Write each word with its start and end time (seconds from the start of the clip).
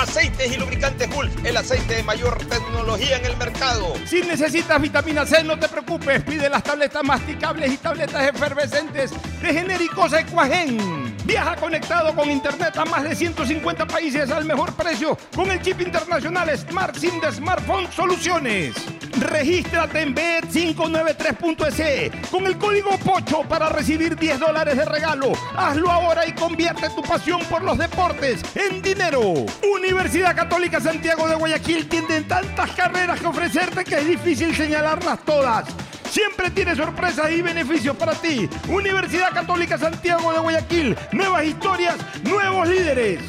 Aceites 0.00 0.50
y 0.50 0.56
lubricantes 0.56 1.14
Gulf, 1.14 1.44
el 1.44 1.54
aceite 1.58 1.96
de 1.96 2.02
mayor 2.02 2.38
tecnología 2.46 3.18
en 3.18 3.26
el 3.26 3.36
mercado. 3.36 3.92
Si 4.06 4.22
necesitas 4.22 4.80
vitamina 4.80 5.26
C, 5.26 5.44
no 5.44 5.58
te 5.58 5.68
preocupes. 5.68 6.22
Pide 6.22 6.48
las 6.48 6.62
tabletas 6.62 7.04
masticables 7.04 7.70
y 7.70 7.76
tabletas 7.76 8.26
efervescentes 8.26 9.12
de 9.42 9.52
genéricos 9.52 10.14
Equagen. 10.14 11.14
Viaja 11.26 11.54
conectado 11.56 12.14
con 12.14 12.30
internet 12.30 12.74
a 12.78 12.86
más 12.86 13.02
de 13.02 13.14
150 13.14 13.86
países 13.86 14.30
al 14.30 14.46
mejor 14.46 14.72
precio 14.72 15.18
con 15.36 15.50
el 15.50 15.60
chip 15.60 15.82
internacional 15.82 16.48
Smart 16.56 16.96
SIM 16.96 17.20
de 17.20 17.32
Smartphone 17.32 17.92
Soluciones. 17.92 18.74
Regístrate 19.20 20.00
en 20.00 20.14
bet593.es 20.14 22.30
con 22.30 22.46
el 22.46 22.56
código 22.56 22.96
POCHO 23.04 23.46
para 23.48 23.68
recibir 23.68 24.16
10 24.16 24.40
dólares 24.40 24.78
de 24.78 24.86
regalo. 24.86 25.32
Hazlo 25.54 25.90
ahora 25.90 26.26
y 26.26 26.32
convierte 26.32 26.88
tu 26.90 27.02
pasión 27.02 27.42
por 27.50 27.62
los 27.62 27.76
deportes 27.76 28.40
en 28.54 28.80
dinero. 28.80 29.44
Universidad 29.90 30.36
Católica 30.36 30.80
Santiago 30.80 31.28
de 31.28 31.34
Guayaquil 31.34 31.88
tiene 31.88 32.20
tantas 32.20 32.70
carreras 32.72 33.18
que 33.18 33.26
ofrecerte 33.26 33.82
que 33.82 33.98
es 33.98 34.06
difícil 34.06 34.54
señalarlas 34.54 35.18
todas. 35.24 35.66
Siempre 36.08 36.48
tiene 36.50 36.76
sorpresas 36.76 37.32
y 37.32 37.42
beneficios 37.42 37.96
para 37.96 38.12
ti. 38.12 38.48
Universidad 38.68 39.32
Católica 39.34 39.76
Santiago 39.76 40.32
de 40.32 40.38
Guayaquil. 40.38 40.96
Nuevas 41.10 41.44
historias, 41.44 41.96
nuevos 42.22 42.68
líderes. 42.68 43.20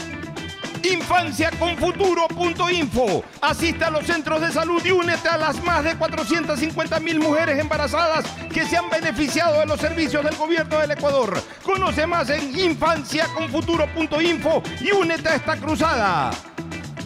Infanciaconfuturo.info. 0.81 3.25
Asista 3.41 3.87
a 3.87 3.91
los 3.91 4.05
centros 4.05 4.39
de 4.39 4.53
salud 4.53 4.81
y 4.85 4.91
únete 4.91 5.27
a 5.27 5.37
las 5.37 5.61
más 5.61 5.83
de 5.83 5.97
450 5.97 7.01
mil 7.01 7.19
mujeres 7.19 7.59
embarazadas 7.59 8.23
que 8.53 8.65
se 8.65 8.77
han 8.77 8.89
beneficiado 8.89 9.59
de 9.59 9.65
los 9.65 9.81
servicios 9.81 10.23
del 10.23 10.37
gobierno 10.37 10.79
del 10.79 10.91
Ecuador. 10.91 11.37
Conoce 11.63 12.07
más 12.07 12.29
en 12.29 12.57
infanciaconfuturo.info 12.57 14.63
y 14.79 14.91
únete 14.91 15.27
a 15.27 15.35
esta 15.35 15.57
cruzada. 15.57 16.31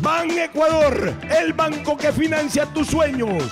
Ban 0.02 0.30
Ecuador, 0.38 1.16
el 1.36 1.53
banco 1.53 1.97
que 1.97 2.13
financia 2.13 2.68
tus 2.68 2.90
sueños. 2.90 3.52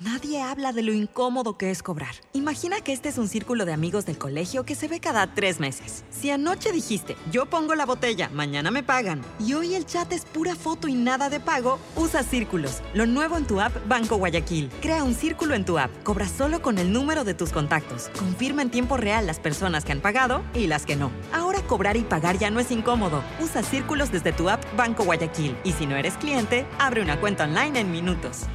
Nadie 0.00 0.40
habla 0.40 0.72
de 0.72 0.82
lo 0.82 0.94
incómodo 0.94 1.58
que 1.58 1.70
es 1.70 1.82
cobrar. 1.82 2.14
Imagina 2.32 2.80
que 2.80 2.94
este 2.94 3.10
es 3.10 3.18
un 3.18 3.28
círculo 3.28 3.66
de 3.66 3.74
amigos 3.74 4.06
del 4.06 4.16
colegio 4.16 4.64
que 4.64 4.74
se 4.74 4.88
ve 4.88 4.98
cada 4.98 5.34
tres 5.34 5.60
meses. 5.60 6.04
Si 6.08 6.30
anoche 6.30 6.72
dijiste, 6.72 7.16
yo 7.30 7.44
pongo 7.44 7.74
la 7.74 7.84
botella, 7.84 8.30
mañana 8.32 8.70
me 8.70 8.82
pagan, 8.82 9.20
y 9.38 9.52
hoy 9.52 9.74
el 9.74 9.84
chat 9.84 10.10
es 10.10 10.24
pura 10.24 10.56
foto 10.56 10.88
y 10.88 10.94
nada 10.94 11.28
de 11.28 11.38
pago, 11.38 11.78
usa 11.96 12.22
círculos. 12.22 12.80
Lo 12.94 13.04
nuevo 13.04 13.36
en 13.36 13.46
tu 13.46 13.60
app 13.60 13.76
Banco 13.88 14.16
Guayaquil. 14.16 14.70
Crea 14.80 15.04
un 15.04 15.12
círculo 15.12 15.54
en 15.54 15.66
tu 15.66 15.78
app. 15.78 15.90
Cobra 16.02 16.26
solo 16.26 16.62
con 16.62 16.78
el 16.78 16.94
número 16.94 17.24
de 17.24 17.34
tus 17.34 17.50
contactos. 17.50 18.08
Confirma 18.18 18.62
en 18.62 18.70
tiempo 18.70 18.96
real 18.96 19.26
las 19.26 19.38
personas 19.38 19.84
que 19.84 19.92
han 19.92 20.00
pagado 20.00 20.42
y 20.54 20.66
las 20.66 20.86
que 20.86 20.96
no. 20.96 21.10
Ahora 21.30 21.60
cobrar 21.66 21.98
y 21.98 22.04
pagar 22.04 22.38
ya 22.38 22.48
no 22.48 22.58
es 22.58 22.70
incómodo. 22.70 23.22
Usa 23.38 23.62
círculos 23.62 24.10
desde 24.10 24.32
tu 24.32 24.48
app 24.48 24.64
Banco 24.78 25.04
Guayaquil. 25.04 25.58
Y 25.62 25.72
si 25.72 25.84
no 25.84 25.96
eres 25.96 26.16
cliente, 26.16 26.64
abre 26.78 27.02
una 27.02 27.20
cuenta 27.20 27.44
online 27.44 27.80
en 27.80 27.92
minutos. 27.92 28.46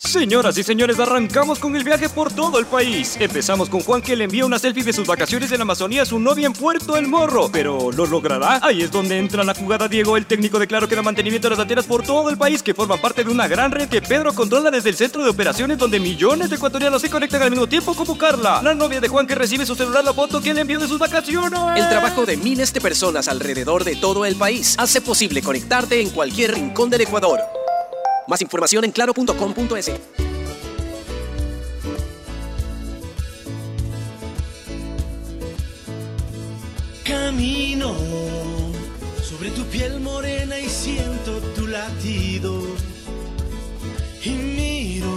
Señoras 0.00 0.56
y 0.56 0.62
señores, 0.62 0.96
arrancamos 1.00 1.58
con 1.58 1.74
el 1.74 1.82
viaje 1.82 2.08
por 2.08 2.32
todo 2.32 2.60
el 2.60 2.66
país. 2.66 3.16
Empezamos 3.18 3.68
con 3.68 3.80
Juan 3.80 4.00
que 4.00 4.14
le 4.14 4.24
envía 4.24 4.46
una 4.46 4.60
selfie 4.60 4.84
de 4.84 4.92
sus 4.92 5.08
vacaciones 5.08 5.50
en 5.50 5.58
la 5.58 5.62
Amazonía 5.62 6.02
a 6.02 6.06
su 6.06 6.20
novia 6.20 6.46
en 6.46 6.52
Puerto 6.52 6.96
El 6.96 7.08
Morro. 7.08 7.50
Pero 7.52 7.90
¿lo 7.90 8.06
logrará? 8.06 8.60
Ahí 8.62 8.82
es 8.82 8.92
donde 8.92 9.18
entra 9.18 9.42
la 9.42 9.54
jugada 9.54 9.88
Diego, 9.88 10.16
el 10.16 10.24
técnico 10.24 10.60
de 10.60 10.68
Claro 10.68 10.88
que 10.88 10.94
da 10.94 11.02
mantenimiento 11.02 11.48
a 11.48 11.50
las 11.50 11.58
antenas 11.58 11.84
por 11.84 12.04
todo 12.04 12.30
el 12.30 12.38
país, 12.38 12.62
que 12.62 12.74
forma 12.74 12.96
parte 12.96 13.24
de 13.24 13.30
una 13.30 13.48
gran 13.48 13.72
red 13.72 13.88
que 13.88 14.00
Pedro 14.00 14.32
controla 14.32 14.70
desde 14.70 14.88
el 14.90 14.96
centro 14.96 15.24
de 15.24 15.30
operaciones 15.30 15.78
donde 15.78 15.98
millones 15.98 16.48
de 16.48 16.56
ecuatorianos 16.56 17.02
se 17.02 17.10
conectan 17.10 17.42
al 17.42 17.50
mismo 17.50 17.66
tiempo 17.66 17.92
como 17.92 18.16
Carla, 18.16 18.62
la 18.62 18.74
novia 18.74 19.00
de 19.00 19.08
Juan 19.08 19.26
que 19.26 19.34
recibe 19.34 19.66
su 19.66 19.74
celular 19.74 20.04
la 20.04 20.14
foto 20.14 20.40
que 20.40 20.54
le 20.54 20.60
envió 20.60 20.78
de 20.78 20.86
sus 20.86 21.00
vacaciones. 21.00 21.60
El 21.74 21.88
trabajo 21.88 22.24
de 22.24 22.36
miles 22.36 22.72
de 22.72 22.80
personas 22.80 23.26
alrededor 23.26 23.82
de 23.82 23.96
todo 23.96 24.24
el 24.24 24.36
país 24.36 24.76
hace 24.78 25.00
posible 25.00 25.42
conectarte 25.42 26.00
en 26.00 26.10
cualquier 26.10 26.54
rincón 26.54 26.88
del 26.88 27.00
Ecuador. 27.00 27.57
Más 28.28 28.42
información 28.42 28.84
en 28.84 28.92
claro.com.es. 28.92 29.90
Camino 37.04 37.94
sobre 39.22 39.50
tu 39.52 39.64
piel 39.64 40.00
morena 40.00 40.58
y 40.58 40.68
siento 40.68 41.38
tu 41.56 41.66
latido. 41.66 42.60
Y 44.22 44.30
miro 44.30 45.08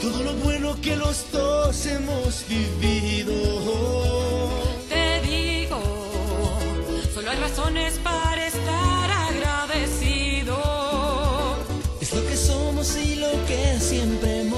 todo 0.00 0.22
lo 0.22 0.32
bueno 0.44 0.80
que 0.80 0.94
los 0.94 1.26
dos 1.32 1.86
hemos 1.86 2.44
vivido. 2.48 3.32
Te 4.88 5.20
digo, 5.22 5.82
solo 7.12 7.30
hay 7.32 7.38
razones 7.38 7.98
para 7.98 8.23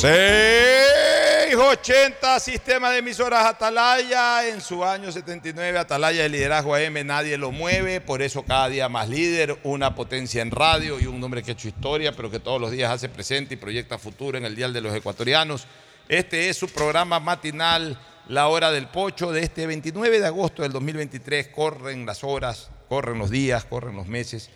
680 0.00 2.38
Sistema 2.38 2.92
de 2.92 2.98
emisoras 2.98 3.46
Atalaya. 3.46 4.48
En 4.48 4.60
su 4.60 4.84
año 4.84 5.10
79, 5.10 5.76
Atalaya 5.76 6.22
de 6.22 6.28
liderazgo 6.28 6.76
AM, 6.76 7.04
nadie 7.04 7.36
lo 7.36 7.50
mueve. 7.50 8.00
Por 8.00 8.22
eso 8.22 8.44
cada 8.44 8.68
día 8.68 8.88
más 8.88 9.08
líder, 9.08 9.58
una 9.64 9.96
potencia 9.96 10.40
en 10.40 10.52
radio 10.52 11.00
y 11.00 11.06
un 11.06 11.24
hombre 11.24 11.42
que 11.42 11.50
ha 11.50 11.54
hecho 11.54 11.66
historia, 11.66 12.12
pero 12.12 12.30
que 12.30 12.38
todos 12.38 12.60
los 12.60 12.70
días 12.70 12.92
hace 12.92 13.08
presente 13.08 13.54
y 13.54 13.56
proyecta 13.56 13.98
futuro 13.98 14.38
en 14.38 14.44
el 14.44 14.54
Dial 14.54 14.72
de 14.72 14.82
los 14.82 14.94
Ecuatorianos. 14.94 15.66
Este 16.08 16.48
es 16.48 16.56
su 16.56 16.68
programa 16.68 17.18
matinal, 17.18 17.98
La 18.28 18.46
Hora 18.46 18.70
del 18.70 18.86
Pocho, 18.86 19.32
de 19.32 19.42
este 19.42 19.66
29 19.66 20.20
de 20.20 20.26
agosto 20.26 20.62
del 20.62 20.70
2023. 20.70 21.48
Corren 21.48 22.06
las 22.06 22.22
horas, 22.22 22.70
corren 22.88 23.18
los 23.18 23.30
días, 23.30 23.64
corren 23.64 23.96
los 23.96 24.06
meses. 24.06 24.48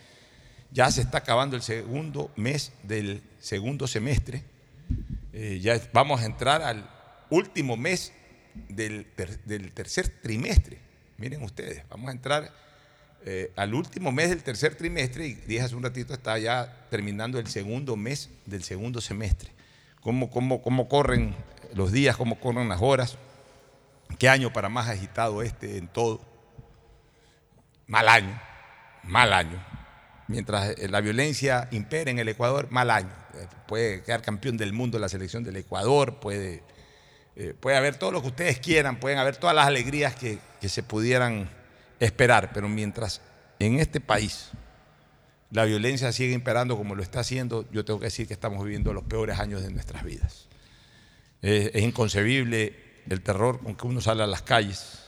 Ya 0.71 0.89
se 0.93 1.01
está 1.01 1.19
acabando 1.19 1.57
el 1.57 1.63
segundo 1.63 2.31
mes 2.37 2.71
del 2.85 3.25
segundo 3.41 3.89
semestre. 3.89 4.52
Eh, 5.33 5.61
ya 5.61 5.81
vamos 5.93 6.21
a 6.21 6.27
entrar 6.27 6.63
al 6.63 6.89
último 7.31 7.77
mes 7.77 8.13
del, 8.69 9.07
ter- 9.17 9.43
del 9.45 9.73
tercer 9.73 10.09
trimestre. 10.09 10.79
Miren 11.17 11.43
ustedes, 11.43 11.85
vamos 11.89 12.09
a 12.09 12.13
entrar 12.13 12.53
eh, 13.25 13.53
al 13.57 13.75
último 13.75 14.13
mes 14.13 14.29
del 14.31 14.43
tercer 14.43 14.75
trimestre 14.75 15.27
y 15.27 15.35
dije 15.35 15.63
hace 15.63 15.75
un 15.75 15.83
ratito 15.83 16.13
está 16.13 16.39
ya 16.39 16.87
terminando 16.91 17.39
el 17.39 17.47
segundo 17.47 17.97
mes 17.97 18.29
del 18.47 18.63
segundo 18.63 19.01
semestre. 19.01 19.51
¿Cómo, 20.01 20.31
cómo, 20.31 20.61
cómo 20.63 20.89
corren 20.89 21.35
los 21.75 21.93
días, 21.93 22.17
cómo 22.17 22.41
corren 22.41 22.69
las 22.69 22.83
horas? 22.83 23.17
¿Qué 24.19 24.29
año 24.29 24.53
para 24.53 24.69
más 24.69 24.89
agitado 24.89 25.43
este 25.43 25.79
en 25.79 25.89
todo? 25.89 26.21
Mal 27.87 28.09
año, 28.09 28.39
mal 29.05 29.33
año. 29.33 29.65
Mientras 30.29 30.77
la 30.91 31.01
violencia 31.01 31.69
impera 31.71 32.11
en 32.11 32.19
el 32.19 32.29
Ecuador, 32.29 32.69
mal 32.71 32.91
año. 32.91 33.22
Eh, 33.35 33.47
Puede 33.67 34.03
quedar 34.03 34.23
campeón 34.23 34.57
del 34.57 34.73
mundo 34.73 34.99
la 34.99 35.09
selección 35.09 35.45
del 35.45 35.57
Ecuador, 35.57 36.21
puede, 36.21 36.63
eh, 37.37 37.55
puede 37.59 37.77
haber 37.77 37.97
todo 37.97 38.13
lo 38.13 38.23
que 38.23 38.29
ustedes 38.29 38.59
quieran, 38.59 39.01
pueden 39.01 39.19
haber 39.19 39.37
todas 39.37 39.57
las 39.57 39.67
alegrías 39.67 40.15
que, 40.15 40.39
que 40.61 40.69
se 40.69 40.83
pudieran 40.83 41.49
esperar, 42.01 42.51
pero 42.53 42.69
mientras 42.69 43.21
en 43.59 43.79
este 43.79 44.01
país 44.01 44.51
la 45.51 45.65
violencia 45.65 46.11
sigue 46.13 46.33
imperando 46.33 46.77
como 46.77 46.95
lo 46.95 47.03
está 47.03 47.21
haciendo, 47.21 47.71
yo 47.71 47.85
tengo 47.85 48.01
que 48.01 48.07
decir 48.07 48.27
que 48.27 48.33
estamos 48.33 48.65
viviendo 48.65 48.93
los 48.93 49.05
peores 49.05 49.39
años 49.39 49.63
de 49.63 49.71
nuestras 49.71 50.03
vidas. 50.03 50.49
Es 51.43 51.83
inconcebible 51.83 52.75
el 53.09 53.21
terror 53.21 53.61
con 53.61 53.75
que 53.75 53.87
uno 53.87 54.01
sale 54.01 54.23
a 54.23 54.27
las 54.27 54.43
calles, 54.43 55.01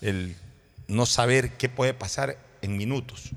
el 0.00 0.36
no 0.86 1.06
saber 1.06 1.52
qué 1.52 1.68
puede 1.68 1.94
pasar 1.94 2.38
en 2.62 2.76
minutos, 2.76 3.30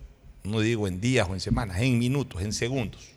no 0.44 0.60
digo 0.60 0.88
en 0.88 1.02
días 1.02 1.28
o 1.30 1.34
en 1.34 1.40
semanas, 1.40 1.80
en 1.80 1.98
minutos, 1.98 2.42
en 2.42 2.54
segundos. 2.54 3.12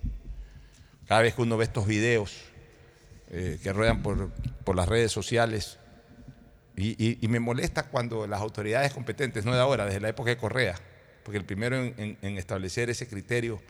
Cada 1.13 1.21
vez 1.21 1.35
que 1.35 1.43
uno 1.43 1.59
ve 1.59 1.65
estos 1.65 1.87
videos 1.87 2.33
eh, 3.31 3.59
que 3.63 3.71
ruedan 3.75 4.03
por, 4.03 4.31
por 4.65 4.75
las 4.75 4.89
redes 4.89 5.13
sociales, 5.13 5.79
y, 6.75 7.19
me 7.29 7.39
molesta 7.39 7.83
cuando 7.83 8.27
las 8.27 8.41
autoridades 8.41 8.95
competentes, 8.95 9.45
no 9.45 9.53
de 9.53 9.61
ahora, 9.61 9.85
desde 9.85 10.01
la 10.01 10.09
época 10.09 10.31
de 10.31 10.39
Correa, 10.39 10.75
porque 11.23 11.37
el 11.37 11.45
primero 11.45 11.77
en, 11.77 12.17
establecer 12.39 12.89
ese 12.89 13.09
criterio 13.09 13.61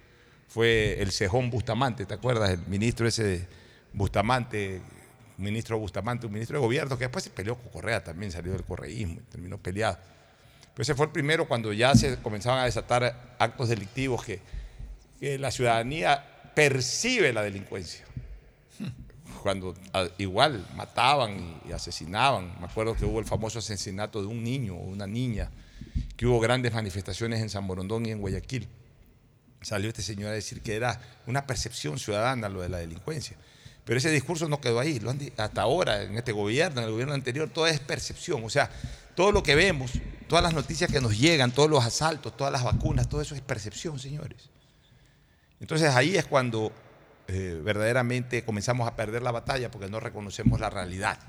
fue 0.47 1.03
el 1.03 1.11
Cejón 1.11 1.51
Bustamante, 1.51 2.07
¿te 2.07 2.15
acuerdas? 2.15 2.51
El 2.51 2.61
ministro 2.69 3.09
ese 3.09 3.25
de 3.25 3.49
Bustamante, 3.93 4.81
ministro 5.37 5.77
Bustamante, 5.81 6.29
un 6.29 6.35
ministro 6.35 6.59
de 6.59 6.65
gobierno 6.65 6.97
que 6.97 7.07
después 7.07 7.25
se 7.25 7.31
peleó 7.31 7.57
con 7.57 7.73
Correa 7.73 8.05
también, 8.05 8.31
salió 8.31 8.53
del 8.53 8.63
correísmo, 8.63 9.15
y 9.15 9.31
terminó 9.33 9.59
peleado. 9.59 9.99
Pero 10.75 10.83
ese 10.83 10.95
fue 10.95 11.07
el 11.07 11.13
primero 11.13 11.49
cuando 11.49 11.73
ya 11.73 11.93
se 11.97 12.19
comenzaban 12.19 12.61
a 12.61 12.67
desatar 12.67 13.35
actos 13.41 13.69
delictivos 13.69 14.25
que 14.25 14.41
la 15.39 15.51
ciudadanía 15.51 16.29
percibe 16.55 17.33
la 17.33 17.43
delincuencia. 17.43 18.05
Cuando 19.43 19.75
ah, 19.93 20.07
igual 20.19 20.67
mataban 20.77 21.61
y, 21.69 21.73
asesinaban. 21.73 22.55
Me 22.61 22.67
acuerdo 22.67 22.95
que 22.95 23.05
hubo 23.05 23.19
el 23.19 23.27
famoso 23.27 23.59
asesinato 23.59 24.21
de 24.21 24.29
un 24.29 24.45
niño 24.45 24.75
o 24.75 24.85
una 24.85 25.07
niña, 25.07 25.51
que 26.17 26.27
hubo 26.27 26.39
grandes 26.39 26.73
manifestaciones 26.73 27.41
en 27.41 27.49
San 27.49 27.67
Borondón 27.67 28.07
y 28.07 28.13
en 28.13 28.21
Guayaquil. 28.21 28.69
Salió 29.61 29.89
este 29.89 30.03
señor 30.03 30.31
a 30.31 30.35
decir 30.35 30.61
que 30.61 30.77
era 30.77 31.01
una 31.27 31.47
percepción 31.47 31.99
ciudadana 31.99 32.49
lo 32.49 32.63
de 32.63 32.69
la 32.69 32.79
delincuencia. 32.79 33.37
Pero 33.85 33.99
ese 33.99 34.11
discurso 34.11 34.49
no 34.49 34.61
quedó 34.61 34.79
ahí. 34.79 35.01
Lo 35.01 35.11
han 35.11 35.21
hasta 35.37 35.63
ahora, 35.63 36.03
en 36.03 36.17
este 36.17 36.33
gobierno, 36.33 36.81
en 36.81 36.87
el 36.87 36.93
gobierno 36.93 37.15
anterior, 37.15 37.49
todo 37.51 37.67
es 37.67 37.81
percepción. 37.81 38.45
O 38.45 38.51
sea, 38.51 38.71
todo 39.17 39.33
lo 39.33 39.43
que 39.43 39.55
vemos, 39.55 39.93
todas 40.29 40.45
las 40.45 40.55
noticias 40.55 40.91
que 40.91 41.01
nos 41.01 41.19
llegan, 41.19 41.51
todos 41.51 41.69
los 41.69 41.85
asaltos, 41.85 42.37
todas 42.37 42.53
las 42.53 42.63
vacunas, 42.63 43.09
todo 43.09 43.21
eso 43.21 43.35
es 43.35 43.41
percepción, 43.41 43.99
señores. 43.99 44.51
Entonces 45.63 45.95
ahí 45.95 46.17
es 46.17 46.27
cuando 46.27 46.73
eh, 47.29 47.61
verdaderamente 47.63 48.45
comenzamos 48.45 48.89
a 48.89 48.97
perder 48.97 49.23
la 49.23 49.31
batalla 49.31 49.71
porque 49.71 49.89
no 49.89 50.01
reconocemos 50.01 50.59
la 50.59 50.69
realidad. 50.69 51.21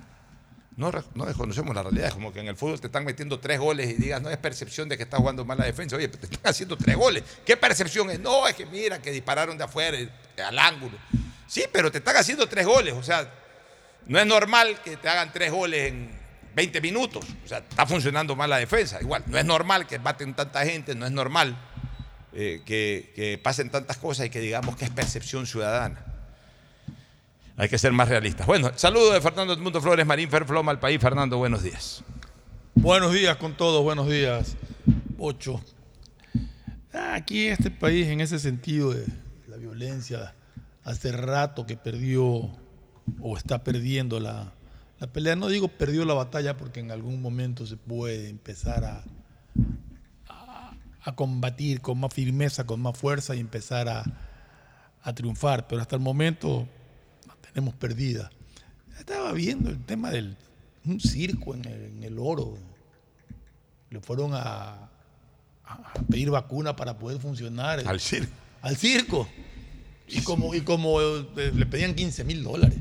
No, 0.76 0.92
no 1.14 1.26
reconocemos 1.26 1.76
la 1.76 1.84
realidad. 1.84 2.08
Es 2.08 2.14
como 2.16 2.34
que 2.34 2.40
en 2.40 2.48
el 2.48 2.56
fútbol 2.56 2.82
te 2.82 2.88
están 2.88 3.06
metiendo 3.06 3.40
tres 3.40 3.60
goles 3.60 3.92
y 3.92 3.94
digas, 3.94 4.24
no 4.24 4.32
es 4.32 4.38
percepción 4.38 4.90
de 4.90 4.98
que 4.98 5.04
estás 5.04 5.20
jugando 5.20 5.46
mal 5.46 5.60
la 5.60 5.66
defensa. 5.66 5.96
Oye, 5.98 6.08
te 6.08 6.26
están 6.26 6.50
haciendo 6.52 6.76
tres 6.76 6.96
goles. 6.96 7.24
¿Qué 7.46 7.56
percepción 7.56 8.10
es? 8.10 8.20
No, 8.20 8.48
es 8.48 8.56
que 8.56 8.66
mira, 8.66 9.00
que 9.00 9.12
dispararon 9.12 9.56
de 9.56 9.66
afuera, 9.66 10.00
eh, 10.00 10.10
al 10.44 10.58
ángulo. 10.58 10.98
Sí, 11.46 11.66
pero 11.72 11.92
te 11.92 12.00
están 12.00 12.18
haciendo 12.18 12.50
tres 12.50 12.66
goles. 12.66 12.96
O 12.96 13.04
sea, 13.04 13.32
no 14.08 14.18
es 14.18 14.26
normal 14.26 14.82
que 14.84 14.98
te 14.98 15.10
hagan 15.10 15.32
tres 15.32 15.52
goles 15.52 15.92
en 15.92 16.10
20 16.56 16.82
minutos. 16.82 17.24
O 17.46 17.48
sea, 17.48 17.60
está 17.60 17.86
funcionando 17.86 18.36
mal 18.36 18.50
la 18.50 18.58
defensa. 18.58 19.00
Igual, 19.00 19.26
no 19.28 19.38
es 19.38 19.46
normal 19.46 19.86
que 19.86 20.00
baten 20.00 20.34
tanta 20.34 20.66
gente, 20.66 20.96
no 20.96 21.06
es 21.06 21.12
normal 21.12 21.56
eh, 22.36 22.62
que, 22.66 23.40
pasen 23.44 23.70
tantas 23.70 23.98
cosas 23.98 24.26
y 24.26 24.30
que 24.30 24.40
digamos 24.40 24.76
que 24.76 24.86
es 24.86 24.92
percepción 24.92 25.46
ciudadana. 25.46 26.04
Hay 27.58 27.70
que 27.70 27.78
ser 27.78 27.92
más 27.92 28.10
realistas. 28.10 28.48
Bueno, 28.48 28.72
saludo 28.76 29.14
de 29.14 29.22
Fernando 29.22 29.54
Edmundo 29.54 29.80
Flores 29.80 30.06
Marín 30.06 30.30
Ferfloma 30.30 30.72
al 30.72 30.80
país. 30.80 31.00
Fernando, 31.00 31.38
buenos 31.38 31.62
días. 31.62 32.04
Buenos 32.74 33.14
días 33.14 33.38
con 33.38 33.56
todos, 33.56 33.84
buenos 33.84 34.10
días. 34.10 34.56
Ocho. 35.20 35.62
Aquí 36.92 37.48
este 37.48 37.70
país, 37.70 38.08
en 38.08 38.22
ese 38.22 38.40
sentido 38.40 38.92
de 38.92 39.06
la 39.48 39.58
violencia, 39.58 40.34
hace 40.84 41.12
rato 41.12 41.68
que 41.68 41.78
perdió 41.78 42.50
o 43.22 43.38
está 43.38 43.64
perdiendo 43.64 44.20
la, 44.20 44.52
la 45.00 45.08
pelea. 45.08 45.36
No 45.36 45.50
digo 45.50 45.68
perdió 45.68 46.06
la 46.06 46.16
batalla 46.16 46.58
porque 46.58 46.80
en 46.80 46.90
algún 46.90 47.22
momento 47.22 47.68
se 47.68 47.78
puede 47.78 48.30
empezar 48.30 48.84
a, 48.86 49.04
a, 51.04 51.16
combatir 51.16 51.82
con 51.82 52.00
más 52.00 52.14
firmeza, 52.14 52.66
con 52.66 52.82
más 52.82 52.98
fuerza 52.98 53.36
y 53.36 53.40
empezar 53.40 53.88
a, 53.90 54.04
a 55.02 55.14
triunfar. 55.14 55.68
Pero 55.68 55.82
hasta 55.82 55.96
el 55.96 56.02
momento 56.02 56.68
la 57.28 57.36
tenemos 57.52 57.74
perdida. 57.76 58.32
Estaba 58.98 59.32
viendo 59.34 59.70
el 59.70 59.80
tema 59.84 60.12
del 60.12 60.36
un 60.86 61.00
circo 61.00 61.54
en 61.56 61.66
el, 61.66 61.82
en 61.86 62.04
el 62.04 62.20
oro. 62.20 62.58
Le 63.90 64.00
fueron 64.00 64.32
a, 64.34 64.90
a- 65.66 65.94
pedir 66.10 66.30
vacuna 66.30 66.76
para 66.76 66.98
poder 66.98 67.20
funcionar. 67.20 67.82
Al 67.88 68.00
circo. 68.00 68.32
Al 68.62 68.78
circo. 68.78 69.28
Y 70.08 70.22
como, 70.22 70.54
y 70.54 70.62
como 70.62 71.02
eh, 71.02 71.26
le 71.56 71.66
pedían 71.66 71.96
15 71.96 72.24
mil 72.24 72.44
dólares. 72.44 72.78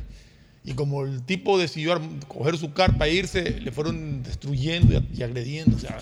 Y 0.65 0.75
como 0.75 1.05
el 1.05 1.23
tipo 1.23 1.59
decidió 1.59 2.01
coger 2.29 2.57
su 2.57 2.73
carpa 2.73 3.09
e 3.09 3.15
irse, 3.15 3.61
le 3.61 3.73
fueron 3.73 4.23
destruyendo 4.23 5.03
y 5.13 5.23
agrediendo. 5.23 5.77
O 5.77 5.81
sea, 5.81 6.01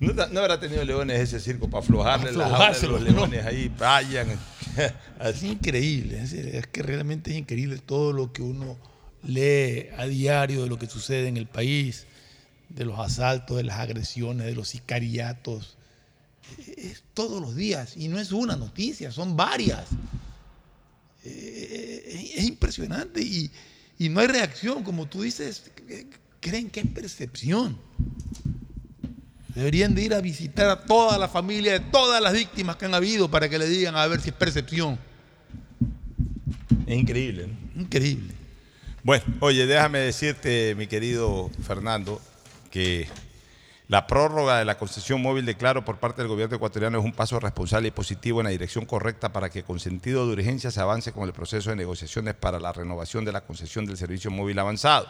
¿No, 0.00 0.40
habrá 0.40 0.60
tenido 0.60 0.84
leones 0.84 1.20
ese 1.20 1.40
circo 1.40 1.68
para 1.68 1.82
aflojarle 1.82 2.32
las 2.32 2.52
aulas 2.52 2.80
de 2.80 2.88
los 2.88 3.02
leones 3.02 3.44
ahí, 3.44 3.68
vayan. 3.78 4.28
Es 5.20 5.42
increíble, 5.42 6.22
es, 6.22 6.32
es 6.32 6.66
que 6.68 6.84
realmente 6.84 7.32
es 7.32 7.38
increíble 7.38 7.78
todo 7.78 8.12
lo 8.12 8.32
que 8.32 8.42
uno 8.42 8.78
lee 9.24 9.88
a 9.96 10.06
diario 10.06 10.62
de 10.62 10.68
lo 10.68 10.78
que 10.78 10.86
sucede 10.86 11.26
en 11.26 11.36
el 11.36 11.48
país, 11.48 12.06
de 12.68 12.84
los 12.84 12.98
asaltos, 13.00 13.56
de 13.56 13.64
las 13.64 13.80
agresiones, 13.80 14.46
de 14.46 14.54
los 14.54 14.68
sicariatos. 14.68 15.76
Es 16.76 17.02
todos 17.12 17.42
los 17.42 17.56
días 17.56 17.96
y 17.96 18.06
no 18.06 18.20
es 18.20 18.30
una 18.30 18.54
noticia, 18.54 19.10
son 19.10 19.36
varias. 19.36 19.86
Eh, 21.24 22.32
Es 22.36 22.44
impresionante 22.44 23.20
y, 23.20 23.50
y 23.98 24.08
no 24.08 24.20
hay 24.20 24.28
reacción, 24.28 24.84
como 24.84 25.06
tú 25.06 25.22
dices, 25.22 25.70
creen 26.40 26.70
que 26.70 26.80
es 26.80 26.86
percepción. 26.86 27.76
Deberían 29.58 29.92
de 29.92 30.02
ir 30.02 30.14
a 30.14 30.20
visitar 30.20 30.70
a 30.70 30.76
toda 30.76 31.18
la 31.18 31.26
familia 31.26 31.72
de 31.72 31.80
todas 31.80 32.22
las 32.22 32.32
víctimas 32.32 32.76
que 32.76 32.84
han 32.84 32.94
habido 32.94 33.28
para 33.28 33.48
que 33.48 33.58
le 33.58 33.66
digan 33.68 33.96
a 33.96 34.06
ver 34.06 34.20
si 34.20 34.28
es 34.28 34.34
percepción. 34.36 34.96
Es 36.86 36.96
increíble. 36.96 37.48
¿no? 37.74 37.82
Increíble. 37.82 38.34
Bueno, 39.02 39.24
oye, 39.40 39.66
déjame 39.66 39.98
decirte, 39.98 40.76
mi 40.76 40.86
querido 40.86 41.50
Fernando, 41.66 42.20
que 42.70 43.08
la 43.88 44.06
prórroga 44.06 44.60
de 44.60 44.64
la 44.64 44.78
concesión 44.78 45.20
móvil 45.20 45.44
de 45.44 45.56
Claro 45.56 45.84
por 45.84 45.98
parte 45.98 46.22
del 46.22 46.28
gobierno 46.28 46.54
ecuatoriano 46.54 47.00
es 47.00 47.04
un 47.04 47.12
paso 47.12 47.40
responsable 47.40 47.88
y 47.88 47.90
positivo 47.90 48.38
en 48.38 48.44
la 48.44 48.50
dirección 48.50 48.86
correcta 48.86 49.32
para 49.32 49.50
que 49.50 49.64
con 49.64 49.80
sentido 49.80 50.24
de 50.24 50.34
urgencia 50.34 50.70
se 50.70 50.80
avance 50.80 51.10
con 51.10 51.24
el 51.24 51.32
proceso 51.32 51.70
de 51.70 51.76
negociaciones 51.76 52.36
para 52.36 52.60
la 52.60 52.72
renovación 52.72 53.24
de 53.24 53.32
la 53.32 53.40
concesión 53.40 53.86
del 53.86 53.96
servicio 53.96 54.30
móvil 54.30 54.60
avanzado. 54.60 55.08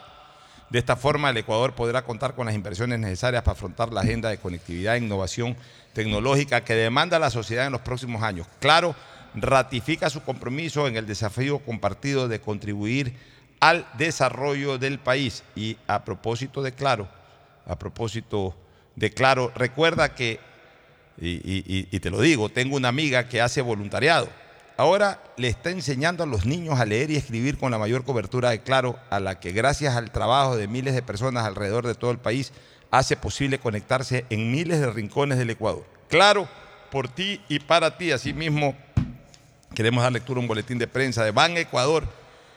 De 0.69 0.77
esta 0.79 0.95
forma, 0.95 1.31
el 1.31 1.37
Ecuador 1.37 1.73
podrá 1.73 2.03
contar 2.03 2.35
con 2.35 2.45
las 2.45 2.53
inversiones 2.55 2.99
necesarias 2.99 3.41
para 3.43 3.53
afrontar 3.53 3.91
la 3.91 4.01
agenda 4.01 4.29
de 4.29 4.37
conectividad 4.37 4.95
e 4.95 4.99
innovación 4.99 5.55
tecnológica 5.93 6.63
que 6.63 6.75
demanda 6.75 7.17
la 7.17 7.31
sociedad 7.31 7.65
en 7.65 7.71
los 7.71 7.81
próximos 7.81 8.21
años. 8.21 8.45
Claro, 8.59 8.95
ratifica 9.33 10.09
su 10.11 10.21
compromiso 10.21 10.87
en 10.87 10.95
el 10.95 11.07
desafío 11.07 11.59
compartido 11.59 12.27
de 12.27 12.39
contribuir 12.39 13.13
al 13.59 13.87
desarrollo 13.97 14.77
del 14.77 14.99
país. 14.99 15.43
Y 15.55 15.77
a 15.87 16.05
propósito 16.05 16.61
de 16.61 16.71
Claro, 16.71 17.07
a 17.65 17.77
propósito 17.79 18.55
de 18.95 19.09
Claro, 19.11 19.51
recuerda 19.55 20.13
que, 20.13 20.39
y, 21.19 21.41
y- 21.91 21.99
te 21.99 22.09
lo 22.11 22.21
digo, 22.21 22.49
tengo 22.49 22.75
una 22.77 22.89
amiga 22.89 23.27
que 23.27 23.41
hace 23.41 23.61
voluntariado. 23.61 24.29
Ahora 24.79 25.21
le 25.35 25.49
está 25.49 25.71
enseñando 25.71 26.23
a 26.23 26.25
los 26.25 26.45
niños 26.45 26.79
a 26.79 26.85
leer 26.85 27.11
y 27.11 27.17
escribir 27.17 27.57
con 27.57 27.69
la 27.69 27.77
mayor 27.77 28.05
cobertura 28.05 28.51
de 28.51 28.61
Claro, 28.61 28.97
a 29.09 29.19
la 29.19 29.37
que 29.37 29.51
gracias 29.51 29.97
al 29.97 30.09
trabajo 30.09 30.55
de 30.55 30.69
miles 30.69 30.95
de 30.95 31.01
personas 31.01 31.45
alrededor 31.45 31.85
de 31.85 31.95
todo 31.95 32.11
el 32.11 32.17
país 32.17 32.53
hace 32.89 33.17
posible 33.17 33.59
conectarse 33.59 34.23
en 34.29 34.53
miles 34.53 34.79
de 34.79 34.89
rincones 34.89 35.37
del 35.37 35.49
Ecuador. 35.49 35.83
Claro, 36.07 36.47
por 36.91 37.09
ti 37.09 37.41
y 37.49 37.59
para 37.59 37.97
ti. 37.97 38.13
Asimismo, 38.13 38.73
queremos 39.75 40.01
dar 40.01 40.13
lectura 40.13 40.37
a 40.37 40.43
un 40.43 40.47
boletín 40.47 40.77
de 40.77 40.87
prensa 40.87 41.25
de 41.25 41.31
Ban 41.31 41.57
Ecuador 41.57 42.05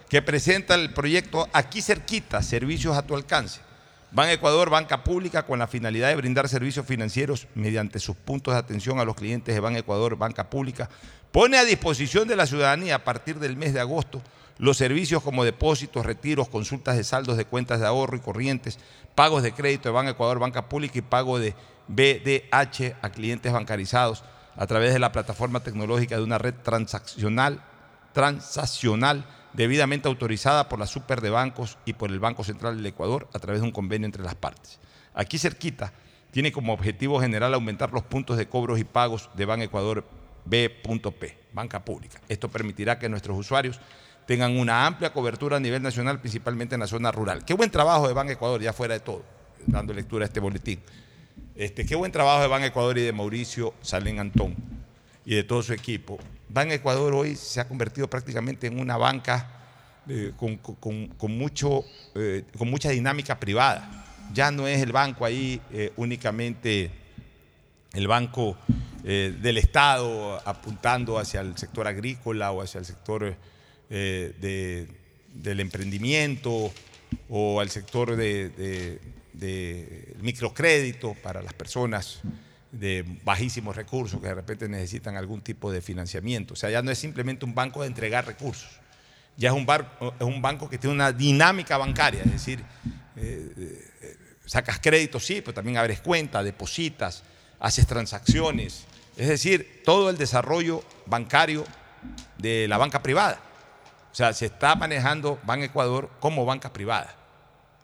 que 0.09 0.23
presenta 0.23 0.77
el 0.77 0.95
proyecto 0.95 1.49
Aquí 1.53 1.83
cerquita, 1.83 2.41
servicios 2.41 2.97
a 2.97 3.03
tu 3.03 3.17
alcance. 3.17 3.59
Ban 4.13 4.29
Ecuador, 4.29 4.71
banca 4.71 5.03
pública 5.03 5.45
con 5.45 5.59
la 5.59 5.67
finalidad 5.67 6.11
de 6.11 6.17
brindar 6.17 6.49
servicios 6.49 6.87
financieros 6.87 7.49
mediante 7.57 7.99
sus 7.99 8.15
puntos 8.15 8.55
de 8.55 8.61
atención 8.61 9.01
a 9.01 9.05
los 9.05 9.17
clientes 9.17 9.55
de 9.55 9.61
Ban 9.61 9.75
Ecuador, 9.75 10.17
banca 10.17 10.51
pública, 10.51 10.91
pone 11.33 11.57
a 11.57 11.65
disposición 11.65 12.29
de 12.29 12.37
la 12.37 12.47
ciudadanía 12.47 12.97
a 12.97 13.05
partir 13.05 13.39
del 13.39 13.57
mes 13.57 13.75
de 13.75 13.81
agosto 13.81 14.23
los 14.59 14.77
servicios 14.77 15.23
como 15.23 15.45
depósitos, 15.45 16.07
retiros, 16.07 16.49
consultas 16.49 16.97
de 16.97 17.03
saldos 17.03 17.37
de 17.37 17.47
cuentas 17.47 17.81
de 17.81 17.87
ahorro 17.87 18.17
y 18.17 18.21
corrientes, 18.21 18.79
pagos 19.15 19.43
de 19.43 19.53
crédito 19.53 19.89
de 19.89 19.95
Ban 19.95 20.07
Ecuador, 20.07 20.39
banca 20.39 20.69
pública 20.69 20.99
y 20.99 21.03
pago 21.03 21.39
de 21.39 21.55
BDH 21.89 22.95
a 23.03 23.11
clientes 23.11 23.53
bancarizados 23.53 24.23
a 24.55 24.67
través 24.67 24.93
de 24.93 24.99
la 24.99 25.11
plataforma 25.11 25.61
tecnológica 25.61 26.17
de 26.17 26.23
una 26.23 26.39
red 26.39 26.55
transaccional, 26.63 27.63
transaccional 28.13 29.25
debidamente 29.53 30.09
autorizada 30.09 30.69
por 30.69 30.79
la 30.79 30.87
Super 30.87 31.21
de 31.21 31.31
Bancos 31.31 31.79
y 31.85 31.95
por 31.95 32.11
el 32.11 32.21
Banco 32.21 32.45
Central 32.45 32.77
del 32.77 32.87
Ecuador 32.87 33.29
a 33.33 33.39
través 33.39 33.63
de 33.63 33.67
un 33.67 33.73
convenio 33.73 34.07
entre 34.07 34.23
las 34.23 34.35
partes. 34.35 34.79
Aquí 35.15 35.39
cerquita 35.39 35.93
tiene 36.31 36.53
como 36.53 36.73
objetivo 36.73 37.21
general 37.21 37.53
aumentar 37.55 37.93
los 37.93 38.05
puntos 38.05 38.37
de 38.37 38.49
cobros 38.49 38.79
y 38.79 38.85
pagos 38.85 39.29
de 39.35 39.45
Ban 39.45 39.61
Ecuador 39.61 40.05
B.P, 40.45 41.39
banca 41.53 41.85
pública. 41.85 42.21
Esto 42.29 42.49
permitirá 42.49 42.99
que 42.99 43.09
nuestros 43.09 43.39
usuarios 43.39 43.81
tengan 44.27 44.57
una 44.57 44.87
amplia 44.87 45.13
cobertura 45.13 45.57
a 45.57 45.61
nivel 45.61 45.83
nacional, 45.83 46.21
principalmente 46.21 46.75
en 46.75 46.81
la 46.81 46.87
zona 46.87 47.13
rural. 47.13 47.45
Qué 47.45 47.55
buen 47.55 47.71
trabajo 47.71 48.09
de 48.09 48.15
Ban 48.15 48.31
Ecuador, 48.31 48.61
ya 48.61 48.73
fuera 48.73 48.95
de 48.95 49.01
todo, 49.01 49.25
dando 49.67 49.93
lectura 49.93 50.25
a 50.25 50.27
este 50.27 50.41
boletín. 50.41 50.81
Este, 51.55 51.85
qué 51.85 51.95
buen 51.95 52.13
trabajo 52.13 52.41
de 52.41 52.49
Ban 52.49 52.63
Ecuador 52.63 52.97
y 52.99 53.03
de 53.03 53.13
Mauricio 53.13 53.75
Salén 53.83 54.19
Antón 54.19 54.57
y 55.25 55.35
de 55.35 55.45
todo 55.45 55.63
su 55.63 55.73
equipo. 55.73 56.19
Ban 56.49 56.71
Ecuador 56.71 57.13
hoy 57.15 57.37
se 57.37 57.61
ha 57.61 57.69
convertido 57.69 58.09
prácticamente 58.09 58.67
en 58.67 58.79
una 58.81 58.97
banca 58.97 59.49
eh, 60.09 60.33
con 60.37 61.37
mucho, 61.37 61.85
eh, 62.15 62.45
con 62.59 62.71
mucha 62.71 62.91
dinámica 62.91 63.39
privada. 63.39 64.05
Ya 64.33 64.51
no 64.51 64.67
es 64.67 64.81
el 64.83 64.93
banco 64.93 65.25
ahí 65.25 65.61
eh, 65.73 65.93
únicamente 65.97 66.91
el 67.93 68.09
banco 68.09 68.57
eh, 69.05 69.35
del 69.41 69.59
Estado 69.59 70.41
apuntando 70.49 71.19
hacia 71.19 71.41
el 71.41 71.57
sector 71.59 71.87
agrícola 71.89 72.53
o 72.53 72.63
hacia 72.63 72.79
el 72.79 72.85
sector 72.85 73.35
eh, 73.91 74.35
de- 74.41 74.89
del 75.35 75.61
emprendimiento 75.61 76.73
o 77.29 77.61
al 77.61 77.71
sector 77.71 78.17
de, 78.17 78.51
de- 78.51 79.01
microcrédito 80.21 81.15
para 81.23 81.43
las 81.43 81.53
personas 81.55 82.21
de 82.71 83.05
bajísimos 83.25 83.77
recursos 83.77 84.21
que 84.21 84.29
de 84.29 84.35
repente 84.35 84.69
necesitan 84.69 85.17
algún 85.17 85.41
tipo 85.43 85.71
de 85.73 85.81
financiamiento. 85.83 86.55
O 86.55 86.57
sea, 86.57 86.71
ya 86.71 86.81
no 86.83 86.91
es 86.91 86.99
simplemente 86.99 87.45
un 87.45 87.55
banco 87.55 87.83
de 87.83 87.89
entregar 87.89 88.27
recursos, 88.27 88.71
ya 89.37 89.51
es 89.51 89.55
un, 89.55 89.67
bar- 89.67 89.99
es 90.19 90.27
un 90.27 90.41
banco 90.41 90.69
que 90.71 90.79
tiene 90.79 90.95
una 90.95 91.13
dinámica 91.13 91.77
bancaria, 91.77 92.23
es 92.23 92.33
decir, 92.33 92.63
eh, 93.17 93.89
sacas 94.47 94.79
créditos, 94.79 95.25
sí, 95.27 95.41
pero 95.41 95.55
también 95.55 95.77
abres 95.79 96.01
cuentas, 96.01 96.45
depositas, 96.45 97.23
haces 97.63 97.87
transacciones, 97.87 98.85
es 99.17 99.29
decir, 99.29 99.83
todo 99.85 100.11
el 100.11 100.19
desarrollo 100.19 100.83
bancario 101.07 101.65
de 102.37 102.67
la 102.69 102.77
banca 102.77 103.03
privada. 103.03 103.41
O 104.11 104.15
sea, 104.15 104.33
se 104.35 104.47
está 104.47 104.75
manejando 104.75 105.39
Ban 105.45 105.63
Ecuador 105.63 106.11
como 106.21 106.45
banca 106.45 106.73
privada. 106.73 107.15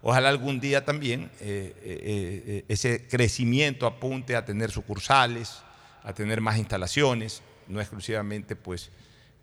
Ojalá 0.02 0.28
algún 0.28 0.58
día 0.60 0.84
también 0.84 1.30
eh, 1.40 1.74
eh, 1.82 2.44
eh, 2.46 2.64
ese 2.68 3.06
crecimiento 3.08 3.86
apunte 3.86 4.36
a 4.36 4.44
tener 4.44 4.70
sucursales, 4.70 5.58
a 6.02 6.12
tener 6.12 6.40
más 6.40 6.58
instalaciones, 6.58 7.40
no 7.68 7.80
exclusivamente 7.80 8.56
pues 8.56 8.90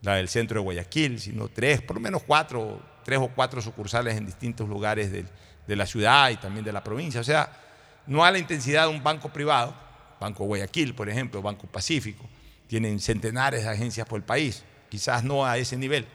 la 0.01 0.15
del 0.15 0.27
centro 0.27 0.59
de 0.59 0.63
Guayaquil, 0.63 1.19
sino 1.19 1.47
tres, 1.47 1.81
por 1.81 1.95
lo 1.95 2.01
menos 2.01 2.23
cuatro, 2.23 2.81
tres 3.05 3.19
o 3.19 3.29
cuatro 3.29 3.61
sucursales 3.61 4.15
en 4.17 4.25
distintos 4.25 4.67
lugares 4.67 5.11
del- 5.11 5.29
de 5.65 5.75
la 5.75 5.85
ciudad 5.85 6.29
y 6.29 6.35
también 6.37 6.63
de 6.65 6.71
la 6.73 6.83
provincia. 6.83 7.21
O 7.21 7.23
sea, 7.23 7.49
no 8.05 8.23
a 8.23 8.31
la 8.31 8.37
intensidad 8.37 8.83
de 8.83 8.89
un 8.93 9.01
banco 9.01 9.29
privado, 9.29 9.73
Banco 10.19 10.45
Guayaquil, 10.45 10.95
por 10.95 11.09
ejemplo, 11.09 11.41
Banco 11.41 11.67
Pacífico, 11.67 12.25
tienen 12.67 12.99
centenares 12.99 13.63
de 13.63 13.69
agencias 13.69 14.07
por 14.07 14.17
el 14.17 14.23
país, 14.23 14.63
quizás 14.89 15.23
no 15.23 15.45
a 15.45 15.57
ese 15.57 15.77
nivel, 15.77 16.05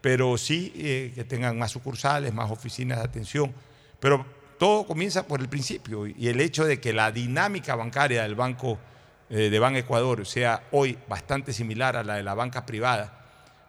pero 0.00 0.36
sí 0.38 0.72
eh, 0.76 1.12
que 1.14 1.24
tengan 1.24 1.58
más 1.58 1.72
sucursales, 1.72 2.32
más 2.32 2.50
oficinas 2.50 2.98
de 2.98 3.04
atención. 3.04 3.52
Pero 4.00 4.24
todo 4.58 4.86
comienza 4.86 5.26
por 5.26 5.40
el 5.40 5.48
principio 5.48 6.06
y 6.06 6.28
el 6.28 6.40
hecho 6.40 6.64
de 6.64 6.80
que 6.80 6.92
la 6.92 7.10
dinámica 7.10 7.74
bancaria 7.74 8.22
del 8.22 8.34
Banco 8.34 8.78
eh, 9.30 9.48
de 9.48 9.58
Ban 9.58 9.76
Ecuador 9.76 10.26
sea 10.26 10.64
hoy 10.72 10.98
bastante 11.08 11.54
similar 11.54 11.96
a 11.96 12.04
la 12.04 12.16
de 12.16 12.22
la 12.22 12.34
banca 12.34 12.66
privada, 12.66 13.18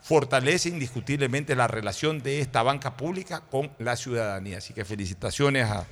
fortalece 0.01 0.67
indiscutiblemente 0.67 1.55
la 1.55 1.67
relación 1.67 2.21
de 2.21 2.41
esta 2.41 2.61
banca 2.63 2.97
pública 2.97 3.41
con 3.49 3.71
la 3.79 3.95
ciudadanía. 3.95 4.57
Así 4.57 4.73
que 4.73 4.83
felicitaciones 4.83 5.69
a, 5.69 5.87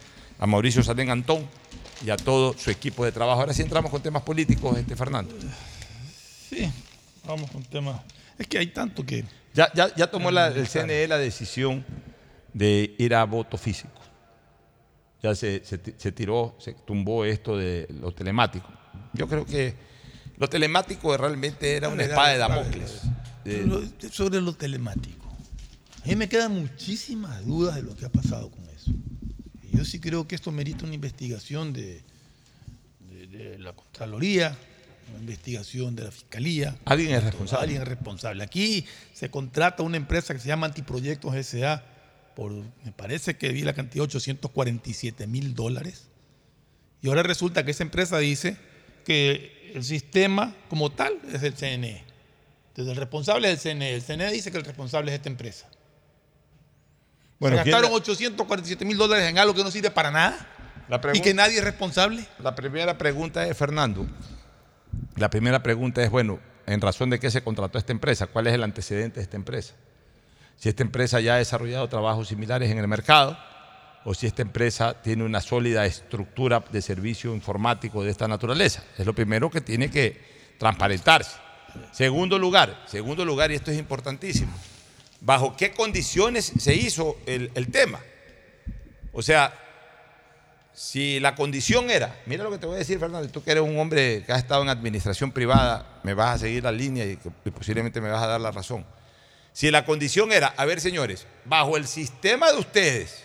Mauricio 0.45 0.83
Salén 0.83 1.09
Antón 1.09 1.47
y 2.05 2.09
a 2.09 2.17
todo 2.17 2.53
su 2.57 2.69
equipo 2.71 3.05
de 3.05 3.11
trabajo. 3.11 3.39
Ahora 3.41 3.53
sí 3.53 3.61
entramos 3.61 3.91
con 3.91 4.01
temas 4.01 4.23
políticos, 4.23 4.77
este 4.77 4.95
Fernando. 4.95 5.33
Sí, 6.49 6.69
vamos 7.25 7.49
con 7.51 7.63
temas. 7.63 8.01
Es 8.37 8.47
que 8.47 8.57
hay 8.57 8.67
tanto 8.67 9.05
que. 9.05 9.23
Ya, 9.53 9.71
ya, 9.73 9.93
ya 9.95 10.07
tomó 10.09 10.31
la- 10.31 10.47
el 10.47 10.67
CNE 10.67 11.07
la 11.07 11.17
decisión 11.17 11.85
de 12.53 12.95
ir 12.97 13.13
a 13.15 13.23
voto 13.25 13.57
físico. 13.57 13.91
Ya 15.21 15.35
se, 15.35 15.63
se 15.63 15.77
ti- 15.77 15.93
se 15.97 16.11
tiró, 16.11 16.55
se 16.59 16.73
tumbó 16.73 17.25
esto 17.25 17.55
de 17.57 17.87
lo 18.01 18.11
telemático. 18.11 18.67
Yo 19.13 19.27
creo 19.27 19.45
que 19.45 19.75
lo 20.37 20.49
telemático 20.49 21.15
realmente 21.15 21.75
era 21.75 21.89
una 21.89 22.03
espada 22.03 22.29
de 22.29 22.37
Damocles. 22.39 23.01
Eh, 23.45 23.67
sobre 24.11 24.41
lo 24.41 24.53
telemático. 24.53 25.27
A 26.03 26.07
mí 26.07 26.15
me 26.15 26.27
quedan 26.27 26.53
muchísimas 26.59 27.45
dudas 27.45 27.75
de 27.75 27.83
lo 27.83 27.95
que 27.95 28.05
ha 28.05 28.09
pasado 28.09 28.49
con. 28.49 28.61
Y 28.70 28.70
yo 29.71 29.85
sí 29.85 29.99
creo 29.99 30.27
que 30.27 30.35
esto 30.35 30.51
merita 30.51 30.85
una 30.85 30.95
investigación 30.95 31.73
de, 31.73 32.01
de- 33.09 33.27
de 33.27 33.59
la 33.59 33.73
Contraloría, 33.73 34.57
una 35.11 35.19
investigación 35.19 35.95
de 35.95 36.03
la 36.05 36.11
Fiscalía. 36.11 36.77
Alguien 36.85 37.11
es 37.13 37.23
responsable. 37.23 37.63
Alguien 37.63 37.81
es 37.81 37.87
responsable. 37.87 38.43
Aquí 38.43 38.85
se 39.13 39.29
contrata 39.29 39.83
una 39.83 39.97
empresa 39.97 40.33
que 40.33 40.39
se 40.39 40.47
llama 40.47 40.67
Antiproyectos 40.67 41.35
S.A. 41.35 41.83
por, 42.35 42.51
me 42.51 42.91
parece 42.95 43.35
que 43.37 43.49
vi 43.49 43.61
la 43.61 43.73
cantidad, 43.73 44.03
847 44.05 45.27
mil 45.27 45.53
dólares. 45.53 46.07
Y 47.01 47.07
ahora 47.09 47.23
resulta 47.23 47.65
que 47.65 47.71
esa 47.71 47.83
empresa 47.83 48.17
dice 48.19 48.55
que 49.05 49.71
el 49.73 49.83
sistema 49.83 50.55
como 50.69 50.91
tal 50.91 51.17
es 51.33 51.41
del 51.41 51.53
CNE. 51.53 52.03
Entonces 52.69 52.91
el 52.93 52.95
responsable 52.97 53.51
es 53.51 53.65
el 53.65 53.77
CNE. 53.77 53.95
El 53.95 54.01
CNE 54.01 54.31
dice 54.31 54.51
que 54.51 54.57
el 54.57 54.65
responsable 54.65 55.11
es 55.11 55.17
esta 55.17 55.29
empresa. 55.29 55.67
Bueno, 57.41 57.57
Se 57.57 57.63
¿quién 57.63 57.71
gastaron 57.73 57.91
la- 57.91 57.97
847 57.97 58.85
mil 58.85 58.97
dólares 58.97 59.27
en 59.27 59.39
algo 59.39 59.55
que 59.55 59.63
no 59.63 59.71
sirve 59.71 59.89
para 59.89 60.11
nada 60.11 60.47
La 60.87 61.01
y 61.11 61.21
que 61.21 61.33
nadie 61.33 61.57
es 61.57 61.63
responsable. 61.63 62.23
La 62.37 62.53
primera 62.53 62.99
pregunta 62.99 63.47
es, 63.47 63.57
Fernando, 63.57 64.05
la 65.15 65.27
primera 65.31 65.63
pregunta 65.63 66.03
es, 66.03 66.11
bueno, 66.11 66.39
en 66.67 66.79
razón 66.79 67.09
de 67.09 67.19
qué 67.19 67.31
se 67.31 67.43
contrató 67.43 67.79
esta 67.79 67.91
empresa, 67.93 68.27
¿cuál 68.27 68.45
es 68.45 68.53
el 68.53 68.61
antecedente 68.61 69.15
de 69.19 69.23
esta 69.23 69.37
empresa? 69.37 69.73
Si 70.55 70.69
esta 70.69 70.83
empresa 70.83 71.19
ya 71.19 71.33
ha 71.33 71.37
desarrollado 71.37 71.89
trabajos 71.89 72.27
similares 72.27 72.69
en 72.69 72.77
el 72.77 72.87
mercado 72.87 73.35
o 74.05 74.13
si 74.13 74.27
esta 74.27 74.43
empresa 74.43 75.01
tiene 75.01 75.23
una 75.23 75.41
sólida 75.41 75.83
estructura 75.87 76.63
de 76.71 76.79
servicio 76.83 77.33
informático 77.33 78.03
de 78.03 78.11
esta 78.11 78.27
naturaleza. 78.27 78.83
Es 78.99 79.05
lo 79.07 79.15
primero 79.15 79.49
que 79.49 79.61
tiene 79.61 79.89
que 79.89 80.21
transparentarse. 80.59 81.37
Segundo 81.91 82.37
lugar, 82.37 82.83
segundo 82.85 83.25
lugar, 83.25 83.51
y 83.51 83.55
esto 83.55 83.71
es 83.71 83.79
importantísimo, 83.79 84.51
¿bajo 85.21 85.55
qué 85.55 85.71
condiciones 85.71 86.51
se 86.59 86.75
hizo 86.75 87.17
el, 87.25 87.71
tema? 87.71 87.99
O 89.13 89.21
sea, 89.21 89.53
si 90.73 91.19
la 91.19 91.35
condición 91.35 91.89
era, 91.89 92.19
mira 92.25 92.43
lo 92.43 92.51
que 92.51 92.57
te 92.57 92.65
voy 92.65 92.75
a 92.75 92.79
decir, 92.79 92.99
Fernando, 92.99 93.29
tú 93.29 93.43
que 93.43 93.51
eres 93.51 93.63
un 93.63 93.77
hombre 93.79 94.23
que 94.25 94.31
has 94.31 94.39
estado 94.39 94.63
en 94.63 94.69
administración 94.69 95.31
privada, 95.31 96.01
me 96.03 96.13
vas 96.13 96.35
a 96.35 96.39
seguir 96.39 96.63
la 96.63 96.71
línea 96.71 97.05
y, 97.05 97.17
y 97.45 97.51
posiblemente 97.51 98.01
me 98.01 98.09
vas 98.09 98.23
a 98.23 98.27
dar 98.27 98.41
la 98.41 98.51
razón. 98.51 98.85
Si 99.53 99.69
la 99.69 99.85
condición 99.85 100.31
era, 100.31 100.47
a 100.57 100.65
ver 100.65 100.81
señores, 100.81 101.27
bajo 101.45 101.77
el 101.77 101.87
sistema 101.87 102.51
de 102.51 102.57
ustedes, 102.57 103.23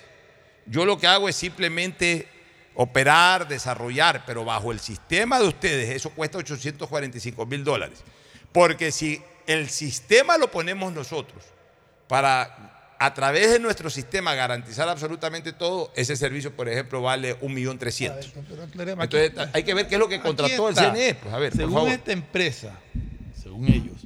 yo 0.67 0.85
lo 0.85 0.99
que 0.99 1.07
hago 1.07 1.29
es 1.29 1.37
simplemente 1.37 2.29
operar, 2.75 3.49
desarrollar, 3.49 4.25
pero 4.27 4.45
bajo 4.45 4.71
el 4.71 4.81
sistema 4.81 5.39
de 5.39 5.49
ustedes 5.49 5.95
eso 5.95 6.11
cuesta 6.11 6.39
845 6.39 7.47
mil 7.47 7.65
dólares. 7.65 8.01
Porque 8.53 8.91
si 8.91 9.23
el 9.47 9.71
sistema 9.71 10.37
lo 10.37 10.51
ponemos 10.51 10.93
nosotros 10.93 11.56
para 12.09 12.67
a 12.99 13.13
través 13.13 13.51
de 13.51 13.59
nuestro 13.59 13.91
sistema 13.91 14.35
garantizar 14.35 14.89
absolutamente 14.89 15.53
todo, 15.53 15.93
ese 15.95 16.17
servicio, 16.17 16.55
por 16.55 16.69
ejemplo, 16.69 17.03
vale 17.03 17.39
1.300.000. 17.41 19.03
Entonces 19.03 19.33
hay 19.53 19.63
que 19.63 19.75
ver 19.75 19.87
qué 19.87 19.97
es 19.97 19.99
lo 19.99 20.09
que 20.09 20.21
contrató 20.21 20.69
el. 20.69 20.75
CNE. 20.75 21.15
Pues 21.15 21.35
a 21.35 21.39
ver, 21.39 21.51
por 21.51 21.61
según 21.61 21.75
favor. 21.75 21.91
esta 21.91 22.13
empresa, 22.13 22.79
según 23.41 23.69
ellos, 23.69 23.97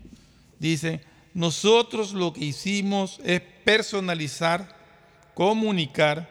dicen, 0.59 1.01
nosotros 1.35 2.13
lo 2.13 2.33
que 2.33 2.47
hicimos 2.47 3.21
es 3.25 3.41
personalizar, 3.65 4.77
comunicar, 5.35 6.29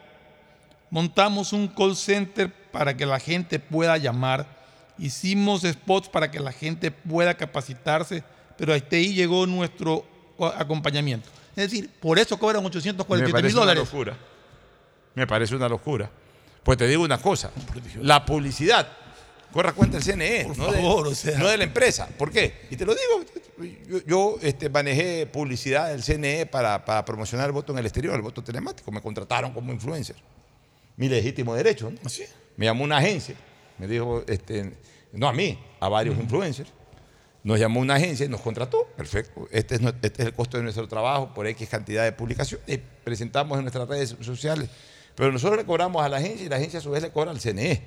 montamos 0.89 1.53
un 1.53 1.67
call 1.67 1.95
center 1.95 2.51
para 2.71 2.95
que 2.95 3.05
la 3.05 3.19
gente 3.19 3.59
pueda 3.59 3.97
llamar, 3.97 4.45
hicimos 4.97 5.61
spots 5.61 6.09
para 6.09 6.29
que 6.29 6.39
la 6.39 6.51
gente 6.51 6.91
pueda 6.91 7.35
capacitarse, 7.35 8.23
pero 8.57 8.73
hasta 8.73 8.97
ahí 8.97 9.13
llegó 9.13 9.47
nuestro 9.47 10.05
acompañamiento. 10.57 11.29
Es 11.59 11.71
decir, 11.71 11.89
por 11.99 12.17
eso 12.17 12.37
cobran 12.39 12.61
Me 12.63 12.67
847 12.67 13.25
mil 13.25 13.31
parece 13.33 13.55
una 13.55 13.65
dólares. 13.65 13.83
locura. 13.83 14.17
Me 15.15 15.27
parece 15.27 15.55
una 15.55 15.67
locura. 15.67 16.09
Pues 16.63 16.77
te 16.77 16.87
digo 16.87 17.03
una 17.03 17.17
cosa, 17.17 17.51
la 18.01 18.25
publicidad 18.25 18.87
corra 19.51 19.73
cuenta 19.73 19.97
del 19.97 20.03
CNE, 20.05 20.45
Por 20.45 20.57
no, 20.57 20.65
favor, 20.71 21.05
de, 21.05 21.11
o 21.11 21.15
sea. 21.15 21.37
no 21.39 21.47
de 21.47 21.57
la 21.57 21.63
empresa. 21.63 22.07
¿Por 22.17 22.31
qué? 22.31 22.67
Y 22.69 22.75
te 22.75 22.85
lo 22.85 22.93
digo, 22.93 23.73
yo, 23.87 24.05
yo, 24.05 24.35
este, 24.41 24.69
manejé 24.69 25.25
publicidad 25.25 25.89
del 25.89 26.03
CNE 26.03 26.45
para, 26.45 26.85
para 26.85 27.03
promocionar 27.03 27.47
el 27.47 27.51
voto 27.53 27.71
en 27.73 27.79
el 27.79 27.85
exterior, 27.85 28.15
el 28.15 28.21
voto 28.21 28.43
telemático. 28.43 28.91
Me 28.91 29.01
contrataron 29.01 29.51
como 29.51 29.71
influencer. 29.73 30.15
Mi 30.97 31.09
legítimo 31.09 31.55
derecho. 31.55 31.89
¿no? 31.89 31.97
Me 32.57 32.65
llamó 32.65 32.83
una 32.83 32.97
agencia, 32.97 33.35
me 33.77 33.87
dijo, 33.87 34.23
este, 34.27 34.77
no 35.13 35.27
a 35.27 35.33
mí, 35.33 35.57
a 35.79 35.89
varios 35.89 36.17
influencers. 36.19 36.69
Nos 37.49 37.59
llamó 37.59 37.79
una 37.79 37.95
agencia 37.95 38.27
y 38.27 38.29
nos 38.29 38.41
contrató. 38.41 38.85
Perfecto. 38.95 39.47
Este 39.51 39.73
es, 39.73 39.81
este 40.03 40.21
es 40.21 40.27
el 40.27 40.33
costo 40.35 40.57
de 40.57 40.63
nuestro 40.63 40.87
trabajo 40.87 41.33
por 41.33 41.47
X 41.47 41.67
cantidad 41.67 42.03
de 42.03 42.11
publicaciones. 42.11 42.79
Presentamos 43.03 43.57
en 43.57 43.63
nuestras 43.63 43.87
redes 43.89 44.15
sociales. 44.21 44.69
Pero 45.15 45.31
nosotros 45.31 45.57
le 45.57 45.65
cobramos 45.65 46.03
a 46.05 46.09
la 46.09 46.17
agencia 46.17 46.45
y 46.45 46.49
la 46.49 46.57
agencia 46.57 46.77
a 46.77 46.83
su 46.83 46.91
vez 46.91 47.01
le 47.01 47.09
cobra 47.09 47.31
al 47.31 47.39
CNE. 47.41 47.81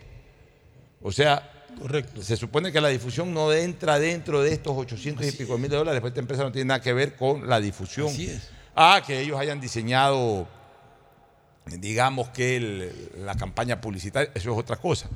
O 1.01 1.13
sea, 1.13 1.49
Correcto. 1.81 2.23
se 2.25 2.37
supone 2.37 2.73
que 2.73 2.81
la 2.81 2.89
difusión 2.89 3.33
no 3.33 3.53
entra 3.53 4.01
dentro 4.01 4.43
de 4.43 4.53
estos 4.53 4.77
800 4.77 5.25
y 5.27 5.31
pico 5.31 5.57
mil 5.59 5.71
de 5.71 5.77
dólares. 5.77 5.95
Después 5.99 6.11
esta 6.11 6.21
empresa 6.21 6.43
no 6.43 6.51
tiene 6.51 6.67
nada 6.67 6.81
que 6.83 6.93
ver 6.93 7.15
con 7.15 7.49
la 7.49 7.61
difusión. 7.61 8.09
Así 8.09 8.27
es. 8.31 8.51
Ah, 8.75 9.01
que 9.07 9.21
ellos 9.21 9.39
hayan 9.39 9.61
diseñado, 9.61 10.49
digamos 11.67 12.31
que 12.31 12.57
el- 12.57 13.13
la 13.25 13.37
campaña 13.37 13.81
publicitaria, 13.81 14.33
eso 14.35 14.51
es 14.53 14.59
otra 14.59 14.75
cosa. 14.75 15.09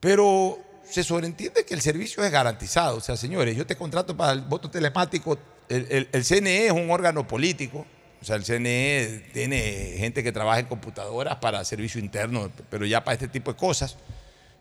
Pero 0.00 0.58
se 0.90 1.04
sobreentiende 1.04 1.64
que 1.64 1.74
el 1.74 1.80
servicio 1.80 2.24
es 2.24 2.30
garantizado. 2.30 2.96
O 2.96 3.00
sea, 3.00 3.16
señores, 3.16 3.56
yo 3.56 3.66
te 3.66 3.76
contrato 3.76 4.16
para 4.16 4.32
el 4.32 4.40
voto 4.42 4.70
telemático. 4.70 5.38
El, 5.68 5.86
el- 5.90 6.08
el 6.12 6.24
CNE 6.24 6.66
es 6.66 6.72
un 6.72 6.90
órgano 6.90 7.26
político. 7.26 7.86
O 8.20 8.24
sea, 8.24 8.36
el 8.36 8.44
CNE 8.44 9.30
tiene 9.32 9.94
gente 9.98 10.22
que 10.24 10.32
trabaja 10.32 10.58
en 10.60 10.66
computadoras 10.66 11.36
para 11.36 11.64
servicio 11.64 12.00
interno, 12.00 12.50
pero 12.68 12.84
ya 12.84 13.04
para 13.04 13.14
este 13.14 13.28
tipo 13.28 13.52
de 13.52 13.56
cosas, 13.56 13.96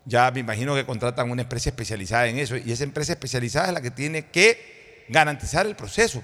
ya 0.05 0.29
me 0.31 0.39
imagino 0.41 0.75
que 0.75 0.85
contratan 0.85 1.31
una 1.31 1.41
empresa 1.41 1.69
especializada 1.69 2.27
en 2.27 2.37
eso. 2.37 2.55
Y 2.57 2.71
esa 2.71 2.83
empresa 2.83 3.13
especializada 3.13 3.67
es 3.69 3.73
la 3.73 3.81
que 3.81 3.89
tiene 3.91 4.27
que 4.27 5.05
garantizar 5.09 5.65
el 5.65 5.75
proceso. 5.75 6.21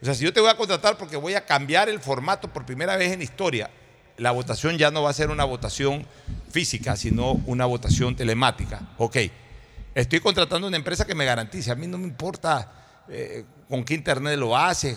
O 0.00 0.04
sea, 0.04 0.14
si 0.14 0.24
yo 0.24 0.32
te 0.32 0.40
voy 0.40 0.50
a 0.50 0.56
contratar 0.56 0.96
porque 0.96 1.16
voy 1.16 1.34
a 1.34 1.44
cambiar 1.44 1.88
el 1.88 2.00
formato 2.00 2.50
por 2.52 2.64
primera 2.64 2.96
vez 2.96 3.12
en 3.12 3.20
historia, 3.22 3.68
la 4.18 4.30
votación 4.30 4.78
ya 4.78 4.90
no 4.90 5.02
va 5.02 5.10
a 5.10 5.14
ser 5.14 5.30
una 5.30 5.44
votación 5.44 6.06
física, 6.50 6.96
sino 6.96 7.32
una 7.46 7.66
votación 7.66 8.16
telemática. 8.16 8.80
Ok, 8.98 9.16
estoy 9.94 10.20
contratando 10.20 10.66
una 10.68 10.76
empresa 10.76 11.06
que 11.06 11.14
me 11.14 11.24
garantice. 11.24 11.70
A 11.70 11.74
mí 11.74 11.86
no 11.86 11.98
me 11.98 12.04
importa 12.06 12.72
eh, 13.08 13.44
con 13.68 13.84
qué 13.84 13.94
internet 13.94 14.38
lo 14.38 14.56
hace, 14.56 14.96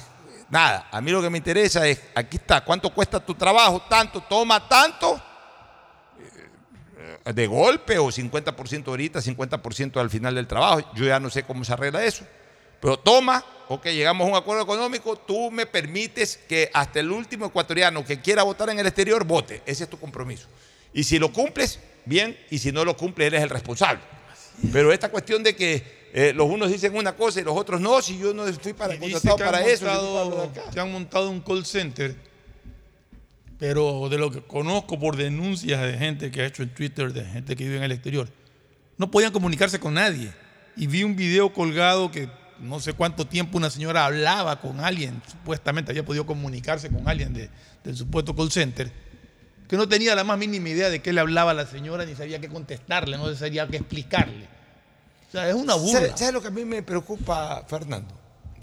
nada. 0.49 0.87
A 0.91 1.01
mí 1.01 1.11
lo 1.11 1.21
que 1.21 1.29
me 1.29 1.37
interesa 1.37 1.85
es, 1.87 2.01
aquí 2.15 2.37
está, 2.37 2.61
¿cuánto 2.63 2.89
cuesta 2.93 3.19
tu 3.19 3.35
trabajo? 3.35 3.81
Tanto, 3.89 4.21
toma 4.21 4.67
tanto. 4.67 5.21
eh, 7.25 7.33
De 7.33 7.47
golpe 7.47 7.97
o 7.99 8.07
50% 8.07 8.87
ahorita, 8.87 9.19
50% 9.19 9.99
al 9.99 10.09
final 10.09 10.35
del 10.35 10.47
trabajo. 10.47 10.81
Yo 10.95 11.05
ya 11.05 11.19
no 11.19 11.29
sé 11.29 11.43
cómo 11.43 11.63
se 11.63 11.73
arregla 11.73 12.03
eso. 12.03 12.25
Pero 12.81 12.97
toma, 12.97 13.43
ok, 13.67 13.85
llegamos 13.87 14.27
a 14.27 14.31
un 14.31 14.37
acuerdo 14.37 14.63
económico, 14.63 15.15
tú 15.15 15.51
me 15.51 15.65
permites 15.65 16.37
que 16.47 16.69
hasta 16.73 16.99
el 16.99 17.11
último 17.11 17.45
ecuatoriano 17.47 18.05
que 18.05 18.21
quiera 18.21 18.43
votar 18.43 18.69
en 18.69 18.79
el 18.79 18.87
exterior 18.87 19.23
vote. 19.25 19.61
Ese 19.65 19.83
es 19.83 19.89
tu 19.89 19.99
compromiso. 19.99 20.47
Y 20.93 21.03
si 21.03 21.19
lo 21.19 21.31
cumples, 21.31 21.79
bien, 22.05 22.37
y 22.49 22.59
si 22.59 22.71
no 22.71 22.85
lo 22.85 22.95
cumples, 22.97 23.27
eres 23.27 23.43
el 23.43 23.49
responsable. 23.49 24.01
Pero 24.71 24.91
esta 24.91 25.09
cuestión 25.09 25.43
de 25.43 25.55
que 25.55 26.09
eh, 26.13 26.33
los 26.33 26.49
unos 26.49 26.71
dicen 26.71 26.95
una 26.95 27.15
cosa 27.15 27.39
y 27.39 27.43
los 27.43 27.55
otros 27.55 27.79
no, 27.79 28.01
si 28.01 28.17
yo 28.17 28.33
no 28.33 28.45
fui 28.53 28.73
para, 28.73 28.97
contratado 28.97 29.37
para 29.37 29.65
eso, 29.65 29.85
que 30.73 30.79
han 30.79 30.91
montado 30.91 31.29
un 31.29 31.39
call 31.41 31.65
center, 31.65 32.15
pero 33.57 34.09
de 34.09 34.17
lo 34.17 34.31
que 34.31 34.41
conozco 34.41 34.99
por 34.99 35.15
denuncias 35.15 35.81
de 35.81 35.97
gente 35.97 36.31
que 36.31 36.41
ha 36.41 36.45
hecho 36.45 36.63
en 36.63 36.73
Twitter, 36.73 37.13
de 37.13 37.25
gente 37.25 37.55
que 37.55 37.63
vive 37.63 37.77
en 37.77 37.83
el 37.83 37.91
exterior, 37.91 38.27
no 38.97 39.11
podían 39.11 39.31
comunicarse 39.31 39.79
con 39.79 39.93
nadie. 39.93 40.33
Y 40.75 40.87
vi 40.87 41.03
un 41.03 41.15
video 41.15 41.51
colgado 41.51 42.09
que 42.09 42.29
no 42.61 42.79
sé 42.79 42.93
cuánto 42.93 43.25
tiempo 43.27 43.57
una 43.57 43.69
señora 43.69 44.05
hablaba 44.05 44.59
con 44.61 44.79
alguien, 44.79 45.21
supuestamente 45.29 45.91
había 45.91 46.05
podido 46.05 46.25
comunicarse 46.25 46.89
con 46.89 47.07
alguien 47.07 47.33
de- 47.33 47.49
del 47.83 47.95
supuesto 47.95 48.35
call 48.35 48.51
center, 48.51 48.91
que 49.67 49.77
no 49.77 49.87
tenía 49.87 50.15
la 50.15 50.23
más 50.23 50.37
mínima 50.37 50.69
idea 50.69 50.89
de 50.89 51.01
qué 51.01 51.13
le 51.13 51.21
hablaba 51.21 51.53
la 51.53 51.65
señora, 51.65 52.05
ni 52.05 52.15
sabía 52.15 52.39
qué 52.41 52.49
contestarle, 52.49 53.17
no 53.17 53.33
sabía 53.35 53.67
qué 53.67 53.77
explicarle. 53.77 54.47
O 55.27 55.31
sea, 55.31 55.47
es 55.47 55.53
una 55.55 55.75
burla. 55.75 55.99
¿Sabe, 55.99 56.17
sabe 56.17 56.31
lo 56.31 56.41
que 56.41 56.47
a 56.47 56.51
mí 56.51 56.65
me 56.65 56.81
preocupa, 56.81 57.63
Fernando? 57.67 58.13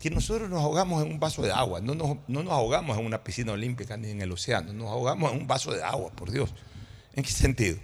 Que 0.00 0.10
nosotros 0.10 0.50
nos 0.50 0.60
ahogamos 0.62 1.02
en 1.04 1.12
un 1.12 1.20
vaso 1.20 1.42
de 1.42 1.52
agua, 1.52 1.80
no 1.80 1.94
nos, 1.94 2.18
no 2.28 2.42
nos 2.42 2.52
ahogamos 2.52 2.98
en 2.98 3.06
una 3.06 3.22
piscina 3.22 3.52
olímpica 3.52 3.96
ni 3.96 4.10
en 4.10 4.20
el 4.20 4.32
océano, 4.32 4.72
nos 4.72 4.88
ahogamos 4.88 5.32
en 5.32 5.38
un 5.38 5.46
vaso 5.46 5.72
de 5.72 5.82
agua, 5.82 6.10
por 6.10 6.30
Dios. 6.30 6.50
¿En 7.14 7.22
qué 7.22 7.30
sentido? 7.30 7.78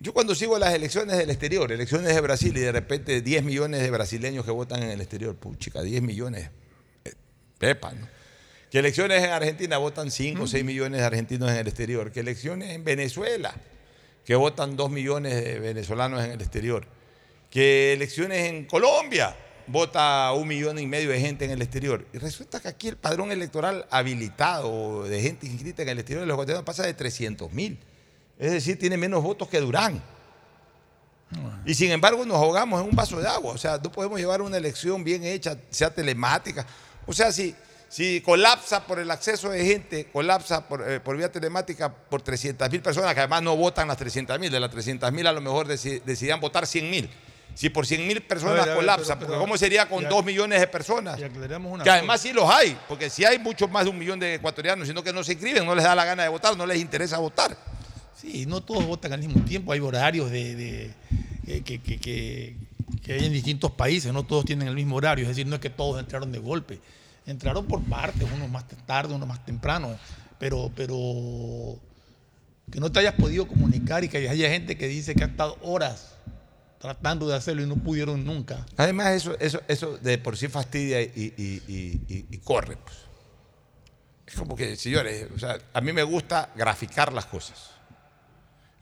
Yo 0.00 0.12
cuando 0.12 0.34
sigo 0.34 0.58
las 0.58 0.74
elecciones 0.74 1.16
del 1.16 1.30
exterior, 1.30 1.70
elecciones 1.72 2.14
de 2.14 2.20
Brasil 2.20 2.56
y 2.56 2.60
de 2.60 2.72
repente 2.72 3.20
10 3.22 3.44
millones 3.44 3.80
de 3.80 3.90
brasileños 3.90 4.44
que 4.44 4.50
votan 4.50 4.82
en 4.82 4.90
el 4.90 5.00
exterior, 5.00 5.34
puchica, 5.36 5.82
10 5.82 6.02
millones, 6.02 6.50
eh, 7.04 7.12
pepa, 7.58 7.92
¿no? 7.92 8.06
Que 8.70 8.80
elecciones 8.80 9.22
en 9.22 9.30
Argentina 9.30 9.78
votan 9.78 10.10
5 10.10 10.42
o 10.42 10.46
6 10.48 10.64
millones 10.64 11.00
de 11.00 11.06
argentinos 11.06 11.50
en 11.50 11.58
el 11.58 11.68
exterior, 11.68 12.10
que 12.10 12.20
elecciones 12.20 12.70
en 12.70 12.82
Venezuela, 12.82 13.54
que 14.24 14.34
votan 14.34 14.76
2 14.76 14.90
millones 14.90 15.42
de 15.42 15.60
venezolanos 15.60 16.24
en 16.24 16.32
el 16.32 16.40
exterior, 16.40 16.86
que 17.50 17.92
elecciones 17.92 18.48
en 18.48 18.64
Colombia 18.64 19.36
vota 19.66 20.32
un 20.32 20.48
millón 20.48 20.78
y 20.78 20.86
medio 20.86 21.10
de 21.10 21.20
gente 21.20 21.44
en 21.44 21.52
el 21.52 21.62
exterior. 21.62 22.04
Y 22.12 22.18
resulta 22.18 22.60
que 22.60 22.68
aquí 22.68 22.88
el 22.88 22.96
padrón 22.96 23.32
electoral 23.32 23.86
habilitado 23.90 25.04
de 25.04 25.20
gente 25.22 25.46
inscrita 25.46 25.82
en 25.82 25.90
el 25.90 25.98
exterior 25.98 26.22
de 26.22 26.26
los 26.26 26.34
ecuatorianos 26.34 26.64
pasa 26.64 26.84
de 26.84 26.94
300 26.94 27.52
mil. 27.52 27.78
Es 28.38 28.50
decir, 28.52 28.78
tiene 28.78 28.96
menos 28.96 29.22
votos 29.22 29.48
que 29.48 29.60
Durán. 29.60 30.02
Y 31.66 31.74
sin 31.74 31.90
embargo 31.90 32.24
nos 32.24 32.36
ahogamos 32.36 32.80
en 32.82 32.88
un 32.90 32.94
vaso 32.96 33.18
de 33.20 33.26
agua. 33.26 33.52
O 33.54 33.58
sea, 33.58 33.78
no 33.82 33.90
podemos 33.90 34.18
llevar 34.18 34.40
una 34.42 34.56
elección 34.56 35.02
bien 35.02 35.24
hecha, 35.24 35.56
sea 35.70 35.90
telemática. 35.92 36.64
O 37.06 37.12
sea, 37.12 37.32
si, 37.32 37.54
si 37.88 38.20
colapsa 38.20 38.86
por 38.86 38.98
el 39.00 39.10
acceso 39.10 39.50
de 39.50 39.64
gente, 39.64 40.06
colapsa 40.12 40.68
por, 40.68 40.88
eh, 40.88 41.00
por 41.00 41.16
vía 41.16 41.32
telemática 41.32 41.92
por 41.92 42.22
300 42.22 42.70
mil 42.70 42.82
personas, 42.82 43.14
que 43.14 43.20
además 43.20 43.42
no 43.42 43.56
votan 43.56 43.88
las 43.88 43.96
300 43.96 44.38
mil, 44.38 44.50
de 44.52 44.60
las 44.60 44.70
300 44.70 45.10
mil 45.12 45.26
a 45.26 45.32
lo 45.32 45.40
mejor 45.40 45.66
deci- 45.66 46.02
decidían 46.04 46.40
votar 46.40 46.66
100 46.66 46.88
mil. 46.90 47.10
Si 47.54 47.68
por 47.70 47.86
100 47.86 48.06
mil 48.06 48.20
personas 48.22 48.52
A 48.52 48.60
ver, 48.60 48.62
a 48.62 48.66
ver, 48.66 48.76
colapsa, 48.76 49.14
pero- 49.14 49.18
pero- 49.18 49.26
porque 49.28 49.40
¿cómo 49.40 49.56
sería 49.56 49.88
con 49.88 50.02
ya- 50.02 50.08
2 50.08 50.24
millones 50.24 50.60
de 50.60 50.66
personas? 50.68 51.18
Una 51.74 51.84
Que 51.84 51.88
cosa. 51.90 51.98
además 51.98 52.20
sí 52.20 52.32
los 52.32 52.48
hay, 52.50 52.76
porque 52.88 53.10
si 53.10 53.24
hay 53.24 53.38
mucho 53.38 53.66
más 53.68 53.84
de 53.84 53.90
un 53.90 53.98
millón 53.98 54.18
de 54.20 54.34
ecuatorianos, 54.34 54.86
sino 54.86 55.02
que 55.02 55.12
no 55.12 55.24
se 55.24 55.32
inscriben, 55.32 55.64
no 55.64 55.74
les 55.74 55.84
da 55.84 55.94
la 55.94 56.04
gana 56.04 56.24
de 56.24 56.28
votar, 56.28 56.56
no 56.56 56.66
les 56.66 56.78
interesa 56.78 57.18
votar. 57.18 57.56
Sí, 58.24 58.46
no 58.46 58.62
todos 58.62 58.86
votan 58.86 59.12
al 59.12 59.20
mismo 59.20 59.44
tiempo, 59.44 59.72
hay 59.72 59.80
horarios 59.80 60.30
de, 60.30 60.54
de- 60.56 60.94
que, 61.62 62.56
hay 63.12 63.24
en 63.26 63.32
distintos 63.32 63.70
países, 63.72 64.12
no 64.14 64.22
todos 64.22 64.46
tienen 64.46 64.66
el 64.66 64.74
mismo 64.74 64.96
horario, 64.96 65.24
es 65.24 65.28
decir, 65.28 65.46
no 65.46 65.56
es 65.56 65.60
que 65.60 65.68
todos 65.68 66.00
entraron 66.00 66.32
de 66.32 66.38
golpe, 66.38 66.80
entraron 67.26 67.66
por 67.66 67.82
partes, 67.82 68.26
unos 68.34 68.48
más 68.48 68.64
tarde, 68.86 69.14
unos 69.14 69.28
más 69.28 69.44
temprano, 69.44 69.98
pero, 70.38 70.72
pero 70.74 71.78
que 72.72 72.80
no 72.80 72.90
te 72.90 73.00
hayas 73.00 73.14
podido 73.14 73.46
comunicar 73.46 74.04
y 74.04 74.08
que 74.08 74.26
haya 74.26 74.48
gente 74.48 74.78
que 74.78 74.88
dice 74.88 75.14
que 75.14 75.24
ha 75.24 75.26
estado 75.26 75.58
horas 75.60 76.14
tratando 76.78 77.28
de 77.28 77.36
hacerlo 77.36 77.62
y 77.62 77.66
no 77.66 77.76
pudieron 77.76 78.24
nunca. 78.24 78.64
Además, 78.78 79.08
eso, 79.08 79.36
eso, 79.38 79.60
eso 79.68 79.98
de 79.98 80.16
por 80.16 80.38
sí 80.38 80.48
fastidia 80.48 81.02
y, 81.02 82.40
corre. 82.42 82.78
Pues. 82.78 82.96
Es 84.26 84.34
como 84.34 84.56
que, 84.56 84.76
señores, 84.76 85.26
a 85.74 85.80
mí 85.82 85.92
me 85.92 86.02
gusta 86.02 86.50
graficar 86.56 87.12
las 87.12 87.26
cosas. 87.26 87.73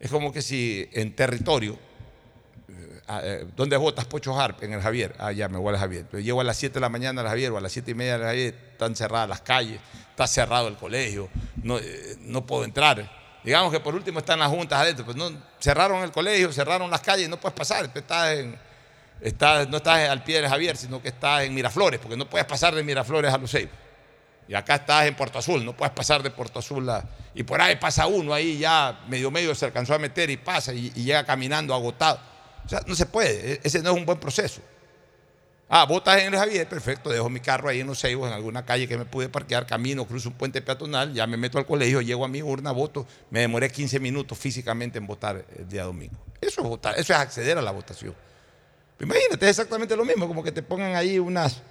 Es 0.03 0.11
como 0.11 0.33
que 0.33 0.43
si 0.43 0.89
en 0.95 1.15
territorio, 1.15 1.79
eh, 2.69 3.01
eh, 3.09 3.47
¿dónde 3.55 3.77
votas 3.77 4.05
Pocho 4.05 4.39
Harp? 4.39 4.61
En 4.65 4.73
el 4.73 4.83
Javier. 4.83 5.15
Ah, 5.17 5.31
ya 5.31 5.49
me 5.49 5.59
voy 5.59 5.73
al 5.73 5.79
Javier. 5.79 6.07
Llego 6.11 6.41
a 6.41 6.45
las 6.45 6.57
7 6.57 6.75
de 6.75 6.81
la 6.81 6.89
mañana 6.89 7.21
al 7.21 7.29
Javier 7.29 7.53
o 7.53 7.57
a 7.57 7.61
las 7.61 7.71
7 7.71 7.93
y 7.93 7.95
media 7.95 8.17
al 8.17 8.23
Javier, 8.23 8.53
están 8.73 8.97
cerradas 8.97 9.29
las 9.29 9.43
calles, 9.43 9.79
está 10.11 10.27
cerrado 10.27 10.67
el 10.67 10.77
colegio, 10.77 11.29
no, 11.63 11.79
eh, 11.79 12.17
no 12.19 12.45
puedo 12.45 12.65
entrar. 12.65 13.09
Digamos 13.45 13.73
que 13.73 13.79
por 13.79 13.95
último 13.95 14.19
están 14.19 14.41
las 14.41 14.49
juntas 14.49 14.81
adentro, 14.81 15.05
pues 15.05 15.17
no, 15.17 15.31
cerraron 15.61 16.03
el 16.03 16.11
colegio, 16.11 16.53
cerraron 16.53 16.91
las 16.91 17.01
calles, 17.01 17.29
no 17.29 17.39
puedes 17.39 17.57
pasar. 17.57 17.87
Tú 17.93 18.01
estás 18.01 18.39
en, 18.39 18.59
no 19.71 19.77
estás 19.77 20.09
al 20.09 20.25
pie 20.25 20.41
del 20.41 20.51
Javier, 20.51 20.77
sino 20.77 21.01
que 21.01 21.11
estás 21.11 21.45
en 21.45 21.55
Miraflores, 21.55 22.01
porque 22.01 22.17
no 22.17 22.29
puedes 22.29 22.47
pasar 22.49 22.75
de 22.75 22.83
Miraflores 22.83 23.33
a 23.33 23.39
Los. 23.39 23.55
Y 24.49 24.55
acá 24.55 24.75
estás 24.77 25.07
en 25.07 25.15
Puerto 25.15 25.39
Azul, 25.39 25.65
no 25.65 25.75
puedes 25.77 25.95
pasar 25.95 26.23
de 26.23 26.31
Puerto 26.31 26.59
Azul 26.59 26.89
a- 26.91 27.05
y 27.35 27.43
por 27.45 27.61
ahí 27.61 27.77
pasa 27.77 28.07
uno 28.07 28.35
ahí 28.35 28.59
ya 28.59 29.05
medio 29.09 29.31
medio 29.31 29.55
se 29.55 29.65
alcanzó 29.67 29.95
a 29.95 29.99
meter 29.99 30.29
y 30.31 30.37
pasa 30.37 30.75
y, 30.75 30.91
llega 30.91 31.25
caminando 31.25 31.75
agotado. 31.75 32.21
O 32.65 32.69
sea, 32.69 32.83
no 32.87 32.95
se 32.95 33.07
puede, 33.07 33.55
e- 33.55 33.61
ese 33.63 33.81
no 33.83 33.91
es 33.91 33.97
un 33.97 34.05
buen 34.05 34.19
proceso. 34.19 34.61
Ah, 35.75 35.87
votas 35.87 36.21
en 36.21 36.35
el 36.35 36.39
Javier, 36.39 36.69
perfecto, 36.69 37.09
dejo 37.09 37.31
mi 37.31 37.41
carro 37.41 37.71
ahí 37.71 37.81
en 37.81 37.87
los 37.87 37.99
Ceibos, 37.99 38.29
en 38.29 38.35
alguna 38.35 38.67
calle 38.67 38.87
que 38.87 38.99
me 38.99 39.07
pude 39.07 39.31
parquear, 39.31 39.65
camino, 39.67 40.05
cruzo 40.07 40.29
un 40.29 40.35
puente 40.35 40.61
peatonal, 40.61 41.15
ya 41.15 41.27
me 41.27 41.39
meto 41.39 41.57
al 41.57 41.65
colegio, 41.65 42.03
llego 42.03 42.27
a 42.27 42.29
mi 42.29 42.43
urna, 42.43 42.73
voto, 42.73 43.07
me 43.31 43.41
demoré 43.41 43.71
15 43.71 43.99
minutos 43.99 44.37
físicamente 44.37 44.99
en 44.99 45.07
votar 45.07 45.47
el 45.57 45.67
día 45.67 45.85
domingo. 45.85 46.19
Eso 46.43 46.61
es 46.61 46.69
votar, 46.69 46.99
eso 46.99 47.15
es 47.15 47.19
acceder 47.19 47.57
a 47.57 47.63
la 47.63 47.71
votación. 47.71 48.15
Imagínate, 49.01 49.47
es 49.47 49.51
exactamente 49.53 49.97
lo 49.97 50.05
mismo, 50.05 50.29
como 50.29 50.45
que 50.45 50.53
te 50.53 50.63
pongan 50.63 50.95
ahí 50.95 51.19
unas, 51.19 51.63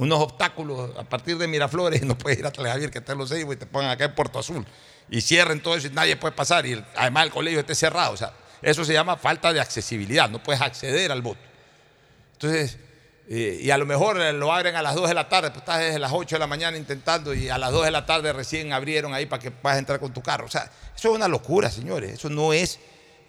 unos 0.00 0.18
obstáculos 0.18 0.96
a 0.96 1.04
partir 1.04 1.36
de 1.36 1.46
Miraflores 1.46 2.02
y 2.02 2.06
no 2.06 2.16
puedes 2.16 2.38
ir 2.38 2.46
a 2.46 2.50
Javier 2.50 2.90
que 2.90 2.98
está 2.98 3.12
en 3.12 3.18
los 3.18 3.28
Ceibos 3.28 3.54
y 3.54 3.58
te 3.58 3.66
pongan 3.66 3.90
acá 3.90 4.06
en 4.06 4.14
Puerto 4.14 4.38
Azul 4.38 4.66
y 5.10 5.20
cierren 5.20 5.60
todo 5.60 5.76
eso 5.76 5.88
y 5.88 5.90
nadie 5.90 6.16
puede 6.16 6.34
pasar 6.34 6.64
y 6.64 6.82
además 6.96 7.24
el 7.24 7.30
colegio 7.30 7.60
esté 7.60 7.74
cerrado. 7.74 8.12
O 8.12 8.16
sea, 8.16 8.32
eso 8.62 8.84
se 8.84 8.94
llama 8.94 9.16
falta 9.16 9.52
de 9.52 9.60
accesibilidad, 9.60 10.30
no 10.30 10.42
puedes 10.42 10.62
acceder 10.62 11.12
al 11.12 11.20
voto. 11.20 11.40
Entonces, 12.32 12.78
eh, 13.28 13.60
y 13.60 13.70
a 13.70 13.76
lo 13.76 13.84
mejor 13.84 14.18
eh, 14.22 14.32
lo 14.32 14.50
abren 14.52 14.74
a 14.74 14.80
las 14.80 14.94
2 14.94 15.08
de 15.08 15.14
la 15.14 15.28
tarde, 15.28 15.50
pues 15.50 15.60
estás 15.60 15.80
desde 15.80 15.98
las 15.98 16.12
8 16.12 16.36
de 16.36 16.38
la 16.40 16.46
mañana 16.46 16.78
intentando 16.78 17.34
y 17.34 17.50
a 17.50 17.58
las 17.58 17.70
2 17.70 17.84
de 17.84 17.90
la 17.90 18.06
tarde 18.06 18.32
recién 18.32 18.72
abrieron 18.72 19.12
ahí 19.12 19.26
para 19.26 19.42
que 19.42 19.50
puedas 19.50 19.78
entrar 19.78 20.00
con 20.00 20.14
tu 20.14 20.22
carro. 20.22 20.46
O 20.46 20.50
sea, 20.50 20.70
eso 20.96 21.10
es 21.10 21.14
una 21.14 21.28
locura, 21.28 21.70
señores. 21.70 22.12
Eso 22.14 22.30
no 22.30 22.54
es, 22.54 22.80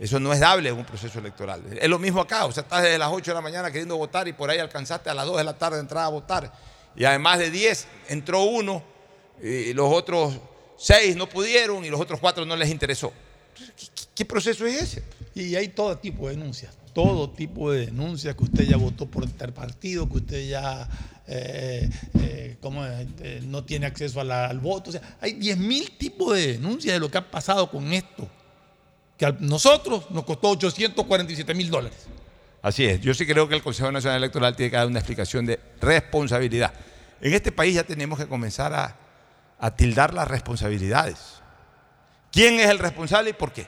eso 0.01 0.19
no 0.19 0.33
es 0.33 0.39
dable 0.39 0.69
en 0.69 0.75
un 0.75 0.83
proceso 0.83 1.19
electoral. 1.19 1.61
Es 1.79 1.87
lo 1.87 1.99
mismo 1.99 2.21
acá, 2.21 2.45
o 2.45 2.51
sea, 2.51 2.63
estás 2.63 2.81
desde 2.81 2.97
las 2.97 3.09
8 3.11 3.31
de 3.31 3.35
la 3.35 3.41
mañana 3.41 3.71
queriendo 3.71 3.95
votar 3.97 4.27
y 4.27 4.33
por 4.33 4.49
ahí 4.49 4.57
alcanzaste 4.57 5.11
a 5.11 5.13
las 5.13 5.27
2 5.27 5.37
de 5.37 5.43
la 5.43 5.53
tarde 5.53 5.79
entrar 5.79 6.05
a 6.05 6.07
votar. 6.07 6.51
Y 6.95 7.05
además 7.05 7.37
de 7.37 7.51
10 7.51 7.87
entró 8.09 8.41
uno 8.43 8.83
y 9.43 9.73
los 9.73 9.93
otros 9.93 10.33
6 10.77 11.15
no 11.15 11.29
pudieron 11.29 11.85
y 11.85 11.89
los 11.89 12.01
otros 12.01 12.19
4 12.19 12.45
no 12.45 12.55
les 12.55 12.69
interesó. 12.69 13.13
¿Qué, 14.15 14.25
proceso 14.25 14.65
es 14.65 14.81
ese? 14.81 15.03
Y 15.35 15.55
hay 15.55 15.67
todo 15.67 15.95
tipo 15.97 16.27
de 16.27 16.35
denuncias, 16.35 16.75
todo 16.95 17.29
tipo 17.29 17.71
de 17.71 17.85
denuncias, 17.85 18.35
que 18.35 18.43
usted 18.43 18.63
ya 18.63 18.77
votó 18.77 19.05
por 19.05 19.29
tal 19.29 19.53
partido, 19.53 20.09
que 20.09 20.17
usted 20.17 20.49
ya 20.49 20.89
eh, 21.27 21.87
eh. 22.19 22.57
Eh, 22.63 23.41
no 23.45 23.63
tiene 23.63 23.85
acceso 23.85 24.19
al 24.21 24.59
voto. 24.59 24.89
O 24.89 24.93
sea, 24.93 25.17
hay 25.21 25.33
10.000 25.33 25.97
tipos 25.97 26.35
de 26.35 26.53
denuncias 26.53 26.95
de 26.95 26.99
lo 26.99 27.09
que 27.09 27.17
ha 27.17 27.29
pasado 27.29 27.69
con 27.69 27.93
esto, 27.93 28.27
que 29.21 29.27
a 29.27 29.35
nosotros 29.39 30.09
nos 30.09 30.25
costó 30.25 30.49
847 30.49 31.53
mil 31.53 31.69
dólares. 31.69 32.07
Así 32.63 32.85
es, 32.87 32.99
yo 33.01 33.13
sí 33.13 33.27
creo 33.27 33.47
que 33.47 33.53
el 33.53 33.61
Consejo 33.61 33.91
Nacional 33.91 34.17
Electoral 34.17 34.55
tiene 34.55 34.71
que 34.71 34.77
dar 34.77 34.87
una 34.87 34.97
explicación 34.97 35.45
de 35.45 35.59
responsabilidad. 35.79 36.73
En 37.21 37.31
este 37.31 37.51
país 37.51 37.75
ya 37.75 37.83
tenemos 37.83 38.17
que 38.17 38.25
comenzar 38.25 38.73
a, 38.73 38.97
a 39.59 39.75
tildar 39.75 40.15
las 40.15 40.27
responsabilidades. 40.27 41.39
¿Quién 42.31 42.59
es 42.59 42.67
el 42.71 42.79
responsable 42.79 43.29
y 43.29 43.33
por 43.33 43.53
qué? 43.53 43.67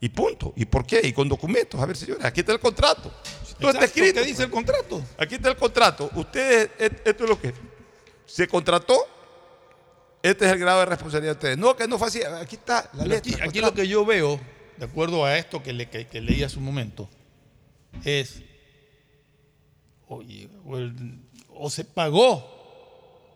Y 0.00 0.08
punto. 0.08 0.52
¿Y 0.56 0.64
por 0.64 0.84
qué? 0.84 1.00
Y 1.04 1.12
con 1.12 1.28
documentos. 1.28 1.80
A 1.80 1.86
ver, 1.86 1.96
señores, 1.96 2.24
aquí 2.24 2.40
está 2.40 2.54
el 2.54 2.58
contrato. 2.58 3.12
Todo 3.60 3.70
está 3.70 3.84
escrito. 3.84 4.20
¿Qué 4.20 4.26
dice 4.26 4.42
el 4.42 4.50
contrato? 4.50 5.00
Aquí 5.16 5.36
está 5.36 5.50
el 5.50 5.56
contrato. 5.56 6.10
Ustedes, 6.16 6.70
esto 7.04 7.22
es 7.22 7.30
lo 7.30 7.40
que 7.40 7.54
se 8.26 8.48
contrató. 8.48 8.96
Este 10.26 10.46
es 10.46 10.52
el 10.52 10.58
grado 10.58 10.80
de 10.80 10.86
responsabilidad 10.86 11.32
de 11.32 11.36
ustedes. 11.38 11.58
No, 11.58 11.76
que 11.76 11.86
no 11.86 11.98
fue 11.98 12.08
así. 12.08 12.22
Aquí 12.22 12.56
está 12.56 12.90
la 12.94 13.04
letra. 13.04 13.44
Aquí, 13.44 13.60
lo 13.60 13.72
que 13.74 13.86
yo 13.86 14.04
veo, 14.04 14.40
de 14.76 14.84
acuerdo 14.84 15.24
a 15.24 15.36
esto 15.38 15.62
que, 15.62 15.72
le, 15.72 15.88
que, 15.88 16.06
que 16.06 16.20
leí 16.20 16.42
hace 16.42 16.58
un 16.58 16.64
momento, 16.64 17.08
es, 18.04 18.42
oye, 20.08 20.48
o, 20.64 20.76
el- 20.78 21.20
o 21.54 21.70
se 21.70 21.84
pagó 21.84 22.54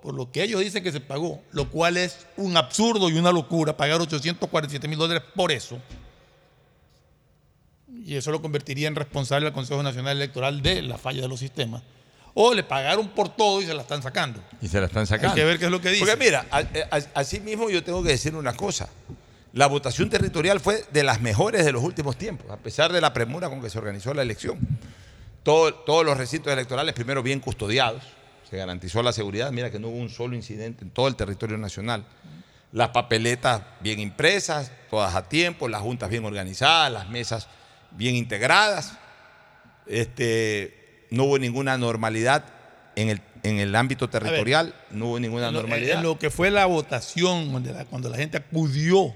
por 0.03 0.14
lo 0.14 0.33
que 0.33 0.42
ellos 0.42 0.61
dicen 0.62 0.83
que 0.83 0.92
se 0.92 1.00
pagó, 1.00 1.42
lo 1.53 1.68
cual 1.70 1.96
es 1.98 2.26
un 2.38 2.57
absurdo 2.57 3.11
y 3.11 3.18
una 3.18 3.33
locura, 3.33 3.76
pagar 3.76 4.00
847 4.00 4.88
mil 4.88 4.98
dólares 4.98 5.22
por 5.35 5.53
eso. 5.53 5.79
Y 8.05 8.16
eso 8.16 8.31
lo 8.31 8.40
convertiría 8.40 8.88
en 8.88 8.94
responsable 8.94 9.46
al 9.48 9.53
Consejo 9.53 9.83
Nacional 9.83 10.16
Electoral 10.16 10.62
de 10.62 10.81
la 10.83 10.96
falla 10.96 11.20
de 11.22 11.29
los 11.29 11.40
sistemas. 11.40 11.83
O 12.34 12.54
le 12.54 12.62
pagaron 12.62 13.08
por 13.08 13.28
todo 13.28 13.60
y 13.60 13.66
se 13.66 13.74
la 13.74 13.82
están 13.82 14.02
sacando. 14.02 14.42
Y 14.62 14.68
se 14.68 14.78
la 14.80 14.86
están 14.86 15.06
sacando. 15.06 15.30
Hay 15.30 15.34
que 15.40 15.44
ver 15.44 15.58
qué 15.58 15.64
es 15.66 15.70
lo 15.70 15.80
que 15.80 15.90
dice. 15.90 16.04
Porque 16.06 16.16
mira, 16.24 16.46
a- 16.50 16.58
a- 16.58 17.00
así 17.20 17.40
mismo 17.40 17.68
yo 17.70 17.82
tengo 17.82 18.02
que 18.02 18.10
decir 18.10 18.34
una 18.34 18.52
cosa. 18.54 18.88
La 19.52 19.66
votación 19.66 20.08
territorial 20.08 20.60
fue 20.60 20.84
de 20.92 21.02
las 21.02 21.20
mejores 21.20 21.64
de 21.64 21.72
los 21.72 21.82
últimos 21.82 22.16
tiempos, 22.16 22.48
a 22.50 22.56
pesar 22.56 22.92
de 22.92 23.00
la 23.00 23.12
premura 23.12 23.48
con 23.48 23.60
que 23.60 23.68
se 23.68 23.78
organizó 23.78 24.14
la 24.14 24.22
elección. 24.22 24.58
Todo- 25.42 25.74
todos 25.74 26.04
los 26.04 26.16
recintos 26.16 26.52
electorales, 26.52 26.94
primero 26.94 27.22
bien 27.22 27.40
custodiados, 27.40 28.02
se 28.48 28.56
garantizó 28.56 29.02
la 29.02 29.12
seguridad. 29.12 29.50
Mira 29.50 29.70
que 29.70 29.80
no 29.80 29.88
hubo 29.88 29.96
un 29.96 30.08
solo 30.10 30.36
incidente 30.36 30.84
en 30.84 30.90
todo 30.90 31.08
el 31.08 31.16
territorio 31.16 31.58
nacional. 31.58 32.04
Las 32.72 32.90
papeletas 32.90 33.62
bien 33.80 33.98
impresas, 33.98 34.70
todas 34.88 35.16
a 35.16 35.28
tiempo, 35.28 35.66
las 35.68 35.82
juntas 35.82 36.08
bien 36.10 36.24
organizadas, 36.24 36.92
las 36.92 37.08
mesas 37.08 37.48
bien 37.90 38.14
integradas. 38.14 38.92
Este, 39.86 40.79
no 41.10 41.24
hubo 41.24 41.38
ninguna 41.38 41.76
normalidad 41.78 42.44
en 42.96 43.08
el, 43.10 43.20
en 43.42 43.58
el 43.58 43.74
ámbito 43.74 44.08
territorial, 44.10 44.74
no 44.90 45.06
hubo 45.06 45.20
ninguna 45.20 45.48
En 45.48 45.54
lo- 45.54 45.60
normalidad. 45.62 45.96
En 45.98 46.02
lo 46.02 46.18
que 46.18 46.30
fue 46.30 46.50
la 46.50 46.66
votación, 46.66 47.52
la- 47.64 47.84
cuando 47.86 48.08
la 48.08 48.16
gente 48.16 48.36
acudió 48.38 49.14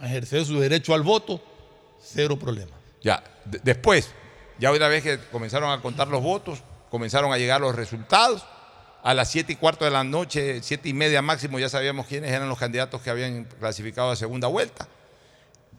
a 0.00 0.06
ejercer 0.06 0.44
su 0.44 0.58
derecho 0.58 0.94
al 0.94 1.02
voto, 1.02 1.42
cero 2.02 2.38
problema. 2.38 2.72
Ya, 3.02 3.22
de- 3.44 3.60
después, 3.62 4.10
ya 4.58 4.72
una 4.72 4.88
vez 4.88 5.02
que 5.02 5.18
comenzaron 5.30 5.70
a 5.70 5.80
contar 5.80 6.08
los 6.08 6.22
votos, 6.22 6.62
comenzaron 6.90 7.32
a 7.32 7.38
llegar 7.38 7.60
los 7.60 7.74
resultados. 7.74 8.44
A 9.04 9.14
las 9.14 9.30
siete 9.32 9.52
y 9.54 9.56
cuarto 9.56 9.84
de 9.84 9.90
la 9.90 10.04
noche, 10.04 10.60
siete 10.62 10.88
y 10.88 10.92
media 10.92 11.22
máximo, 11.22 11.58
ya 11.58 11.68
sabíamos 11.68 12.06
quiénes 12.06 12.30
eran 12.30 12.48
los 12.48 12.56
candidatos 12.58 13.02
que 13.02 13.10
habían 13.10 13.44
clasificado 13.58 14.12
a 14.12 14.16
segunda 14.16 14.46
vuelta. 14.46 14.86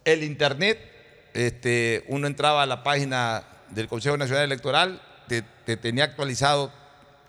El 0.03 0.23
Internet, 0.23 0.77
este, 1.33 2.03
uno 2.09 2.27
entraba 2.27 2.63
a 2.63 2.65
la 2.65 2.83
página 2.83 3.43
del 3.73 3.87
Consejo 3.87 4.17
Nacional 4.17 4.43
Electoral, 4.45 5.01
te, 5.27 5.41
te 5.65 5.77
tenía 5.77 6.03
actualizado 6.05 6.71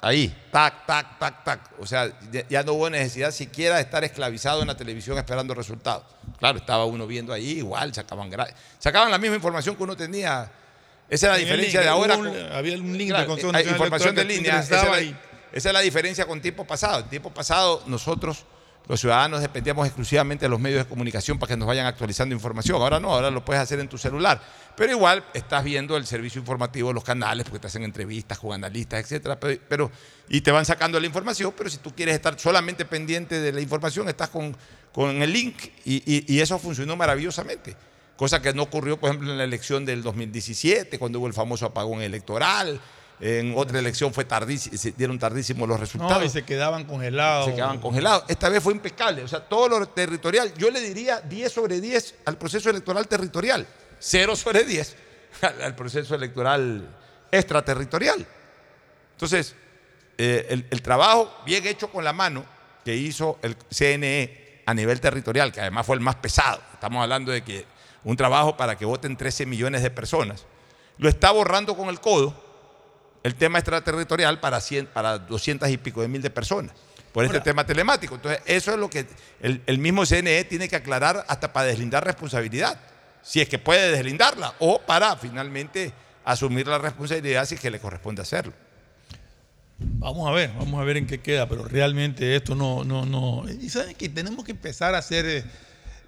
ahí, 0.00 0.34
tac, 0.50 0.86
tac, 0.86 1.18
tac, 1.18 1.44
tac. 1.44 1.60
O 1.78 1.86
sea, 1.86 2.10
ya, 2.50 2.62
no 2.62 2.74
hubo 2.74 2.90
necesidad 2.90 3.30
siquiera 3.30 3.76
de 3.76 3.82
estar 3.82 4.04
esclavizado 4.04 4.60
en 4.62 4.68
la 4.68 4.76
televisión 4.76 5.16
esperando 5.18 5.54
resultados. 5.54 6.04
Claro, 6.38 6.58
estaba 6.58 6.84
uno 6.84 7.06
viendo 7.06 7.32
ahí, 7.32 7.58
igual, 7.58 7.94
sacaban, 7.94 8.30
sacaban 8.78 9.10
la 9.10 9.18
misma 9.18 9.36
información 9.36 9.76
que 9.76 9.82
uno 9.82 9.96
tenía. 9.96 10.50
Esa 11.08 11.26
es 11.26 11.32
la 11.32 11.38
diferencia 11.38 11.80
link, 11.80 11.84
de 11.84 11.88
ahora. 11.90 12.16
hubo 12.16 12.22
un- 12.28 12.34
con- 12.34 12.52
había 12.52 12.76
un 12.76 12.96
link 12.98 13.08
Claro, 13.10 13.24
Nacional 13.26 13.70
información 13.72 14.14
de 14.14 14.24
línea. 14.24 14.60
Esa 14.60 14.76
es, 14.82 14.84
la, 15.12 15.18
esa 15.52 15.68
es 15.68 15.72
la 15.72 15.80
diferencia 15.80 16.26
con 16.26 16.40
tiempo 16.40 16.64
pasado. 16.66 17.00
En 17.00 17.08
tiempo 17.08 17.30
pasado 17.32 17.82
nosotros 17.86 18.44
los 18.86 19.00
ciudadanos 19.00 19.40
dependíamos 19.40 19.86
exclusivamente 19.86 20.44
de 20.44 20.48
los 20.50 20.60
medios 20.60 20.84
de 20.84 20.88
comunicación 20.88 21.38
para 21.38 21.48
que 21.50 21.56
nos 21.56 21.66
vayan 21.66 21.86
actualizando 21.86 22.34
información. 22.34 22.80
Ahora 22.80 23.00
no, 23.00 23.12
ahora 23.12 23.30
lo 23.30 23.42
puedes 23.44 23.62
hacer 23.62 23.80
en 23.80 23.88
tu 23.88 23.96
celular. 23.96 24.40
Pero 24.76 24.92
igual 24.92 25.24
estás 25.32 25.64
viendo 25.64 25.96
el 25.96 26.04
servicio 26.06 26.38
informativo, 26.40 26.92
los 26.92 27.02
canales, 27.04 27.44
porque 27.44 27.60
te 27.60 27.68
hacen 27.68 27.82
entrevistas 27.84 28.38
con 28.38 28.52
analistas, 28.52 29.00
etcétera. 29.00 29.38
Pero, 29.40 29.90
y 30.28 30.40
te 30.42 30.50
van 30.50 30.64
sacando 30.66 31.00
la 31.00 31.06
información, 31.06 31.54
pero 31.56 31.70
si 31.70 31.78
tú 31.78 31.94
quieres 31.94 32.14
estar 32.14 32.38
solamente 32.38 32.84
pendiente 32.84 33.40
de 33.40 33.52
la 33.52 33.60
información, 33.60 34.08
estás 34.08 34.28
con, 34.28 34.54
con 34.92 35.22
el 35.22 35.32
link 35.32 35.56
y, 35.84 36.02
y- 36.04 36.24
y 36.34 36.40
eso 36.40 36.58
funcionó 36.58 36.94
maravillosamente. 36.96 37.76
Cosa 38.16 38.42
que 38.42 38.52
no 38.52 38.62
ocurrió, 38.64 38.98
por 39.00 39.08
ejemplo, 39.10 39.30
en 39.32 39.38
la 39.38 39.44
elección 39.44 39.84
del 39.86 40.02
2017, 40.02 40.98
cuando 40.98 41.18
hubo 41.20 41.26
el 41.26 41.32
famoso 41.34 41.66
apagón 41.66 42.02
electoral. 42.02 42.80
En 43.26 43.54
otra 43.56 43.78
elección 43.78 44.12
fue 44.12 44.26
tardísimo, 44.26 44.76
se 44.76 44.92
dieron 44.92 45.18
tardísimos 45.18 45.66
los 45.66 45.80
resultados 45.80 46.18
No, 46.18 46.24
y 46.26 46.28
se 46.28 46.44
quedaban 46.44 46.84
congelados. 46.84 47.46
se 47.46 47.54
quedaban 47.54 47.80
congelados. 47.80 48.24
Esta 48.28 48.50
vez 48.50 48.62
fue 48.62 48.74
impecable. 48.74 49.22
O 49.22 49.28
sea, 49.28 49.40
todo 49.40 49.66
lo 49.66 49.88
territorial. 49.88 50.52
Yo 50.58 50.70
le 50.70 50.78
diría 50.82 51.22
10 51.22 51.50
sobre 51.50 51.80
10 51.80 52.16
al 52.26 52.36
proceso 52.36 52.68
electoral 52.68 53.08
territorial. 53.08 53.66
0 53.98 54.36
sobre 54.36 54.64
10 54.64 54.96
al, 55.40 55.62
al 55.62 55.74
proceso 55.74 56.14
electoral 56.14 56.86
extraterritorial. 57.32 58.26
Entonces, 59.12 59.54
eh, 60.18 60.46
el, 60.50 60.66
el 60.68 60.82
trabajo 60.82 61.34
bien 61.46 61.66
hecho 61.66 61.90
con 61.90 62.04
la 62.04 62.12
mano 62.12 62.44
que 62.84 62.94
hizo 62.94 63.38
el 63.40 63.56
CNE 63.70 64.60
a 64.66 64.74
nivel 64.74 65.00
territorial, 65.00 65.50
que 65.50 65.62
además 65.62 65.86
fue 65.86 65.96
el 65.96 66.02
más 66.02 66.16
pesado. 66.16 66.60
Estamos 66.74 67.02
hablando 67.02 67.32
de 67.32 67.42
que 67.42 67.64
un 68.04 68.18
trabajo 68.18 68.54
para 68.54 68.76
que 68.76 68.84
voten 68.84 69.16
13 69.16 69.46
millones 69.46 69.82
de 69.82 69.90
personas. 69.90 70.44
Lo 70.98 71.08
está 71.08 71.30
borrando 71.30 71.74
con 71.74 71.88
el 71.88 72.00
codo 72.00 72.43
el 73.24 73.34
tema 73.34 73.58
extraterritorial 73.58 74.38
para, 74.38 74.60
100, 74.60 74.86
para 74.86 75.18
200 75.18 75.68
y 75.70 75.76
pico 75.78 76.02
de 76.02 76.08
mil 76.08 76.22
de 76.22 76.30
personas 76.30 76.72
por 77.12 77.24
este 77.24 77.40
tema 77.40 77.64
telemático. 77.64 78.16
Entonces, 78.16 78.42
eso 78.44 78.72
es 78.72 78.78
lo 78.78 78.90
que 78.90 79.06
el, 79.40 79.62
el 79.66 79.78
mismo 79.78 80.04
CNE 80.04 80.44
tiene 80.44 80.68
que 80.68 80.76
aclarar 80.76 81.24
hasta 81.28 81.52
para 81.52 81.68
deslindar 81.68 82.04
responsabilidad, 82.04 82.78
si 83.22 83.40
es 83.40 83.48
que 83.48 83.58
puede 83.58 83.92
deslindarla, 83.92 84.54
o 84.58 84.80
para 84.80 85.16
finalmente 85.16 85.92
asumir 86.24 86.66
la 86.66 86.78
responsabilidad 86.78 87.46
si 87.46 87.54
es 87.54 87.60
que 87.60 87.70
le 87.70 87.78
corresponde 87.78 88.20
hacerlo. 88.20 88.52
Vamos 89.78 90.28
a 90.28 90.32
ver, 90.32 90.52
vamos 90.58 90.80
a 90.80 90.84
ver 90.84 90.96
en 90.96 91.06
qué 91.06 91.20
queda, 91.20 91.48
pero 91.48 91.64
realmente 91.64 92.36
esto 92.36 92.54
no, 92.54 92.84
no, 92.84 93.06
no. 93.06 93.44
Y 93.48 93.68
saben 93.70 93.94
que 93.94 94.08
tenemos 94.08 94.44
que 94.44 94.52
empezar 94.52 94.94
a 94.94 94.98
hacer 94.98 95.44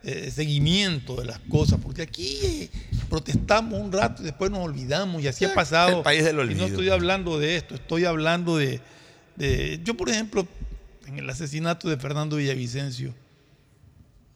eh, 0.05 0.31
seguimiento 0.31 1.17
de 1.17 1.25
las 1.27 1.39
cosas, 1.41 1.79
porque 1.83 2.03
aquí 2.03 2.71
protestamos 3.09 3.81
un 3.81 3.91
rato 3.93 4.23
y 4.23 4.27
después 4.27 4.51
nos 4.51 4.61
olvidamos, 4.61 5.23
y 5.23 5.29
así 5.29 5.45
ha 5.45 5.55
pasado. 5.55 5.99
el 5.99 6.03
país 6.05 6.25
del 6.25 6.35
Y 6.35 6.39
no 6.39 6.43
olvido. 6.43 6.67
estoy 6.67 6.89
hablando 6.91 7.39
de 7.39 7.57
esto, 7.57 7.75
estoy 7.75 8.05
hablando 8.05 8.57
de, 8.57 8.81
de- 9.37 9.81
Yo, 9.85 9.97
por 9.97 10.09
ejemplo, 10.09 10.47
en 11.07 11.19
el 11.19 11.29
asesinato 11.31 11.89
de 11.89 11.97
Fernando 11.97 12.37
Villavicencio, 12.37 13.15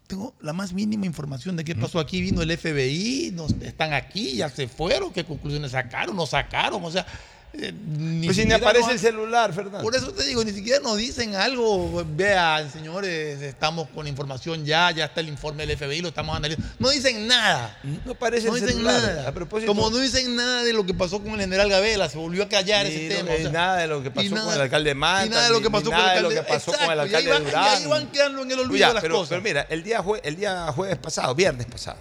tengo 0.06 0.34
la 0.40 0.52
más 0.52 0.72
mínima 0.72 1.06
información 1.06 1.54
de 1.56 1.62
qué 1.62 1.76
pasó 1.76 2.00
aquí. 2.00 2.20
Vino 2.20 2.42
el 2.42 2.56
FBI, 2.58 3.30
nos, 3.32 3.52
están 3.62 3.92
aquí, 3.92 4.34
ya 4.36 4.48
se 4.48 4.66
fueron, 4.66 5.12
qué 5.12 5.24
conclusiones 5.24 5.70
sacaron, 5.70 6.16
no 6.16 6.26
sacaron, 6.26 6.82
o 6.84 6.90
sea. 6.90 7.06
Eh, 7.52 7.72
ni 7.98 8.26
Pues 8.26 8.36
si 8.36 8.44
ni 8.44 8.52
aparece 8.54 8.92
el 8.92 8.98
celular, 9.00 9.52
Fernando. 9.52 9.82
por 9.82 9.96
eso 9.96 10.12
te 10.12 10.22
digo, 10.24 10.44
ni 10.44 10.52
siquiera 10.52 10.78
nos 10.80 10.96
dicen 10.96 11.34
algo. 11.34 12.04
Vean, 12.14 12.70
señores, 12.70 13.42
estamos 13.42 13.88
con 13.94 14.06
información 14.06 14.64
ya, 14.64 14.90
ya 14.92 15.06
está 15.06 15.20
el 15.20 15.28
informe 15.28 15.66
del 15.66 15.76
FBI, 15.76 16.00
lo 16.00 16.08
estamos 16.08 16.36
analizando. 16.36 16.68
No 16.78 16.90
dicen 16.90 17.26
nada. 17.26 17.76
No 18.06 18.12
aparece 18.12 18.46
No 18.46 18.54
el 18.54 18.60
dicen 18.60 18.76
celular. 18.76 19.02
nada. 19.02 19.28
A 19.28 19.32
propósito- 19.32 19.72
Como 19.72 19.90
no 19.90 19.96
dicen 19.98 20.36
nada 20.36 20.62
de 20.62 20.72
lo 20.72 20.86
que 20.86 20.94
pasó 20.94 21.20
con 21.20 21.32
el 21.34 21.40
general 21.40 21.68
Gabela, 21.68 22.08
se 22.08 22.18
volvió 22.18 22.44
a 22.44 22.48
callar 22.48 22.86
ese 22.86 23.08
no- 23.08 23.14
tema. 23.16 23.30
ni 23.30 23.36
o 23.36 23.40
sea, 23.42 23.50
nada 23.50 23.76
de 23.78 23.86
lo 23.88 24.02
que 24.02 24.10
pasó 24.12 24.30
con 24.30 24.54
el 24.54 24.60
alcalde 24.60 24.94
Manta, 24.94 25.26
Y 25.26 25.30
nada 25.30 25.44
de 25.46 25.50
lo 25.50 25.60
que 25.60 25.70
pasó 25.70 25.90
con 25.90 25.94
el 25.98 26.00
de 26.14 26.20
lo 26.22 26.28
alcalde 26.28 26.34
que 26.34 26.42
pasó 26.54 26.72
con 26.72 26.80
el 26.82 26.90
Exacto, 27.00 27.10
y 27.10 27.14
ahí 27.14 27.14
alcalde 27.16 27.30
van- 27.30 27.44
Durán. 27.44 27.64
Y 27.64 27.82
ahí 27.82 27.86
van 27.90 28.06
quedando 28.12 28.42
en 28.42 28.50
el 28.52 28.58
olvido 28.60 28.76
Ya, 28.78 28.88
de 28.88 28.94
las 28.94 29.02
pero, 29.02 29.14
cosas. 29.16 29.28
pero 29.30 29.42
mira, 29.42 29.66
el 29.68 29.82
día, 29.82 30.00
jue- 30.04 30.20
el 30.22 30.36
día 30.36 30.70
jueves 30.72 30.98
pasado, 30.98 31.34
viernes 31.34 31.66
pasado, 31.66 31.98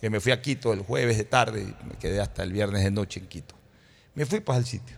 que 0.00 0.08
me 0.08 0.20
fui 0.20 0.30
a 0.30 0.40
Quito 0.40 0.72
el 0.72 0.80
jueves 0.82 1.16
de 1.18 1.24
tarde 1.24 1.62
y 1.62 1.84
me 1.84 1.98
quedé 1.98 2.20
hasta 2.20 2.44
el 2.44 2.52
viernes 2.52 2.84
de 2.84 2.92
noche 2.92 3.18
en 3.18 3.26
Quito. 3.26 3.57
Me 4.14 4.26
fui 4.26 4.40
pues 4.40 4.58
al 4.58 4.64
sitio, 4.66 4.96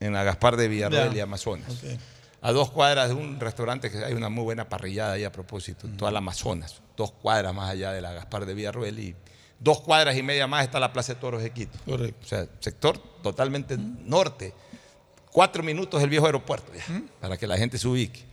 en 0.00 0.12
la 0.12 0.24
Gaspar 0.24 0.56
de 0.56 0.68
Villarroel 0.68 1.10
Ya. 1.10 1.16
y 1.16 1.20
Amazonas. 1.20 1.68
A 2.42 2.52
dos 2.52 2.70
cuadras 2.70 3.08
de 3.08 3.14
un 3.14 3.40
restaurante 3.40 3.90
que 3.90 4.04
hay 4.04 4.12
una 4.12 4.28
muy 4.28 4.44
buena 4.44 4.68
parrillada 4.68 5.12
ahí 5.14 5.24
a 5.24 5.32
propósito, 5.32 5.88
toda 5.96 6.10
la 6.10 6.18
Amazonas. 6.18 6.80
Dos 6.96 7.12
cuadras 7.12 7.54
más 7.54 7.70
allá 7.70 7.92
de 7.92 8.00
la 8.00 8.12
Gaspar 8.12 8.46
de 8.46 8.54
Villarroel 8.54 8.98
y 8.98 9.16
dos 9.58 9.80
cuadras 9.80 10.16
y 10.16 10.22
media 10.22 10.46
más 10.46 10.64
está 10.64 10.78
la 10.80 10.92
Plaza 10.92 11.14
de 11.14 11.20
Toros 11.20 11.42
de 11.42 11.50
Quito. 11.50 11.78
Correcto. 11.84 12.18
O 12.24 12.28
sea, 12.28 12.46
sector 12.60 12.98
totalmente 13.22 13.76
norte. 13.78 14.52
Cuatro 15.32 15.62
minutos 15.62 16.00
del 16.00 16.08
viejo 16.10 16.26
aeropuerto, 16.26 16.72
ya, 16.74 17.02
para 17.20 17.36
que 17.36 17.46
la 17.46 17.58
gente 17.58 17.76
se 17.78 17.86
ubique. 17.88 18.24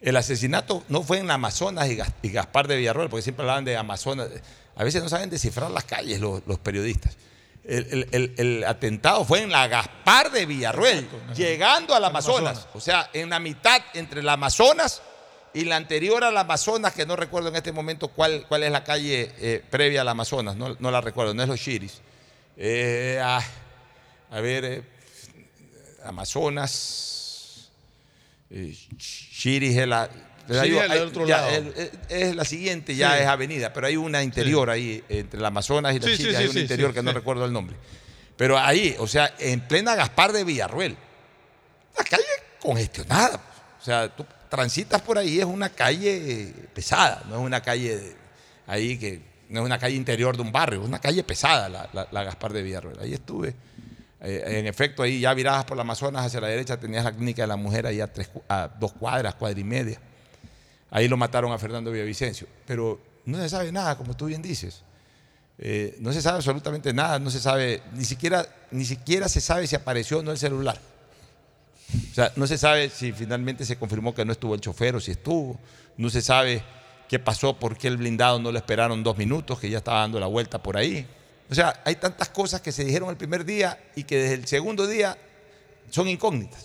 El 0.00 0.16
asesinato 0.16 0.82
no 0.88 1.02
fue 1.02 1.18
en 1.18 1.30
Amazonas 1.30 1.88
y 1.90 1.96
Gas- 1.96 2.12
y 2.22 2.30
Gaspar 2.30 2.68
de 2.68 2.76
Villarroel, 2.76 3.08
porque 3.10 3.22
siempre 3.22 3.42
hablaban 3.42 3.64
de 3.64 3.76
Amazonas. 3.76 4.28
A 4.76 4.84
veces 4.84 5.02
no 5.02 5.08
saben 5.08 5.28
descifrar 5.28 5.70
las 5.70 5.84
calles 5.84 6.20
los, 6.20 6.42
los 6.46 6.58
periodistas. 6.58 7.16
El, 7.64 7.86
el- 7.90 8.08
el- 8.12 8.34
el 8.38 8.64
atentado 8.64 9.24
fue 9.24 9.42
en 9.42 9.50
la 9.50 9.68
Gaspar 9.68 10.30
de 10.32 10.46
Villarroel, 10.46 11.06
llegando 11.36 11.94
al 11.94 12.04
Amazonas. 12.04 12.50
Amazonas. 12.58 12.68
O 12.74 12.80
sea, 12.80 13.10
en 13.12 13.30
la 13.30 13.38
mitad 13.38 13.80
entre 13.94 14.22
la 14.22 14.32
Amazonas 14.32 15.02
y 15.52 15.64
la 15.64 15.76
anterior 15.76 16.24
al 16.24 16.36
Amazonas, 16.38 16.94
que 16.94 17.04
no 17.06 17.16
recuerdo 17.16 17.48
en 17.50 17.56
este 17.56 17.72
momento 17.72 18.08
cuál, 18.08 18.46
cuál 18.48 18.62
es 18.62 18.72
la 18.72 18.82
calle 18.84 19.32
eh, 19.38 19.62
previa 19.70 20.00
al 20.00 20.08
Amazonas, 20.08 20.56
no, 20.56 20.76
no 20.78 20.90
la 20.90 21.00
recuerdo, 21.00 21.34
no 21.34 21.42
es 21.42 21.48
los 21.48 21.60
Chiris. 21.60 22.00
Eh, 22.56 23.20
ah, 23.22 23.42
a 24.30 24.40
ver, 24.40 24.64
eh, 24.64 24.82
Amazonas, 26.04 27.70
Chiris 28.98 29.76
es 29.76 29.86
la... 29.86 30.08
Es 30.48 30.60
del 30.60 30.78
hay- 30.90 30.98
otro 30.98 31.26
ya, 31.26 31.42
lado. 31.42 31.48
el- 31.56 31.68
es, 31.76 31.90
es 32.08 32.36
la 32.36 32.44
siguiente, 32.44 32.96
ya 32.96 33.16
Sí. 33.16 33.22
es 33.22 33.26
avenida, 33.28 33.72
pero 33.72 33.86
hay 33.86 33.96
una 33.96 34.22
interior 34.22 34.68
ahí, 34.70 35.02
entre 35.08 35.38
el 35.38 35.44
Amazonas 35.44 35.94
y 35.94 36.00
la 36.00 36.16
sí, 36.16 36.26
hay 36.34 36.48
una 36.48 36.60
interior 36.60 36.92
que 36.92 37.02
no 37.02 37.12
recuerdo 37.12 37.44
el 37.44 37.52
nombre. 37.52 37.76
Pero 38.36 38.58
ahí, 38.58 38.96
o 38.98 39.06
sea, 39.06 39.34
en 39.38 39.60
plena 39.60 39.94
Gaspar 39.94 40.32
de 40.32 40.44
Villarruel, 40.44 40.96
la 41.96 42.04
calle 42.04 42.24
congestionada. 42.60 43.30
pues. 43.32 43.42
O 43.80 43.84
sea, 43.84 44.08
tú 44.08 44.24
transitas 44.48 45.00
por 45.02 45.18
ahí, 45.18 45.38
es 45.38 45.44
una 45.44 45.70
calle 45.70 46.52
pesada, 46.74 47.22
no 47.28 47.36
es 47.36 47.40
una 47.42 47.60
calle 47.62 47.96
de- 47.96 48.16
ahí 48.66 48.98
que 48.98 49.22
no 49.50 49.60
es 49.60 49.66
una 49.66 49.78
calle 49.78 49.96
interior 49.96 50.36
de 50.36 50.42
un 50.42 50.52
barrio, 50.52 50.80
es 50.82 50.86
una 50.88 51.00
calle 51.00 51.22
pesada 51.24 51.68
la, 51.68 51.88
la- 51.92 52.08
la 52.10 52.24
Gaspar 52.24 52.52
de 52.52 52.62
Villarruel. 52.62 52.98
Ahí 53.00 53.12
estuve. 53.14 53.54
Eh, 54.22 54.58
en 54.58 54.66
efecto, 54.66 55.02
ahí 55.02 55.20
ya 55.20 55.32
viradas 55.32 55.64
por 55.64 55.76
la 55.76 55.82
Amazonas 55.82 56.26
hacia 56.26 56.40
la 56.40 56.48
derecha 56.48 56.78
tenías 56.78 57.04
la 57.04 57.12
clínica 57.12 57.42
de 57.42 57.48
la 57.48 57.56
mujer 57.56 57.86
ahí 57.86 58.00
a, 58.00 58.12
tres 58.12 58.28
a 58.48 58.68
dos 58.78 58.92
cuadras, 58.92 59.34
cuadra 59.34 59.58
y 59.58 59.64
media. 59.64 59.98
Ahí 60.90 61.08
lo 61.08 61.16
mataron 61.16 61.52
a 61.52 61.58
Fernando 61.58 61.90
Villavicencio. 61.90 62.46
Pero 62.66 63.00
no 63.24 63.38
se 63.38 63.48
sabe 63.48 63.70
nada, 63.72 63.96
como 63.96 64.16
tú 64.16 64.26
bien 64.26 64.42
dices. 64.42 64.82
Eh, 65.58 65.96
no 66.00 66.12
se 66.12 66.22
sabe 66.22 66.36
absolutamente 66.36 66.92
nada, 66.92 67.18
no 67.18 67.30
se 67.30 67.38
sabe, 67.38 67.82
ni 67.92 68.04
siquiera, 68.04 68.46
ni 68.70 68.84
siquiera 68.84 69.28
se 69.28 69.42
sabe 69.42 69.66
si 69.66 69.76
apareció 69.76 70.18
o 70.18 70.22
no 70.22 70.30
el 70.30 70.38
celular. 70.38 70.80
O 72.10 72.14
sea, 72.14 72.32
no 72.36 72.46
se 72.46 72.56
sabe 72.56 72.88
si 72.88 73.12
finalmente 73.12 73.64
se 73.64 73.76
confirmó 73.76 74.14
que 74.14 74.24
no 74.24 74.32
estuvo 74.32 74.54
el 74.54 74.60
chofer 74.60 74.96
o 74.96 75.00
si 75.00 75.10
estuvo. 75.10 75.58
No 75.96 76.08
se 76.08 76.22
sabe 76.22 76.62
qué 77.08 77.18
pasó, 77.18 77.58
por 77.58 77.76
qué 77.76 77.88
el 77.88 77.96
blindado 77.96 78.38
no 78.38 78.52
lo 78.52 78.58
esperaron 78.58 79.02
dos 79.02 79.18
minutos, 79.18 79.58
que 79.58 79.68
ya 79.68 79.78
estaba 79.78 80.00
dando 80.00 80.18
la 80.18 80.26
vuelta 80.26 80.62
por 80.62 80.76
ahí. 80.76 81.06
O 81.50 81.54
sea, 81.54 81.82
hay 81.84 81.96
tantas 81.96 82.28
cosas 82.28 82.60
que 82.60 82.72
se 82.72 82.84
dijeron 82.84 83.10
el 83.10 83.16
primer 83.16 83.44
día 83.44 83.78
y 83.96 84.04
que 84.04 84.16
desde 84.16 84.34
el 84.34 84.46
segundo 84.46 84.86
día 84.86 85.18
son 85.90 86.08
incógnitas. 86.08 86.64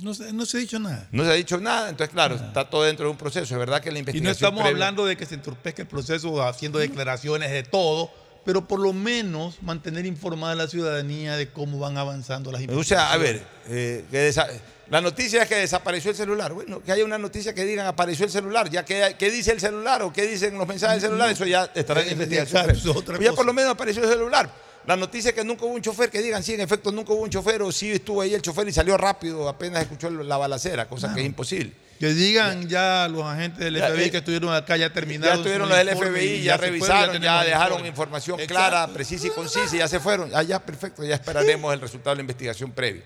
No 0.00 0.14
se, 0.14 0.32
no 0.32 0.46
se 0.46 0.56
ha 0.56 0.60
dicho 0.60 0.78
nada. 0.78 1.06
No 1.12 1.24
se 1.24 1.30
ha 1.30 1.34
dicho 1.34 1.58
nada, 1.58 1.90
entonces 1.90 2.12
claro, 2.14 2.36
está 2.36 2.68
todo 2.70 2.84
dentro 2.84 3.04
de 3.06 3.10
un 3.10 3.18
proceso. 3.18 3.52
Es 3.54 3.58
verdad 3.58 3.82
que 3.82 3.90
la 3.90 3.98
Y 3.98 4.00
investigación... 4.00 4.24
no 4.24 4.32
estamos 4.32 4.60
previa- 4.62 4.70
hablando 4.72 5.04
de 5.04 5.16
que 5.16 5.26
se 5.26 5.34
entorpezca 5.34 5.82
el 5.82 5.88
proceso 5.88 6.42
haciendo 6.42 6.78
declaraciones 6.78 7.50
de 7.50 7.62
todo, 7.62 8.10
pero 8.44 8.66
por 8.66 8.80
lo 8.80 8.92
menos 8.92 9.62
mantener 9.62 10.06
informada 10.06 10.52
a 10.52 10.56
la 10.56 10.66
ciudadanía 10.68 11.36
de 11.36 11.50
cómo 11.50 11.78
van 11.78 11.98
avanzando 11.98 12.50
las 12.50 12.60
O 12.60 12.64
investigaciones. 12.64 13.06
sea, 13.06 13.12
a 13.12 13.16
ver, 13.18 13.44
eh, 13.68 14.04
que 14.10 14.30
desa- 14.32 14.48
la 14.88 15.00
noticia 15.00 15.42
es 15.42 15.48
que 15.48 15.56
desapareció 15.56 16.10
el 16.10 16.16
celular. 16.16 16.52
Bueno, 16.52 16.82
que 16.82 16.90
haya 16.92 17.04
una 17.04 17.18
noticia 17.18 17.54
que 17.54 17.64
digan 17.64 17.86
apareció 17.86 18.24
el 18.26 18.30
celular. 18.30 18.68
Ya 18.68 18.84
que, 18.84 19.14
¿qué 19.18 19.30
dice 19.30 19.52
el 19.52 19.60
celular 19.60 20.02
o 20.02 20.12
qué 20.12 20.26
dicen 20.26 20.58
los 20.58 20.66
mensajes 20.66 21.00
del 21.00 21.10
celular? 21.10 21.30
Eso 21.30 21.46
ya 21.46 21.70
estará 21.74 22.02
en 22.02 22.12
investigación. 22.12 22.70
es 22.70 22.84
otra 22.86 23.16
Pero 23.18 23.30
ya 23.30 23.32
por 23.36 23.46
lo 23.46 23.52
menos 23.52 23.70
apareció 23.72 24.02
el 24.02 24.08
celular. 24.10 24.50
La 24.86 24.96
noticia 24.96 25.28
es 25.30 25.34
que 25.34 25.44
nunca 25.44 25.64
hubo 25.64 25.74
un 25.74 25.80
chofer, 25.82 26.10
que 26.10 26.20
digan, 26.20 26.42
sí, 26.42 26.54
en 26.54 26.60
efecto, 26.60 26.90
nunca 26.90 27.12
hubo 27.12 27.22
un 27.22 27.30
chofer, 27.30 27.62
o 27.62 27.70
sí 27.70 27.90
estuvo 27.92 28.20
ahí 28.20 28.34
el 28.34 28.42
chofer 28.42 28.66
y 28.68 28.72
salió 28.72 28.96
rápido, 28.96 29.48
apenas 29.48 29.82
escuchó 29.82 30.10
la 30.10 30.36
balacera, 30.36 30.88
cosa 30.88 31.14
que 31.14 31.20
es 31.20 31.26
imposible. 31.26 31.72
Que 32.00 32.08
digan 32.14 32.68
ya 32.68 33.06
los 33.08 33.22
agentes 33.24 33.60
del 33.60 33.76
Ya, 33.76 33.88
FBI 33.90 34.02
eh, 34.04 34.10
que 34.10 34.16
estuvieron 34.18 34.52
acá 34.52 34.76
ya 34.76 34.92
terminaron. 34.92 35.36
Ya 35.36 35.40
estuvieron 35.40 35.68
los 35.68 35.78
del 35.78 35.88
FBI, 35.96 36.42
ya, 36.42 36.56
fueron, 36.58 36.74
revisaron, 36.74 37.22
ya, 37.22 37.44
dejaron 37.44 37.72
informe. 37.78 37.88
información 37.88 38.40
Exacto. 38.40 38.54
clara, 38.54 38.88
precisa 38.92 39.28
y 39.28 39.30
concisa 39.30 39.76
y 39.76 39.78
ya 39.78 39.86
se 39.86 40.00
fueron. 40.00 40.30
Ah, 40.34 40.42
ya, 40.42 40.58
perfecto, 40.58 41.04
ya 41.04 41.14
esperaremos 41.14 41.72
el 41.72 41.80
resultado 41.80 42.10
de 42.10 42.16
la 42.16 42.22
investigación 42.22 42.72
previa. 42.72 43.02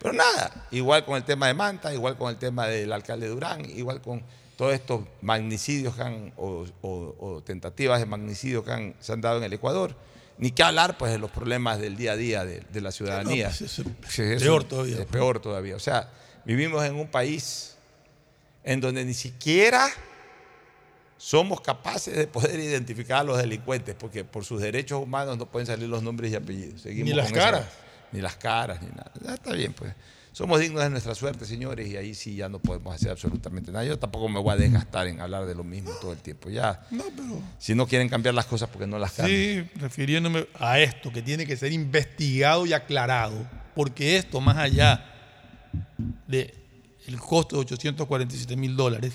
Pero 0.00 0.14
nada, 0.14 0.66
igual 0.72 1.04
con 1.04 1.16
el 1.16 1.22
tema 1.22 1.46
de 1.46 1.54
Manta, 1.54 1.94
igual 1.94 2.16
con 2.16 2.28
el 2.30 2.38
tema 2.38 2.66
del 2.66 2.92
alcalde 2.92 3.28
Durán, 3.28 3.64
igual 3.70 4.00
con 4.02 4.24
todos 4.56 4.72
estos 4.74 5.02
magnicidios 5.20 5.94
que 5.94 6.02
han, 6.02 6.32
o, 6.36 6.66
o- 6.82 7.14
o 7.20 7.42
tentativas 7.42 8.00
de 8.00 8.06
magnicidio 8.06 8.64
que 8.64 8.72
han, 8.72 8.94
se 8.98 9.12
han 9.12 9.20
dado 9.20 9.38
en 9.38 9.44
el 9.44 9.52
Ecuador. 9.52 9.94
Ni 10.40 10.50
que 10.50 10.62
hablar 10.62 10.96
pues 10.98 11.12
de 11.12 11.18
los 11.18 11.30
problemas 11.30 11.78
del 11.78 11.96
día 11.96 12.12
a 12.12 12.16
día 12.16 12.44
de, 12.44 12.60
de 12.72 12.80
la 12.80 12.90
ciudadanía. 12.90 13.48
pues, 13.48 13.60
eso 13.62 13.84
peor 14.44 14.64
todavía. 14.64 14.96
Es 15.00 15.06
peor 15.06 15.38
todavía. 15.40 15.76
O 15.76 15.80
sea, 15.80 16.08
vivimos 16.44 16.84
en 16.84 16.94
un 16.96 17.06
país 17.08 17.76
en 18.64 18.80
donde 18.80 19.04
ni 19.04 19.14
siquiera 19.14 19.88
somos 21.18 21.60
capaces 21.60 22.16
de 22.16 22.26
poder 22.26 22.58
identificar 22.58 23.18
a 23.20 23.24
los 23.24 23.36
delincuentes, 23.38 23.94
porque 23.94 24.24
por 24.24 24.44
sus 24.44 24.60
derechos 24.60 25.02
humanos 25.02 25.36
no 25.36 25.46
pueden 25.46 25.66
salir 25.66 25.88
los 25.88 26.02
nombres 26.02 26.32
y 26.32 26.36
apellidos. 26.36 26.80
Seguimos 26.82 27.10
Ni 27.10 27.14
las 27.14 27.26
esa- 27.26 27.34
caras. 27.36 27.66
ni 28.12 28.20
las 28.22 28.36
caras, 28.36 28.80
ni 28.80 28.88
nada. 28.88 29.12
Ya 29.22 29.34
está 29.34 29.52
bien, 29.52 29.74
pues. 29.74 29.92
Somos 30.32 30.60
dignos 30.60 30.82
de 30.82 30.90
nuestra 30.90 31.14
suerte, 31.14 31.44
señores, 31.44 31.88
y 31.88 31.96
ahí 31.96 32.14
sí 32.14 32.36
ya 32.36 32.48
no 32.48 32.60
podemos 32.60 32.94
hacer 32.94 33.10
absolutamente 33.10 33.72
nada. 33.72 33.84
Yo 33.84 33.98
tampoco 33.98 34.28
me 34.28 34.38
voy 34.38 34.52
a 34.52 34.56
desgastar 34.56 35.08
en 35.08 35.20
hablar 35.20 35.44
de 35.44 35.54
lo 35.56 35.64
mismo 35.64 35.90
todo 36.00 36.12
el 36.12 36.18
tiempo. 36.18 36.50
Ya, 36.50 36.86
No, 36.90 37.04
pero. 37.16 37.42
si 37.58 37.74
no 37.74 37.86
quieren 37.86 38.08
cambiar 38.08 38.34
las 38.34 38.46
cosas, 38.46 38.68
porque 38.68 38.86
no 38.86 38.98
las 38.98 39.12
cambian. 39.12 39.38
Sí, 39.66 39.80
refiriéndome 39.80 40.46
a 40.58 40.78
esto, 40.78 41.10
que 41.12 41.20
tiene 41.22 41.46
que 41.46 41.56
ser 41.56 41.72
investigado 41.72 42.64
y 42.64 42.72
aclarado, 42.72 43.44
porque 43.74 44.16
esto, 44.18 44.40
más 44.40 44.56
allá 44.56 45.04
del 46.28 46.52
costo 47.18 47.56
de 47.56 47.62
847 47.62 48.56
mil 48.56 48.76
dólares, 48.76 49.14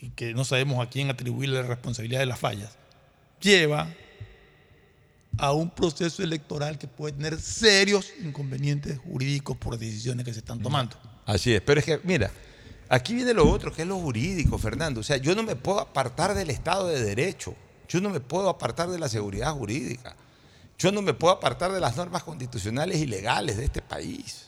y 0.00 0.10
que 0.10 0.34
no 0.34 0.44
sabemos 0.44 0.84
a 0.84 0.90
quién 0.90 1.10
atribuirle 1.10 1.60
la 1.62 1.68
responsabilidad 1.68 2.20
de 2.20 2.26
las 2.26 2.38
fallas, 2.40 2.76
lleva 3.40 3.88
a 5.40 5.52
un 5.52 5.70
proceso 5.70 6.22
electoral 6.22 6.78
que 6.78 6.86
puede 6.86 7.14
tener 7.14 7.40
serios 7.40 8.12
inconvenientes 8.22 8.98
jurídicos 8.98 9.56
por 9.56 9.78
decisiones 9.78 10.26
que 10.26 10.34
se 10.34 10.40
están 10.40 10.60
tomando. 10.60 10.96
Así 11.24 11.54
es, 11.54 11.62
pero 11.62 11.80
es 11.80 11.86
que, 11.86 11.98
mira, 12.04 12.30
aquí 12.90 13.14
viene 13.14 13.32
lo 13.32 13.50
otro, 13.50 13.72
que 13.72 13.82
es 13.82 13.88
lo 13.88 13.98
jurídico, 13.98 14.58
Fernando. 14.58 15.00
O 15.00 15.02
sea, 15.02 15.16
yo 15.16 15.34
no 15.34 15.42
me 15.42 15.56
puedo 15.56 15.80
apartar 15.80 16.34
del 16.34 16.50
Estado 16.50 16.88
de 16.88 17.02
Derecho. 17.02 17.54
Yo 17.88 18.00
no 18.02 18.10
me 18.10 18.20
puedo 18.20 18.50
apartar 18.50 18.90
de 18.90 18.98
la 18.98 19.08
seguridad 19.08 19.52
jurídica. 19.54 20.14
Yo 20.78 20.92
no 20.92 21.00
me 21.00 21.14
puedo 21.14 21.34
apartar 21.34 21.72
de 21.72 21.80
las 21.80 21.96
normas 21.96 22.22
constitucionales 22.22 22.98
y 22.98 23.06
legales 23.06 23.56
de 23.56 23.64
este 23.64 23.80
país. 23.80 24.46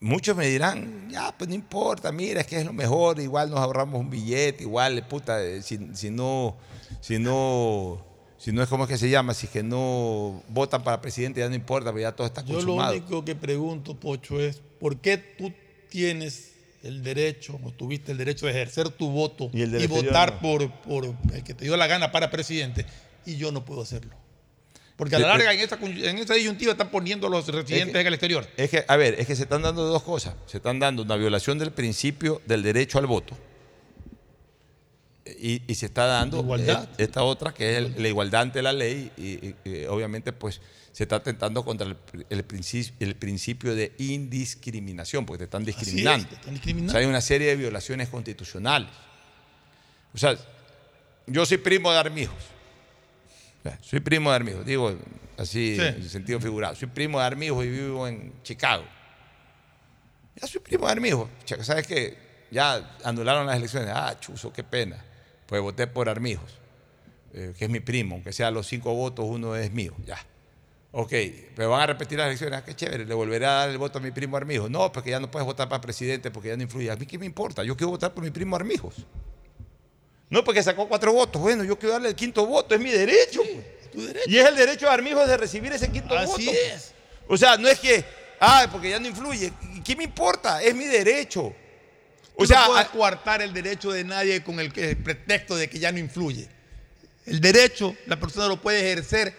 Muchos 0.00 0.34
me 0.34 0.46
dirán, 0.46 1.10
ya, 1.10 1.36
pues 1.36 1.48
no 1.48 1.54
importa, 1.54 2.10
mira, 2.10 2.40
es 2.40 2.46
que 2.46 2.56
es 2.56 2.64
lo 2.64 2.72
mejor, 2.72 3.20
igual 3.20 3.50
nos 3.50 3.60
ahorramos 3.60 4.00
un 4.00 4.08
billete, 4.08 4.62
igual, 4.62 5.06
puta, 5.06 5.42
eh, 5.42 5.60
si, 5.60 5.78
si 5.94 6.10
no, 6.10 6.56
si 7.02 7.18
no, 7.18 8.09
si 8.40 8.52
no 8.52 8.62
es 8.62 8.70
como 8.70 8.84
es 8.84 8.88
que 8.88 8.96
se 8.96 9.10
llama, 9.10 9.34
si 9.34 9.46
es 9.46 9.52
que 9.52 9.62
no 9.62 10.42
votan 10.48 10.82
para 10.82 10.98
presidente, 11.02 11.40
ya 11.40 11.48
no 11.50 11.54
importa, 11.54 11.90
pero 11.90 12.00
ya 12.00 12.12
todo 12.12 12.26
está 12.26 12.40
Yo 12.40 12.54
lo 12.54 12.54
consumado. 12.54 12.92
único 12.92 13.22
que 13.22 13.36
pregunto, 13.36 13.94
Pocho, 13.94 14.40
es 14.40 14.62
¿por 14.80 14.96
qué 14.96 15.18
tú 15.18 15.52
tienes 15.90 16.52
el 16.82 17.02
derecho 17.02 17.60
o 17.62 17.70
tuviste 17.70 18.12
el 18.12 18.16
derecho 18.16 18.46
de 18.46 18.52
ejercer 18.52 18.88
tu 18.88 19.10
voto 19.10 19.50
Y 19.52 19.86
votar 19.86 20.36
no. 20.36 20.40
por, 20.40 20.72
por 20.80 21.04
el 21.34 21.44
que 21.44 21.52
te 21.52 21.66
dio 21.66 21.76
la 21.76 21.86
gana 21.86 22.12
para 22.12 22.30
presidente 22.30 22.86
y 23.26 23.36
yo 23.36 23.52
no 23.52 23.62
puedo 23.62 23.82
hacerlo? 23.82 24.14
Porque 24.96 25.16
a 25.16 25.18
la 25.18 25.28
larga 25.28 25.52
en 25.52 25.60
esta, 25.60 25.78
en 25.82 26.18
esta 26.18 26.32
disyuntiva 26.32 26.72
están 26.72 26.90
poniendo 26.90 27.26
a 27.26 27.30
los 27.30 27.46
residentes 27.46 27.94
en 27.94 28.06
el 28.06 28.14
exterior. 28.14 28.48
Es 28.56 28.70
que, 28.70 28.86
a 28.88 28.96
ver, 28.96 29.16
es 29.18 29.26
que 29.26 29.36
se 29.36 29.42
están 29.42 29.60
dando 29.60 29.84
dos 29.84 30.02
cosas. 30.02 30.34
Se 30.46 30.56
están 30.56 30.78
dando 30.78 31.02
una 31.02 31.16
violación 31.16 31.58
del 31.58 31.72
principio 31.72 32.40
del 32.46 32.62
derecho 32.62 32.98
al 32.98 33.06
voto. 33.06 33.36
Y, 35.38 35.62
y 35.66 35.74
se 35.74 35.86
está 35.86 36.06
dando 36.06 36.40
Igualdad. 36.40 36.88
e- 36.98 37.04
esta 37.04 37.22
otra 37.22 37.52
que 37.52 37.72
es 37.72 37.78
el- 37.78 38.02
la 38.02 38.08
igualdad 38.08 38.42
ante 38.42 38.62
la 38.62 38.72
ley 38.72 39.10
y, 39.16 39.48
y- 39.48 39.54
y 39.64 39.84
obviamente 39.86 40.32
pues 40.32 40.60
se 40.92 41.04
está 41.04 41.16
atentando 41.16 41.64
contra 41.64 41.86
el, 41.86 41.96
el 42.30 42.44
principio, 42.44 42.94
el 43.06 43.14
principio 43.16 43.74
de 43.74 43.92
indiscriminación 43.98 45.24
porque 45.26 45.38
te 45.38 45.44
están 45.44 45.62
es, 45.62 45.66
discriminando. 45.68 46.26
te 46.28 46.34
están 46.34 46.54
discriminando. 46.54 46.90
O 46.90 46.92
sea, 46.92 47.00
hay 47.00 47.06
una 47.06 47.20
serie 47.20 47.48
de 47.48 47.56
violaciones 47.56 48.08
constitucionales. 48.08 48.88
O 50.12 50.18
sea, 50.18 50.36
yo 51.26 51.46
soy 51.46 51.58
primo 51.58 51.92
de 51.92 51.98
Armijos. 51.98 52.34
O 53.60 53.62
sea, 53.62 53.78
Soy 53.82 54.00
primo 54.00 54.30
de 54.30 54.36
Armijos, 54.36 54.64
digo 54.66 54.96
así 55.36 55.76
Sí. 55.76 55.82
en 55.82 56.08
sentido 56.08 56.40
figurado. 56.40 56.74
Soy 56.74 56.88
primo 56.88 57.18
de 57.20 57.26
Armijos 57.26 57.64
y 57.64 57.68
vivo 57.68 58.08
en 58.08 58.32
Chicago. 58.42 58.84
Ya 60.40 60.48
soy 60.48 60.60
primo 60.62 60.86
de 60.86 60.92
Armijos. 60.92 61.28
¿Sabes 61.62 61.86
qué? 61.86 62.16
Ya 62.50 62.96
anularon 63.04 63.46
las 63.46 63.56
elecciones. 63.56 63.90
Ah, 63.94 64.16
chuzo, 64.18 64.52
qué 64.52 64.64
pena. 64.64 64.96
Pues 65.50 65.60
voté 65.60 65.88
por 65.88 66.08
Armijos, 66.08 66.58
eh, 67.34 67.52
que 67.58 67.64
es 67.64 67.70
mi 67.70 67.80
primo. 67.80 68.14
Aunque 68.14 68.32
sea 68.32 68.52
los 68.52 68.68
cinco 68.68 68.94
votos, 68.94 69.26
uno 69.28 69.56
es 69.56 69.72
mío. 69.72 69.92
Ya. 70.06 70.16
Ok, 70.92 71.12
pero 71.56 71.70
van 71.70 71.80
a 71.80 71.86
repetir 71.88 72.18
las 72.18 72.28
elecciones. 72.28 72.56
Ah, 72.56 72.64
qué 72.64 72.76
chévere. 72.76 73.04
Le 73.04 73.14
volveré 73.14 73.46
a 73.46 73.50
dar 73.50 73.68
el 73.68 73.76
voto 73.76 73.98
a 73.98 74.00
mi 74.00 74.12
primo 74.12 74.36
Armijos. 74.36 74.70
No, 74.70 74.92
porque 74.92 75.10
ya 75.10 75.18
no 75.18 75.28
puedes 75.28 75.44
votar 75.44 75.68
para 75.68 75.80
presidente 75.80 76.30
porque 76.30 76.50
ya 76.50 76.56
no 76.56 76.62
influye. 76.62 76.88
A 76.88 76.94
mí 76.94 77.04
qué 77.04 77.18
me 77.18 77.26
importa. 77.26 77.64
Yo 77.64 77.76
quiero 77.76 77.90
votar 77.90 78.14
por 78.14 78.22
mi 78.22 78.30
primo 78.30 78.54
Armijos. 78.54 78.94
No, 80.28 80.44
porque 80.44 80.62
sacó 80.62 80.86
cuatro 80.86 81.12
votos. 81.12 81.42
Bueno, 81.42 81.64
yo 81.64 81.76
quiero 81.76 81.94
darle 81.94 82.10
el 82.10 82.14
quinto 82.14 82.46
voto. 82.46 82.76
Es 82.76 82.80
mi 82.80 82.92
derecho. 82.92 83.42
pues. 83.42 83.90
Tu 83.90 84.06
derecho. 84.06 84.30
Y 84.30 84.38
es 84.38 84.46
el 84.46 84.54
derecho 84.54 84.86
de 84.86 84.92
Armijos 84.92 85.26
de 85.26 85.36
recibir 85.36 85.72
ese 85.72 85.90
quinto 85.90 86.14
voto. 86.14 86.32
Así 86.32 86.48
es. 86.48 86.94
O 87.26 87.36
sea, 87.36 87.56
no 87.56 87.66
es 87.66 87.80
que, 87.80 88.04
ah, 88.38 88.68
porque 88.70 88.90
ya 88.90 89.00
no 89.00 89.08
influye. 89.08 89.52
¿Y 89.74 89.80
¿Qué 89.80 89.96
me 89.96 90.04
importa? 90.04 90.62
Es 90.62 90.76
mi 90.76 90.84
derecho. 90.84 91.52
O 92.42 92.46
sea, 92.46 92.60
no 92.60 92.66
puedes 92.68 92.88
coartar 92.88 93.42
el 93.42 93.52
derecho 93.52 93.92
de 93.92 94.02
nadie 94.02 94.42
con 94.42 94.58
el, 94.60 94.72
pretexto 94.72 95.56
de 95.56 95.68
que 95.68 95.78
ya 95.78 95.92
no 95.92 95.98
influye. 95.98 96.48
El 97.26 97.40
derecho, 97.40 97.94
la 98.06 98.18
persona 98.18 98.48
lo 98.48 98.60
puede 98.60 98.80
ejercer, 98.80 99.34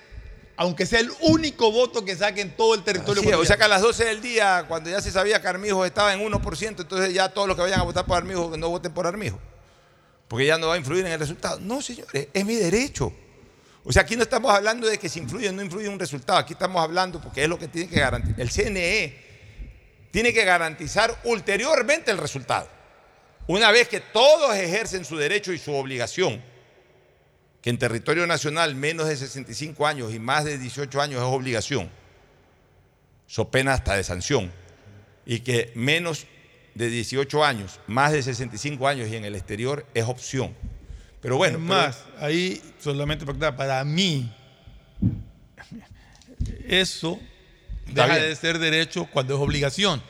aunque 0.56 0.86
sea 0.86 1.00
el 1.00 1.12
único 1.22 1.72
voto 1.72 2.06
que 2.06 2.16
saque 2.16 2.42
en 2.42 2.56
todo 2.56 2.76
el 2.76 2.84
territorio. 2.84 3.24
Sí, 3.24 3.30
o 3.34 3.44
sea 3.44 3.58
que 3.58 3.64
a 3.64 3.68
las 3.68 3.82
12 3.82 4.06
del 4.06 4.22
día, 4.22 4.66
cuando 4.68 4.92
ya 4.92 5.02
se 5.02 5.12
sabía 5.12 5.42
que 5.42 5.48
Armijos 5.48 5.88
estaba 5.88 6.14
en 6.14 6.20
1%, 6.20 6.80
entonces 6.80 7.12
ya 7.12 7.30
todos 7.30 7.48
los 7.48 7.56
que 7.56 7.64
vayan 7.64 7.80
a 7.80 7.84
votar 7.84 8.06
por 8.06 8.18
Armijos, 8.18 8.52
que 8.52 8.58
no 8.58 8.70
voten 8.70 8.94
por 8.94 9.08
Armijos. 9.08 9.40
Porque 10.28 10.46
ya 10.46 10.60
no 10.60 10.68
va 10.68 10.76
a 10.76 10.78
influir 10.78 11.04
en 11.04 11.12
el 11.12 11.20
resultado. 11.20 11.60
No, 11.60 11.82
señores, 11.82 12.28
es 12.32 12.46
mi 12.46 12.56
derecho. 12.56 13.12
O 13.84 13.92
sea, 13.92 14.04
aquí 14.04 14.16
no 14.16 14.22
estamos 14.22 14.54
hablando 14.54 14.88
de 14.88 15.00
que 15.00 15.10
si 15.10 15.20
influye 15.20 15.50
o 15.50 15.52
no 15.52 15.64
influye 15.64 15.90
un 15.90 15.98
resultado. 15.98 16.38
Aquí 16.38 16.54
estamos 16.54 16.82
hablando 16.82 17.20
porque 17.20 17.44
es 17.44 17.50
lo 17.50 17.58
que 17.58 17.68
tiene 17.68 17.90
que 17.90 18.00
garantizar. 18.00 18.40
El 18.40 18.52
CNE 18.52 19.32
tiene 20.12 20.32
que 20.32 20.46
garantizar 20.46 21.20
ulteriormente 21.24 22.12
el 22.12 22.20
resultado. 22.20 22.81
Una 23.52 23.70
vez 23.70 23.90
que 23.90 24.00
todos 24.00 24.56
ejercen 24.56 25.04
su 25.04 25.18
derecho 25.18 25.52
y 25.52 25.58
su 25.58 25.74
obligación, 25.74 26.42
que 27.62 27.70
en 27.70 27.78
territorio 27.78 28.26
nacional 28.26 28.76
menos 28.76 29.10
de 29.10 29.18
65 29.18 29.86
años 29.86 30.14
y 30.14 30.20
más 30.20 30.46
de 30.46 30.58
18 30.58 31.02
años 31.02 31.18
es 31.18 31.28
obligación, 31.28 31.90
so 33.28 33.52
pena 33.52 33.74
hasta 33.74 33.98
de 33.98 34.06
sanción, 34.06 34.50
y 35.26 35.42
que 35.42 35.74
menos 35.76 36.28
de 36.76 36.88
18 36.90 37.44
años, 37.44 37.82
más 37.88 38.14
de 38.14 38.24
65 38.24 38.88
años 38.88 39.10
y 39.10 39.18
en 39.18 39.26
el 39.26 39.36
exterior 39.36 39.86
es 39.94 40.06
opción. 40.06 40.56
Pero 41.22 41.36
bueno, 41.36 41.58
Es 41.58 41.64
pero- 41.68 41.76
más, 41.76 42.06
ahí 42.22 42.62
solamente 42.80 43.26
para, 43.26 43.58
para 43.58 43.84
mí, 43.84 44.34
eso 46.70 47.20
Está 47.86 48.04
deja 48.04 48.16
bien. 48.16 48.30
de 48.30 48.36
ser 48.38 48.60
derecho 48.60 49.10
cuando 49.12 49.36
es 49.36 49.42
obligación. 49.42 50.02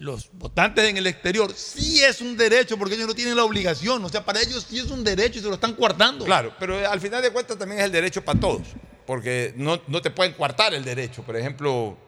Los 0.00 0.30
votantes 0.32 0.88
en 0.88 0.96
el 0.96 1.06
exterior 1.06 1.52
sí 1.54 2.02
es 2.02 2.22
un 2.22 2.34
derecho 2.34 2.78
porque 2.78 2.94
ellos 2.94 3.06
no 3.06 3.14
tienen 3.14 3.36
la 3.36 3.44
obligación. 3.44 4.02
O 4.02 4.08
sea, 4.08 4.24
para 4.24 4.40
ellos 4.40 4.66
sí 4.68 4.78
es 4.78 4.86
un 4.90 5.04
derecho 5.04 5.38
y 5.38 5.42
se 5.42 5.48
lo 5.48 5.54
están 5.54 5.74
coartando. 5.74 6.24
Claro, 6.24 6.54
pero 6.58 6.88
al 6.88 7.00
final 7.02 7.20
de 7.22 7.30
cuentas 7.30 7.58
también 7.58 7.80
es 7.80 7.84
el 7.84 7.92
derecho 7.92 8.24
para 8.24 8.40
todos, 8.40 8.62
porque 9.06 9.52
no, 9.56 9.78
no 9.88 10.00
te 10.00 10.10
pueden 10.10 10.32
coartar 10.32 10.72
el 10.72 10.84
derecho. 10.84 11.22
Por 11.22 11.36
ejemplo, 11.36 11.98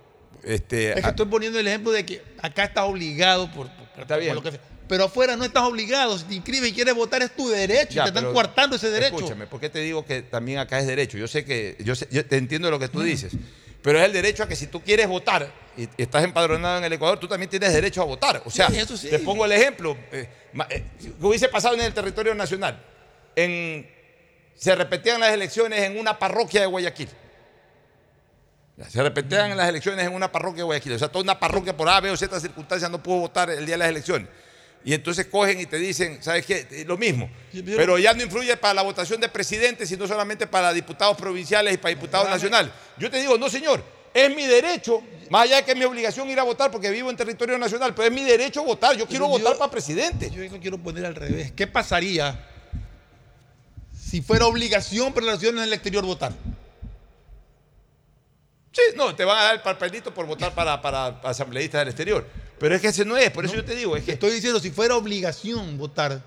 este, 0.43 0.93
Es 0.99 1.03
que 1.05 1.11
estoy 1.11 1.27
poniendo 1.27 1.59
el 1.59 1.69
ejemplo 1.69 1.93
de 1.93 2.07
que 2.07 2.23
acá 2.41 2.65
estás 2.65 2.85
obligado 2.85 3.51
por, 3.53 3.69
por- 3.69 4.01
Está 4.01 4.15
por 4.15 4.21
bien. 4.21 4.35
lo 4.37 4.43
que 4.43 4.53
sea. 4.53 4.61
Pero 4.89 5.05
afuera 5.05 5.37
no 5.37 5.45
estás 5.45 5.63
obligado. 5.65 6.19
Si 6.19 6.25
te 6.25 6.35
inscribes 6.35 6.71
y 6.71 6.73
quieres 6.73 6.95
votar 6.95 7.21
es 7.23 7.37
tu 7.37 7.47
derecho. 7.49 7.93
Ya, 7.95 8.03
y 8.09 8.13
te 8.13 8.19
están 8.19 8.33
coartando 8.33 8.77
ese 8.77 8.91
derecho. 8.91 9.17
Escúchame, 9.17 9.47
¿por 9.47 9.61
qué 9.61 9.69
te 9.69 9.81
digo 9.81 10.05
que 10.07 10.23
también 10.23 10.59
acá 10.59 10.79
es 10.81 10.87
derecho? 10.87 11.19
Yo 11.19 11.29
sé 11.29 11.45
que, 11.45 11.77
yo, 11.85 11.95
sé- 11.95 12.09
yo 12.11 12.25
te 12.25 12.39
entiendo 12.39 12.71
lo 12.71 12.79
que 12.79 12.87
Mm. 12.87 12.91
tú 12.91 13.01
dices, 13.03 13.33
pero 13.83 13.99
es 13.99 14.05
el 14.05 14.13
derecho 14.13 14.45
a 14.45 14.49
que 14.49 14.57
si 14.57 14.69
tú 14.69 14.81
quieres 14.81 15.09
votar 15.09 15.51
y, 15.77 15.89
estás 15.97 16.23
empadronado 16.25 16.79
en 16.79 16.85
el 16.85 16.93
Ecuador, 16.93 17.19
tú 17.19 17.27
también 17.27 17.51
tienes 17.51 17.73
derecho 17.73 18.03
a 18.03 18.05
votar. 18.05 18.43
O 18.45 18.51
sea, 18.51 18.69
Sí, 18.69 18.79
eso 18.79 18.97
sí. 18.97 19.11
te 19.11 19.19
pongo 19.19 19.45
el 19.45 19.53
ejemplo, 19.53 19.97
eh, 20.13 20.29
eh, 20.71 20.85
que 21.01 21.27
hubiese 21.27 21.49
pasado 21.49 21.75
en 21.75 21.81
el 21.81 21.93
territorio 21.93 22.35
nacional. 22.35 22.81
En, 23.35 23.91
se 24.55 24.75
repetían 24.75 25.21
las 25.21 25.33
elecciones 25.33 25.81
en 25.81 25.99
una 25.99 26.19
parroquia 26.19 26.61
de 26.61 26.67
Guayaquil. 26.69 27.09
Ya, 28.77 28.89
Se 28.89 29.03
repetían 29.03 29.57
las 29.57 29.69
elecciones 29.69 30.07
en 30.07 30.15
una 30.15 30.31
parroquia 30.31 30.59
de 30.59 30.65
Guayaquil. 30.65 30.93
O 30.93 30.99
sea, 30.99 31.09
toda 31.09 31.25
una 31.25 31.41
parroquia 31.41 31.77
por 31.77 31.89
A, 31.89 32.01
B 32.01 32.11
o 32.11 32.17
Z 32.17 32.39
circunstancias 32.39 32.91
no 32.91 33.03
pudo 33.03 33.21
votar 33.21 33.51
el 33.51 33.67
día 33.67 33.75
de 33.75 33.79
las 33.79 33.89
elecciones. 33.89 34.29
Y 34.85 34.95
entonces 34.95 35.27
cogen 35.27 35.61
y 35.61 35.67
te 35.67 35.77
dicen, 35.79 36.19
¿sabes 36.23 36.45
qué? 36.45 36.67
Eh, 36.71 36.85
Lo 36.87 36.97
mismo. 36.99 37.31
Pero- 37.65 37.99
ya 37.99 38.15
no 38.15 38.23
influye 38.23 38.57
para 38.57 38.75
la 38.75 38.83
votación 38.83 39.21
de 39.21 39.29
presidente, 39.29 39.87
sino 39.87 40.07
solamente 40.09 40.47
para 40.47 40.73
diputados 40.73 41.17
provinciales 41.17 41.75
y 41.75 41.77
para 41.77 41.95
diputados 41.95 42.29
nacionales. 42.29 42.73
Yo 42.99 43.09
te 43.11 43.21
digo, 43.21 43.39
no, 43.39 43.49
señor, 43.49 43.83
es 44.13 44.35
mi 44.35 44.45
derecho, 44.47 45.01
más 45.31 45.43
allá 45.45 45.57
de 45.57 45.65
que 45.65 45.71
es 45.73 45.77
mi 45.79 45.85
obligación 45.85 46.29
ir 46.31 46.39
a 46.41 46.43
votar 46.43 46.71
porque 46.71 46.91
vivo 46.91 47.11
en 47.11 47.17
territorio 47.17 47.57
nacional, 47.59 47.95
pero 47.95 48.09
es 48.09 48.13
mi 48.13 48.25
derecho 48.25 48.65
votar. 48.65 48.97
Yo 48.97 49.07
quiero 49.07 49.27
yo- 49.27 49.31
votar 49.39 49.57
para 49.57 49.71
presidente. 49.71 50.31
Yo 50.31 50.43
lo 50.43 50.59
quiero 50.61 50.79
poner 50.79 51.07
al 51.07 51.15
revés. 51.15 51.53
¿Qué 51.53 51.67
pasaría 51.69 52.45
si 53.97 54.21
fuera 54.21 54.47
obligación 54.47 55.13
para 55.15 55.27
las 55.27 55.37
naciones 55.37 55.61
en 55.63 55.69
el 55.69 55.73
exterior 55.75 56.05
votar? 56.05 56.33
Sí, 58.73 58.83
no, 58.97 59.15
te 59.15 59.25
van 59.25 59.39
a 59.39 59.43
dar 59.45 59.55
el 59.57 59.61
papelito 59.63 60.13
por 60.15 60.27
votar 60.27 60.55
para, 60.55 60.81
para 60.81 61.07
asambleístas 61.23 61.81
del 61.83 61.89
exterior. 61.89 62.27
Pero 62.63 62.77
es 62.77 62.81
que 62.81 62.89
ese 62.89 63.05
no 63.05 63.17
es, 63.19 63.31
por 63.31 63.45
eso 63.45 63.55
yo 63.57 63.65
te 63.65 63.75
digo, 63.75 63.97
es 63.97 64.05
que 64.05 64.13
Estoy 64.13 64.31
diciendo, 64.31 64.59
si 64.61 64.71
fuera 64.71 64.97
obligación 64.97 65.77
votar. 65.77 66.23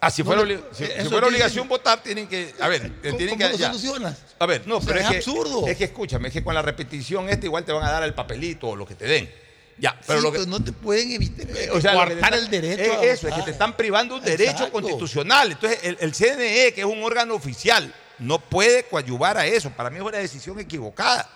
Ah, 0.00 0.10
si 0.10 0.22
fuera, 0.22 0.42
no, 0.42 0.48
obli- 0.48 0.60
si- 0.72 0.82
eso 0.84 0.92
si 0.92 0.92
tiene- 0.94 1.08
fuera 1.10 1.26
obligación 1.28 1.68
votar, 1.68 2.02
tienen 2.02 2.26
que. 2.28 2.52
A 2.60 2.68
ver, 2.68 2.82
¿Cómo, 3.02 3.16
tienen 3.16 3.38
cómo 3.38 3.50
que. 3.52 3.56
ya. 3.56 3.68
solucionas? 3.68 4.18
A 4.38 4.46
ver, 4.46 4.66
no, 4.66 4.76
O 4.76 4.80
sea, 4.80 4.88
pero 4.88 4.98
es 5.00 5.04
es, 5.06 5.10
que, 5.12 5.16
absurdo. 5.18 5.66
Es 5.66 5.76
que 5.78 5.84
escúchame, 5.84 6.28
es 6.28 6.34
que 6.34 6.44
con 6.44 6.54
la 6.54 6.60
repetición 6.62 7.28
esta 7.30 7.46
igual 7.46 7.64
te 7.64 7.72
van 7.72 7.84
a 7.84 7.90
dar 7.92 8.02
el 8.02 8.12
papelito 8.14 8.68
o 8.68 8.76
lo 8.76 8.84
que 8.84 8.94
te 8.94 9.06
den. 9.06 9.30
Ya, 9.78 9.98
pero 10.06 10.18
Sí, 10.20 10.24
lo 10.24 10.32
que, 10.32 10.38
pero 10.38 10.50
no 10.50 10.62
te 10.64 10.72
pueden 10.72 11.12
evitar 11.12 11.46
Eh, 11.56 11.68
o 11.70 11.80
sea, 11.80 12.02
están- 12.04 12.34
el 12.34 12.50
derecho. 12.50 12.82
eh, 12.82 12.96
a 12.96 13.02
Eso, 13.12 13.28
es 13.28 13.34
que 13.34 13.42
te 13.42 13.50
están 13.52 13.76
privando 13.76 14.16
un 14.16 14.22
derecho 14.22 14.70
constitucional. 14.72 15.52
Entonces, 15.52 15.78
el, 15.82 15.96
el 16.00 16.14
CNE, 16.14 16.72
que 16.74 16.80
es 16.80 16.86
un 16.86 17.02
órgano 17.02 17.34
oficial, 17.34 17.94
no 18.18 18.38
puede 18.40 18.84
coadyuvar 18.84 19.36
a 19.38 19.46
eso. 19.46 19.70
Para 19.70 19.90
mí 19.90 19.96
es 19.96 20.02
una 20.02 20.18
decisión 20.18 20.58
equivocada. 20.58 21.28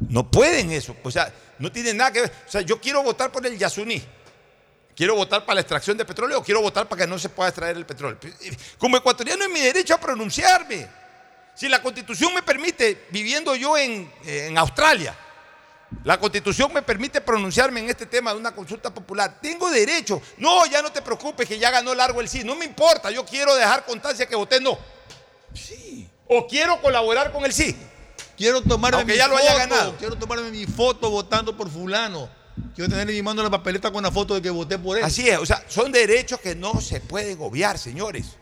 No 0.00 0.30
pueden 0.30 0.70
eso. 0.70 0.96
O 1.02 1.10
sea, 1.10 1.32
no 1.58 1.72
tiene 1.72 1.92
nada 1.94 2.12
que 2.12 2.20
ver. 2.22 2.32
O 2.46 2.50
sea, 2.50 2.60
yo 2.60 2.80
quiero 2.80 3.02
votar 3.02 3.32
por 3.32 3.44
el 3.46 3.58
Yasuní. 3.58 4.02
Quiero 4.94 5.14
votar 5.14 5.44
para 5.44 5.54
la 5.54 5.60
extracción 5.60 5.96
de 5.96 6.04
petróleo 6.04 6.40
o 6.40 6.42
quiero 6.42 6.60
votar 6.60 6.88
para 6.88 7.02
que 7.02 7.06
no 7.06 7.18
se 7.18 7.28
pueda 7.28 7.50
extraer 7.50 7.76
el 7.76 7.86
petróleo. 7.86 8.18
Como 8.78 8.96
ecuatoriano 8.96 9.44
es 9.44 9.50
mi 9.50 9.60
derecho 9.60 9.94
a 9.94 10.00
pronunciarme. 10.00 10.88
Si 11.54 11.68
la 11.68 11.80
constitución 11.80 12.34
me 12.34 12.42
permite, 12.42 13.06
viviendo 13.10 13.54
yo 13.54 13.76
en, 13.76 14.12
en 14.24 14.58
Australia, 14.58 15.16
la 16.04 16.18
constitución 16.20 16.72
me 16.72 16.82
permite 16.82 17.20
pronunciarme 17.20 17.80
en 17.80 17.88
este 17.88 18.06
tema 18.06 18.32
de 18.32 18.38
una 18.38 18.54
consulta 18.54 18.92
popular. 18.92 19.38
Tengo 19.40 19.70
derecho. 19.70 20.20
No, 20.36 20.66
ya 20.66 20.82
no 20.82 20.92
te 20.92 21.00
preocupes 21.00 21.48
que 21.48 21.58
ya 21.58 21.70
ganó 21.70 21.94
largo 21.94 22.20
el 22.20 22.28
sí. 22.28 22.44
No 22.44 22.54
me 22.56 22.64
importa. 22.64 23.10
Yo 23.10 23.24
quiero 23.24 23.54
dejar 23.54 23.84
constancia 23.84 24.26
que 24.26 24.36
voté 24.36 24.60
no. 24.60 24.78
Sí. 25.54 26.08
O 26.26 26.46
quiero 26.46 26.80
colaborar 26.82 27.32
con 27.32 27.44
el 27.44 27.52
sí. 27.52 27.76
Quiero 28.38 28.62
tomarme 28.62 28.98
Aunque 28.98 29.14
mi 29.14 29.18
ya 29.18 29.26
lo 29.26 29.36
haya 29.36 29.50
foto, 29.50 29.58
ganado. 29.58 29.96
Quiero 29.96 30.16
tomarme 30.16 30.50
mi 30.52 30.64
foto 30.64 31.10
votando 31.10 31.56
por 31.56 31.68
fulano. 31.68 32.28
Quiero 32.72 32.88
tener 32.88 33.10
en 33.10 33.16
mi 33.16 33.22
mano 33.22 33.42
la 33.42 33.50
papeleta 33.50 33.90
con 33.90 34.04
la 34.04 34.12
foto 34.12 34.34
de 34.34 34.40
que 34.40 34.48
voté 34.48 34.78
por 34.78 34.96
él. 34.96 35.02
Así 35.02 35.28
es. 35.28 35.38
O 35.38 35.44
sea, 35.44 35.64
son 35.66 35.90
derechos 35.90 36.38
que 36.38 36.54
no 36.54 36.80
se 36.80 37.00
pueden 37.00 37.36
obviar, 37.40 37.78
señores. 37.78 38.36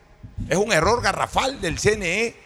Es 0.51 0.59
un 0.59 0.71
error 0.71 1.03
garrafal 1.03 1.63
del 1.63 1.79
CNE 1.81 2.37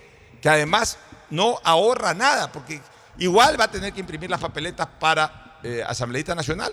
que 0.40 0.48
además 0.48 0.98
no 1.28 1.58
ahorra 1.64 2.14
nada 2.14 2.52
porque 2.52 2.80
igual 3.18 3.58
va 3.60 3.64
a 3.64 3.70
tener 3.70 3.92
que 3.92 3.98
imprimir 3.98 4.30
las 4.30 4.40
papeletas 4.40 4.86
para 5.00 5.58
eh, 5.64 5.82
asambleísta 5.84 6.36
nacional 6.36 6.72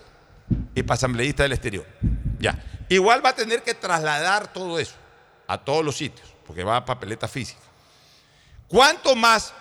y 0.76 0.84
para 0.84 0.94
asambleísta 0.94 1.42
del 1.42 1.54
exterior. 1.54 1.88
Ya. 2.40 2.64
Igual 2.88 3.26
va 3.26 3.30
a 3.30 3.36
tener 3.36 3.64
que 3.64 3.74
trasladar 3.74 4.54
todo 4.54 4.78
eso 4.78 4.94
a 5.48 5.58
todos 5.58 5.84
los 5.84 5.98
sitios 5.98 6.28
porque 6.46 6.64
va 6.64 6.78
a 6.78 6.86
papeleta 6.86 7.28
física. 7.28 7.62
¿Cuánto 8.68 9.16
más 9.16 9.54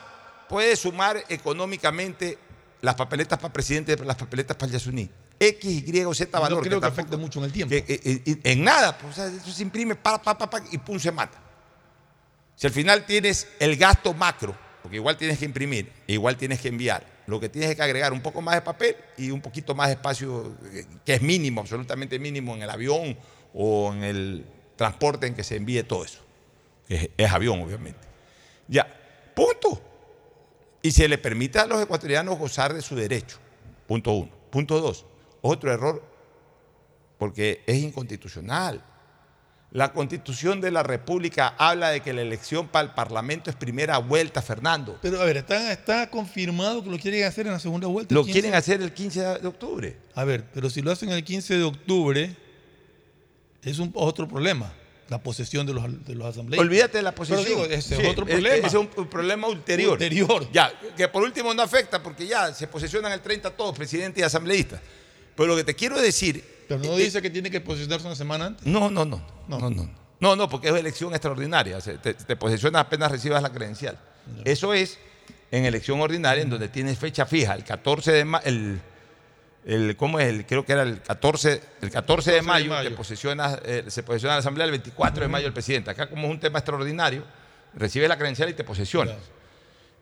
puede 0.49 0.77
sumar 0.77 1.23
económicamente 1.29 2.39
las 2.83 2.95
papeletas 2.95 3.39
para 3.39 3.53
presidente 3.53 3.97
las 4.05 4.17
papeletas 4.17 4.57
para 4.57 4.67
el 4.67 4.73
Yasuní? 4.73 5.11
X, 5.39 5.65
Y 5.87 6.15
Z 6.15 6.39
valor. 6.41 6.59
no 6.59 6.63
creo 6.63 6.81
que 6.81 6.87
tampoco- 6.87 6.87
afecte 6.87 7.17
mucho 7.17 7.39
en 7.41 7.45
el 7.47 7.53
tiempo. 7.53 7.71
que, 7.71 7.79
eh, 7.89 8.23
eh, 8.25 8.39
en 8.45 8.65
nada, 8.65 8.97
pues, 8.97 9.13
o 9.13 9.15
sea, 9.17 9.27
eso 9.27 9.51
se 9.53 9.63
imprime 9.63 9.95
pa, 9.95 10.21
pa, 10.23 10.37
pa, 10.37 10.49
pa, 10.49 10.63
y 10.73 10.79
pum, 10.79 10.99
se 10.99 11.13
mata. 11.13 11.39
Si 12.55 12.67
al 12.67 12.73
final 12.73 13.05
tienes 13.05 13.47
el 13.59 13.77
gasto 13.77 14.15
macro, 14.15 14.57
porque 14.83 14.97
igual 14.97 15.17
tienes 15.19 15.39
que 15.39 15.45
imprimir, 15.45 15.93
igual 16.07 16.37
tienes 16.39 16.61
que 16.61 16.69
enviar, 16.69 17.05
lo 17.27 17.39
que 17.39 17.51
tienes 17.51 17.69
es 17.71 17.77
que 17.77 17.83
agregar 17.83 18.15
un 18.15 18.23
poco 18.23 18.41
más 18.41 18.55
de 18.55 18.63
papel 18.63 18.97
y 19.19 19.31
un 19.31 19.43
poquito 19.43 19.75
más 19.75 19.89
de 19.89 19.95
espacio, 19.95 20.57
eh, 20.73 20.87
que 21.05 21.15
es 21.15 21.21
mínimo, 21.23 21.61
absolutamente 21.61 22.19
mínimo 22.19 22.55
en 22.55 22.63
el 22.63 22.71
avión 22.71 23.19
o 23.53 23.93
en 23.93 24.05
el 24.05 24.47
transporte 24.77 25.27
en 25.27 25.35
que 25.35 25.45
se 25.45 25.57
envíe 25.57 25.83
todo 25.83 26.05
eso. 26.05 26.21
que 26.89 26.95
Es, 26.95 27.09
es 27.17 27.31
avión, 27.31 27.61
obviamente. 27.61 28.01
Ya, 28.69 28.87
punto. 29.35 29.83
Y 30.83 30.91
se 30.93 31.09
le 31.09 31.19
permite 31.19 31.59
a 31.59 31.67
los 31.67 31.83
ecuatorianos 31.83 32.39
gozar 32.39 32.73
de 32.75 32.83
su 32.83 32.95
derecho. 32.95 33.39
Punto 33.87 34.13
uno. 34.13 34.31
Punto 34.51 34.81
dos. 34.81 35.05
Otro 35.43 35.73
error, 35.73 36.03
porque 37.19 37.63
es 37.67 37.77
inconstitucional. 37.77 38.85
La 39.73 39.93
constitución 39.93 40.61
de 40.61 40.71
la 40.71 40.83
República 40.83 41.55
habla 41.59 41.91
de 41.91 42.01
que 42.01 42.13
la 42.13 42.23
elección 42.23 42.69
para 42.69 42.89
el 42.89 42.95
Parlamento 42.95 43.51
es 43.51 43.57
primera 43.57 43.99
vuelta, 43.99 44.41
Fernando. 44.41 44.99
Pero 45.03 45.21
a 45.21 45.25
ver, 45.25 45.39
está, 45.39 45.73
está 45.73 46.09
confirmado 46.09 46.83
que 46.83 46.91
lo 46.91 46.99
quieren 46.99 47.25
hacer 47.25 47.47
en 47.47 47.53
la 47.53 47.59
segunda 47.59 47.87
vuelta. 47.87 48.15
Lo 48.15 48.21
el 48.21 48.27
15. 48.27 48.41
quieren 48.41 48.57
hacer 48.57 48.81
el 48.81 48.93
15 48.93 49.21
de 49.41 49.47
octubre. 49.47 49.99
A 50.15 50.25
ver, 50.25 50.45
pero 50.55 50.71
si 50.71 50.83
lo 50.83 50.93
hacen 50.93 51.11
el 51.11 51.23
15 51.23 51.59
de 51.59 51.65
octubre, 51.65 52.37
es 53.63 53.79
un 53.79 53.91
otro 53.95 54.29
problema. 54.29 54.73
La 55.09 55.23
posesión 55.23 55.67
de 55.67 55.73
los, 55.75 56.05
de 56.05 56.15
los 56.15 56.27
asambleístas. 56.27 56.67
Olvídate 56.67 56.99
de 56.99 57.03
la 57.03 57.15
posesión. 57.15 57.45
Pero 57.45 57.63
digo, 57.63 57.75
ese 57.75 57.97
Sí, 57.97 58.03
es 58.03 58.09
otro 58.09 58.27
problema. 58.27 58.67
Es 58.67 58.75
un, 58.75 58.91
un 58.97 59.07
problema 59.09 59.47
ulterior. 59.47 59.93
Ulterior. 59.93 60.51
Ya, 60.53 60.73
que 60.97 61.07
por 61.09 61.23
último 61.23 61.55
no 61.55 61.63
afecta 61.63 62.03
porque 62.03 62.27
ya 62.27 62.53
se 62.53 62.67
posesionan 62.67 63.13
el 63.13 63.21
30 63.21 63.51
todos, 63.51 63.77
presidente 63.77 64.21
y 64.21 64.23
asambleístas. 64.25 64.81
Pero 65.37 65.49
lo 65.49 65.57
que 65.57 65.65
te 65.65 65.75
quiero 65.75 66.01
decir. 66.01 66.45
Pero 66.67 66.81
no 66.83 66.97
dice 66.97 67.23
que 67.23 67.31
tiene 67.31 67.51
que 67.51 67.61
posicionarse 67.61 68.07
una 68.07 68.17
semana 68.17 68.47
antes. 68.47 68.67
No, 68.67 68.91
no, 68.91 69.05
no. 69.05 69.25
No, 69.47 69.59
no, 69.61 69.71
no. 69.71 69.89
No, 70.19 70.35
no, 70.35 70.49
porque 70.49 70.69
es 70.69 70.75
elección 70.75 71.13
extraordinaria. 71.13 71.79
Te, 71.79 72.15
te 72.15 72.37
posesionas 72.37 72.81
apenas 72.81 73.13
recibas 73.13 73.43
la 73.43 73.53
credencial. 73.53 73.99
Eso 74.45 74.75
es 74.75 74.99
en 75.51 75.65
elección 75.67 76.01
ordinaria, 76.01 76.43
en 76.43 76.51
donde 76.51 76.69
tienes 76.69 76.99
fecha 76.99 77.27
fija, 77.27 77.55
el 77.55 77.65
14 77.65 78.13
de 78.13 78.25
mayo. 78.25 78.45
El, 79.67 79.97
¿Cómo 79.97 80.19
es? 80.21 80.29
El, 80.29 80.47
creo 80.47 80.65
que 80.65 80.73
era 80.73 80.83
el 80.83 81.03
14, 81.03 81.61
el 81.83 81.91
14 81.91 82.33
de 82.33 82.41
mayo, 82.43 82.71
mayo. 82.71 82.89
te 82.89 82.95
posesionas, 82.97 83.59
eh, 83.65 83.85
se 83.89 84.03
posesiona 84.05 84.35
la 84.35 84.39
asamblea 84.39 84.65
el 84.65 84.71
24 84.71 85.23
de 85.23 85.29
mayo 85.29 85.47
el 85.49 85.53
presidente. 85.53 85.91
Acá, 85.91 86.09
como 86.09 86.27
es 86.29 86.31
un 86.31 86.39
tema 86.41 86.61
extraordinario, 86.61 87.25
recibes 87.75 88.09
la 88.09 88.17
credencial 88.17 88.49
y 88.49 88.55
te 88.55 88.63
posesionas. 88.63 89.17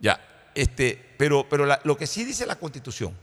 Ya, 0.01 0.21
este, 0.55 1.03
pero, 1.17 1.47
pero 1.49 1.65
la- 1.65 1.81
lo 1.85 1.97
que 1.97 2.07
sí 2.07 2.25
dice 2.25 2.45
la 2.47 2.57
Constitución 2.57 3.17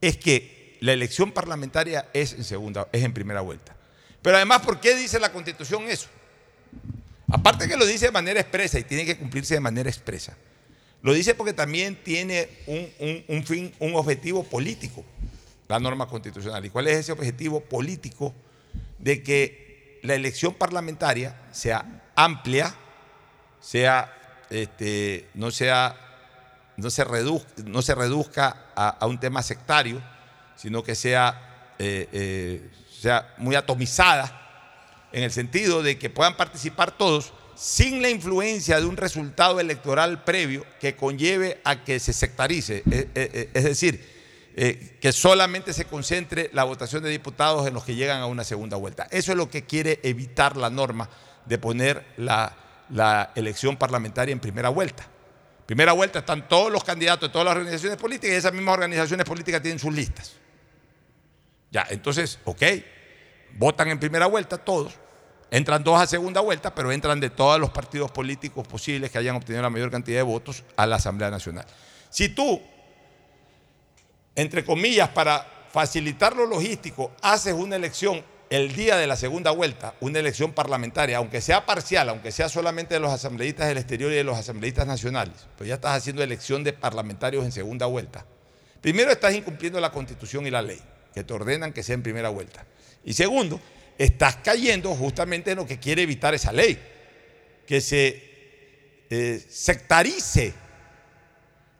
es 0.00 0.16
que 0.16 0.78
la 0.80 0.94
elección 0.94 1.32
parlamentaria 1.32 2.08
es 2.14 2.32
en 2.32 2.42
segunda, 2.44 2.88
es 2.90 3.04
en 3.04 3.12
primera 3.12 3.42
vuelta. 3.42 3.76
Pero 4.22 4.36
además, 4.36 4.62
¿por 4.62 4.80
qué 4.80 4.94
dice 4.96 5.20
la 5.20 5.30
Constitución 5.32 5.82
eso? 5.88 6.08
Aparte 7.30 7.68
que 7.68 7.76
lo 7.76 7.84
dice 7.84 8.06
de 8.06 8.12
manera 8.12 8.40
expresa 8.40 8.78
y 8.78 8.84
tiene 8.84 9.04
que 9.04 9.18
cumplirse 9.18 9.52
de 9.54 9.60
manera 9.60 9.88
expresa. 9.90 10.34
Lo 11.02 11.12
dice 11.12 11.34
porque 11.34 11.52
también 11.54 11.96
tiene 12.02 12.48
un, 12.66 13.24
un- 13.28 13.44
fin, 13.44 13.72
un 13.78 13.94
objetivo 13.94 14.44
político, 14.44 15.04
la 15.68 15.78
norma 15.80 16.06
constitucional. 16.06 16.64
¿Y 16.64 16.70
cuál 16.70 16.88
es 16.88 16.98
ese 16.98 17.12
objetivo 17.12 17.60
político? 17.60 18.34
De 18.98 19.22
que 19.22 19.98
la 20.02 20.14
elección 20.14 20.52
parlamentaria 20.54 21.40
sea 21.52 22.02
amplia, 22.16 22.74
sea, 23.60 24.12
este, 24.50 25.28
no 25.34 25.50
sea, 25.50 25.96
no 26.76 26.90
se 26.90 27.04
reduzca, 27.04 27.48
no 27.64 27.80
se 27.82 27.94
reduzca 27.94 28.66
a, 28.74 28.88
a 28.90 29.06
un 29.06 29.18
tema 29.18 29.42
sectario, 29.42 30.02
sino 30.56 30.82
que 30.82 30.94
sea, 30.94 31.74
eh, 31.78 32.08
eh, 32.12 32.70
sea 33.00 33.34
muy 33.38 33.54
atomizada 33.54 34.36
en 35.12 35.22
el 35.22 35.32
sentido 35.32 35.82
de 35.82 35.98
que 35.98 36.10
puedan 36.10 36.36
participar 36.36 36.90
todos 36.96 37.32
sin 37.60 38.00
la 38.00 38.08
influencia 38.08 38.80
de 38.80 38.86
un 38.86 38.96
resultado 38.96 39.60
electoral 39.60 40.24
previo 40.24 40.64
que 40.80 40.96
conlleve 40.96 41.60
a 41.62 41.84
que 41.84 42.00
se 42.00 42.14
sectarice, 42.14 42.78
eh, 42.90 43.10
eh, 43.14 43.30
eh, 43.34 43.50
es 43.52 43.64
decir, 43.64 44.20
que 45.00 45.12
solamente 45.12 45.74
se 45.74 45.84
concentre 45.84 46.48
la 46.54 46.64
votación 46.64 47.02
de 47.02 47.10
diputados 47.10 47.66
en 47.66 47.74
los 47.74 47.84
que 47.84 47.94
llegan 47.94 48.20
a 48.22 48.26
una 48.26 48.44
segunda 48.44 48.78
vuelta. 48.78 49.06
Eso 49.10 49.32
es 49.32 49.38
lo 49.38 49.50
que 49.50 49.64
quiere 49.64 50.00
evitar 50.02 50.56
la 50.56 50.70
norma 50.70 51.08
de 51.44 51.58
poner 51.58 52.04
la, 52.16 52.56
la 52.88 53.30
elección 53.34 53.76
parlamentaria 53.76 54.32
en 54.32 54.40
primera 54.40 54.70
vuelta. 54.70 55.06
Primera 55.66 55.92
vuelta 55.92 56.20
están 56.20 56.48
todos 56.48 56.72
los 56.72 56.82
candidatos 56.82 57.28
de 57.28 57.32
todas 57.32 57.44
las 57.44 57.56
organizaciones 57.56 57.98
políticas 57.98 58.34
y 58.34 58.38
esas 58.38 58.52
mismas 58.52 58.74
organizaciones 58.74 59.26
políticas 59.26 59.62
tienen 59.62 59.78
sus 59.78 59.94
listas. 59.94 60.32
Ya, 61.70 61.86
entonces, 61.90 62.38
ok, 62.44 62.62
votan 63.52 63.88
en 63.88 64.00
primera 64.00 64.26
vuelta 64.26 64.58
todos, 64.58 64.94
entran 65.50 65.82
dos 65.82 66.00
a 66.00 66.06
segunda 66.06 66.40
vuelta, 66.40 66.74
pero 66.74 66.92
entran 66.92 67.20
de 67.20 67.30
todos 67.30 67.58
los 67.60 67.70
partidos 67.70 68.10
políticos 68.10 68.66
posibles 68.66 69.10
que 69.10 69.18
hayan 69.18 69.36
obtenido 69.36 69.62
la 69.62 69.70
mayor 69.70 69.90
cantidad 69.90 70.18
de 70.18 70.22
votos 70.22 70.64
a 70.76 70.86
la 70.86 70.96
Asamblea 70.96 71.30
Nacional. 71.30 71.66
Si 72.08 72.28
tú, 72.28 72.60
entre 74.34 74.64
comillas, 74.64 75.08
para 75.08 75.46
facilitar 75.70 76.36
lo 76.36 76.46
logístico, 76.46 77.12
haces 77.22 77.54
una 77.54 77.76
elección 77.76 78.24
el 78.50 78.74
día 78.74 78.96
de 78.96 79.06
la 79.06 79.14
segunda 79.14 79.52
vuelta, 79.52 79.94
una 80.00 80.18
elección 80.18 80.52
parlamentaria, 80.52 81.18
aunque 81.18 81.40
sea 81.40 81.66
parcial, 81.66 82.08
aunque 82.08 82.32
sea 82.32 82.48
solamente 82.48 82.94
de 82.94 83.00
los 83.00 83.12
asambleístas 83.12 83.68
del 83.68 83.78
exterior 83.78 84.10
y 84.10 84.16
de 84.16 84.24
los 84.24 84.36
asambleístas 84.36 84.88
nacionales, 84.88 85.46
pues 85.56 85.68
ya 85.68 85.74
estás 85.74 85.96
haciendo 85.96 86.22
elección 86.22 86.64
de 86.64 86.72
parlamentarios 86.72 87.44
en 87.44 87.52
segunda 87.52 87.86
vuelta. 87.86 88.26
Primero 88.80 89.12
estás 89.12 89.34
incumpliendo 89.34 89.78
la 89.78 89.92
constitución 89.92 90.48
y 90.48 90.50
la 90.50 90.62
ley, 90.62 90.80
que 91.14 91.22
te 91.22 91.32
ordenan 91.32 91.72
que 91.72 91.84
sea 91.84 91.94
en 91.94 92.02
primera 92.02 92.28
vuelta. 92.28 92.66
Y 93.04 93.12
segundo, 93.12 93.60
estás 93.98 94.36
cayendo 94.36 94.94
justamente 94.94 95.50
en 95.52 95.58
lo 95.58 95.66
que 95.66 95.78
quiere 95.78 96.02
evitar 96.02 96.34
esa 96.34 96.52
ley, 96.52 96.78
que 97.66 97.80
se 97.80 98.30
eh, 99.10 99.44
sectarice 99.48 100.54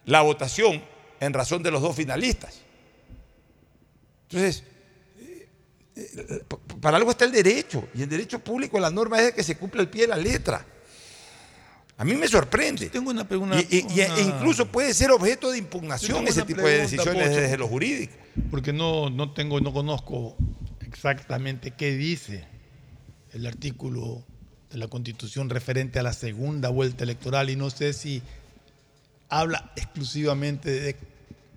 la 0.07 0.23
votación 0.23 0.83
en 1.21 1.33
razón 1.33 1.63
de 1.63 1.71
los 1.71 1.83
dos 1.83 1.95
finalistas. 1.95 2.61
Entonces, 4.29 4.65
eh, 5.19 5.49
eh, 5.97 6.45
para 6.81 6.97
algo 6.97 7.11
está 7.11 7.25
el 7.25 7.33
derecho, 7.33 7.89
y 7.95 8.03
el 8.03 8.09
derecho 8.09 8.39
público, 8.39 8.79
la 8.79 8.91
norma 8.91 9.19
es 9.19 9.25
de 9.27 9.35
que 9.35 9.43
se 9.43 9.57
cumpla 9.57 9.83
el 9.83 9.89
pie 9.89 10.03
de 10.03 10.09
la 10.09 10.17
letra. 10.17 10.65
A 12.01 12.05
mí 12.05 12.15
me 12.15 12.27
sorprende. 12.27 12.89
Tengo 12.89 13.11
una 13.11 13.29
pregunta. 13.29 13.61
Y, 13.61 14.01
e 14.01 14.23
incluso 14.23 14.65
puede 14.67 14.95
ser 14.95 15.11
objeto 15.11 15.51
de 15.51 15.59
impugnación 15.59 16.27
ese 16.27 16.43
tipo 16.43 16.63
de 16.63 16.79
decisiones 16.79 17.29
Pocho. 17.29 17.41
desde 17.41 17.59
lo 17.59 17.69
jurídico. 17.69 18.15
Porque 18.51 18.73
no, 18.73 19.11
no 19.11 19.35
tengo, 19.35 19.61
no 19.61 19.71
conozco 19.71 20.35
exactamente 20.93 21.70
qué 21.72 21.93
dice 21.93 22.45
el 23.32 23.47
artículo 23.47 24.24
de 24.70 24.78
la 24.78 24.88
Constitución 24.88 25.49
referente 25.51 25.99
a 25.99 26.03
la 26.03 26.12
segunda 26.12 26.68
vuelta 26.68 27.05
electoral 27.05 27.51
y 27.51 27.57
no 27.57 27.70
sé 27.70 27.93
si 27.93 28.22
habla 29.28 29.72
exclusivamente 29.76 30.70
de, 30.70 30.97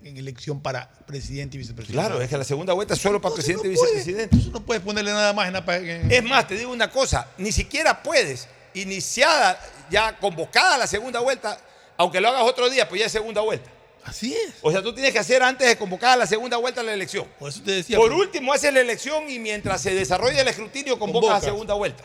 en 0.03 0.17
elección 0.17 0.61
para 0.61 0.89
presidente 1.07 1.55
y 1.57 1.59
vicepresidente. 1.59 2.05
Claro, 2.07 2.21
es 2.21 2.29
que 2.29 2.38
la 2.38 2.43
segunda 2.43 2.73
vuelta 2.73 2.93
es 2.93 3.01
solo 3.01 3.19
para 3.21 3.34
presidente 3.36 3.67
y 3.67 3.71
no 3.73 3.77
puede. 3.79 3.93
vicepresidente. 3.95 4.38
Tú 4.38 4.51
no 4.51 4.61
puedes 4.65 4.84
ponerle 4.84 5.11
nada 5.11 5.34
más 5.34 5.47
en 5.47 5.53
la 5.53 5.65
pa- 5.65 5.77
en- 5.77 6.11
Es 6.11 6.23
más, 6.23 6.47
te 6.47 6.55
digo 6.55 6.71
una 6.71 6.89
cosa, 6.91 7.27
ni 7.38 7.51
siquiera 7.51 8.03
puedes, 8.03 8.47
iniciada, 8.75 9.59
ya 9.89 10.17
convocada 10.19 10.77
la 10.77 10.88
segunda 10.88 11.19
vuelta, 11.19 11.57
aunque 11.97 12.21
lo 12.21 12.29
hagas 12.29 12.43
otro 12.43 12.69
día, 12.69 12.88
pues 12.88 12.99
ya 12.99 13.05
es 13.07 13.11
segunda 13.11 13.41
vuelta. 13.41 13.69
Así 14.06 14.34
es. 14.34 14.56
O 14.62 14.72
sea, 14.72 14.82
tú 14.82 14.93
tienes 14.93 15.14
que 15.14 15.20
hacer 15.20 15.41
antes 15.43 15.68
de 15.68 15.78
convocada 15.78 16.16
la 16.18 16.28
segunda 16.28 16.58
vuelta 16.58 16.84
la 16.84 16.93
elección. 16.93 17.26
Por 17.39 17.49
eso 17.49 17.62
te 17.64 17.72
decía. 17.72 17.97
Por 17.97 18.12
último, 18.12 18.51
haces 18.54 18.74
la 18.74 18.82
elección 18.82 19.30
y 19.30 19.39
mientras 19.39 19.82
se 19.82 19.95
desarrolla 19.95 20.41
el 20.41 20.47
escrutinio, 20.47 20.99
convocas 20.99 21.30
Convocas. 21.30 21.43
a 21.43 21.45
segunda 21.45 21.74
vuelta. 21.74 22.04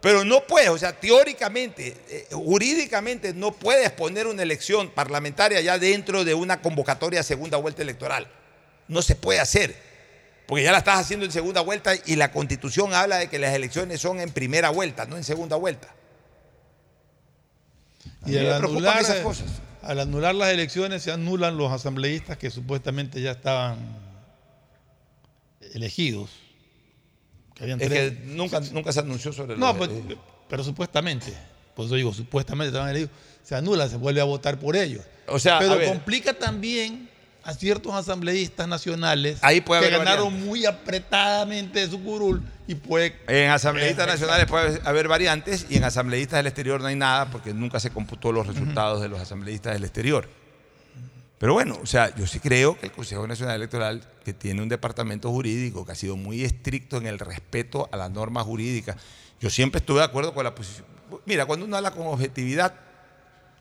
Pero 0.00 0.24
no 0.24 0.44
puedes, 0.46 0.68
o 0.68 0.78
sea, 0.78 0.92
teóricamente, 0.92 1.96
eh, 2.08 2.28
jurídicamente, 2.30 3.34
no 3.34 3.52
puedes 3.52 3.90
poner 3.90 4.28
una 4.28 4.42
elección 4.42 4.90
parlamentaria 4.90 5.60
ya 5.60 5.76
dentro 5.78 6.24
de 6.24 6.34
una 6.34 6.62
convocatoria 6.62 7.20
a 7.20 7.22
segunda 7.24 7.56
vuelta 7.56 7.82
electoral. 7.82 8.28
No 8.86 9.02
se 9.02 9.16
puede 9.16 9.40
hacer, 9.40 9.74
porque 10.46 10.62
ya 10.62 10.70
la 10.70 10.78
estás 10.78 11.00
haciendo 11.00 11.26
en 11.26 11.32
segunda 11.32 11.62
vuelta 11.62 11.94
y 12.06 12.14
la 12.14 12.30
constitución 12.30 12.94
habla 12.94 13.16
de 13.16 13.28
que 13.28 13.40
las 13.40 13.52
elecciones 13.54 14.00
son 14.00 14.20
en 14.20 14.30
primera 14.30 14.70
vuelta, 14.70 15.04
no 15.04 15.16
en 15.16 15.24
segunda 15.24 15.56
vuelta. 15.56 15.88
A 18.22 18.28
Y 18.30 18.32
mí 18.34 18.38
me 18.38 18.58
preocupan 18.58 18.98
esas 18.98 19.18
cosas. 19.20 19.46
Al 19.82 20.00
anular 20.00 20.34
las 20.34 20.50
elecciones 20.50 21.02
se 21.02 21.12
anulan 21.12 21.56
los 21.56 21.70
asambleístas 21.72 22.36
que 22.36 22.50
supuestamente 22.50 23.20
ya 23.20 23.32
estaban 23.32 23.78
elegidos. 25.74 26.30
Que 27.54 27.64
habían 27.64 27.80
Es 27.80 27.88
tres- 27.88 28.12
que 28.12 28.24
nunca, 28.26 28.60
nunca 28.72 28.92
se 28.92 29.00
anunció 29.00 29.32
sobre 29.32 29.56
No, 29.56 29.68
los- 29.72 29.76
pues, 29.76 29.90
pero 30.48 30.64
supuestamente. 30.64 31.32
Por 31.74 31.86
eso 31.86 31.94
digo, 31.94 32.12
supuestamente 32.12 32.68
estaban 32.68 32.90
elegidos. 32.90 33.12
Se 33.42 33.54
anula, 33.54 33.88
se 33.88 33.96
vuelve 33.96 34.20
a 34.20 34.24
votar 34.24 34.58
por 34.58 34.76
ellos. 34.76 35.04
O 35.26 35.38
sea, 35.38 35.58
pero 35.58 35.78
complica 35.86 36.34
también 36.34 37.07
a 37.48 37.54
ciertos 37.54 37.94
asambleístas 37.94 38.68
nacionales 38.68 39.38
Ahí 39.40 39.62
puede 39.62 39.80
que 39.80 39.86
haber 39.86 39.98
ganaron 40.00 40.26
variantes. 40.26 40.46
muy 40.48 40.66
apretadamente 40.66 41.80
de 41.80 41.88
su 41.90 42.02
curul 42.04 42.42
y 42.66 42.74
puede 42.74 43.16
En 43.26 43.50
asambleístas 43.50 44.06
Eh, 44.06 44.10
nacionales 44.10 44.46
puede 44.46 44.80
haber 44.84 45.08
variantes 45.08 45.64
y 45.70 45.78
en 45.78 45.84
asambleístas 45.84 46.40
del 46.40 46.46
exterior 46.48 46.78
no 46.82 46.88
hay 46.88 46.96
nada 46.96 47.30
porque 47.30 47.54
nunca 47.54 47.80
se 47.80 47.88
computó 47.88 48.32
los 48.32 48.46
resultados 48.46 49.00
de 49.00 49.08
los 49.08 49.18
asambleístas 49.18 49.72
del 49.72 49.84
exterior. 49.84 50.28
Pero 51.38 51.54
bueno, 51.54 51.78
o 51.82 51.86
sea, 51.86 52.14
yo 52.16 52.26
sí 52.26 52.38
creo 52.38 52.78
que 52.78 52.84
el 52.86 52.92
Consejo 52.92 53.26
Nacional 53.26 53.56
Electoral, 53.56 54.02
que 54.24 54.34
tiene 54.34 54.60
un 54.60 54.68
departamento 54.68 55.30
jurídico 55.30 55.86
que 55.86 55.92
ha 55.92 55.94
sido 55.94 56.16
muy 56.16 56.44
estricto 56.44 56.98
en 56.98 57.06
el 57.06 57.18
respeto 57.18 57.88
a 57.92 57.96
las 57.96 58.10
normas 58.10 58.44
jurídicas, 58.44 58.96
yo 59.40 59.48
siempre 59.48 59.78
estuve 59.78 60.00
de 60.00 60.04
acuerdo 60.04 60.34
con 60.34 60.44
la 60.44 60.54
posición. 60.54 60.84
Mira, 61.24 61.46
cuando 61.46 61.64
uno 61.64 61.76
habla 61.78 61.92
con 61.92 62.06
objetividad, 62.08 62.74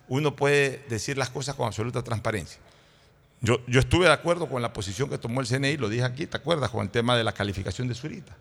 uno 0.10 0.36
puede 0.36 0.84
decir 0.90 1.18
las 1.18 1.30
cosas 1.30 1.56
con 1.56 1.68
absoluta 1.68 2.04
transparencia. 2.04 2.60
Yo, 3.42 3.60
yo 3.68 3.80
estuve 3.80 4.06
de 4.08 4.12
acuerdo 4.14 4.48
con 4.50 4.62
la 4.62 4.74
posición 4.74 5.10
que 5.10 5.18
tomó 5.18 5.42
el 5.42 5.48
CNI, 5.48 5.78
lo 5.78 5.90
dije 5.90 6.04
aquí, 6.04 6.26
¿te 6.26 6.38
acuerdas? 6.38 6.70
Con 6.72 6.82
el 6.84 6.90
tema 6.90 7.16
de 7.16 7.24
la 7.24 7.32
calificación 7.34 7.88
de 7.88 7.96
Zurita. 7.96 8.36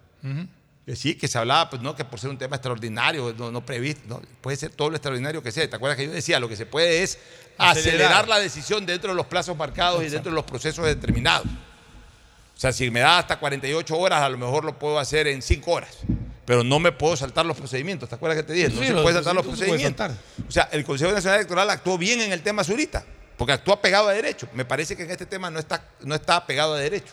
Que 0.87 0.95
sí, 0.97 1.17
que 1.17 1.27
se 1.29 1.37
hablaba, 1.37 1.69
pues 1.69 1.83
no, 1.83 1.95
que 1.97 2.05
por 2.05 2.19
ser 2.21 2.31
un 2.31 2.39
tema 2.39 2.57
extraordinario, 2.57 3.35
no, 3.37 3.51
no 3.51 3.65
previsto, 3.67 4.03
no, 4.09 4.23
puede 4.41 4.57
ser 4.57 4.71
todo 4.71 4.89
lo 4.89 4.97
extraordinario 4.97 5.43
que 5.43 5.51
sea. 5.53 5.69
¿Te 5.69 5.75
acuerdas 5.77 5.97
que 5.97 6.07
yo 6.07 6.13
decía? 6.13 6.39
Lo 6.41 6.49
que 6.49 6.57
se 6.57 6.65
puede 6.65 7.03
es 7.03 7.19
acelerar, 7.59 8.07
Acelerar. 8.07 8.29
la 8.29 8.39
decisión 8.39 8.87
dentro 8.87 9.11
de 9.11 9.17
los 9.17 9.27
plazos 9.27 9.57
marcados 9.57 10.03
y 10.05 10.09
dentro 10.09 10.31
de 10.31 10.37
los 10.37 10.45
procesos 10.45 10.85
determinados. 10.87 11.47
O 11.47 12.59
sea, 12.59 12.73
si 12.73 12.91
me 12.91 13.01
da 13.01 13.19
hasta 13.19 13.39
48 13.39 13.99
horas, 13.99 14.23
a 14.23 14.29
lo 14.29 14.39
mejor 14.39 14.65
lo 14.65 14.79
puedo 14.79 14.99
hacer 14.99 15.27
en 15.27 15.43
5 15.43 15.71
horas. 15.71 15.99
Pero 16.47 16.63
no 16.65 16.79
me 16.79 16.93
puedo 16.93 17.17
saltar 17.17 17.45
los 17.45 17.57
procedimientos. 17.57 18.09
¿Te 18.09 18.15
acuerdas 18.15 18.39
que 18.39 18.45
te 18.45 18.53
dije? 18.53 18.69
No 18.69 18.81
Sí, 18.81 18.87
se 18.87 18.93
puede 18.95 19.13
saltar 19.15 19.35
los 19.35 19.45
procedimientos. 19.45 20.13
O 20.49 20.51
sea, 20.53 20.69
el 20.73 20.85
Consejo 20.85 21.11
Nacional 21.13 21.41
Electoral 21.41 21.69
actuó 21.69 21.99
bien 21.99 22.21
en 22.21 22.33
el 22.33 22.43
tema 22.43 22.63
Zurita, 22.65 23.05
porque 23.37 23.53
actúa 23.53 23.81
pegado 23.81 24.09
a 24.09 24.13
derecho. 24.13 24.49
Me 24.55 24.65
parece 24.65 24.97
que 24.97 25.03
en 25.03 25.11
este 25.11 25.27
tema 25.27 25.51
no 25.51 25.59
está, 25.59 25.85
no 26.03 26.15
está 26.15 26.47
pegado 26.47 26.75
a 26.75 26.79
derecho. 26.79 27.13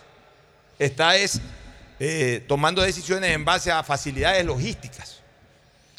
Está 0.80 1.16
es 1.16 1.42
eh, 2.00 2.44
tomando 2.48 2.82
decisiones 2.82 3.32
en 3.32 3.46
base 3.46 3.72
a 3.72 3.84
facilidades 3.84 4.46
logísticas. 4.46 5.22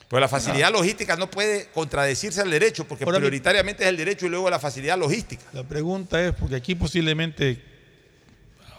Pero 0.08 0.20
la 0.20 0.28
facilidad 0.28 0.70
logística 0.70 1.16
no 1.16 1.30
puede 1.30 1.66
contradecirse 1.68 2.40
al 2.40 2.50
derecho, 2.50 2.86
porque 2.86 3.04
Ahora, 3.04 3.18
prioritariamente 3.18 3.82
es 3.82 3.88
el 3.88 3.96
derecho 3.96 4.26
y 4.26 4.28
luego 4.28 4.48
la 4.48 4.58
facilidad 4.58 4.98
logística. 4.98 5.42
La 5.52 5.64
pregunta 5.64 6.22
es, 6.24 6.34
porque 6.34 6.56
aquí 6.56 6.74
posiblemente 6.74 7.62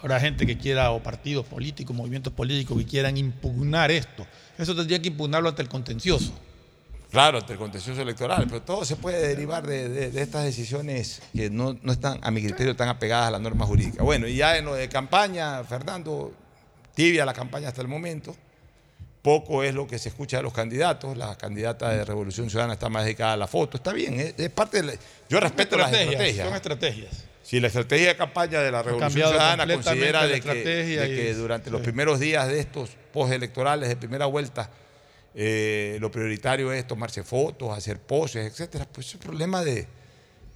habrá 0.01 0.19
gente 0.19 0.45
que 0.45 0.57
quiera, 0.57 0.91
o 0.91 1.01
partidos 1.01 1.45
políticos, 1.45 1.95
movimientos 1.95 2.31
políticos 2.31 2.77
que 2.77 2.85
quieran 2.85 3.17
impugnar 3.17 3.91
esto. 3.91 4.25
Eso 4.57 4.75
tendría 4.75 5.01
que 5.01 5.09
impugnarlo 5.09 5.49
ante 5.49 5.61
el 5.61 5.67
contencioso. 5.67 6.33
Claro, 7.15 7.37
ante 7.37 7.53
el 7.53 7.59
contencioso 7.59 8.01
electoral, 8.01 8.45
pero 8.47 8.61
todo 8.61 8.83
se 8.83 8.97
puede 8.97 9.25
derivar 9.25 9.65
de, 9.65 9.87
de- 9.87 10.11
de 10.11 10.21
estas 10.21 10.43
decisiones 10.43 11.21
que 11.33 11.49
no, 11.49 11.77
no 11.81 11.93
están, 11.93 12.19
a 12.21 12.29
mi 12.29 12.41
criterio, 12.43 12.75
tan 12.75 12.89
apegadas 12.89 13.29
a 13.29 13.31
la 13.31 13.39
norma 13.39 13.65
jurídica. 13.65 14.03
Bueno, 14.03 14.27
y 14.27 14.35
ya 14.35 14.57
en 14.57 14.65
lo 14.65 14.75
de 14.75 14.89
campaña, 14.89 15.63
Fernando, 15.63 16.33
tibia 16.93 17.23
la 17.25 17.33
campaña 17.33 17.69
hasta 17.69 17.81
el 17.81 17.87
momento. 17.87 18.35
Poco 19.21 19.63
es 19.63 19.73
lo 19.73 19.87
que 19.87 19.97
se 19.97 20.09
escucha 20.09 20.37
de 20.37 20.43
los 20.43 20.51
candidatos. 20.53 21.17
La 21.17 21.35
candidata 21.37 21.89
de 21.89 22.03
Revolución 22.05 22.49
Ciudadana 22.49 22.73
está 22.73 22.89
más 22.89 23.05
dedicada 23.05 23.33
a 23.33 23.37
la 23.37 23.47
foto. 23.47 23.77
Está 23.77 23.93
bien, 23.93 24.19
es, 24.19 24.35
es 24.37 24.49
parte 24.49 24.81
de 24.81 24.83
la- 24.83 24.93
Yo 25.29 25.39
respeto 25.39 25.77
las 25.77 25.91
estrategias. 25.93 26.47
Son 26.47 26.55
estrategias. 26.55 27.23
Si 27.43 27.59
la 27.59 27.67
estrategia 27.67 28.07
de 28.09 28.15
campaña 28.17 28.59
de 28.59 28.71
la 28.71 28.83
Revolución 28.83 29.11
Ciudadana 29.31 29.63
considera 29.83 30.27
de 30.27 30.41
que, 30.41 30.49
de 30.99 31.33
durante 31.35 31.71
los 31.71 31.79
primeros 31.81 32.19
días 32.19 32.47
de 32.49 32.59
estos 32.59 32.89
postelectorales 33.13 33.87
de 33.87 33.95
primera 33.95 34.25
vuelta 34.25 34.69
eh, 35.35 35.97
lo 35.99 36.09
prioritario 36.11 36.71
es 36.71 36.87
tomarse 36.87 37.23
fotos, 37.23 37.77
hacer 37.77 37.99
poses, 37.99 38.45
etcétera, 38.49 38.87
pues 38.91 39.07
es 39.07 39.13
un 39.15 39.19
problema 39.21 39.63
de, 39.63 39.85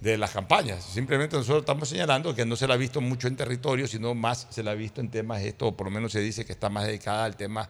de 0.00 0.16
las 0.16 0.30
campañas. 0.30 0.82
Simplemente 0.84 1.36
nosotros 1.36 1.60
estamos 1.62 1.88
señalando 1.88 2.34
que 2.34 2.46
no 2.46 2.56
se 2.56 2.66
la 2.66 2.74
ha 2.74 2.76
visto 2.78 3.00
mucho 3.00 3.28
en 3.28 3.36
territorio, 3.36 3.86
sino 3.86 4.14
más 4.14 4.46
se 4.50 4.62
la 4.62 4.70
ha 4.70 4.74
visto 4.74 5.00
en 5.02 5.10
temas 5.10 5.42
esto, 5.42 5.66
o 5.68 5.76
por 5.76 5.86
lo 5.86 5.90
menos 5.90 6.12
se 6.12 6.20
dice 6.20 6.44
que 6.46 6.52
está 6.52 6.70
más 6.70 6.86
dedicada 6.86 7.24
al 7.26 7.36
tema 7.36 7.68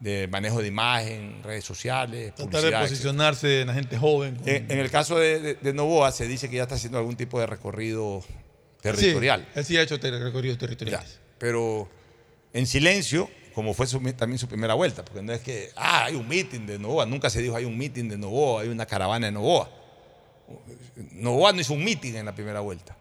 de 0.00 0.28
manejo 0.28 0.60
de 0.62 0.68
imagen, 0.68 1.42
redes 1.42 1.64
sociales, 1.64 2.34
Tratar 2.34 2.50
de 2.52 2.58
etcétera. 2.58 2.80
posicionarse 2.82 3.60
en 3.62 3.66
la 3.66 3.74
gente 3.74 3.96
joven. 3.98 4.36
con- 4.36 4.48
En, 4.48 4.70
en 4.70 4.78
el 4.78 4.90
caso 4.90 5.18
de, 5.18 5.40
de- 5.40 5.54
de 5.54 5.72
Novoa 5.74 6.10
se 6.12 6.26
dice 6.26 6.48
que 6.50 6.56
ya 6.56 6.62
está 6.62 6.74
haciendo 6.76 6.96
algún 6.98 7.16
tipo 7.16 7.38
de 7.40 7.46
recorrido 7.46 8.22
territorial. 8.80 9.40
Sí, 9.52 9.58
él 9.58 9.64
sí 9.66 9.76
ha 9.76 9.82
hecho 9.82 10.00
ter- 10.00 10.14
recorridos 10.18 10.56
Ya, 10.56 10.60
territoriales. 10.60 11.18
pero 11.38 11.88
en 12.54 12.66
silencio, 12.66 13.28
como 13.60 13.74
fue 13.74 13.86
su- 13.86 14.00
también 14.14 14.38
su 14.38 14.48
primera 14.48 14.72
vuelta, 14.72 15.04
porque 15.04 15.20
no 15.20 15.34
es 15.34 15.40
que, 15.42 15.70
ah, 15.76 16.06
hay 16.06 16.14
un 16.14 16.26
meeting 16.26 16.64
de 16.66 16.78
Novoa, 16.78 17.04
nunca 17.04 17.28
se 17.28 17.42
dijo 17.42 17.54
hay 17.56 17.66
un 17.66 17.76
meeting 17.76 18.08
de 18.08 18.16
Novoa, 18.16 18.62
hay 18.62 18.68
una 18.70 18.86
caravana 18.86 19.26
de 19.26 19.32
Novoa. 19.32 19.68
Novoa 21.12 21.52
no 21.52 21.60
hizo 21.60 21.74
un 21.74 21.84
meeting 21.84 22.14
en 22.14 22.24
la 22.24 22.34
primera 22.34 22.60
vuelta. 22.60 22.96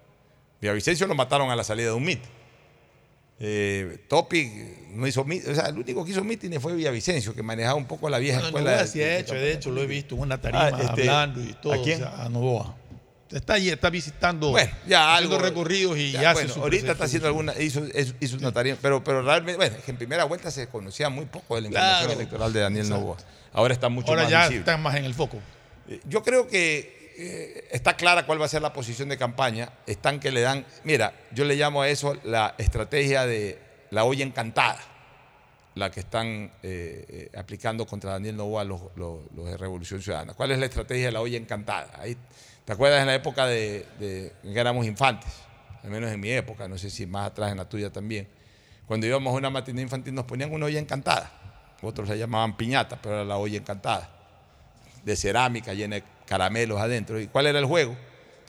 Villavicencio 0.60 1.08
lo 1.08 1.16
mataron 1.16 1.50
a 1.50 1.56
la 1.56 1.64
salida 1.64 1.88
de 1.88 1.94
un 1.94 2.04
meeting. 2.04 2.28
Eh, 3.40 4.04
Topic 4.10 4.52
no 4.96 5.08
hizo 5.08 5.22
o 5.22 5.56
sea, 5.56 5.68
el 5.68 5.78
único 5.78 6.04
que 6.04 6.12
hizo 6.12 6.22
meeting 6.26 6.60
fue 6.60 6.76
Villavicencio, 6.76 7.34
que 7.34 7.42
manejaba 7.42 7.76
un 7.76 7.86
poco 7.86 8.10
la 8.10 8.20
vieja 8.20 8.40
No, 8.42 8.48
escuela. 8.48 8.72
Novoa 8.72 8.84
de- 8.84 8.90
sí 8.90 9.02
ha 9.02 9.06
de- 9.08 9.20
hecho, 9.20 9.34
de 9.36 9.54
hecho, 9.54 9.72
lo 9.72 9.82
he 9.82 9.88
visto 9.88 10.16
en 10.16 10.22
una 10.22 10.42
tarima 10.42 10.66
Ah, 10.66 10.70
este, 10.82 11.02
hablando 11.10 11.42
y 11.42 11.54
todo. 11.54 11.72
¿a 11.74 11.82
quién? 11.82 12.04
o 12.04 12.08
sea, 12.10 12.24
a 12.26 12.28
Novoa. 12.30 12.76
Está 13.32 13.54
allí, 13.54 13.70
está 13.70 13.90
visitando, 13.92 14.50
Bueno, 14.50 14.72
ya 14.88 15.14
haciendo 15.16 15.36
algo. 15.36 15.48
recorridos 15.48 15.98
y 16.00 16.12
ya, 16.12 16.22
ya, 16.22 16.34
bueno, 16.34 16.52
ahorita 16.56 16.94
está 16.94 17.04
haciendo 17.06 17.28
alguna, 17.28 17.54
hizo, 17.62 17.84
hizo- 18.20 18.38
una 18.38 18.52
tarea, 18.52 18.76
pero, 18.82 19.04
pero 19.04 19.22
realmente, 19.22 19.58
bueno, 19.58 19.76
es 19.78 19.84
que 19.84 19.92
en 19.92 19.98
primera 19.98 20.24
vuelta 20.24 20.50
se 20.50 20.68
conocía 20.68 21.10
muy 21.10 21.26
poco 21.26 21.54
de 21.56 21.62
la 21.62 21.68
información 21.68 22.06
Claro. 22.06 22.20
electoral 22.20 22.54
de 22.54 22.60
Daniel. 22.62 22.90
Novoa. 22.90 23.18
Ahora 23.54 23.74
está 23.74 23.88
mucho 23.90 24.10
Ahora 24.10 24.24
más 24.24 24.32
ya 24.32 24.40
visible. 24.42 24.60
están 24.60 24.82
más 24.82 24.96
en 24.96 25.06
el 25.06 25.14
foco. 25.14 25.38
Eh, 25.88 26.00
Yo 26.06 26.24
creo 26.24 26.48
que 26.48 27.14
eh, 27.22 27.68
está 27.72 27.96
clara 27.98 28.26
cuál 28.26 28.42
va 28.42 28.46
a 28.46 28.50
ser 28.50 28.62
la 28.64 28.74
posición 28.74 29.10
de 29.10 29.18
campaña. 29.18 29.70
Están 29.86 30.20
que 30.20 30.32
le 30.32 30.42
dan, 30.42 30.66
mira, 30.84 31.14
yo 31.32 31.46
le 31.46 31.56
llamo 31.56 31.82
a 31.84 31.90
eso 31.90 32.18
la 32.24 32.56
estrategia 32.58 33.28
de 33.28 33.60
la 33.92 34.06
olla 34.06 34.24
encantada, 34.26 34.80
la 35.76 35.92
que 35.92 36.00
están 36.00 36.52
eh, 36.64 37.06
eh, 37.32 37.32
aplicando 37.38 37.86
contra 37.86 38.12
Daniel 38.14 38.38
Novoa 38.38 38.64
los, 38.64 38.82
los- 38.96 39.20
los 39.36 39.46
de 39.46 39.56
Revolución 39.58 40.02
Ciudadana. 40.02 40.34
¿Cuál 40.34 40.52
es 40.52 40.58
la 40.60 40.66
estrategia 40.66 41.06
de 41.08 41.12
la 41.12 41.22
olla 41.22 41.38
encantada? 41.38 41.92
Ahí, 42.00 42.18
¿Te 42.70 42.74
acuerdas 42.74 43.02
en 43.02 43.08
la 43.08 43.16
época 43.16 43.48
de, 43.48 43.84
de 43.98 44.32
que 44.44 44.60
éramos 44.60 44.86
infantes? 44.86 45.32
Al 45.84 45.90
menos 45.90 46.12
en 46.12 46.20
mi 46.20 46.30
época, 46.30 46.68
no 46.68 46.78
sé 46.78 46.92
si 46.92 47.08
más 47.08 47.26
atrás 47.26 47.52
en 47.52 47.58
la 47.58 47.68
tuya 47.68 47.92
también. 47.92 48.28
Cuando 48.86 49.08
íbamos 49.08 49.34
a 49.34 49.38
una 49.38 49.50
matinée 49.50 49.82
infantil 49.82 50.14
nos 50.14 50.26
ponían 50.26 50.54
una 50.54 50.68
olla 50.68 50.78
encantada. 50.78 51.32
Otros 51.82 52.08
la 52.08 52.16
llamaban 52.16 52.56
piñata, 52.56 53.00
pero 53.02 53.16
era 53.16 53.26
la 53.26 53.38
olla 53.38 53.58
encantada 53.58 54.08
de 55.04 55.16
cerámica 55.16 55.74
llena 55.74 55.96
de 55.96 56.04
caramelos 56.28 56.80
adentro. 56.80 57.20
¿Y 57.20 57.26
cuál 57.26 57.48
era 57.48 57.58
el 57.58 57.66
juego? 57.66 57.98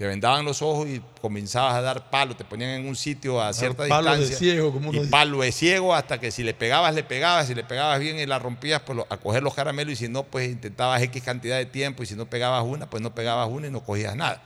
Te 0.01 0.07
vendaban 0.07 0.47
los 0.47 0.63
ojos 0.63 0.89
y 0.89 1.03
comenzabas 1.21 1.75
a 1.75 1.83
dar 1.83 2.09
palo, 2.09 2.35
te 2.35 2.43
ponían 2.43 2.71
en 2.71 2.89
un 2.89 2.97
sitio 2.97 3.39
a 3.39 3.53
cierta 3.53 3.87
palos 3.87 4.13
de 4.13 4.21
distancia. 4.21 4.39
ciego, 4.39 4.73
como 4.73 4.89
uno 4.89 4.97
y 4.97 5.01
dice. 5.03 5.11
palo 5.11 5.43
de 5.43 5.53
ciego 5.53 5.95
hasta 5.95 6.19
que 6.19 6.31
si 6.31 6.43
le 6.43 6.55
pegabas, 6.55 6.95
le 6.95 7.03
pegabas, 7.03 7.49
si 7.49 7.55
le 7.55 7.65
pegabas 7.65 8.01
bien 8.01 8.19
y 8.19 8.25
la 8.25 8.39
rompías, 8.39 8.81
pues 8.81 8.99
a 9.11 9.19
coger 9.19 9.43
los 9.43 9.53
caramelos 9.53 9.93
y 9.93 9.97
si 9.97 10.09
no, 10.09 10.23
pues 10.23 10.49
intentabas 10.49 11.03
X 11.03 11.23
cantidad 11.23 11.59
de 11.59 11.67
tiempo 11.67 12.03
y 12.03 12.07
si 12.07 12.15
no 12.15 12.25
pegabas 12.25 12.65
una, 12.65 12.89
pues 12.89 13.03
no 13.03 13.15
pegabas 13.15 13.51
una 13.51 13.67
y 13.67 13.71
no 13.71 13.85
cogías 13.85 14.17
nada. 14.17 14.41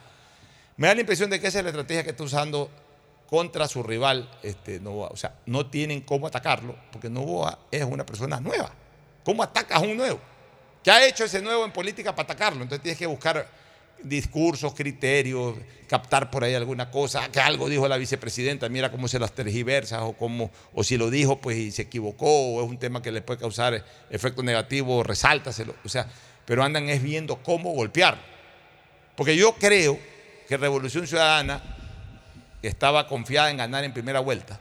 Me 0.77 0.89
da 0.89 0.95
la 0.97 1.03
impresión 1.03 1.31
de 1.31 1.39
que 1.39 1.47
esa 1.47 1.59
es 1.59 1.65
la 1.65 1.71
estrategia 1.71 2.03
que 2.03 2.11
está 2.11 2.25
usando 2.25 2.69
contra 3.31 3.69
su 3.69 3.85
rival 3.85 4.29
este, 4.43 4.81
Novoa. 4.81 5.11
O 5.13 5.17
sea, 5.17 5.37
no 5.47 5.67
tienen 5.67 6.01
cómo 6.01 6.27
atacarlo 6.27 6.75
porque 6.91 7.09
Novoa 7.09 7.61
es 7.71 7.85
una 7.85 8.05
persona 8.05 8.41
nueva. 8.41 8.73
¿Cómo 9.23 9.41
atacas 9.45 9.79
a 9.79 9.83
un 9.83 9.97
nuevo? 9.97 10.19
¿Qué 10.83 10.91
ha 10.91 11.07
hecho 11.07 11.23
ese 11.23 11.41
nuevo 11.41 11.65
en 11.65 11.71
política 11.71 12.13
para 12.13 12.25
atacarlo? 12.25 12.65
Entonces 12.65 12.83
tienes 12.83 12.99
que 12.99 13.07
buscar 13.07 13.63
discursos, 14.05 14.75
criterios, 14.75 15.57
captar 15.89 16.31
por 16.31 16.45
ahí 16.45 16.55
alguna 16.55 16.91
cosa, 16.91 17.29
que 17.31 17.41
algo 17.41 17.69
dijo 17.69 17.89
la 17.89 17.97
vicepresidenta, 17.97 18.69
mira 18.69 18.91
cómo 18.91 19.09
se 19.09 19.19
las 19.19 19.33
tergiversa 19.33 20.05
o 20.05 20.13
cómo, 20.15 20.51
o 20.73 20.85
si 20.85 20.97
lo 20.97 21.11
dijo 21.11 21.41
pues 21.41 21.57
y 21.57 21.71
se 21.71 21.83
equivocó, 21.83 22.27
o 22.27 22.63
es 22.63 22.69
un 22.69 22.79
tema 22.79 23.03
que 23.03 23.11
le 23.13 23.23
puede 23.23 23.41
causar 23.41 23.85
efecto 24.11 24.43
negativo, 24.43 25.03
resáltaselo. 25.03 25.75
O 25.85 25.89
sea, 25.89 26.07
pero 26.45 26.63
andan 26.63 26.89
es 26.89 27.03
viendo 27.03 27.37
cómo 27.43 27.73
golpear. 27.73 28.19
Porque 29.17 29.37
yo 29.37 29.55
creo 29.55 29.99
que 30.49 30.57
Revolución 30.57 31.07
Ciudadana 31.07 31.63
estaba 32.63 33.07
confiada 33.07 33.51
en 33.51 33.57
ganar 33.57 33.85
en 33.85 33.93
primera 33.93 34.21
vuelta, 34.21 34.61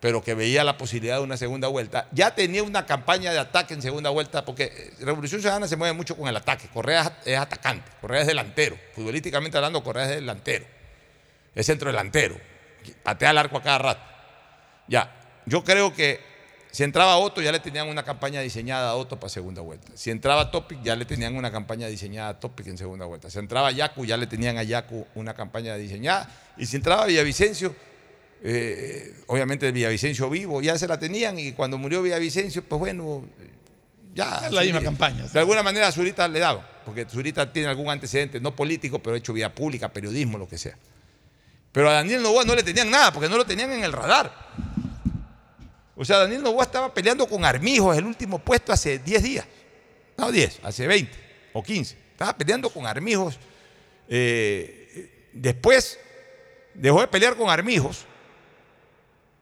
pero 0.00 0.24
que 0.24 0.34
veía 0.34 0.64
la 0.64 0.78
posibilidad 0.78 1.18
de 1.18 1.22
una 1.22 1.36
segunda 1.36 1.68
vuelta, 1.68 2.08
ya 2.10 2.34
tenía 2.34 2.62
una 2.62 2.86
campaña 2.86 3.32
de 3.32 3.38
ataque 3.38 3.74
en 3.74 3.82
segunda 3.82 4.08
vuelta, 4.10 4.44
porque 4.44 4.92
Revolución 5.00 5.42
Ciudadana 5.42 5.68
se 5.68 5.76
mueve 5.76 5.92
mucho 5.92 6.16
con 6.16 6.26
el 6.26 6.36
ataque. 6.36 6.68
Correa 6.72 7.18
es 7.24 7.38
atacante, 7.38 7.90
Correa 8.00 8.22
es 8.22 8.26
delantero. 8.26 8.78
Futbolísticamente 8.94 9.58
hablando, 9.58 9.84
Correa 9.84 10.04
es 10.04 10.10
delantero. 10.16 10.64
Es 11.54 11.66
centro 11.66 11.90
delantero. 11.90 12.40
Patea 13.02 13.30
el 13.30 13.38
arco 13.38 13.58
a 13.58 13.62
cada 13.62 13.78
rato. 13.78 14.00
Ya, 14.88 15.14
yo 15.44 15.62
creo 15.62 15.92
que 15.92 16.20
si 16.70 16.84
entraba 16.84 17.16
Otto, 17.18 17.42
ya 17.42 17.52
le 17.52 17.58
tenían 17.58 17.88
una 17.88 18.04
campaña 18.04 18.40
diseñada 18.40 18.90
a 18.90 18.94
Otto 18.94 19.18
para 19.18 19.28
segunda 19.28 19.60
vuelta. 19.60 19.92
Si 19.96 20.10
entraba 20.10 20.50
Topic, 20.50 20.80
ya 20.82 20.96
le 20.96 21.04
tenían 21.04 21.36
una 21.36 21.50
campaña 21.50 21.88
diseñada 21.88 22.30
a 22.30 22.40
Topic 22.40 22.68
en 22.68 22.78
segunda 22.78 23.04
vuelta. 23.06 23.28
Si 23.28 23.38
entraba 23.38 23.70
Yacu, 23.72 24.06
ya 24.06 24.16
le 24.16 24.26
tenían 24.26 24.56
a 24.56 24.62
Yacu 24.62 25.06
una 25.14 25.34
campaña 25.34 25.74
diseñada. 25.74 26.30
Y 26.56 26.66
si 26.66 26.76
entraba 26.76 27.06
Villavicencio, 27.06 27.74
eh, 28.42 29.14
obviamente 29.26 29.70
Villavicencio 29.70 30.30
vivo, 30.30 30.62
ya 30.62 30.78
se 30.78 30.88
la 30.88 30.98
tenían. 30.98 31.38
Y 31.38 31.52
cuando 31.52 31.78
murió 31.78 32.02
Villavicencio, 32.02 32.62
pues 32.62 32.78
bueno, 32.78 33.24
ya. 34.14 34.42
Es 34.46 34.52
la 34.52 34.62
misma 34.62 34.82
campaña. 34.82 35.26
De 35.26 35.38
alguna 35.38 35.62
manera 35.62 35.88
a 35.88 35.92
Zurita 35.92 36.26
le 36.28 36.38
daban, 36.38 36.66
porque 36.84 37.06
Zurita 37.06 37.52
tiene 37.52 37.68
algún 37.68 37.90
antecedente, 37.90 38.40
no 38.40 38.54
político, 38.54 38.98
pero 38.98 39.16
hecho 39.16 39.32
vía 39.32 39.54
pública, 39.54 39.88
periodismo, 39.88 40.38
lo 40.38 40.48
que 40.48 40.58
sea. 40.58 40.76
Pero 41.72 41.88
a 41.88 41.94
Daniel 41.94 42.22
Novoa 42.22 42.44
no 42.44 42.54
le 42.54 42.62
tenían 42.62 42.90
nada, 42.90 43.12
porque 43.12 43.28
no 43.28 43.36
lo 43.36 43.44
tenían 43.44 43.70
en 43.72 43.84
el 43.84 43.92
radar. 43.92 44.32
O 45.94 46.04
sea, 46.04 46.18
Daniel 46.18 46.42
Novoa 46.42 46.64
estaba 46.64 46.92
peleando 46.92 47.26
con 47.26 47.44
Armijos 47.44 47.96
el 47.96 48.04
último 48.04 48.38
puesto 48.38 48.72
hace 48.72 48.98
10 48.98 49.22
días. 49.22 49.46
No 50.16 50.32
10, 50.32 50.60
hace 50.62 50.86
20 50.86 51.12
o 51.52 51.62
15. 51.62 51.96
Estaba 52.12 52.36
peleando 52.36 52.70
con 52.70 52.86
Armijos. 52.86 53.38
Eh, 54.08 55.28
después 55.32 55.98
dejó 56.74 57.00
de 57.00 57.06
pelear 57.06 57.36
con 57.36 57.48
Armijos. 57.48 58.06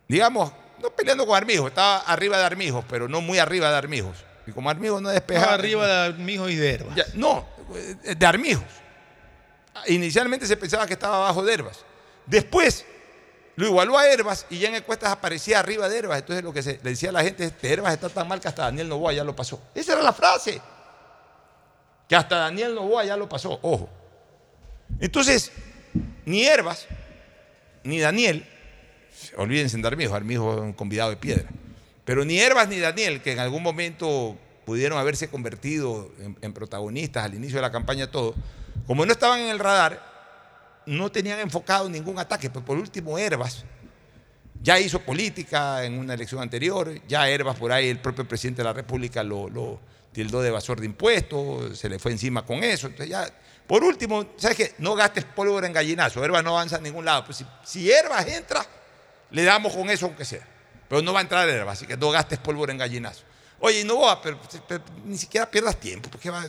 Digamos, 0.08 0.50
no 0.80 0.90
peleando 0.90 1.26
con 1.26 1.36
Armijos, 1.36 1.68
estaba 1.68 1.98
arriba 1.98 2.38
de 2.38 2.44
Armijos, 2.44 2.84
pero 2.88 3.08
no 3.08 3.20
muy 3.20 3.38
arriba 3.38 3.70
de 3.70 3.76
Armijos. 3.76 4.24
Y 4.46 4.52
como 4.52 4.70
Armijos 4.70 5.02
no 5.02 5.10
despejaba. 5.10 5.44
Estaba 5.44 5.60
arriba 5.60 5.86
de 5.86 5.92
Armijos 6.06 6.50
y 6.50 6.56
de 6.56 6.74
Herbas. 6.74 6.96
Ya, 6.96 7.04
no, 7.14 7.46
eh, 7.74 8.14
de 8.16 8.26
Armijos. 8.26 8.64
Inicialmente 9.86 10.46
se 10.46 10.56
pensaba 10.56 10.86
que 10.86 10.94
estaba 10.94 11.16
abajo 11.16 11.44
de 11.44 11.52
Herbas. 11.52 11.84
Después 12.24 12.86
lo 13.56 13.66
igualó 13.66 13.98
a 13.98 14.06
Herbas 14.08 14.46
y 14.50 14.58
ya 14.58 14.68
en 14.68 14.76
encuestas 14.76 15.12
aparecía 15.12 15.58
arriba 15.58 15.88
de 15.88 15.98
Herbas. 15.98 16.18
Entonces 16.20 16.42
lo 16.42 16.52
que 16.52 16.62
se 16.62 16.80
le 16.82 16.90
decía 16.90 17.10
a 17.10 17.12
la 17.12 17.22
gente 17.22 17.44
es 17.44 17.52
que 17.52 17.70
Herbas 17.70 17.92
está 17.92 18.08
tan 18.08 18.26
mal 18.26 18.40
que 18.40 18.48
hasta 18.48 18.62
Daniel 18.62 18.88
Novoa 18.88 19.12
ya 19.12 19.24
lo 19.24 19.36
pasó. 19.36 19.60
Esa 19.74 19.92
era 19.92 20.02
la 20.02 20.12
frase. 20.12 20.60
Que 22.08 22.16
hasta 22.16 22.36
Daniel 22.38 22.74
Novoa 22.74 23.04
ya 23.04 23.16
lo 23.16 23.28
pasó, 23.28 23.58
ojo. 23.60 23.90
Entonces, 25.00 25.52
ni 26.24 26.46
Herbas, 26.46 26.86
ni 27.84 28.00
Daniel, 28.00 28.46
olvídense 29.36 29.76
de 29.76 29.86
Armijos, 29.86 30.14
Armijos 30.14 30.56
es 30.56 30.62
un 30.62 30.72
convidado 30.72 31.10
de 31.10 31.16
piedra. 31.16 31.48
Pero 32.04 32.24
ni 32.24 32.38
Herbas 32.38 32.68
ni 32.68 32.78
Daniel, 32.78 33.20
que 33.20 33.32
en 33.32 33.38
algún 33.38 33.62
momento 33.62 34.36
pudieron 34.64 34.98
haberse 34.98 35.28
convertido 35.28 36.10
en, 36.40 36.52
protagonistas 36.52 37.24
al 37.24 37.34
inicio 37.34 37.56
de 37.56 37.62
la 37.62 37.72
campaña, 37.72 38.10
todo, 38.10 38.34
como 38.86 39.04
no 39.04 39.12
estaban 39.12 39.40
en 39.40 39.48
el 39.48 39.58
radar, 39.58 40.82
no 40.86 41.10
tenían 41.10 41.38
enfocado 41.40 41.88
ningún 41.88 42.18
ataque. 42.18 42.50
Pues 42.50 42.64
por 42.64 42.78
último, 42.78 43.18
Herbas 43.18 43.64
ya 44.62 44.78
hizo 44.80 45.00
política 45.00 45.84
en 45.84 45.98
una 45.98 46.14
elección 46.14 46.40
anterior, 46.40 46.92
ya 47.06 47.28
Herbas 47.28 47.56
por 47.56 47.72
ahí, 47.72 47.88
el 47.88 48.00
propio 48.00 48.26
presidente 48.26 48.62
de 48.62 48.64
la 48.64 48.72
República 48.72 49.22
lo, 49.22 49.48
lo 49.48 49.80
tildó 50.12 50.40
de 50.40 50.48
evasor 50.48 50.80
de 50.80 50.86
impuestos, 50.86 51.78
se 51.78 51.88
le 51.88 51.98
fue 51.98 52.12
encima 52.12 52.44
con 52.44 52.64
eso. 52.64 52.86
Entonces 52.86 53.10
ya, 53.10 53.26
por 53.66 53.84
último, 53.84 54.30
¿sabes 54.36 54.56
qué? 54.56 54.74
No 54.78 54.94
gastes 54.94 55.24
pólvora 55.24 55.66
en 55.66 55.72
gallinazo, 55.72 56.24
Herbas 56.24 56.42
no 56.42 56.50
avanza 56.50 56.76
a 56.76 56.80
ningún 56.80 57.04
lado. 57.04 57.24
Pues 57.24 57.38
si, 57.38 57.46
si 57.64 57.90
Herbas 57.90 58.26
entra, 58.26 58.66
le 59.30 59.44
damos 59.44 59.74
con 59.74 59.88
eso 59.90 60.06
aunque 60.06 60.24
sea. 60.24 60.46
Pero 60.88 61.02
no 61.02 61.12
va 61.12 61.20
a 61.20 61.22
entrar 61.22 61.48
Herbas, 61.48 61.78
así 61.78 61.86
que 61.86 61.96
no 61.96 62.10
gastes 62.10 62.38
pólvora 62.38 62.72
en 62.72 62.78
gallinazo. 62.78 63.24
Oye, 63.60 63.84
Novoa, 63.84 64.22
pero, 64.22 64.38
pero 64.68 64.84
ni 65.04 65.18
siquiera 65.18 65.50
pierdas 65.50 65.76
tiempo. 65.76 66.08
¿por 66.08 66.20
qué 66.20 66.30
va? 66.30 66.44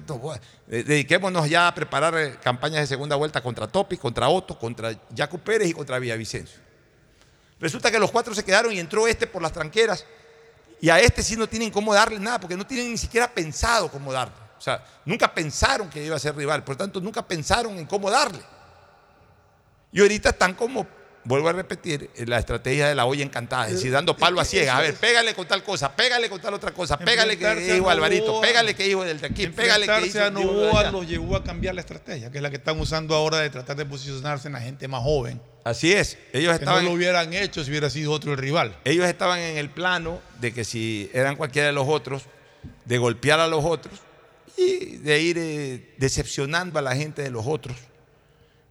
Eh, 0.69 0.83
Dediquémonos 0.83 1.49
ya 1.49 1.67
a 1.67 1.73
preparar 1.73 2.15
eh, 2.17 2.37
campañas 2.41 2.81
de 2.81 2.87
segunda 2.87 3.15
vuelta 3.15 3.41
contra 3.41 3.67
Topi, 3.67 3.97
contra 3.97 4.29
Otto, 4.29 4.57
contra 4.57 4.93
Jaco 5.15 5.39
Pérez 5.39 5.69
y 5.69 5.73
contra 5.73 5.97
Villavicencio. 5.97 6.59
Resulta 7.59 7.91
que 7.91 7.99
los 7.99 8.11
cuatro 8.11 8.33
se 8.33 8.43
quedaron 8.43 8.71
y 8.71 8.79
entró 8.79 9.07
este 9.07 9.27
por 9.27 9.41
las 9.41 9.51
tranqueras. 9.51 10.05
Y 10.79 10.89
a 10.89 10.99
este 10.99 11.23
sí 11.23 11.35
no 11.35 11.47
tienen 11.47 11.71
cómo 11.71 11.93
darle 11.93 12.19
nada, 12.19 12.39
porque 12.39 12.55
no 12.55 12.65
tienen 12.65 12.91
ni 12.91 12.97
siquiera 12.97 13.29
pensado 13.29 13.89
cómo 13.89 14.13
darle. 14.13 14.35
O 14.57 14.61
sea, 14.61 14.83
nunca 15.03 15.33
pensaron 15.33 15.89
que 15.89 16.05
iba 16.05 16.15
a 16.15 16.19
ser 16.19 16.35
rival, 16.35 16.63
por 16.63 16.75
lo 16.75 16.77
tanto, 16.77 17.01
nunca 17.01 17.27
pensaron 17.27 17.77
en 17.77 17.85
cómo 17.85 18.09
darle. 18.09 18.41
Y 19.91 19.99
ahorita 20.01 20.29
están 20.29 20.53
como, 20.53 20.85
vuelvo 21.29 21.47
a 21.47 21.53
repetir, 21.53 22.09
en 22.15 22.27
la 22.27 22.39
estrategia 22.39 22.87
de 22.89 22.95
la 22.95 23.05
olla 23.05 23.23
encantada, 23.23 23.67
es 23.67 23.73
decir, 23.73 23.91
dando 23.91 24.17
palo 24.17 24.41
a 24.41 24.45
ciegas. 24.45 24.75
A 24.75 24.81
ver, 24.81 24.95
pégale 24.95 25.35
con 25.35 25.47
tal 25.47 25.63
cosa, 25.63 25.95
pégale 25.95 26.27
con 26.27 26.41
tal 26.41 26.55
otra 26.55 26.71
cosa, 26.71 26.97
pégale 26.97 27.37
que 27.37 27.77
hijo 27.77 27.87
Alvarito, 27.87 28.41
pégale 28.41 28.73
que 28.73 28.87
hijo 28.87 29.03
del 29.03 29.21
de 29.21 29.27
aquí, 29.27 29.45
pégale 29.47 29.85
que 29.85 30.07
hijo 30.07 30.23
a 30.23 30.31
Novoa 30.31 30.89
los 30.91 31.07
llevó 31.07 31.35
a 31.35 31.43
cambiar 31.43 31.75
la 31.75 31.81
estrategia, 31.81 32.31
que 32.31 32.39
es 32.39 32.41
la 32.41 32.49
que 32.49 32.55
están 32.55 32.79
usando 32.79 33.13
ahora 33.13 33.37
de 33.37 33.51
tratar 33.51 33.77
de 33.77 33.85
posicionarse 33.85 34.47
en 34.47 34.55
la 34.55 34.61
gente 34.61 34.87
más 34.87 35.03
joven. 35.03 35.39
Así 35.63 35.93
es, 35.93 36.17
ellos 36.33 36.57
Que 36.57 36.65
no 36.65 36.71
estaban, 36.71 36.85
lo 36.85 36.93
hubieran 36.93 37.31
hecho 37.31 37.63
si 37.63 37.69
hubiera 37.69 37.91
sido 37.91 38.11
otro 38.11 38.31
el 38.31 38.37
rival. 38.39 38.75
ellos 38.83 39.05
estaban 39.05 39.39
en 39.39 39.57
el 39.57 39.69
plano 39.69 40.19
de 40.41 40.51
que 40.51 40.63
si 40.63 41.11
eran 41.13 41.35
cualquiera 41.35 41.67
de 41.67 41.73
los 41.73 41.87
otros, 41.87 42.23
de 42.85 42.97
golpear 42.97 43.39
a 43.39 43.47
los 43.47 43.63
otros 43.63 43.99
y 44.57 44.97
de 44.97 45.21
ir 45.21 45.37
eh, 45.37 45.93
decepcionando 45.97 46.79
a 46.79 46.81
la 46.81 46.95
gente 46.95 47.21
de 47.21 47.29
los 47.29 47.45
otros. 47.45 47.75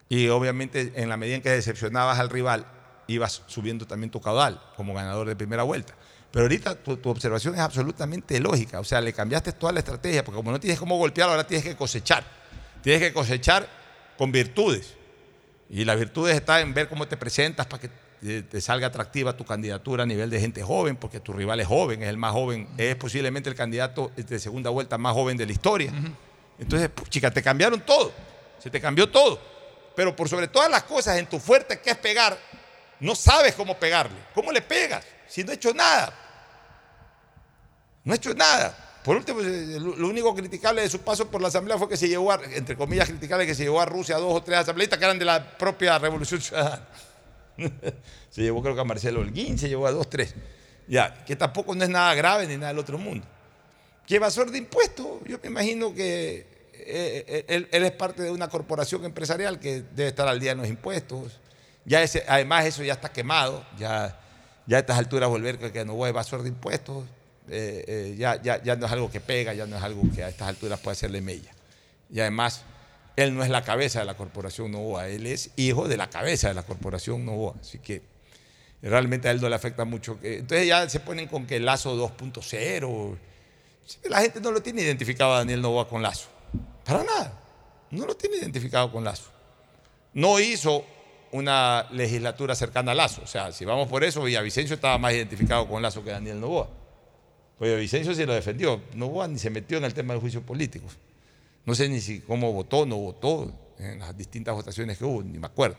Y 0.09 0.29
obviamente 0.29 0.93
en 0.97 1.09
la 1.09 1.17
medida 1.17 1.37
en 1.37 1.43
que 1.43 1.51
decepcionabas 1.51 2.19
al 2.19 2.31
rival, 2.31 2.67
ibas 3.07 3.43
subiendo 3.47 3.87
también 3.87 4.11
tu 4.11 4.21
caudal 4.21 4.61
como 4.77 4.95
ganador 4.95 5.27
de 5.29 5.37
primera 5.37 5.63
vuelta. 5.63 5.95
Pero 6.31 6.45
ahorita 6.45 6.75
tu, 6.77 6.97
tu 6.99 7.11
observación 7.11 7.55
es 7.55 7.61
absolutamente 7.61 8.39
lógica. 8.41 8.81
O 8.81 8.85
sea, 8.85 9.01
le 9.01 9.13
cambiaste 9.13 9.53
toda 9.53 9.73
la 9.73 9.81
estrategia, 9.81 10.25
porque 10.25 10.37
como 10.37 10.53
no 10.53 10.61
tienes 10.61 10.79
cómo 10.79 10.97
golpear, 10.97 11.29
ahora 11.31 11.47
tienes 11.47 11.65
que 11.65 11.75
cosechar. 11.75 12.25
Tienes 12.83 13.03
que 13.03 13.13
cosechar 13.13 13.69
con 14.17 14.31
virtudes. 14.31 14.95
Y 15.71 15.85
las 15.85 15.99
virtudes 15.99 16.37
están 16.37 16.63
en 16.63 16.75
ver 16.75 16.89
cómo 16.89 17.07
te 17.09 17.17
presentas 17.17 17.67
para 17.67 17.81
que 17.81 17.91
te, 18.21 18.43
te 18.43 18.61
salga 18.61 18.89
atractiva 18.89 19.37
tu 19.37 19.45
candidatura 19.45 20.03
a 20.03 20.07
nivel 20.07 20.29
de 20.29 20.41
gente 20.41 20.63
joven, 20.63 20.97
porque 20.97 21.21
tu 21.21 21.33
rival 21.33 21.61
es 21.61 21.67
joven, 21.67 22.03
es 22.03 22.09
el 22.09 22.17
más 22.17 22.33
joven, 22.33 22.69
es 22.77 22.97
posiblemente 22.97 23.49
el 23.49 23.55
candidato 23.55 24.11
de 24.17 24.39
segunda 24.39 24.71
vuelta 24.71 24.99
más 24.99 25.13
joven 25.13 25.37
de 25.37 25.47
la 25.47 25.53
historia. 25.53 25.93
Entonces, 26.59 26.91
chica, 27.09 27.31
te 27.31 27.43
cambiaron 27.43 27.81
todo. 27.81 28.13
Se 28.59 28.71
te 28.71 28.81
cambió 28.81 29.09
todo. 29.09 29.41
Pero 29.99 30.15
por 30.15 30.29
sobre 30.29 30.47
todas 30.47 30.71
las 30.71 30.85
cosas, 30.85 31.19
en 31.19 31.27
tu 31.27 31.41
fuerte 31.41 31.81
que 31.81 31.91
es 31.91 31.97
pegar, 31.97 32.39
no 33.01 33.17
sabes 33.17 33.57
cómo 33.57 33.77
pegarle. 33.77 34.17
¿Cómo 34.33 34.53
le 34.53 34.63
pegas? 34.63 35.05
Si 35.27 35.43
no 35.43 35.51
he 35.51 35.57
hecho 35.57 35.75
nada. 35.75 36.15
No 38.05 38.13
ha 38.13 38.15
hecho 38.15 38.33
nada. 38.33 39.01
Por 39.03 39.17
último, 39.17 39.41
eh, 39.41 39.77
lo 39.81 39.97
lo 39.97 40.07
único 40.07 40.33
criticable 40.37 40.83
de 40.83 40.89
su 40.89 41.01
paso 41.01 41.29
por 41.29 41.43
la 41.43 41.49
Asamblea 41.49 41.77
fue 41.79 41.89
que 41.89 41.97
se 41.97 42.09
llevó, 42.09 42.31
a, 42.31 42.41
entre 42.45 42.77
comillas, 42.77 43.09
criticable, 43.09 43.45
que 43.45 43.57
se 43.57 43.65
llevó 43.65 43.81
a 43.81 43.87
Rusia 43.87 44.15
a 44.15 44.21
dos 44.21 44.33
o 44.33 44.41
tres 44.41 44.59
asambleístas 44.59 45.01
que 45.01 45.05
eran 45.05 45.19
de 45.19 45.25
la 45.25 45.59
propia 45.59 45.99
Revolución 45.99 46.41
Ciudadana. 46.41 46.87
se 48.31 48.43
llevó, 48.43 48.63
creo 48.63 48.77
que 48.77 48.81
a 48.81 48.85
Marcelo 48.85 49.19
Holguín, 49.19 49.59
se 49.59 49.69
llevó 49.69 49.89
a 49.89 49.91
dos, 49.91 50.09
tres. 50.09 50.33
Ya, 50.87 51.25
que 51.25 51.35
tampoco 51.35 51.75
no 51.75 51.83
es 51.83 51.91
nada 51.91 52.15
grave 52.15 52.47
ni 52.47 52.55
nada 52.55 52.69
del 52.69 52.79
otro 52.79 52.99
mundo. 52.99 53.27
Que 54.07 54.15
evasor 54.15 54.53
de 54.53 54.59
impuestos, 54.59 55.23
yo 55.27 55.41
me 55.43 55.49
imagino 55.49 55.93
que 55.93 56.58
eh, 56.89 57.45
eh, 57.49 57.69
él, 57.71 57.85
es 57.85 57.93
parte 57.93 58.23
de 58.23 58.31
una 58.31 58.49
corporación 58.49 59.05
empresarial 59.05 59.61
que 59.61 59.83
debe 59.95 60.09
estar 60.09 60.27
al 60.27 60.41
día 60.41 60.53
en 60.53 60.59
los 60.59 60.69
impuestos. 60.69 61.39
Ya 61.85 62.03
además, 62.29 62.67
eso 62.67 62.83
ya 62.83 62.95
está 62.95 63.11
quemado. 63.11 63.65
Ya, 63.79 64.19
a 64.71 64.79
estas 64.79 64.99
alturas 64.99 65.29
volver 65.29 65.59
que, 65.59 65.73
que 65.73 65.85
no 65.85 65.95
voy 65.95 66.07
a 66.07 66.11
evasor 66.11 66.43
de 66.43 66.51
impuestos, 66.51 67.05
eh, 67.49 68.15
ya, 68.19 68.41
ya, 68.43 68.63
ya 68.63 68.77
no 68.77 68.85
es 68.85 68.93
algo 68.93 69.11
que 69.11 69.21
pega, 69.21 69.55
ya 69.55 69.67
no 69.67 69.77
es 69.77 69.83
algo 69.83 70.03
que 70.15 70.23
a 70.23 70.29
estas 70.29 70.49
alturas 70.49 70.79
puede 70.81 70.93
hacerle 70.93 71.23
mella. 71.23 71.51
Y 72.11 72.21
además, 72.21 72.65
él 73.17 73.35
no 73.35 73.43
es 73.43 73.51
la 73.51 73.65
cabeza 73.65 73.99
de 73.99 74.05
la 74.05 74.17
corporación 74.17 74.71
Novoa, 74.71 75.09
él 75.09 75.27
es 75.27 75.51
hijo 75.57 75.89
de 75.89 75.97
la 75.97 76.09
cabeza 76.09 76.49
de 76.49 76.55
la 76.55 76.63
corporación 76.63 77.25
Novoa. 77.25 77.55
Así 77.61 77.79
que 77.79 78.03
realmente 78.81 79.29
a 79.29 79.33
él 79.33 79.41
no 79.41 79.49
le 79.49 79.57
afecta 79.57 79.85
mucho. 79.85 80.19
Entonces 80.23 80.69
ya 80.69 80.89
se 80.89 81.01
ponen 81.01 81.27
con 81.27 81.47
que 81.47 81.57
el 81.57 81.65
Lazo 81.65 81.97
2.0. 81.97 83.19
La 84.05 84.21
gente 84.21 84.41
no 84.41 84.53
lo 84.53 84.63
tiene 84.63 84.83
identificado 84.83 85.35
a 85.35 85.39
Daniel 85.39 85.63
Novoa 85.63 85.89
con 85.89 86.03
Lazo. 86.03 86.29
Para 86.89 87.05
nada. 87.05 87.39
No 87.91 88.07
lo 88.07 88.17
tiene 88.17 88.39
identificado 88.39 88.91
con 88.91 89.05
Lazo. 89.05 89.31
No 90.15 90.41
hizo 90.41 90.87
una 91.33 91.87
legislatura 91.93 92.55
cercana 92.55 92.93
a 92.93 92.95
Lazo. 92.95 93.21
O 93.23 93.27
sea, 93.27 93.53
si 93.53 93.67
vamos 93.67 93.89
por 93.89 94.03
eso, 94.05 94.23
Villavicencio 94.23 94.75
estaba 94.75 94.97
más 94.97 95.13
identificado 95.13 95.69
con 95.69 95.83
Lazo 95.83 96.03
que 96.03 96.11
Daniel 96.11 96.41
Novoa. 96.41 96.67
Villavicencio 97.61 98.15
sí 98.15 98.25
lo 98.25 98.33
defendió. 98.33 98.81
Novoa 98.95 99.29
ni 99.29 99.39
se 99.39 99.51
metió 99.51 99.77
en 99.77 99.85
el 99.85 99.93
tema 99.93 100.15
del 100.15 100.23
juicio 100.23 100.41
político. 100.41 100.87
No 101.67 101.75
sé 101.75 101.91
ni 101.91 102.01
si 102.01 102.21
cómo 102.21 102.55
votó, 102.55 102.87
no 102.87 102.97
votó. 102.97 103.53
en 103.79 103.99
las 103.99 104.17
distintas 104.17 104.55
votaciones 104.55 104.97
que 104.97 105.05
hubo, 105.05 105.23
ni 105.23 105.39
me 105.39 105.47
acuerdo. 105.47 105.77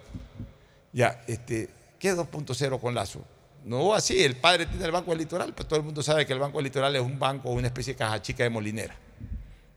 Ya, 0.94 1.24
este, 1.26 1.70
¿qué 1.98 2.14
2.0 2.14 2.80
con 2.80 2.94
Lazo? 2.94 3.26
No 3.66 3.96
así, 3.96 4.24
el 4.24 4.36
padre 4.36 4.68
tiene 4.68 4.86
el 4.86 4.92
Banco 4.92 5.10
del 5.10 5.20
Litoral, 5.20 5.56
pues 5.56 5.68
todo 5.68 5.80
el 5.80 5.86
mundo 5.86 6.04
sabe 6.04 6.28
que 6.28 6.34
el 6.34 6.40
Banco 6.40 6.60
del 6.60 6.66
Litoral 6.66 6.96
es 6.96 7.02
un 7.02 7.18
banco, 7.18 7.50
una 7.50 7.68
especie 7.68 7.94
de 7.94 7.98
caja 7.98 8.22
chica 8.22 8.44
de 8.44 8.52
molinera. 8.52 8.96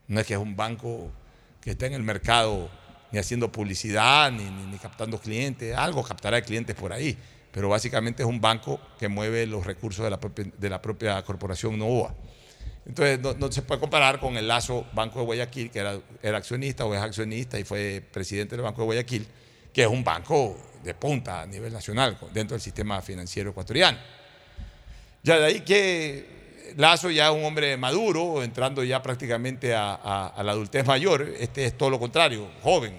No 0.07 0.19
es 0.19 0.27
que 0.27 0.35
es 0.35 0.39
un 0.39 0.55
banco 0.55 1.11
que 1.63 1.71
está 1.71 1.85
en 1.85 1.93
el 1.93 2.03
mercado 2.03 2.69
ni 3.11 3.19
haciendo 3.19 3.51
publicidad, 3.51 4.31
ni, 4.31 4.77
captando 4.79 5.19
clientes, 5.19 5.75
algo 5.75 6.03
captará 6.03 6.41
clientes 6.41 6.75
por 6.75 6.91
ahí, 6.91 7.15
pero 7.51 7.69
básicamente 7.69 8.23
es 8.23 8.27
un 8.27 8.41
banco 8.41 8.79
que 8.99 9.07
mueve 9.07 9.45
los 9.45 9.65
recursos 9.65 10.03
de 10.03 10.69
la 10.69 10.81
propia, 10.81 11.21
corporación 11.23 11.77
Novoa. 11.77 12.15
Entonces 12.85 13.19
no, 13.19 13.33
no 13.35 13.51
se 13.51 13.61
puede 13.61 13.79
comparar 13.79 14.19
con 14.19 14.35
el 14.35 14.47
Lazo 14.47 14.85
Banco 14.93 15.19
de 15.19 15.25
Guayaquil, 15.25 15.69
que 15.71 15.79
era, 15.79 15.99
era 16.21 16.37
accionista 16.37 16.85
o 16.85 16.93
es 16.93 16.99
accionista 16.99 17.57
y 17.57 17.63
fue 17.63 18.03
presidente 18.11 18.55
del 18.55 18.63
Banco 18.63 18.81
de 18.81 18.85
Guayaquil, 18.85 19.27
que 19.71 19.83
es 19.83 19.87
un 19.87 20.03
banco 20.03 20.57
de 20.83 20.93
punta 20.93 21.43
a 21.43 21.45
nivel 21.45 21.71
nacional 21.71 22.17
dentro 22.33 22.55
del 22.55 22.61
sistema 22.61 23.01
financiero 23.01 23.51
ecuatoriano. 23.51 23.97
Ya 25.21 25.39
de 25.39 25.45
ahí 25.45 25.61
que 25.61 26.42
Lazo 26.77 27.09
ya 27.09 27.29
es 27.29 27.35
un 27.35 27.43
hombre 27.43 27.77
maduro, 27.77 28.43
entrando 28.43 28.83
ya 28.83 29.01
prácticamente 29.01 29.73
a, 29.75 30.33
la 30.43 30.51
adultez 30.51 30.85
mayor, 30.85 31.21
este 31.39 31.65
es 31.65 31.77
todo 31.77 31.89
lo 31.89 31.99
contrario, 31.99 32.49
joven, 32.61 32.93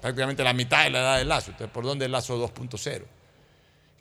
prácticamente 0.00 0.42
la 0.42 0.52
mitad 0.52 0.84
de 0.84 0.90
la 0.90 1.00
edad 1.00 1.18
de 1.18 1.24
Lazo, 1.24 1.50
entonces 1.50 1.72
por 1.72 1.84
dónde 1.84 2.06
el 2.06 2.12
Lazo 2.12 2.36
2.0 2.42 3.02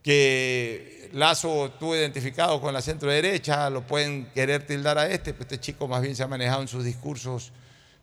que 0.04 1.10
Lazo 1.14 1.68
estuvo 1.68 1.96
identificado 1.96 2.62
con 2.62 2.74
la 2.74 2.82
centro 2.82 3.12
derecha, 3.12 3.70
lo 3.70 3.86
pueden 3.86 4.28
querer 4.34 4.66
tildar 4.66 4.98
a 4.98 5.08
este, 5.08 5.34
pero 5.34 5.44
este 5.44 5.60
chico 5.60 5.88
más 5.88 6.02
bien 6.02 6.16
se 6.16 6.24
ha 6.24 6.28
manejado 6.28 6.62
en 6.62 6.68
sus 6.68 6.84
discursos 6.84 7.52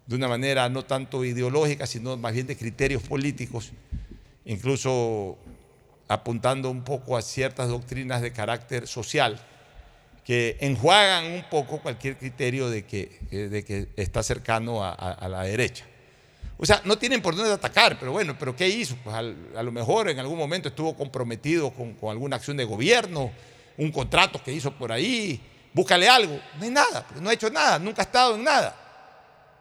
de 0.07 0.17
una 0.17 0.29
manera 0.29 0.69
no 0.69 0.85
tanto 0.85 1.25
ideológica, 1.25 1.87
sino 1.87 2.17
más 2.17 2.33
bien 2.33 2.47
de 2.47 2.57
criterios 2.57 3.03
políticos, 3.03 3.73
incluso 4.45 5.39
apuntando 6.09 6.71
un 6.71 6.85
poco 6.85 7.17
a 7.17 7.23
ciertas 7.23 7.69
doctrinas 7.69 8.23
de 8.23 8.33
carácter 8.33 8.87
social 8.87 9.41
que 10.27 10.57
enjuagan 10.61 11.25
un 11.27 11.45
poco 11.49 11.81
cualquier 11.81 12.19
criterio 12.19 12.69
de 12.69 12.85
que, 12.85 13.21
eh, 13.31 13.37
de 13.49 13.65
que 13.65 13.87
está 13.97 14.25
cercano 14.25 14.85
a- 14.85 15.29
la 15.29 15.45
derecha. 15.45 15.85
O 16.59 16.67
sea, 16.67 16.83
no 16.85 16.99
tienen 16.99 17.23
por 17.23 17.37
dónde 17.37 17.53
atacar, 17.53 17.97
pero 18.01 18.11
bueno, 18.11 18.35
¿pero 18.37 18.57
qué 18.57 18.67
hizo? 18.69 18.97
Pues 19.05 19.15
a 19.15 19.63
lo 19.63 19.71
mejor 19.71 20.09
en 20.09 20.19
algún 20.19 20.37
momento 20.37 20.69
estuvo 20.69 20.97
comprometido 20.97 21.71
con, 21.71 21.95
con 21.95 22.11
alguna 22.11 22.37
acción 22.37 22.57
de 22.57 22.65
gobierno, 22.65 23.31
un 23.77 23.93
contrato 23.93 24.43
que 24.43 24.53
hizo 24.53 24.73
por 24.73 24.91
ahí, 24.91 25.41
búscale 25.73 26.09
algo. 26.09 26.41
No 26.59 26.65
hay 26.65 26.71
nada, 26.71 27.07
porque 27.07 27.23
no 27.23 27.31
ha 27.31 27.33
hecho 27.33 27.49
nada, 27.51 27.79
nunca 27.79 28.03
ha 28.03 28.07
estado 28.07 28.35
en 28.35 28.43
nada. 28.43 28.75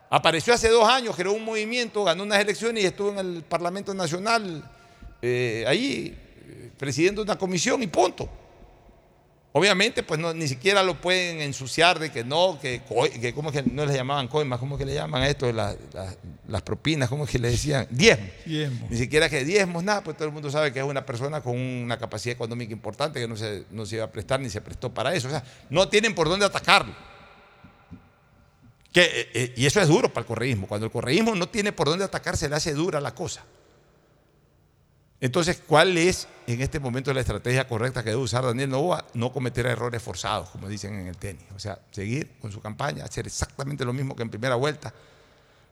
Apareció 0.10 0.52
hace 0.54 0.70
dos 0.70 0.88
años, 0.90 1.16
creó 1.16 1.34
un 1.34 1.46
movimiento, 1.46 2.04
ganó 2.04 2.24
unas 2.24 2.40
elecciones 2.40 2.84
y 2.84 2.88
estuvo 2.88 3.12
en 3.12 3.20
el 3.20 3.44
Parlamento 3.44 3.94
Nacional 3.94 4.64
eh, 5.22 5.64
ahí 5.68 6.18
eh, 6.48 6.72
presidiendo 6.76 7.22
una 7.22 7.38
comisión 7.38 7.84
y 7.84 7.88
punto. 7.88 8.30
Obviamente, 9.58 10.04
pues 10.04 10.20
no, 10.20 10.34
ni 10.34 10.50
siquiera 10.50 10.84
lo 10.84 11.00
pueden 11.00 11.40
ensuciar 11.40 11.98
de 11.98 12.12
que 12.12 12.26
no, 12.26 12.60
que, 12.62 12.82
que 13.22 13.34
¿cómo 13.34 13.52
es 13.52 13.64
que 13.64 13.70
no 13.72 13.86
les 13.86 13.96
llamaban 13.96 14.28
coimas? 14.28 14.60
¿Cómo 14.60 14.76
es 14.76 14.80
que 14.80 14.86
le 14.86 14.94
llaman 14.94 15.22
a 15.22 15.30
esto? 15.30 15.50
Las, 15.54 15.78
las- 15.94 16.18
las 16.50 16.62
propinas, 16.62 17.08
¿cómo 17.08 17.24
es 17.24 17.30
que 17.30 17.40
le 17.40 17.50
decían? 17.52 17.88
Diezmos. 17.90 18.30
Diezmo. 18.46 18.88
Ni 18.90 18.98
siquiera 18.98 19.30
que 19.30 19.46
diezmos, 19.46 19.82
nada, 19.82 20.04
pues 20.04 20.18
todo 20.18 20.28
el 20.28 20.34
mundo 20.34 20.52
sabe 20.52 20.74
que 20.74 20.80
es 20.80 20.86
una 20.86 21.06
persona 21.06 21.40
con 21.40 21.58
una 21.58 21.98
capacidad 21.98 22.36
económica 22.36 22.74
importante 22.74 23.22
que 23.22 23.30
no 23.30 23.38
se, 23.38 23.64
no 23.72 23.86
se 23.86 23.96
iba 23.96 24.04
a 24.04 24.12
prestar 24.12 24.42
ni 24.42 24.50
se 24.50 24.60
prestó 24.60 24.94
para 24.94 25.16
eso. 25.16 25.30
O 25.30 25.32
sea, 25.32 25.42
no 25.70 25.88
tienen 25.88 26.14
por 26.14 26.28
dónde 26.28 26.46
atacarlo. 26.46 26.94
Que, 28.92 29.04
eh, 29.04 29.30
eh, 29.34 29.54
y 29.56 29.66
eso 29.66 29.80
es 29.80 29.88
duro 29.88 30.10
para 30.10 30.24
el 30.24 30.28
correísmo. 30.28 30.68
Cuando 30.68 30.86
el 30.86 30.92
correísmo 30.92 31.34
no 31.34 31.48
tiene 31.48 31.72
por 31.72 31.88
dónde 31.88 32.04
atacar, 32.04 32.36
se 32.36 32.50
le 32.50 32.56
hace 32.58 32.74
dura 32.74 33.00
la 33.00 33.16
cosa. 33.16 33.44
Entonces, 35.22 35.62
¿cuál 35.66 35.98
es 35.98 36.28
en 36.46 36.62
este 36.62 36.80
momento 36.80 37.14
la 37.14 37.22
estrategia 37.22 37.68
correcta 37.68 38.04
que 38.04 38.10
debe 38.10 38.22
usar 38.22 38.44
Daniel 38.44 38.70
Novoa? 38.70 39.06
No 39.14 39.32
cometer 39.32 39.66
errores 39.66 40.02
forzados, 40.02 40.50
como 40.50 40.68
dicen 40.68 40.94
en 41.00 41.08
el 41.08 41.18
tenis. 41.18 41.46
O 41.56 41.60
sea, 41.60 41.80
seguir 41.92 42.34
con 42.42 42.52
su 42.52 42.62
campaña, 42.62 43.06
hacer 43.06 43.26
exactamente 43.26 43.86
lo 43.86 43.94
mismo 43.94 44.16
que 44.16 44.24
en 44.24 44.30
primera 44.30 44.56
vuelta. 44.56 44.94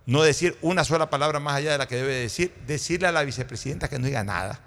No 0.06 0.24
decir 0.24 0.58
una 0.62 0.84
sola 0.84 1.10
palabra 1.10 1.40
más 1.40 1.56
allá 1.56 1.74
de 1.74 1.78
la 1.78 1.88
que 1.88 1.96
debe 1.96 2.14
decir. 2.14 2.54
Decirle 2.66 3.08
a 3.08 3.12
la 3.12 3.24
vicepresidenta 3.24 3.90
que 3.90 4.00
no 4.00 4.08
diga 4.08 4.24
nada. 4.24 4.60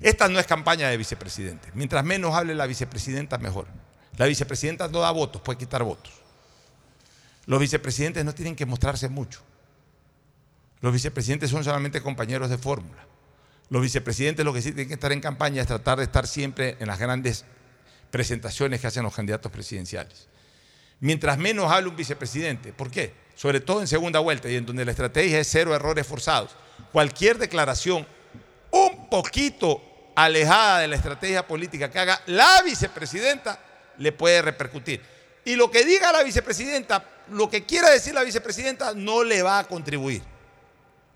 Esta 0.00 0.28
no 0.28 0.38
es 0.38 0.46
campaña 0.46 0.88
de 0.88 0.96
vicepresidente. 0.96 1.70
Mientras 1.74 2.04
menos 2.04 2.34
hable 2.34 2.54
la 2.54 2.66
vicepresidenta, 2.66 3.36
mejor. 3.38 3.66
La 4.16 4.26
vicepresidenta 4.26 4.88
no 4.88 5.00
da 5.00 5.10
votos, 5.10 5.42
puede 5.42 5.58
quitar 5.58 5.82
votos. 5.82 6.12
Los 7.46 7.60
vicepresidentes 7.60 8.24
no 8.24 8.34
tienen 8.34 8.56
que 8.56 8.64
mostrarse 8.64 9.08
mucho. 9.08 9.40
Los 10.80 10.92
vicepresidentes 10.92 11.50
son 11.50 11.64
solamente 11.64 12.00
compañeros 12.00 12.48
de 12.48 12.56
fórmula. 12.56 13.04
Los 13.70 13.82
vicepresidentes 13.82 14.44
lo 14.44 14.52
que 14.52 14.62
sí 14.62 14.72
tienen 14.72 14.88
que 14.88 14.94
estar 14.94 15.12
en 15.12 15.20
campaña 15.20 15.62
es 15.62 15.68
tratar 15.68 15.98
de 15.98 16.04
estar 16.04 16.26
siempre 16.26 16.76
en 16.80 16.88
las 16.88 16.98
grandes 16.98 17.44
presentaciones 18.10 18.80
que 18.80 18.88
hacen 18.88 19.04
los 19.04 19.14
candidatos 19.14 19.50
presidenciales. 19.50 20.26
Mientras 20.98 21.38
menos 21.38 21.70
hable 21.70 21.88
un 21.88 21.96
vicepresidente, 21.96 22.72
¿por 22.72 22.90
qué? 22.90 23.14
Sobre 23.36 23.60
todo 23.60 23.80
en 23.80 23.86
segunda 23.86 24.18
vuelta 24.18 24.50
y 24.50 24.56
en 24.56 24.66
donde 24.66 24.84
la 24.84 24.90
estrategia 24.90 25.38
es 25.38 25.48
cero 25.48 25.74
errores 25.74 26.06
forzados. 26.06 26.56
Cualquier 26.92 27.38
declaración 27.38 28.06
un 28.72 29.08
poquito 29.08 29.80
alejada 30.16 30.80
de 30.80 30.88
la 30.88 30.96
estrategia 30.96 31.46
política 31.46 31.90
que 31.90 31.98
haga 32.00 32.20
la 32.26 32.62
vicepresidenta 32.62 33.58
le 33.98 34.10
puede 34.10 34.42
repercutir. 34.42 35.00
Y 35.44 35.54
lo 35.54 35.70
que 35.70 35.84
diga 35.84 36.12
la 36.12 36.24
vicepresidenta, 36.24 37.04
lo 37.30 37.48
que 37.48 37.64
quiera 37.64 37.90
decir 37.90 38.14
la 38.14 38.24
vicepresidenta, 38.24 38.94
no 38.94 39.22
le 39.22 39.42
va 39.42 39.60
a 39.60 39.64
contribuir. 39.64 40.22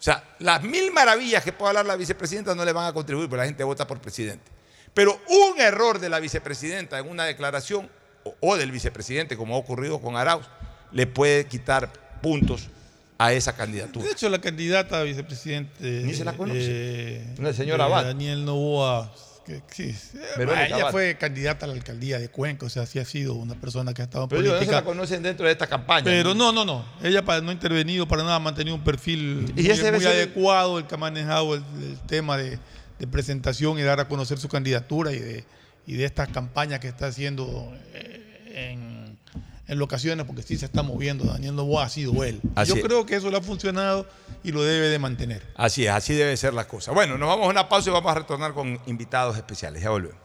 O 0.04 0.06
sea, 0.06 0.22
las 0.38 0.62
mil 0.62 0.92
maravillas 0.92 1.42
que 1.42 1.52
pueda 1.54 1.70
hablar 1.70 1.86
la 1.86 1.96
vicepresidenta 1.96 2.54
no 2.54 2.62
le 2.62 2.72
van 2.72 2.86
a 2.88 2.92
contribuir 2.92 3.26
porque 3.26 3.40
la 3.40 3.46
gente 3.46 3.64
vota 3.64 3.86
por 3.86 4.00
presidente. 4.02 4.52
Pero 4.92 5.18
un 5.30 5.58
error 5.58 5.98
de 5.98 6.10
la 6.10 6.20
vicepresidenta 6.20 6.98
en 6.98 7.08
una 7.08 7.24
declaración 7.24 7.88
o, 8.22 8.34
o 8.40 8.56
del 8.58 8.70
vicepresidente, 8.70 9.34
como 9.34 9.54
ha 9.54 9.58
ocurrido 9.58 10.02
con 10.02 10.16
Arauz, 10.16 10.44
le 10.92 11.06
puede 11.06 11.46
quitar 11.46 11.90
puntos 12.20 12.68
a 13.16 13.32
esa 13.32 13.56
candidatura. 13.56 14.04
De 14.04 14.12
hecho, 14.12 14.28
la 14.28 14.42
candidata 14.42 15.00
a 15.00 15.04
vicepresidente. 15.04 16.02
Ni 16.02 16.12
se 16.12 16.22
la 16.26 16.34
conoce. 16.34 16.58
eh, 16.60 17.34
Una 17.38 17.54
señora 17.54 17.86
Abad. 17.86 18.04
Daniel 18.04 18.44
Novoa. 18.44 19.10
Que- 19.44 19.62
sí, 19.70 19.94
Verónica 20.36 20.66
ella 20.66 20.76
Abad. 20.76 20.90
fue 20.92 21.16
candidata 21.18 21.66
a 21.66 21.68
la 21.68 21.74
alcaldía 21.74 22.18
de 22.18 22.28
Cuenca, 22.28 22.66
o 22.66 22.68
sea, 22.70 22.86
sí 22.86 22.98
ha 22.98 23.04
sido 23.04 23.34
una 23.34 23.54
persona 23.54 23.92
que 23.94 24.02
ha 24.02 24.06
estado 24.06 24.24
en 24.24 24.30
Pero 24.30 24.42
digo, 24.42 24.54
no 24.54 24.58
se 24.60 24.66
política. 24.66 24.80
la 24.80 24.84
conocen 24.84 25.22
dentro 25.22 25.46
de 25.46 25.52
esta 25.52 25.66
campaña. 25.66 26.04
Pero 26.04 26.34
no, 26.34 26.52
no, 26.52 26.64
no. 26.64 26.84
Ella 27.02 27.24
para- 27.24 27.40
no 27.40 27.50
ha 27.50 27.52
intervenido 27.52 28.08
para 28.08 28.22
nada, 28.22 28.36
ha 28.36 28.40
mantenido 28.40 28.74
un 28.76 28.84
perfil 28.84 29.52
Y 29.56 29.62
muy, 29.62 29.70
ese 29.70 29.88
adecuado, 29.88 30.78
el 30.78 30.86
que 30.86 30.94
ha 30.94 30.98
manejado 30.98 31.54
el, 31.54 31.62
el 31.82 31.98
tema 32.06 32.36
de, 32.36 32.58
de 32.98 33.06
presentación 33.06 33.78
y 33.78 33.82
dar 33.82 34.00
a 34.00 34.08
conocer 34.08 34.38
su 34.38 34.48
candidatura 34.48 35.12
y 35.12 35.18
de, 35.18 35.44
y 35.86 35.94
de 35.94 36.04
estas 36.04 36.28
campañas 36.28 36.80
que 36.80 36.88
está 36.88 37.06
haciendo 37.08 37.72
eh, 37.92 38.70
en, 38.72 38.93
en 39.66 39.78
locaciones, 39.78 40.26
porque 40.26 40.42
sí 40.42 40.56
se 40.56 40.66
está 40.66 40.82
moviendo. 40.82 41.24
Daniel 41.24 41.54
Novoa 41.54 41.84
ha 41.84 41.88
sido 41.88 42.24
él. 42.24 42.40
Así 42.54 42.74
Yo 42.74 42.82
creo 42.82 43.06
que 43.06 43.16
eso 43.16 43.30
le 43.30 43.36
ha 43.36 43.42
funcionado 43.42 44.06
y 44.42 44.52
lo 44.52 44.62
debe 44.62 44.88
de 44.88 44.98
mantener. 44.98 45.42
Así 45.56 45.86
es, 45.86 45.92
así 45.92 46.14
debe 46.14 46.36
ser 46.36 46.54
la 46.54 46.68
cosa. 46.68 46.92
Bueno, 46.92 47.16
nos 47.18 47.28
vamos 47.28 47.46
a 47.46 47.50
una 47.50 47.68
pausa 47.68 47.90
y 47.90 47.92
vamos 47.92 48.12
a 48.12 48.16
retornar 48.16 48.52
con 48.52 48.78
invitados 48.86 49.36
especiales. 49.36 49.82
Ya 49.82 49.90
volvemos. 49.90 50.24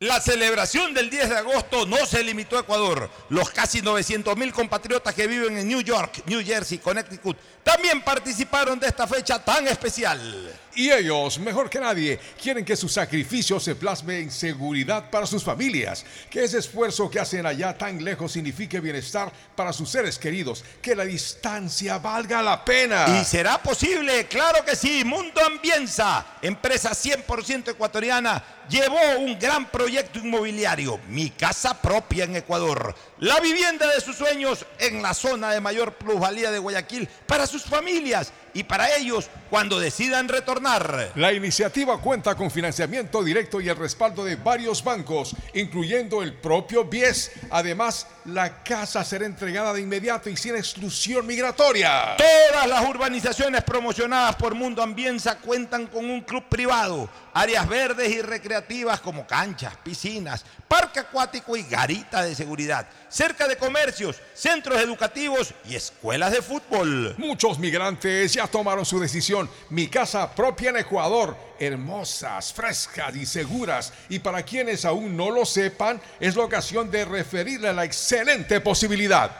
La 0.00 0.20
celebración 0.20 0.94
del 0.94 1.10
10 1.10 1.28
de 1.28 1.38
agosto 1.38 1.84
no 1.84 1.96
se 2.06 2.22
limitó 2.22 2.56
a 2.56 2.60
Ecuador. 2.60 3.10
Los 3.30 3.50
casi 3.50 3.82
900 3.82 4.36
mil 4.36 4.52
compatriotas 4.52 5.12
que 5.12 5.26
viven 5.26 5.58
en 5.58 5.66
New 5.66 5.80
York, 5.80 6.22
New 6.26 6.40
Jersey, 6.44 6.78
Connecticut, 6.78 7.36
también 7.68 8.00
participaron 8.00 8.80
de 8.80 8.86
esta 8.86 9.06
fecha 9.06 9.38
tan 9.38 9.68
especial. 9.68 10.58
Y 10.74 10.90
ellos, 10.90 11.38
mejor 11.38 11.68
que 11.68 11.80
nadie, 11.80 12.18
quieren 12.40 12.64
que 12.64 12.76
su 12.76 12.88
sacrificio 12.88 13.58
se 13.58 13.74
plasme 13.74 14.20
en 14.20 14.30
seguridad 14.30 15.10
para 15.10 15.26
sus 15.26 15.42
familias, 15.42 16.04
que 16.30 16.44
ese 16.44 16.58
esfuerzo 16.58 17.10
que 17.10 17.18
hacen 17.18 17.44
allá 17.44 17.76
tan 17.76 18.02
lejos 18.02 18.32
signifique 18.32 18.80
bienestar 18.80 19.30
para 19.56 19.72
sus 19.72 19.90
seres 19.90 20.18
queridos, 20.18 20.64
que 20.80 20.94
la 20.94 21.04
distancia 21.04 21.98
valga 21.98 22.40
la 22.40 22.64
pena. 22.64 23.06
¿Y 23.20 23.24
será 23.24 23.60
posible? 23.60 24.26
Claro 24.28 24.64
que 24.64 24.76
sí. 24.76 25.02
Mundo 25.04 25.44
Ambienza, 25.44 26.24
empresa 26.40 26.90
100% 26.92 27.72
ecuatoriana, 27.72 28.42
llevó 28.68 29.18
un 29.18 29.38
gran 29.38 29.66
proyecto 29.70 30.20
inmobiliario, 30.20 31.00
mi 31.08 31.30
casa 31.30 31.80
propia 31.82 32.24
en 32.24 32.36
Ecuador. 32.36 32.94
La 33.18 33.40
vivienda 33.40 33.92
de 33.92 34.00
sus 34.00 34.16
sueños 34.16 34.64
en 34.78 35.02
la 35.02 35.12
zona 35.12 35.50
de 35.50 35.60
mayor 35.60 35.94
plusvalía 35.94 36.52
de 36.52 36.58
Guayaquil 36.60 37.08
para 37.26 37.48
sus 37.48 37.57
familias 37.64 38.32
y 38.54 38.64
para 38.64 38.96
ellos 38.96 39.28
cuando 39.50 39.80
decidan 39.80 40.28
retornar. 40.28 41.12
La 41.14 41.32
iniciativa 41.32 42.00
cuenta 42.00 42.34
con 42.34 42.50
financiamiento 42.50 43.22
directo 43.22 43.60
y 43.60 43.68
el 43.68 43.76
respaldo 43.76 44.24
de 44.24 44.36
varios 44.36 44.84
bancos, 44.84 45.34
incluyendo 45.54 46.22
el 46.22 46.34
propio 46.34 46.84
BIES. 46.84 47.32
Además, 47.50 48.06
la 48.26 48.62
casa 48.62 49.04
será 49.04 49.26
entregada 49.26 49.72
de 49.72 49.80
inmediato 49.80 50.28
y 50.28 50.36
sin 50.36 50.56
exclusión 50.56 51.26
migratoria. 51.26 52.16
Todas 52.16 52.68
las 52.68 52.86
urbanizaciones 52.86 53.62
promocionadas 53.62 54.36
por 54.36 54.54
Mundo 54.54 54.82
Ambienza 54.82 55.38
cuentan 55.38 55.86
con 55.86 56.04
un 56.04 56.20
club 56.20 56.44
privado, 56.48 57.08
áreas 57.32 57.68
verdes 57.68 58.10
y 58.10 58.20
recreativas 58.20 59.00
como 59.00 59.26
canchas, 59.26 59.76
piscinas, 59.82 60.44
parque 60.66 61.00
acuático 61.00 61.56
y 61.56 61.62
garita 61.62 62.22
de 62.22 62.34
seguridad, 62.34 62.86
cerca 63.08 63.48
de 63.48 63.56
comercios, 63.56 64.20
centros 64.34 64.80
educativos 64.80 65.54
y 65.68 65.74
escuelas 65.74 66.32
de 66.32 66.42
fútbol. 66.42 67.14
Muchos 67.16 67.58
migrantes 67.58 68.32
ya 68.38 68.46
tomaron 68.46 68.86
su 68.86 69.00
decisión. 69.00 69.50
Mi 69.68 69.88
casa 69.88 70.32
propia 70.32 70.70
en 70.70 70.76
Ecuador, 70.76 71.36
hermosas, 71.58 72.52
frescas 72.52 73.16
y 73.16 73.26
seguras. 73.26 73.92
Y 74.08 74.20
para 74.20 74.44
quienes 74.44 74.84
aún 74.84 75.16
no 75.16 75.32
lo 75.32 75.44
sepan, 75.44 76.00
es 76.20 76.36
la 76.36 76.44
ocasión 76.44 76.88
de 76.88 77.04
referirle 77.04 77.68
a 77.68 77.72
la 77.72 77.84
excelente 77.84 78.60
posibilidad. 78.60 79.32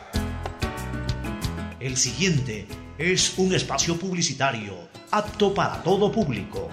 El 1.78 1.96
siguiente 1.96 2.66
es 2.98 3.38
un 3.38 3.54
espacio 3.54 3.96
publicitario 3.96 4.88
apto 5.12 5.54
para 5.54 5.80
todo 5.84 6.10
público. 6.10 6.68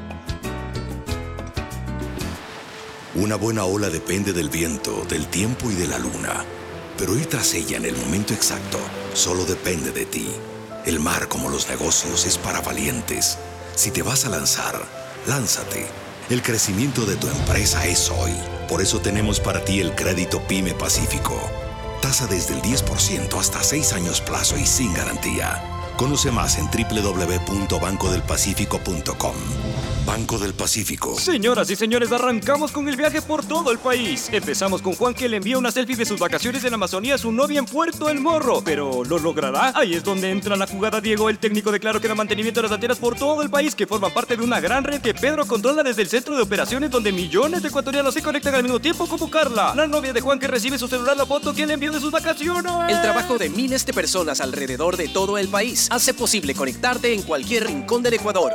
Una 3.13 3.35
buena 3.35 3.65
ola 3.65 3.91
depende 3.91 4.33
del 4.33 4.49
viento, 4.49 5.05
del 5.05 5.27
tiempo 5.27 5.69
y 5.69 5.75
de 5.75 5.87
la 5.87 5.99
luna. 5.99 6.43
Pero 6.97 7.15
ir 7.15 7.27
tras 7.27 7.53
ella 7.53 7.77
en 7.77 7.85
el 7.85 7.95
momento 7.95 8.33
exacto 8.33 8.79
solo 9.13 9.45
depende 9.45 9.91
de 9.91 10.05
ti. 10.05 10.27
El 10.85 10.99
mar, 10.99 11.27
como 11.27 11.49
los 11.49 11.67
negocios, 11.67 12.27
es 12.27 12.37
para 12.37 12.61
valientes. 12.61 13.39
Si 13.75 13.89
te 13.89 14.03
vas 14.03 14.25
a 14.25 14.29
lanzar, 14.29 14.79
lánzate. 15.25 15.87
El 16.29 16.43
crecimiento 16.43 17.07
de 17.07 17.15
tu 17.15 17.27
empresa 17.27 17.87
es 17.87 18.11
hoy. 18.11 18.33
Por 18.69 18.83
eso 18.83 19.01
tenemos 19.01 19.39
para 19.39 19.65
ti 19.65 19.79
el 19.79 19.95
crédito 19.95 20.39
Pyme 20.47 20.75
Pacífico. 20.75 21.41
Tasa 22.01 22.27
desde 22.27 22.53
el 22.53 22.61
10% 22.61 23.39
hasta 23.39 23.63
6 23.63 23.93
años 23.93 24.21
plazo 24.21 24.57
y 24.57 24.67
sin 24.67 24.93
garantía. 24.93 25.59
Conoce 25.97 26.29
más 26.29 26.59
en 26.59 26.67
www.bancodelpacifico.com. 26.67 29.35
Banco 30.05 30.37
del 30.37 30.53
Pacífico. 30.53 31.19
Señoras 31.19 31.69
y 31.71 31.75
señores, 31.75 32.11
arrancamos 32.11 32.71
con 32.71 32.87
el 32.87 32.95
viaje 32.95 33.21
por 33.23 33.43
todo 33.43 33.71
el 33.71 33.79
país. 33.79 34.29
Empezamos 34.31 34.81
con 34.81 34.93
Juan 34.93 35.15
que 35.15 35.27
le 35.27 35.37
envía 35.37 35.57
una 35.57 35.71
selfie 35.71 35.95
de 35.95 36.05
sus 36.05 36.19
vacaciones 36.19 36.63
en 36.63 36.73
Amazonía 36.75 37.15
a 37.15 37.17
su 37.17 37.31
novia 37.31 37.59
en 37.59 37.65
Puerto 37.65 38.07
El 38.09 38.19
Morro. 38.19 38.61
Pero 38.63 39.03
¿lo 39.03 39.17
logrará? 39.17 39.71
Ahí 39.75 39.95
es 39.95 40.03
donde 40.03 40.29
entra 40.29 40.55
la 40.55 40.67
jugada 40.67 41.01
Diego, 41.01 41.29
el 41.29 41.39
técnico 41.39 41.71
de 41.71 41.79
Claro 41.79 41.99
que 41.99 42.07
da 42.07 42.13
mantenimiento 42.13 42.59
de 42.59 42.67
las 42.67 42.71
antenas 42.71 42.99
por 42.99 43.15
todo 43.15 43.41
el 43.41 43.49
país, 43.49 43.73
que 43.73 43.87
forman 43.87 44.13
parte 44.13 44.37
de 44.37 44.43
una 44.43 44.59
gran 44.59 44.83
red 44.83 45.01
que 45.01 45.15
Pedro 45.15 45.45
controla 45.47 45.81
desde 45.81 46.03
el 46.03 46.07
centro 46.07 46.35
de 46.35 46.43
operaciones 46.43 46.91
donde 46.91 47.11
millones 47.11 47.63
de 47.63 47.69
ecuatorianos 47.69 48.13
se 48.13 48.21
conectan 48.21 48.53
al 48.53 48.63
mismo 48.63 48.79
tiempo 48.79 49.07
como 49.07 49.29
Carla, 49.29 49.73
la 49.75 49.87
novia 49.87 50.13
de 50.13 50.21
Juan 50.21 50.37
que 50.37 50.47
recibe 50.47 50.77
su 50.77 50.87
celular 50.87 51.17
la 51.17 51.25
foto 51.25 51.53
que 51.53 51.65
le 51.65 51.73
envió 51.73 51.91
de 51.91 51.99
sus 51.99 52.11
vacaciones. 52.11 52.71
El 52.89 53.01
trabajo 53.01 53.37
de 53.39 53.49
miles 53.49 53.85
de 53.85 53.93
personas 53.93 54.39
alrededor 54.39 54.97
de 54.97 55.07
todo 55.07 55.37
el 55.39 55.47
país 55.47 55.87
hace 55.89 56.13
posible 56.13 56.53
conectarte 56.53 57.13
en 57.13 57.23
cualquier 57.23 57.65
rincón 57.65 58.03
del 58.03 58.13
Ecuador. 58.13 58.53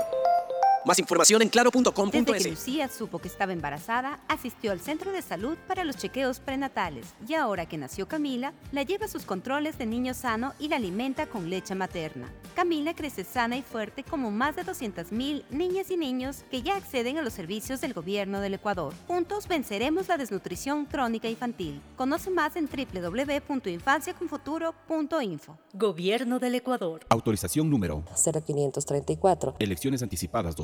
Más 0.84 0.98
información 0.98 1.40
en 1.42 1.48
Desde 1.48 1.62
que 1.62 1.70
claro.com.es. 1.70 2.48
Lucía 2.48 2.88
supo 2.88 3.18
que 3.18 3.28
estaba 3.28 3.52
embarazada, 3.52 4.18
asistió 4.28 4.72
al 4.72 4.80
centro 4.80 5.12
de 5.12 5.20
salud 5.20 5.58
para 5.66 5.84
los 5.84 5.96
chequeos 5.96 6.40
prenatales 6.40 7.12
y 7.28 7.34
ahora 7.34 7.66
que 7.66 7.76
nació 7.76 8.08
Camila, 8.08 8.54
la 8.72 8.82
lleva 8.82 9.04
a 9.04 9.08
sus 9.08 9.26
controles 9.26 9.76
de 9.76 9.84
niño 9.84 10.14
sano 10.14 10.54
y 10.58 10.68
la 10.68 10.76
alimenta 10.76 11.26
con 11.26 11.50
leche 11.50 11.74
materna. 11.74 12.32
Camila 12.54 12.94
crece 12.94 13.24
sana 13.24 13.58
y 13.58 13.62
fuerte 13.62 14.04
como 14.04 14.30
más 14.30 14.56
de 14.56 14.64
200.000 14.64 15.44
niñas 15.50 15.90
y 15.90 15.98
niños 15.98 16.44
que 16.50 16.62
ya 16.62 16.76
acceden 16.76 17.18
a 17.18 17.22
los 17.22 17.34
servicios 17.34 17.82
del 17.82 17.92
gobierno 17.92 18.40
del 18.40 18.54
Ecuador. 18.54 18.94
Juntos 19.06 19.46
venceremos 19.48 20.08
la 20.08 20.16
desnutrición 20.16 20.86
crónica 20.86 21.28
infantil. 21.28 21.82
Conoce 21.96 22.30
más 22.30 22.56
en 22.56 22.66
www.infanciaconfuturo.info. 22.68 25.58
Gobierno 25.74 26.38
del 26.38 26.54
Ecuador. 26.54 27.04
Autorización 27.10 27.68
número 27.68 28.02
0534. 28.14 29.56
Elecciones 29.58 30.02
anticipadas 30.02 30.56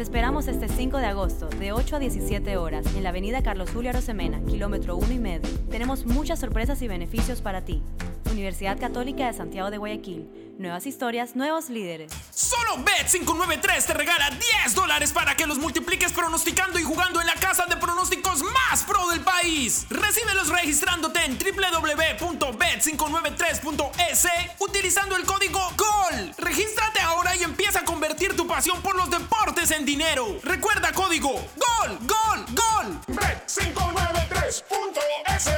Te 0.00 0.04
esperamos 0.04 0.48
este 0.48 0.66
5 0.66 0.96
de 0.96 1.04
agosto, 1.04 1.50
de 1.50 1.72
8 1.72 1.96
a 1.96 1.98
17 1.98 2.56
horas, 2.56 2.86
en 2.96 3.02
la 3.02 3.10
avenida 3.10 3.42
Carlos 3.42 3.68
Julio 3.70 3.90
Arosemena, 3.90 4.40
kilómetro 4.46 4.96
1 4.96 5.12
y 5.12 5.18
medio. 5.18 5.50
Tenemos 5.68 6.06
muchas 6.06 6.40
sorpresas 6.40 6.80
y 6.80 6.88
beneficios 6.88 7.42
para 7.42 7.66
ti. 7.66 7.82
Universidad 8.30 8.78
Católica 8.78 9.26
de 9.26 9.32
Santiago 9.34 9.70
de 9.70 9.76
Guayaquil. 9.76 10.54
Nuevas 10.58 10.86
historias, 10.86 11.36
nuevos 11.36 11.68
líderes. 11.68 12.10
Solo 12.30 12.78
Bet593 12.84 13.86
te 13.86 13.94
regala 13.94 14.30
10 14.64 14.74
dólares 14.74 15.12
para 15.12 15.36
que 15.36 15.46
los 15.46 15.58
multipliques 15.58 16.12
pronosticando 16.12 16.78
y 16.78 16.82
jugando 16.82 17.20
en 17.20 17.26
la 17.26 17.34
casa 17.34 17.66
de 17.66 17.76
pronósticos 17.76 18.42
más 18.42 18.84
pro 18.84 19.06
del 19.10 19.20
país. 19.20 19.84
Recíbelos 19.90 20.48
registrándote 20.48 21.22
en 21.24 21.38
www.bet593.es 21.38 24.26
utilizando 24.58 25.16
el 25.16 25.24
código 25.24 25.60
GOL. 25.76 26.34
Regístrate 26.38 27.00
ahora 27.00 27.36
y 27.36 27.42
empieza 27.42 27.80
a 27.80 27.84
convertir 27.84 28.34
tu 28.36 28.46
pasión 28.46 28.80
por 28.82 28.96
los 28.96 29.10
deportes 29.10 29.70
en 29.70 29.84
dinero. 29.90 30.38
Recuerda 30.44 30.92
código 30.92 31.30
GOL, 31.30 31.98
GOL, 32.06 32.44
GOL. 32.54 33.00
Bet593.es 33.08 35.52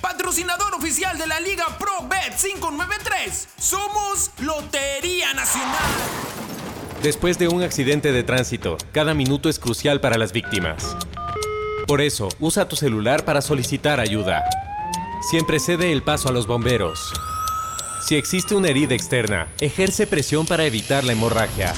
Patrocinador 0.00 0.72
oficial 0.74 1.18
de 1.18 1.26
la 1.26 1.40
Liga 1.40 1.64
Pro 1.76 2.06
Bet 2.08 2.36
593. 2.40 3.48
Somos 3.58 4.30
Lotería 4.40 5.34
Nacional. 5.34 5.82
Después 7.02 7.40
de 7.40 7.48
un 7.48 7.64
accidente 7.64 8.12
de 8.12 8.22
tránsito, 8.22 8.78
cada 8.92 9.14
minuto 9.14 9.48
es 9.48 9.58
crucial 9.58 10.00
para 10.00 10.16
las 10.16 10.32
víctimas. 10.32 10.96
Por 11.88 12.00
eso, 12.00 12.28
usa 12.38 12.68
tu 12.68 12.76
celular 12.76 13.24
para 13.24 13.42
solicitar 13.42 13.98
ayuda. 13.98 14.44
Siempre 15.28 15.58
cede 15.58 15.90
el 15.90 16.04
paso 16.04 16.28
a 16.28 16.32
los 16.32 16.46
bomberos. 16.46 17.12
Si 18.06 18.14
existe 18.14 18.54
una 18.54 18.68
herida 18.68 18.94
externa, 18.94 19.48
ejerce 19.58 20.06
presión 20.06 20.46
para 20.46 20.64
evitar 20.64 21.02
la 21.02 21.10
hemorragia. 21.10 21.74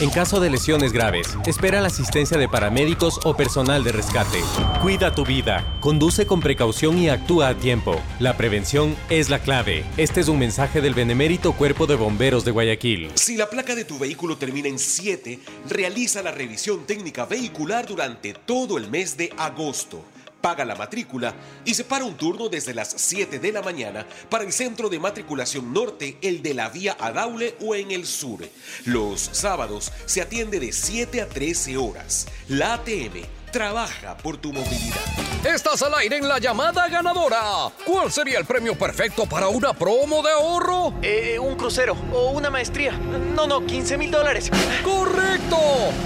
En 0.00 0.08
caso 0.08 0.38
de 0.38 0.48
lesiones 0.48 0.92
graves, 0.92 1.36
espera 1.44 1.80
la 1.80 1.88
asistencia 1.88 2.38
de 2.38 2.48
paramédicos 2.48 3.18
o 3.24 3.36
personal 3.36 3.82
de 3.82 3.90
rescate. 3.90 4.44
Cuida 4.80 5.12
tu 5.12 5.24
vida, 5.26 5.76
conduce 5.80 6.24
con 6.24 6.38
precaución 6.38 6.98
y 6.98 7.08
actúa 7.08 7.48
a 7.48 7.54
tiempo. 7.56 8.00
La 8.20 8.36
prevención 8.36 8.94
es 9.08 9.28
la 9.28 9.40
clave. 9.40 9.84
Este 9.96 10.20
es 10.20 10.28
un 10.28 10.38
mensaje 10.38 10.80
del 10.80 10.94
Benemérito 10.94 11.52
Cuerpo 11.54 11.88
de 11.88 11.96
Bomberos 11.96 12.44
de 12.44 12.52
Guayaquil. 12.52 13.10
Si 13.16 13.36
la 13.36 13.50
placa 13.50 13.74
de 13.74 13.84
tu 13.84 13.98
vehículo 13.98 14.36
termina 14.36 14.68
en 14.68 14.78
7, 14.78 15.40
realiza 15.68 16.22
la 16.22 16.30
revisión 16.30 16.86
técnica 16.86 17.26
vehicular 17.26 17.88
durante 17.88 18.34
todo 18.34 18.78
el 18.78 18.88
mes 18.88 19.16
de 19.16 19.32
agosto. 19.36 20.04
Paga 20.40 20.64
la 20.64 20.74
matrícula 20.74 21.34
y 21.64 21.74
separa 21.74 22.04
un 22.04 22.16
turno 22.16 22.48
desde 22.48 22.74
las 22.74 22.94
7 22.96 23.38
de 23.38 23.52
la 23.52 23.62
mañana 23.62 24.06
para 24.28 24.44
el 24.44 24.52
centro 24.52 24.88
de 24.88 24.98
matriculación 24.98 25.72
norte, 25.72 26.16
el 26.22 26.42
de 26.42 26.54
la 26.54 26.68
vía 26.68 26.96
Adaule 26.98 27.56
o 27.60 27.74
en 27.74 27.90
el 27.90 28.06
sur. 28.06 28.40
Los 28.84 29.20
sábados 29.20 29.92
se 30.06 30.22
atiende 30.22 30.60
de 30.60 30.72
7 30.72 31.20
a 31.20 31.28
13 31.28 31.76
horas. 31.76 32.26
La 32.48 32.74
ATM 32.74 33.39
trabaja 33.50 34.16
por 34.16 34.36
tu 34.36 34.52
movilidad. 34.52 35.00
Estás 35.44 35.80
al 35.82 35.94
aire 35.94 36.18
en 36.18 36.28
la 36.28 36.38
llamada 36.38 36.86
ganadora. 36.88 37.40
¿Cuál 37.86 38.12
sería 38.12 38.38
el 38.38 38.44
premio 38.44 38.76
perfecto 38.76 39.24
para 39.24 39.48
una 39.48 39.72
promo 39.72 40.22
de 40.22 40.30
ahorro? 40.30 40.92
Eh, 41.00 41.38
un 41.38 41.56
crucero 41.56 41.96
o 42.12 42.32
una 42.32 42.50
maestría. 42.50 42.92
No, 43.34 43.46
no, 43.46 43.64
15 43.64 43.96
mil 43.96 44.10
dólares. 44.10 44.50
¡Correcto! 44.84 45.56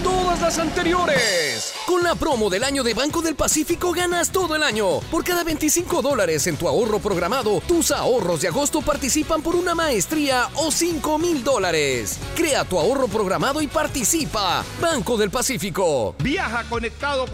Todas 0.04 0.40
las 0.40 0.58
anteriores. 0.60 1.74
Con 1.84 2.04
la 2.04 2.14
promo 2.14 2.48
del 2.48 2.62
año 2.62 2.84
de 2.84 2.94
Banco 2.94 3.22
del 3.22 3.34
Pacífico 3.34 3.92
ganas 3.92 4.30
todo 4.30 4.54
el 4.54 4.62
año. 4.62 5.00
Por 5.10 5.24
cada 5.24 5.42
25 5.42 6.00
dólares 6.00 6.46
en 6.46 6.56
tu 6.56 6.68
ahorro 6.68 7.00
programado, 7.00 7.60
tus 7.66 7.90
ahorros 7.90 8.40
de 8.40 8.48
agosto 8.48 8.82
participan 8.82 9.42
por 9.42 9.56
una 9.56 9.74
maestría 9.74 10.48
o 10.54 10.70
5 10.70 11.18
mil 11.18 11.42
dólares. 11.42 12.20
Crea 12.36 12.64
tu 12.64 12.78
ahorro 12.78 13.08
programado 13.08 13.60
y 13.60 13.66
participa. 13.66 14.64
Banco 14.80 15.16
del 15.16 15.30
Pacífico. 15.30 16.14
Viaja 16.20 16.62
conectado 16.68 17.26
con 17.26 17.33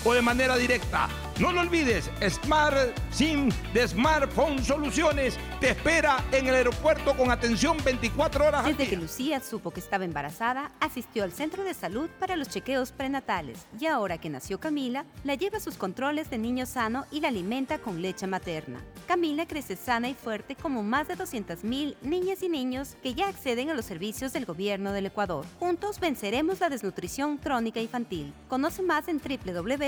o 0.03 0.13
de 0.13 0.21
manera 0.21 0.55
directa. 0.57 1.07
No 1.39 1.51
lo 1.51 1.61
olvides, 1.61 2.11
Smart 2.29 2.75
SIM 3.09 3.49
de 3.73 3.87
Smartphone 3.87 4.63
Soluciones 4.63 5.37
te 5.59 5.71
espera 5.71 6.23
en 6.31 6.45
el 6.45 6.53
aeropuerto 6.53 7.17
con 7.17 7.31
atención 7.31 7.77
24 7.83 8.45
horas 8.45 8.65
al 8.65 8.77
Desde 8.77 8.91
que. 8.91 8.97
Lucía 8.97 9.39
supo 9.39 9.71
que 9.71 9.79
estaba 9.79 10.05
embarazada, 10.05 10.71
asistió 10.79 11.23
al 11.23 11.31
centro 11.31 11.63
de 11.63 11.73
salud 11.73 12.09
para 12.19 12.35
los 12.35 12.49
chequeos 12.49 12.91
prenatales 12.91 13.65
y 13.79 13.87
ahora 13.87 14.19
que 14.19 14.29
nació 14.29 14.59
Camila, 14.59 15.05
la 15.23 15.33
lleva 15.33 15.57
a 15.57 15.61
sus 15.61 15.77
controles 15.77 16.29
de 16.29 16.37
niño 16.37 16.67
sano 16.67 17.05
y 17.11 17.21
la 17.21 17.29
alimenta 17.29 17.79
con 17.79 18.01
leche 18.03 18.27
materna. 18.27 18.79
Camila 19.07 19.47
crece 19.47 19.75
sana 19.75 20.09
y 20.09 20.13
fuerte 20.13 20.55
como 20.55 20.83
más 20.83 21.07
de 21.07 21.17
200.000 21.17 21.95
niñas 22.03 22.43
y 22.43 22.49
niños 22.49 22.95
que 23.01 23.15
ya 23.15 23.27
acceden 23.27 23.71
a 23.71 23.73
los 23.73 23.85
servicios 23.85 24.31
del 24.31 24.45
gobierno 24.45 24.91
del 24.91 25.07
Ecuador. 25.07 25.45
Juntos 25.59 25.99
venceremos 25.99 26.59
la 26.59 26.69
desnutrición 26.69 27.37
crónica 27.37 27.79
infantil. 27.79 28.31
Conoce 28.47 28.83
más 28.83 29.07
en 29.07 29.19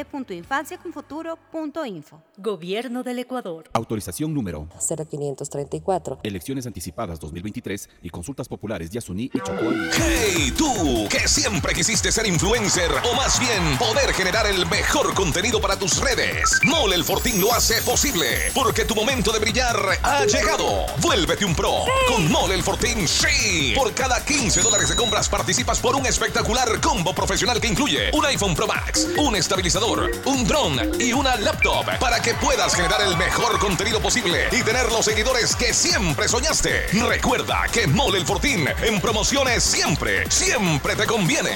www.infanciaconfuturo.info. 0.03 2.21
Gobierno 2.37 3.03
del 3.03 3.19
Ecuador. 3.19 3.69
Autorización 3.73 4.33
número 4.33 4.67
0534. 4.79 6.19
Elecciones 6.23 6.65
anticipadas 6.65 7.19
2023 7.19 7.89
y 8.01 8.09
consultas 8.09 8.47
populares 8.47 8.89
Yasuní 8.89 9.29
y 9.33 9.39
Chocó. 9.39 9.71
¡Hey, 9.93 10.53
tú! 10.57 11.07
Que 11.09 11.27
siempre 11.27 11.73
quisiste 11.73 12.11
ser 12.11 12.27
influencer 12.27 12.91
o 13.11 13.15
más 13.15 13.39
bien 13.39 13.77
poder 13.77 14.13
generar 14.13 14.47
el 14.47 14.65
mejor 14.67 15.13
contenido 15.13 15.61
para 15.61 15.77
tus 15.77 16.01
redes. 16.01 16.59
Mole 16.63 16.95
el 16.95 17.03
Fortín 17.03 17.39
lo 17.39 17.53
hace 17.53 17.81
posible 17.83 18.25
porque 18.53 18.85
tu 18.85 18.95
momento 18.95 19.31
de 19.31 19.39
brillar 19.39 19.77
ha 20.01 20.25
llegado. 20.25 20.85
Vuélvete 21.01 21.45
un 21.45 21.55
pro 21.55 21.85
con 22.07 22.31
Mole 22.31 22.55
el 22.55 22.63
Fortín. 22.63 23.07
¡Sí! 23.07 23.73
Por 23.75 23.93
cada 23.93 24.23
15 24.23 24.61
dólares 24.61 24.89
de 24.89 24.95
compras 24.95 25.29
participas 25.29 25.79
por 25.79 25.95
un 25.95 26.05
espectacular 26.05 26.79
combo 26.81 27.13
profesional 27.13 27.59
que 27.61 27.67
incluye 27.67 28.11
un 28.13 28.25
iPhone 28.25 28.55
Pro 28.55 28.67
Max, 28.67 29.07
un 29.17 29.35
estabilizador, 29.35 29.92
un 30.25 30.47
dron 30.47 30.79
y 30.99 31.13
una 31.13 31.35
laptop 31.35 31.85
para 31.99 32.19
que 32.19 32.33
puedas 32.35 32.75
generar 32.75 33.01
el 33.01 33.15
mejor 33.17 33.59
contenido 33.59 33.99
posible 33.99 34.47
y 34.51 34.63
tener 34.63 34.91
los 34.91 35.05
seguidores 35.05 35.55
que 35.55 35.73
siempre 35.73 36.27
soñaste. 36.27 36.87
Recuerda 37.07 37.63
que 37.71 37.87
Mole 37.87 38.19
el 38.19 38.25
Fortín 38.25 38.67
en 38.81 39.01
promociones 39.01 39.63
siempre, 39.63 40.29
siempre 40.29 40.95
te 40.95 41.05
conviene. 41.05 41.51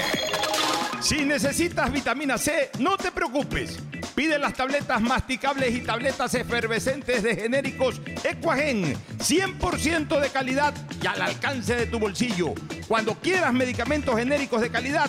Si 1.00 1.24
necesitas 1.24 1.92
vitamina 1.92 2.36
C, 2.38 2.70
no 2.80 2.96
te 2.96 3.12
preocupes. 3.12 3.78
Pide 4.14 4.38
las 4.38 4.54
tabletas 4.54 5.00
masticables 5.00 5.74
y 5.74 5.80
tabletas 5.80 6.34
efervescentes 6.34 7.22
de 7.22 7.36
genéricos 7.36 8.00
Equagen, 8.24 8.96
100% 9.18 10.20
de 10.20 10.28
calidad 10.30 10.74
y 11.00 11.06
al 11.06 11.22
alcance 11.22 11.76
de 11.76 11.86
tu 11.86 11.98
bolsillo. 11.98 12.52
Cuando 12.88 13.14
quieras 13.14 13.52
medicamentos 13.52 14.16
genéricos 14.16 14.60
de 14.60 14.70
calidad, 14.70 15.08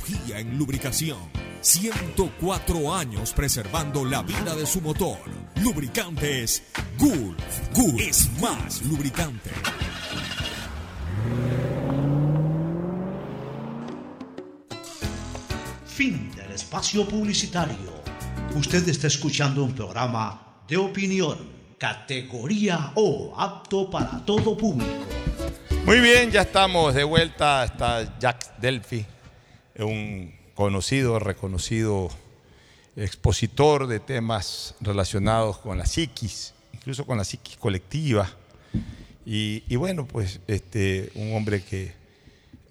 en 0.35 0.57
lubricación. 0.57 1.19
104 1.61 2.93
años 2.93 3.33
preservando 3.33 4.03
la 4.03 4.23
vida 4.23 4.55
de 4.55 4.65
su 4.65 4.81
motor. 4.81 5.19
Lubricantes 5.61 6.63
Gulf. 6.97 7.69
Gulf 7.73 8.01
es 8.01 8.29
más 8.41 8.81
lubricante. 8.83 9.51
Fin 15.85 16.31
del 16.35 16.51
espacio 16.51 17.07
publicitario. 17.07 18.01
Usted 18.55 18.87
está 18.89 19.07
escuchando 19.07 19.63
un 19.63 19.73
programa 19.73 20.63
de 20.67 20.77
opinión, 20.77 21.37
categoría 21.77 22.91
O, 22.95 23.33
apto 23.37 23.89
para 23.89 24.25
todo 24.25 24.57
público. 24.57 24.91
Muy 25.85 25.99
bien, 25.99 26.31
ya 26.31 26.41
estamos 26.41 26.93
de 26.93 27.03
vuelta. 27.03 27.65
Está 27.65 28.17
Jack 28.19 28.57
Delphi, 28.57 29.05
un 29.79 30.33
conocido, 30.55 31.19
reconocido 31.19 32.09
expositor 32.95 33.87
de 33.87 33.99
temas 33.99 34.75
relacionados 34.81 35.57
con 35.57 35.77
la 35.77 35.85
psiquis, 35.85 36.53
incluso 36.73 37.05
con 37.05 37.17
la 37.17 37.23
psiquis 37.23 37.57
colectiva. 37.57 38.29
Y, 39.25 39.63
y 39.67 39.75
bueno, 39.75 40.05
pues 40.05 40.39
este, 40.47 41.11
un 41.15 41.35
hombre 41.35 41.63
que, 41.63 41.93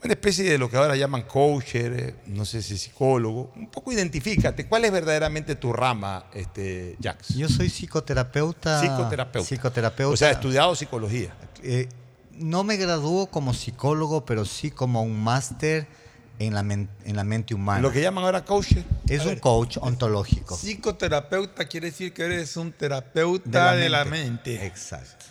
una 0.03 0.15
especie 0.15 0.45
de 0.45 0.59
lo 0.59 0.71
que 0.71 0.77
ahora 0.77 0.97
llaman 0.97 1.23
coacher, 1.23 1.93
eh, 1.93 2.15
no 2.27 2.45
sé 2.45 2.63
si 2.63 2.77
psicólogo, 2.79 3.53
un 3.55 3.69
poco 3.69 3.93
identifícate, 3.93 4.67
¿cuál 4.67 4.85
es 4.85 4.93
verdaderamente 4.93 5.57
tu 5.57 5.73
rama, 5.73 6.27
este, 6.33 6.97
Jax? 7.03 7.35
Yo 7.37 7.49
soy 7.49 7.69
psicoterapeuta. 7.69 8.81
Psicoterapeuta. 8.81 9.47
Psicoterapeuta. 9.47 10.15
O 10.15 10.17
sea, 10.17 10.31
estudiado 10.31 10.75
psicología. 10.75 11.35
Eh, 11.63 11.89
no 12.33 12.65
me 12.65 12.77
graduó 12.77 13.27
como 13.27 13.53
psicólogo, 13.53 14.25
pero 14.25 14.45
sí 14.45 14.71
como 14.71 15.03
un 15.03 15.23
máster 15.23 15.87
en 16.41 16.55
la, 16.55 16.63
men- 16.63 16.89
en 17.05 17.17
la 17.17 17.23
mente 17.23 17.55
humana. 17.55 17.81
Lo 17.81 17.93
que 17.93 18.01
llaman 18.01 18.25
ahora 18.25 18.45
coach. 18.45 18.73
Es 19.09 19.27
un 19.27 19.37
coach 19.37 19.77
ontológico. 19.81 20.57
Psicoterapeuta 20.57 21.67
quiere 21.67 21.89
decir 21.89 22.13
que 22.15 22.23
eres 22.25 22.57
un 22.57 22.73
terapeuta 22.73 23.75
de 23.77 23.89
la, 23.91 24.05
mente. 24.07 24.65
Exacto. 24.67 25.27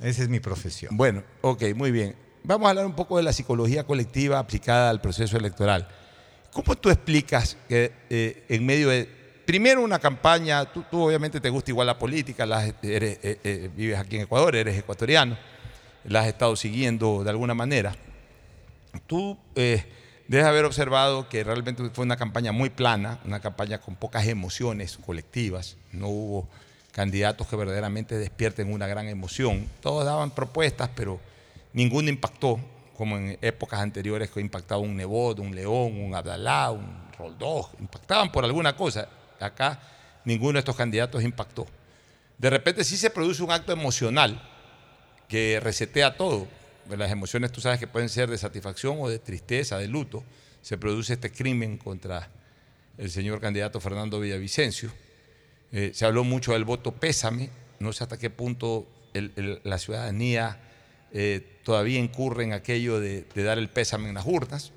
Esa 0.00 0.22
es 0.22 0.28
mi 0.28 0.38
profesión. 0.38 0.96
Bueno, 0.96 1.24
ok, 1.42 1.64
muy 1.74 1.90
bien. 1.90 2.14
Vamos 2.44 2.66
a 2.66 2.70
hablar 2.70 2.86
un 2.86 2.94
poco 2.94 3.16
de 3.16 3.24
la 3.24 3.32
psicología 3.32 3.84
colectiva 3.84 4.38
aplicada 4.38 4.90
al 4.90 5.00
proceso 5.00 5.36
electoral. 5.36 5.88
¿Cómo 6.52 6.76
tú 6.76 6.88
explicas 6.88 7.56
que 7.68 7.92
eh, 8.08 8.44
en 8.48 8.64
medio 8.64 8.90
de, 8.90 9.08
primero 9.44 9.82
una 9.82 9.98
campaña, 9.98 10.64
tú, 10.72 10.84
tú 10.88 11.02
obviamente 11.02 11.40
te 11.40 11.50
gusta 11.50 11.72
igual 11.72 11.88
la 11.88 11.98
política, 11.98 12.44
eres, 12.80 13.18
eh, 13.22 13.40
eh, 13.42 13.70
vives 13.74 13.98
aquí 13.98 14.16
en 14.16 14.22
Ecuador, 14.22 14.54
eres 14.54 14.78
ecuatoriano, 14.78 15.36
la 16.04 16.20
has 16.20 16.28
estado 16.28 16.54
siguiendo 16.54 17.24
de 17.24 17.30
alguna 17.30 17.54
manera. 17.54 17.94
Tú 19.06 19.38
eh, 19.54 19.84
debes 20.28 20.46
haber 20.46 20.64
observado 20.64 21.28
que 21.28 21.44
realmente 21.44 21.88
fue 21.92 22.04
una 22.04 22.16
campaña 22.16 22.52
muy 22.52 22.70
plana, 22.70 23.18
una 23.24 23.40
campaña 23.40 23.80
con 23.80 23.96
pocas 23.96 24.26
emociones 24.26 24.98
colectivas, 24.98 25.76
no 25.92 26.08
hubo 26.08 26.48
candidatos 26.92 27.46
que 27.46 27.56
verdaderamente 27.56 28.18
despierten 28.18 28.72
una 28.72 28.86
gran 28.86 29.08
emoción. 29.08 29.68
Todos 29.80 30.04
daban 30.04 30.32
propuestas, 30.32 30.90
pero 30.94 31.20
ninguno 31.72 32.08
impactó, 32.08 32.58
como 32.96 33.16
en 33.16 33.38
épocas 33.40 33.80
anteriores 33.80 34.30
que 34.30 34.40
impactaba 34.40 34.80
un 34.80 34.96
Nebot, 34.96 35.38
un 35.38 35.54
León, 35.54 36.00
un 36.00 36.14
Abdalá, 36.14 36.72
un 36.72 37.08
Roldós, 37.16 37.68
impactaban 37.78 38.32
por 38.32 38.44
alguna 38.44 38.76
cosa. 38.76 39.08
Acá 39.38 39.80
ninguno 40.24 40.54
de 40.54 40.58
estos 40.58 40.74
candidatos 40.74 41.22
impactó. 41.22 41.66
De 42.36 42.50
repente 42.50 42.82
sí 42.84 42.96
se 42.96 43.10
produce 43.10 43.42
un 43.42 43.50
acto 43.50 43.72
emocional 43.72 44.42
que 45.28 45.60
resetea 45.60 46.16
todo. 46.16 46.48
Las 46.96 47.10
emociones 47.10 47.52
tú 47.52 47.60
sabes 47.60 47.78
que 47.78 47.86
pueden 47.86 48.08
ser 48.08 48.30
de 48.30 48.38
satisfacción 48.38 48.96
o 49.00 49.08
de 49.08 49.18
tristeza, 49.18 49.78
de 49.78 49.88
luto. 49.88 50.24
Se 50.62 50.78
produce 50.78 51.14
este 51.14 51.30
crimen 51.30 51.76
contra 51.76 52.30
el 52.96 53.10
señor 53.10 53.40
candidato 53.40 53.80
Fernando 53.80 54.20
Villavicencio. 54.20 54.90
Eh, 55.72 55.92
se 55.94 56.04
habló 56.04 56.24
mucho 56.24 56.52
del 56.52 56.64
voto 56.64 56.92
pésame. 56.92 57.50
No 57.78 57.92
sé 57.92 58.04
hasta 58.04 58.18
qué 58.18 58.30
punto 58.30 58.86
la 59.12 59.78
ciudadanía 59.78 60.60
eh, 61.12 61.58
todavía 61.62 61.98
incurre 61.98 62.44
en 62.44 62.52
aquello 62.52 63.00
de, 63.00 63.24
dar 63.34 63.58
el 63.58 63.68
pésame 63.68 64.08
en 64.08 64.14
las 64.14 64.26
urnas. 64.26 64.72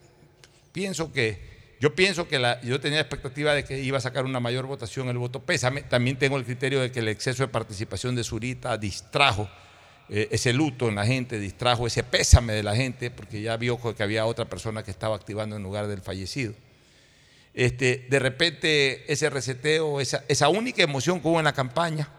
Pienso 0.71 1.11
que 1.11 1.49
Yo 1.79 1.95
pienso 1.95 2.27
que 2.27 2.39
yo 2.63 2.79
tenía 2.79 2.99
expectativa 2.99 3.55
de 3.55 3.63
que 3.63 3.81
iba 3.81 3.97
a 3.97 4.01
sacar 4.01 4.25
una 4.25 4.39
mayor 4.39 4.67
votación 4.67 5.09
el 5.09 5.17
voto 5.17 5.41
pésame. 5.41 5.81
También 5.81 6.17
tengo 6.17 6.37
el 6.37 6.45
criterio 6.45 6.79
de 6.79 6.91
que 6.91 6.99
el 6.99 7.07
exceso 7.07 7.41
de 7.41 7.47
participación 7.47 8.15
de 8.15 8.23
Zurita 8.23 8.77
distrajo 8.77 9.49
eh, 10.13 10.27
ese 10.31 10.51
luto 10.51 10.89
en 10.89 10.95
la 10.95 11.05
gente, 11.05 11.39
distrajo 11.39 11.87
ese 11.87 12.03
pésame 12.03 12.51
de 12.51 12.63
la 12.63 12.75
gente, 12.75 13.09
porque 13.09 13.41
ya 13.41 13.55
vio 13.55 13.79
que 13.95 14.03
había 14.03 14.25
otra 14.25 14.43
persona 14.43 14.83
que 14.83 14.91
estaba 14.91 15.15
activando 15.15 15.55
en 15.55 15.63
lugar 15.63 15.87
del 15.87 16.01
fallecido. 16.01 16.53
Este, 17.53 18.07
de 18.09 18.19
repente 18.19 19.11
ese 19.11 19.29
reseteo, 19.29 20.01
esa, 20.01 20.49
única 20.49 20.83
emoción 20.83 21.21
que 21.21 21.27
hubo 21.29 21.39
en 21.39 21.45
la 21.45 21.53
campaña, 21.53 22.09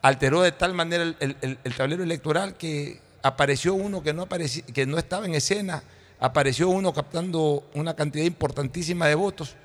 alteró 0.00 0.40
de 0.40 0.52
tal 0.52 0.72
manera 0.72 1.02
el, 1.02 1.36
el- 1.40 1.74
tablero 1.74 2.02
electoral 2.02 2.56
que 2.56 3.00
apareció 3.22 3.74
uno 3.74 4.02
que 4.02 4.14
no, 4.14 4.26
que 4.28 4.86
no 4.86 4.96
estaba 4.96 5.26
en 5.26 5.34
escena, 5.34 5.82
apareció 6.18 6.70
uno 6.70 6.94
captando 6.94 7.68
una 7.74 7.94
cantidad 7.94 8.24
importantísima 8.24 9.08
de 9.08 9.14
votos, 9.14 9.56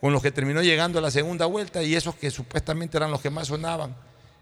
con 0.00 0.12
los 0.12 0.22
que 0.22 0.30
terminó 0.30 0.62
llegando 0.62 1.00
a 1.00 1.02
la 1.02 1.10
segunda 1.10 1.46
vuelta 1.46 1.82
y 1.82 1.96
esos 1.96 2.14
que 2.14 2.30
supuestamente 2.30 2.96
eran 2.96 3.10
los 3.10 3.20
que 3.20 3.30
más 3.30 3.48
sonaban, 3.48 3.96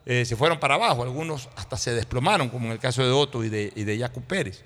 eh, 0.06 0.24
se 0.24 0.36
fueron 0.36 0.60
para 0.60 0.76
abajo, 0.76 1.02
algunos 1.02 1.48
hasta 1.56 1.76
se 1.76 1.92
desplomaron, 1.92 2.48
como 2.48 2.66
en 2.66 2.72
el 2.72 2.78
caso 2.78 3.02
de 3.02 3.10
Otto 3.10 3.44
y 3.44 3.48
de, 3.48 3.72
y 3.74 3.82
de 3.82 4.08
Pérez. 4.26 4.62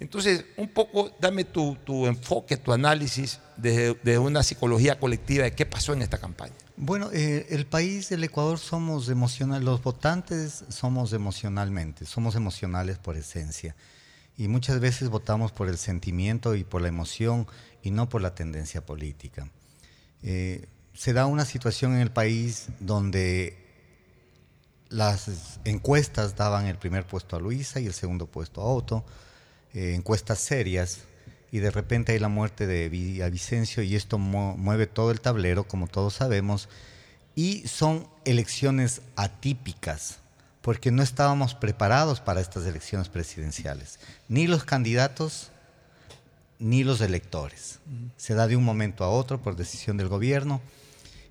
Entonces, 0.00 0.44
un 0.56 0.68
poco 0.68 1.12
dame 1.20 1.44
tu, 1.44 1.76
tu 1.84 2.06
enfoque, 2.06 2.56
tu 2.56 2.72
análisis 2.72 3.38
desde, 3.56 3.94
desde 4.02 4.18
una 4.18 4.42
psicología 4.42 4.98
colectiva 4.98 5.44
de 5.44 5.52
qué 5.52 5.64
pasó 5.64 5.92
en 5.92 6.02
esta 6.02 6.18
campaña. 6.18 6.54
Bueno, 6.76 7.10
eh, 7.12 7.46
el 7.50 7.66
país 7.66 8.08
del 8.08 8.24
Ecuador 8.24 8.58
somos 8.58 9.08
emocionales, 9.10 9.64
los 9.64 9.82
votantes 9.82 10.64
somos 10.70 11.12
emocionalmente, 11.12 12.04
somos 12.04 12.34
emocionales 12.34 12.98
por 12.98 13.16
esencia. 13.16 13.76
Y 14.36 14.48
muchas 14.48 14.80
veces 14.80 15.10
votamos 15.10 15.52
por 15.52 15.68
el 15.68 15.76
sentimiento 15.76 16.56
y 16.56 16.64
por 16.64 16.80
la 16.80 16.88
emoción 16.88 17.46
y 17.82 17.90
no 17.90 18.08
por 18.08 18.22
la 18.22 18.34
tendencia 18.34 18.84
política. 18.84 19.50
Eh, 20.22 20.66
se 20.94 21.12
da 21.12 21.26
una 21.26 21.44
situación 21.44 21.94
en 21.94 22.00
el 22.00 22.10
país 22.10 22.68
donde 22.80 23.69
las 24.90 25.58
encuestas 25.64 26.36
daban 26.36 26.66
el 26.66 26.76
primer 26.76 27.06
puesto 27.06 27.36
a 27.36 27.40
Luisa 27.40 27.80
y 27.80 27.86
el 27.86 27.94
segundo 27.94 28.26
puesto 28.26 28.60
a 28.60 28.64
Otto, 28.64 29.04
eh, 29.72 29.94
encuestas 29.94 30.40
serias, 30.40 30.98
y 31.52 31.58
de 31.58 31.70
repente 31.70 32.12
hay 32.12 32.18
la 32.18 32.28
muerte 32.28 32.66
de 32.66 32.88
Villavicencio 32.88 33.82
y 33.82 33.96
esto 33.96 34.18
mu- 34.18 34.56
mueve 34.56 34.86
todo 34.86 35.10
el 35.10 35.20
tablero, 35.20 35.64
como 35.64 35.86
todos 35.86 36.14
sabemos, 36.14 36.68
y 37.34 37.66
son 37.66 38.06
elecciones 38.24 39.00
atípicas, 39.16 40.18
porque 40.62 40.90
no 40.90 41.02
estábamos 41.02 41.54
preparados 41.54 42.20
para 42.20 42.40
estas 42.40 42.66
elecciones 42.66 43.08
presidenciales, 43.08 43.98
ni 44.28 44.46
los 44.46 44.64
candidatos 44.64 45.50
ni 46.58 46.84
los 46.84 47.00
electores. 47.00 47.78
Se 48.16 48.34
da 48.34 48.46
de 48.46 48.56
un 48.56 48.64
momento 48.64 49.02
a 49.04 49.08
otro 49.10 49.40
por 49.40 49.56
decisión 49.56 49.96
del 49.96 50.08
gobierno 50.08 50.60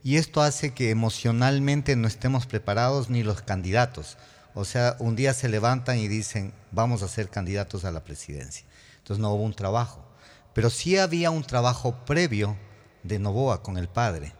y 0.03 0.17
esto 0.17 0.41
hace 0.41 0.73
que 0.73 0.89
emocionalmente 0.89 1.95
no 1.95 2.07
estemos 2.07 2.45
preparados 2.45 3.09
ni 3.09 3.23
los 3.23 3.41
candidatos. 3.41 4.17
O 4.53 4.65
sea, 4.65 4.95
un 4.99 5.15
día 5.15 5.33
se 5.33 5.49
levantan 5.49 5.97
y 5.97 6.07
dicen, 6.07 6.53
vamos 6.71 7.03
a 7.03 7.07
ser 7.07 7.29
candidatos 7.29 7.85
a 7.85 7.91
la 7.91 8.03
presidencia. 8.03 8.65
Entonces 8.97 9.21
no 9.21 9.33
hubo 9.33 9.43
un 9.43 9.53
trabajo. 9.53 10.05
Pero 10.53 10.69
sí 10.69 10.97
había 10.97 11.31
un 11.31 11.43
trabajo 11.43 12.05
previo 12.05 12.57
de 13.03 13.19
Novoa 13.19 13.61
con 13.61 13.77
el 13.77 13.87
padre, 13.87 14.33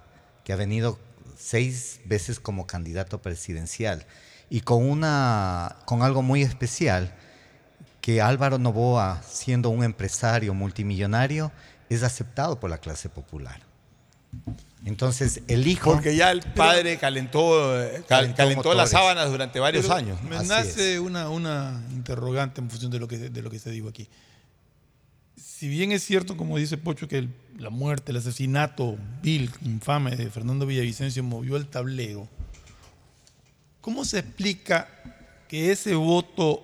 que 0.44 0.54
ha 0.54 0.56
venido 0.56 1.00
seis 1.38 2.02
veces 2.06 2.40
como 2.40 2.68
candidato 2.68 3.22
presidencial 3.22 4.06
y 4.50 4.62
con, 4.62 4.90
una, 4.90 5.78
con 5.86 6.02
algo 6.02 6.22
muy 6.22 6.42
especial, 6.42 7.16
que 8.02 8.22
Álvaro 8.22 8.58
Novoa, 8.58 9.22
siendo 9.24 9.70
un 9.70 9.84
empresario 9.84 10.54
multimillonario, 10.54 11.52
es 11.90 12.04
aceptado 12.04 12.60
por 12.60 12.70
la 12.70 12.80
clase 12.80 13.10
popular. 13.10 13.62
Entonces, 14.86 15.42
el 15.48 15.68
hijo... 15.68 15.92
Porque 15.92 16.16
ya 16.16 16.32
el 16.32 16.42
padre 16.42 16.98
calentó, 16.98 17.74
cal- 17.74 18.06
Calentó 18.08 18.38
calentó 18.38 18.74
las 18.74 18.90
sábanas 18.92 19.30
durante 19.30 19.60
varios 19.60 19.84
Pero 19.86 19.96
años. 19.96 20.24
Me 20.24 20.38
Así 20.38 20.48
nace 20.48 21.00
una, 21.00 21.30
una 21.30 21.84
interrogante 21.92 22.62
en 22.62 22.70
función 22.70 22.90
de 22.92 23.00
lo, 23.00 23.08
que, 23.08 23.18
de 23.18 23.42
lo 23.42 23.50
que 23.50 23.60
se 23.60 23.72
dijo 23.72 23.90
aquí. 23.90 24.08
Si 25.36 25.68
bien 25.68 25.92
es 25.92 26.04
cierto, 26.04 26.38
como 26.38 26.58
dice 26.58 26.78
Pocho, 26.78 27.08
que 27.10 27.18
el- 27.18 27.34
la 27.58 27.70
muerte, 27.70 28.12
el 28.12 28.18
asesinato 28.18 28.98
vil, 29.22 29.52
infame 29.64 30.16
de 30.16 30.30
Fernando 30.30 30.66
Villavicencio 30.66 31.24
movió 31.24 31.58
el 31.58 31.68
tablero, 31.68 32.30
¿cómo 33.82 34.06
se 34.06 34.20
explica 34.20 34.88
que 35.50 35.72
ese 35.72 35.96
voto 35.96 36.64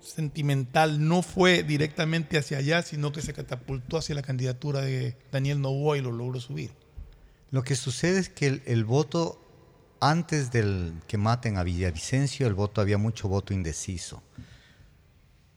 sentimental 0.00 1.06
no 1.06 1.20
fue 1.22 1.62
directamente 1.62 2.38
hacia 2.38 2.58
allá, 2.58 2.82
sino 2.82 3.12
que 3.12 3.20
se 3.20 3.34
catapultó 3.34 3.98
hacia 3.98 4.14
la 4.14 4.22
candidatura 4.22 4.80
de 4.80 5.16
Daniel 5.30 5.60
Novoa 5.60 5.98
y 5.98 6.00
lo 6.00 6.12
logró 6.12 6.40
subir? 6.40 6.70
Lo 7.52 7.62
que 7.62 7.76
sucede 7.76 8.18
es 8.18 8.28
que 8.28 8.62
el, 8.64 8.84
voto, 8.84 9.38
antes 10.00 10.50
del 10.50 10.94
que 11.06 11.18
maten 11.18 11.58
a 11.58 11.62
Villavicencio, 11.62 12.48
el 12.48 12.54
voto 12.54 12.80
había 12.80 12.98
mucho 12.98 13.28
voto 13.28 13.54
indeciso. 13.54 14.22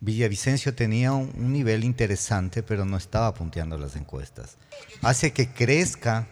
Villavicencio 0.02 0.76
tenía 0.76 1.14
un, 1.14 1.32
un 1.36 1.54
nivel 1.54 1.84
interesante, 1.84 2.62
pero 2.62 2.86
no 2.86 2.98
estaba 2.98 3.34
punteando 3.34 3.78
las 3.78 3.96
encuestas. 3.96 4.58
Hace 5.02 5.32
que 5.32 5.50
crezca 5.50 6.28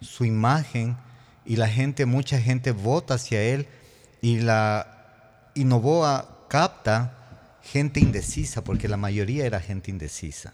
su 0.00 0.24
imagen 0.24 0.96
y 1.44 1.56
la 1.56 1.68
gente, 1.68 2.04
mucha 2.04 2.40
gente 2.40 2.72
vota 2.72 3.14
hacia 3.14 3.40
él 3.40 3.68
y 4.20 4.40
la 4.40 4.92
y 5.54 5.64
Novoa 5.64 6.46
capta 6.48 7.58
gente 7.62 7.98
indecisa, 7.98 8.62
porque 8.62 8.88
la 8.88 8.96
mayoría 8.96 9.46
era 9.46 9.60
gente 9.60 9.90
indecisa. 9.90 10.52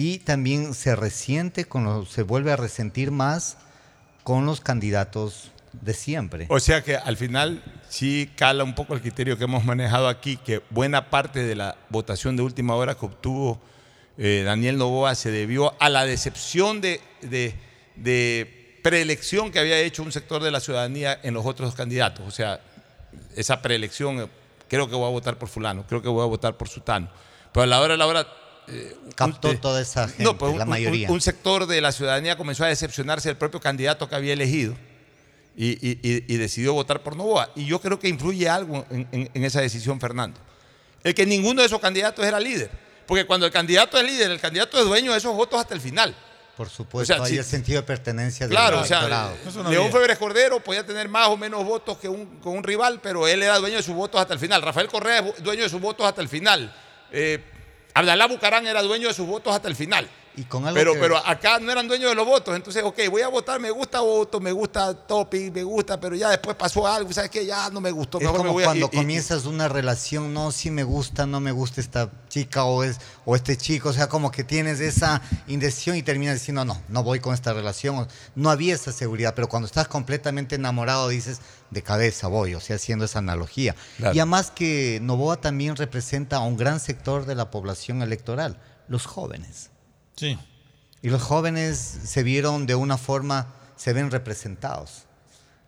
Y 0.00 0.18
también 0.20 0.74
se 0.74 0.94
resiente, 0.94 1.64
con 1.64 1.82
lo- 1.82 2.06
se 2.06 2.22
vuelve 2.22 2.52
a 2.52 2.56
resentir 2.56 3.10
más 3.10 3.56
con 4.22 4.46
los 4.46 4.60
candidatos 4.60 5.50
de 5.72 5.92
siempre. 5.92 6.46
O 6.50 6.60
sea 6.60 6.84
que 6.84 6.94
al 6.96 7.16
final 7.16 7.64
sí 7.88 8.30
cala 8.36 8.62
un 8.62 8.76
poco 8.76 8.94
el 8.94 9.00
criterio 9.00 9.36
que 9.36 9.42
hemos 9.42 9.64
manejado 9.64 10.06
aquí, 10.06 10.36
que 10.36 10.62
buena 10.70 11.10
parte 11.10 11.42
de 11.42 11.56
la 11.56 11.76
votación 11.88 12.36
de 12.36 12.42
última 12.44 12.76
hora 12.76 12.94
que 12.94 13.06
obtuvo 13.06 13.60
eh, 14.18 14.44
Daniel 14.46 14.78
Novoa 14.78 15.16
se 15.16 15.32
debió 15.32 15.74
a 15.80 15.88
la 15.88 16.04
decepción 16.04 16.80
de, 16.80 17.00
de- 17.22 17.56
de 17.96 18.78
preelección 18.84 19.50
que 19.50 19.58
había 19.58 19.80
hecho 19.80 20.04
un 20.04 20.12
sector 20.12 20.44
de 20.44 20.52
la 20.52 20.60
ciudadanía 20.60 21.18
en 21.24 21.34
los 21.34 21.44
otros 21.44 21.74
candidatos. 21.74 22.24
O 22.24 22.30
sea, 22.30 22.60
esa 23.34 23.60
preelección, 23.62 24.20
eh, 24.20 24.26
creo 24.68 24.88
que 24.88 24.94
voy 24.94 25.06
a 25.08 25.10
votar 25.10 25.38
por 25.38 25.48
fulano, 25.48 25.84
creo 25.88 26.02
que 26.02 26.08
voy 26.08 26.22
a 26.22 26.26
votar 26.26 26.56
por 26.56 26.68
sutano. 26.68 27.08
Pero 27.52 27.64
a 27.64 27.66
la 27.66 27.80
hora 27.80 27.94
de 27.94 27.98
la 27.98 28.06
hora... 28.06 28.26
eh, 28.70 28.96
Captó 29.14 29.56
toda 29.58 29.80
esa 29.80 30.06
gente, 30.08 30.22
no, 30.24 30.36
pues 30.38 30.52
un- 30.52 30.58
la 30.58 30.64
un- 30.64 30.70
mayoría. 30.70 31.10
un 31.10 31.20
sector 31.20 31.66
de 31.66 31.80
la 31.80 31.90
ciudadanía 31.92 32.36
comenzó 32.36 32.64
a 32.64 32.68
decepcionarse 32.68 33.28
del 33.28 33.36
propio 33.36 33.60
candidato 33.60 34.08
que 34.08 34.14
había 34.14 34.32
elegido 34.32 34.74
y, 35.56 35.70
y- 35.86 35.98
y- 36.02 36.24
y 36.34 36.36
decidió 36.36 36.72
votar 36.74 37.02
por 37.02 37.16
Novoa. 37.16 37.50
Y 37.56 37.66
yo 37.66 37.80
creo 37.80 37.98
que 37.98 38.08
influye 38.08 38.48
algo 38.48 38.86
en, 38.90 39.08
en- 39.12 39.30
en 39.34 39.44
esa 39.44 39.60
decisión, 39.60 39.98
Fernando. 40.00 40.38
El 41.02 41.14
que 41.14 41.26
ninguno 41.26 41.62
de 41.62 41.66
esos 41.66 41.80
candidatos 41.80 42.24
era 42.24 42.38
líder. 42.38 42.70
Porque 43.06 43.24
cuando 43.26 43.46
el 43.46 43.52
candidato 43.52 43.98
es 43.98 44.04
líder, 44.04 44.30
el 44.30 44.40
candidato 44.40 44.78
es 44.78 44.84
dueño 44.84 45.12
de 45.12 45.18
esos 45.18 45.34
votos 45.34 45.58
hasta 45.58 45.74
el 45.74 45.80
final. 45.80 46.14
Por 46.56 46.68
supuesto, 46.68 47.14
O 47.14 47.16
sea, 47.16 47.24
hay 47.24 47.38
el 47.38 47.44
sentido 47.44 47.80
de 47.80 47.86
pertenencia 47.86 48.46
del 48.46 48.50
Claro, 48.56 48.80
o 48.80 48.84
sea, 48.84 48.98
electorado. 48.98 49.70
León 49.70 49.90
Febres 49.92 50.18
Cordero 50.18 50.60
podía 50.60 50.84
tener 50.84 51.08
más 51.08 51.28
o 51.28 51.36
menos 51.36 51.64
votos 51.64 51.98
que 51.98 52.08
un, 52.08 52.26
con 52.40 52.56
un 52.56 52.64
rival, 52.64 53.00
pero 53.00 53.26
él 53.28 53.42
era 53.44 53.58
dueño 53.58 53.76
de 53.76 53.82
sus 53.82 53.94
votos 53.94 54.20
hasta 54.20 54.34
el 54.34 54.40
final. 54.40 54.60
Rafael 54.60 54.88
Correa 54.88 55.20
es 55.20 55.42
dueño 55.42 55.62
de 55.62 55.68
sus 55.68 55.80
votos 55.80 56.04
hasta 56.06 56.20
el 56.20 56.28
final. 56.28 56.74
Eh, 57.12 57.42
Abdalá 57.94 58.26
Bucarán 58.26 58.66
era 58.66 58.82
dueño 58.82 59.08
de 59.08 59.14
sus 59.14 59.26
votos 59.26 59.54
hasta 59.54 59.68
el 59.68 59.74
final. 59.76 60.08
Y 60.36 60.44
con 60.44 60.64
algo 60.64 60.76
Pero, 60.76 60.92
que- 60.92 61.00
pero 61.00 61.16
acá 61.26 61.58
no 61.58 61.72
eran 61.72 61.88
dueños 61.88 62.10
de 62.10 62.14
los 62.14 62.24
votos. 62.24 62.54
Entonces, 62.54 62.84
ok, 62.84 62.96
voy 63.10 63.22
a 63.22 63.28
votar, 63.28 63.58
me 63.58 63.72
gusta 63.72 63.98
voto, 63.98 64.38
me 64.38 64.52
gusta 64.52 64.94
topic, 64.94 65.52
me 65.52 65.64
gusta, 65.64 65.98
pero 65.98 66.14
ya 66.14 66.30
después 66.30 66.54
pasó 66.54 66.86
algo, 66.86 67.12
¿sabes 67.12 67.28
qué? 67.28 67.44
Ya 67.44 67.68
no 67.70 67.80
me 67.80 67.90
gustó. 67.90 68.18
Es 68.18 68.22
mejor 68.24 68.42
me 68.42 68.46
como 68.46 68.60
a- 68.60 68.62
cuando 68.62 68.88
y- 68.92 68.96
comienzas 68.98 69.46
una 69.46 69.66
relación, 69.66 70.32
no, 70.32 70.52
si 70.52 70.70
me 70.70 70.84
gusta, 70.84 71.26
no 71.26 71.40
me 71.40 71.50
gusta 71.50 71.80
esta 71.80 72.08
chica 72.28 72.62
o, 72.62 72.84
es, 72.84 72.98
o 73.24 73.34
este 73.34 73.56
chico, 73.56 73.88
o 73.88 73.92
sea, 73.92 74.08
como 74.08 74.30
que 74.30 74.44
tienes 74.44 74.78
esa 74.78 75.22
indecisión 75.48 75.96
y 75.96 76.04
terminas 76.04 76.34
diciendo, 76.34 76.64
no, 76.64 76.80
no 76.86 77.02
voy 77.02 77.18
con 77.18 77.34
esta 77.34 77.52
relación. 77.52 78.06
No 78.36 78.50
había 78.50 78.76
esa 78.76 78.92
seguridad, 78.92 79.34
pero 79.34 79.48
cuando 79.48 79.66
estás 79.66 79.88
completamente 79.88 80.54
enamorado 80.54 81.08
dices, 81.08 81.40
de 81.70 81.82
cabeza 81.82 82.28
voy, 82.28 82.54
o 82.54 82.60
sea, 82.60 82.76
haciendo 82.76 83.04
esa 83.04 83.18
analogía. 83.18 83.74
Claro. 83.96 84.14
Y 84.14 84.20
además 84.20 84.50
que 84.50 84.98
Novoa 85.02 85.40
también 85.40 85.76
representa 85.76 86.36
a 86.36 86.40
un 86.40 86.56
gran 86.56 86.80
sector 86.80 87.26
de 87.26 87.34
la 87.34 87.50
población 87.50 88.02
electoral, 88.02 88.58
los 88.88 89.06
jóvenes. 89.06 89.70
Sí. 90.16 90.38
Y 91.02 91.10
los 91.10 91.22
jóvenes 91.22 91.78
se 91.78 92.22
vieron 92.22 92.66
de 92.66 92.74
una 92.74 92.98
forma, 92.98 93.54
se 93.76 93.92
ven 93.92 94.10
representados. 94.10 95.04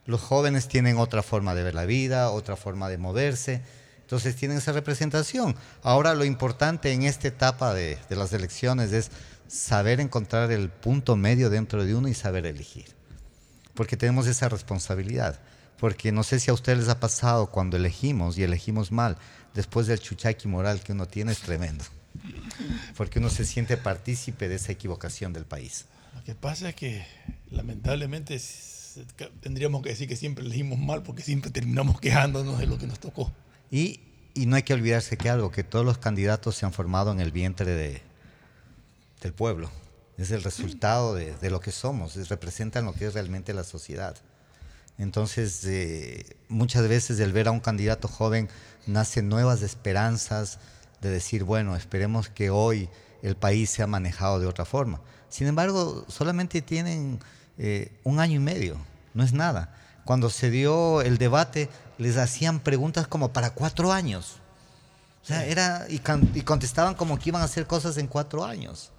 Los 0.07 0.21
jóvenes 0.21 0.67
tienen 0.67 0.99
otra 0.99 1.23
forma 1.23 1.55
de 1.55 1.63
ver 1.63 1.75
la 1.75 1.85
vida, 1.85 2.31
otra 2.31 2.57
forma 2.57 2.89
de 2.89 2.99
moverse, 2.99 3.63
entonces 4.01 4.35
tienen 4.35 4.59
esa 4.59 4.73
representación. 4.73 5.55
Ahora 5.83 6.15
lo 6.15 6.25
importante 6.25 6.91
en 6.93 7.05
esta 7.05 7.29
etapa 7.29 7.75
de, 7.75 7.97
de 8.09 8.17
las 8.17 8.33
elecciones 8.33 8.93
es 8.93 9.11
saber 9.47 10.01
encontrar 10.01 10.51
el 10.51 10.69
punto 10.69 11.17
medio 11.17 11.51
dentro 11.51 11.85
de 11.85 11.95
uno 11.95 12.09
y 12.09 12.15
saber 12.15 12.47
elegir. 12.47 12.87
Porque 13.75 13.97
tenemos 13.97 14.27
esa 14.27 14.49
responsabilidad. 14.49 15.39
Porque 15.81 16.13
no 16.13 16.23
sé 16.23 16.39
si 16.41 16.51
a 16.51 16.55
ustedes 16.55 16.79
les 16.79 16.89
ha 16.89 17.01
pasado 17.01 17.47
cuando 17.51 17.77
elegimos 17.77 18.37
y 18.39 18.43
elegimos 18.43 18.93
mal, 18.93 19.17
después 19.55 19.87
del 19.87 19.99
chuchaqui 19.99 20.47
moral 20.47 20.81
que 20.83 20.93
uno 20.93 21.07
tiene 21.09 21.33
es 21.33 21.39
tremendo. 21.41 21.85
Porque 22.97 23.19
uno 23.19 23.31
se 23.31 23.45
siente 23.47 23.77
partícipe 23.77 24.49
de 24.49 24.57
esa 24.57 24.73
equivocación 24.73 25.33
del 25.33 25.45
país. 25.47 25.87
Lo 26.15 26.23
que 26.25 26.35
pasa 26.35 26.69
es 26.69 26.75
que 26.75 27.07
lamentablemente 27.51 28.39
tendríamos 29.41 29.83
que 29.83 29.91
decir 29.91 30.09
que 30.09 30.17
siempre 30.17 30.45
elegimos 30.45 30.79
mal 30.79 31.03
porque 31.03 31.23
siempre 31.23 31.51
terminamos 31.51 32.01
quejándonos 32.01 32.59
de 32.59 32.67
lo 32.67 32.77
que 32.79 32.87
nos 32.87 32.99
tocó. 33.01 33.33
Y, 33.71 34.01
y 34.35 34.47
no 34.47 34.57
hay 34.57 34.65
que 34.65 34.75
olvidarse 34.75 35.17
que 35.17 35.31
algo, 35.31 35.51
que 35.51 35.65
todos 35.65 35.85
los 35.87 35.99
candidatos 35.99 36.57
se 36.57 36.67
han 36.67 36.73
formado 36.73 37.13
en 37.13 37.21
el 37.21 37.31
vientre 37.33 37.71
de, 37.71 38.03
del 39.23 39.33
pueblo. 39.33 39.71
Es 40.19 40.31
el 40.33 40.43
resultado 40.43 41.15
de, 41.15 41.35
de 41.37 41.51
lo 41.51 41.61
que 41.61 41.71
somos, 41.73 42.17
es- 42.17 42.29
representan 42.29 42.85
lo 42.85 42.93
que 42.93 43.07
es 43.07 43.15
realmente 43.15 43.55
la 43.55 43.65
sociedad. 43.65 44.17
Entonces, 45.01 45.65
eh, 45.65 46.37
muchas 46.49 46.87
veces 46.87 47.19
el 47.21 47.33
ver 47.33 47.49
a 47.49 47.53
un 47.53 47.61
candidato 47.61 48.07
joven 48.07 48.51
nacen 48.87 49.31
nuevas 49.31 49.63
esperanzas 49.63 50.59
de 51.01 51.09
decir, 51.09 51.43
bueno, 51.43 51.75
esperemos 51.75 52.29
que 52.29 52.51
hoy 52.51 52.91
el 53.23 53.35
país 53.35 53.71
sea 53.71 53.87
manejado 53.87 54.41
de 54.41 54.47
otra 54.47 54.67
forma. 54.67 55.01
Sin 55.31 55.47
embargo, 55.47 56.05
solamente 56.09 56.61
tienen 56.61 57.19
eh, 57.57 57.91
un 58.05 58.21
año 58.21 58.37
y 58.37 58.41
medio, 58.41 58.77
no 59.15 59.25
es 59.25 59.33
nada. 59.33 59.75
Cuando 60.05 60.29
se 60.29 60.51
dio 60.51 61.01
el 61.01 61.17
debate, 61.17 61.71
les 61.97 62.19
hacían 62.19 62.61
preguntas 62.61 63.09
como 63.09 63.33
para 63.33 63.55
cuatro 63.55 63.93
años. 63.93 64.37
O 65.23 65.27
sea, 65.27 65.47
era, 65.47 65.87
y, 65.89 66.03
y 66.35 66.43
contestaban 66.43 66.95
como 66.95 67.19
que 67.19 67.31
iban 67.31 67.41
a 67.41 67.47
hacer 67.47 67.67
cosas 67.67 67.97
en 67.97 68.07
cuatro 68.07 68.45
años. 68.45 68.93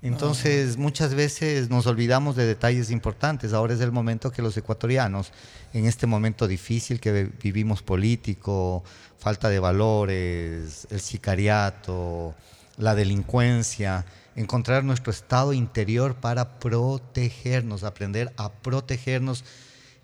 Entonces, 0.00 0.76
muchas 0.76 1.14
veces 1.14 1.70
nos 1.70 1.86
olvidamos 1.86 2.36
de 2.36 2.46
detalles 2.46 2.90
importantes. 2.90 3.52
Ahora 3.52 3.74
es 3.74 3.80
el 3.80 3.90
momento 3.90 4.30
que 4.30 4.42
los 4.42 4.56
ecuatorianos, 4.56 5.32
en 5.72 5.86
este 5.86 6.06
momento 6.06 6.46
difícil 6.46 7.00
que 7.00 7.12
vi- 7.24 7.32
vivimos 7.42 7.82
político, 7.82 8.84
falta 9.18 9.48
de 9.48 9.58
valores, 9.58 10.86
el 10.90 11.00
sicariato, 11.00 12.36
la 12.76 12.94
delincuencia, 12.94 14.06
encontrar 14.36 14.84
nuestro 14.84 15.10
estado 15.10 15.52
interior 15.52 16.14
para 16.14 16.60
protegernos, 16.60 17.82
aprender 17.82 18.32
a 18.36 18.52
protegernos 18.52 19.44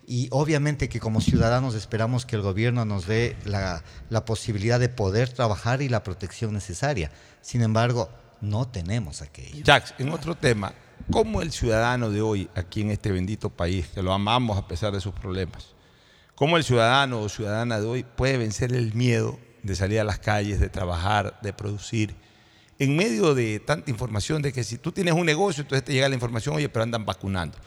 y 0.05 0.27
obviamente 0.31 0.89
que 0.89 0.99
como 0.99 1.21
ciudadanos 1.21 1.73
esperamos 1.73 2.25
que 2.25 2.35
el 2.35 2.41
gobierno 2.41 2.83
nos 2.83 3.07
dé 3.07 3.37
la, 3.45 3.81
la 4.09 4.25
posibilidad 4.25 4.79
de 4.79 4.89
poder 4.89 5.29
trabajar 5.29 5.81
y 5.81 5.87
la 5.87 6.03
protección 6.03 6.53
necesaria. 6.53 7.11
Sin 7.41 7.61
embargo, 7.61 8.09
no 8.41 8.67
tenemos 8.67 9.21
aquello. 9.21 9.63
Jax, 9.65 9.93
en 9.97 10.09
otro 10.09 10.35
tema, 10.35 10.73
¿cómo 11.11 11.41
el 11.41 11.51
ciudadano 11.51 12.09
de 12.09 12.21
hoy, 12.21 12.49
aquí 12.55 12.81
en 12.81 12.91
este 12.91 13.11
bendito 13.11 13.49
país, 13.49 13.87
que 13.87 14.01
lo 14.01 14.13
amamos 14.13 14.57
a 14.57 14.67
pesar 14.67 14.93
de 14.93 15.01
sus 15.01 15.13
problemas, 15.13 15.73
cómo 16.35 16.57
el 16.57 16.63
ciudadano 16.63 17.21
o 17.21 17.29
ciudadana 17.29 17.79
de 17.79 17.85
hoy 17.85 18.03
puede 18.03 18.37
vencer 18.37 18.73
el 18.73 18.93
miedo 18.93 19.39
de 19.63 19.75
salir 19.75 19.99
a 19.99 20.03
las 20.03 20.19
calles, 20.19 20.59
de 20.59 20.69
trabajar, 20.69 21.39
de 21.41 21.53
producir, 21.53 22.15
en 22.77 22.95
medio 22.95 23.33
de 23.33 23.59
tanta 23.59 23.89
información 23.89 24.41
de 24.41 24.51
que 24.51 24.63
si 24.63 24.77
tú 24.77 24.91
tienes 24.91 25.13
un 25.13 25.25
negocio, 25.25 25.61
entonces 25.61 25.83
te 25.85 25.93
llega 25.93 26.09
la 26.09 26.15
información, 26.15 26.55
oye, 26.55 26.69
pero 26.69 26.83
andan 26.83 27.05
vacunando. 27.05 27.57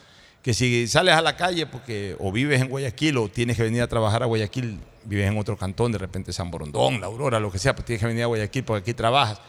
Que 0.43 0.53
si 0.53 0.87
sales 0.87 1.15
a 1.15 1.21
la 1.21 1.35
calle 1.35 1.65
porque 1.65 2.15
o 2.19 2.31
vives 2.31 2.61
en 2.61 2.69
Guayaquil 2.69 3.17
o 3.17 3.27
tienes 3.27 3.57
que 3.57 3.63
venir 3.63 3.81
a 3.81 3.87
trabajar 3.87 4.23
a 4.23 4.25
Guayaquil, 4.27 4.79
vives 5.03 5.27
en 5.29 5.37
otro 5.37 5.57
cantón, 5.57 5.91
de 5.91 5.97
repente 5.97 6.31
San 6.31 6.49
Borondón, 6.49 7.01
La 7.01 7.07
Aurora, 7.07 7.39
lo 7.39 7.51
que 7.51 7.59
sea, 7.59 7.75
pues 7.75 7.85
tienes 7.85 7.99
que 7.99 8.07
venir 8.07 8.23
a 8.23 8.27
Guayaquil 8.27 8.63
porque 8.63 8.81
aquí 8.81 8.93
trabajas 8.93 9.41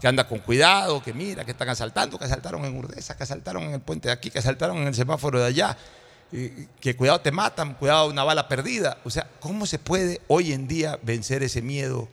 que 0.00 0.06
anda 0.06 0.28
con 0.28 0.38
cuidado, 0.40 1.02
que 1.02 1.12
mira, 1.12 1.44
que 1.44 1.52
están 1.52 1.68
asaltando, 1.68 2.18
que 2.18 2.24
asaltaron 2.24 2.64
en 2.64 2.76
Urdesa, 2.76 3.16
que 3.16 3.22
asaltaron 3.22 3.62
en 3.64 3.74
el 3.74 3.80
puente 3.80 4.08
de 4.08 4.12
aquí, 4.12 4.30
que 4.30 4.38
asaltaron 4.38 4.76
en 4.78 4.88
el 4.88 4.94
semáforo 4.94 5.38
de 5.38 5.46
allá, 5.46 5.76
y 6.32 6.66
que 6.80 6.96
cuidado 6.96 7.20
te 7.20 7.30
matan, 7.32 7.74
cuidado 7.74 8.08
una 8.08 8.24
bala 8.24 8.48
perdida. 8.48 8.98
O 9.04 9.10
sea, 9.10 9.28
¿cómo 9.40 9.64
se 9.66 9.78
puede 9.78 10.20
hoy 10.28 10.52
en 10.52 10.66
día 10.68 10.98
vencer 11.02 11.42
ese 11.42 11.62
miedo 11.62 12.08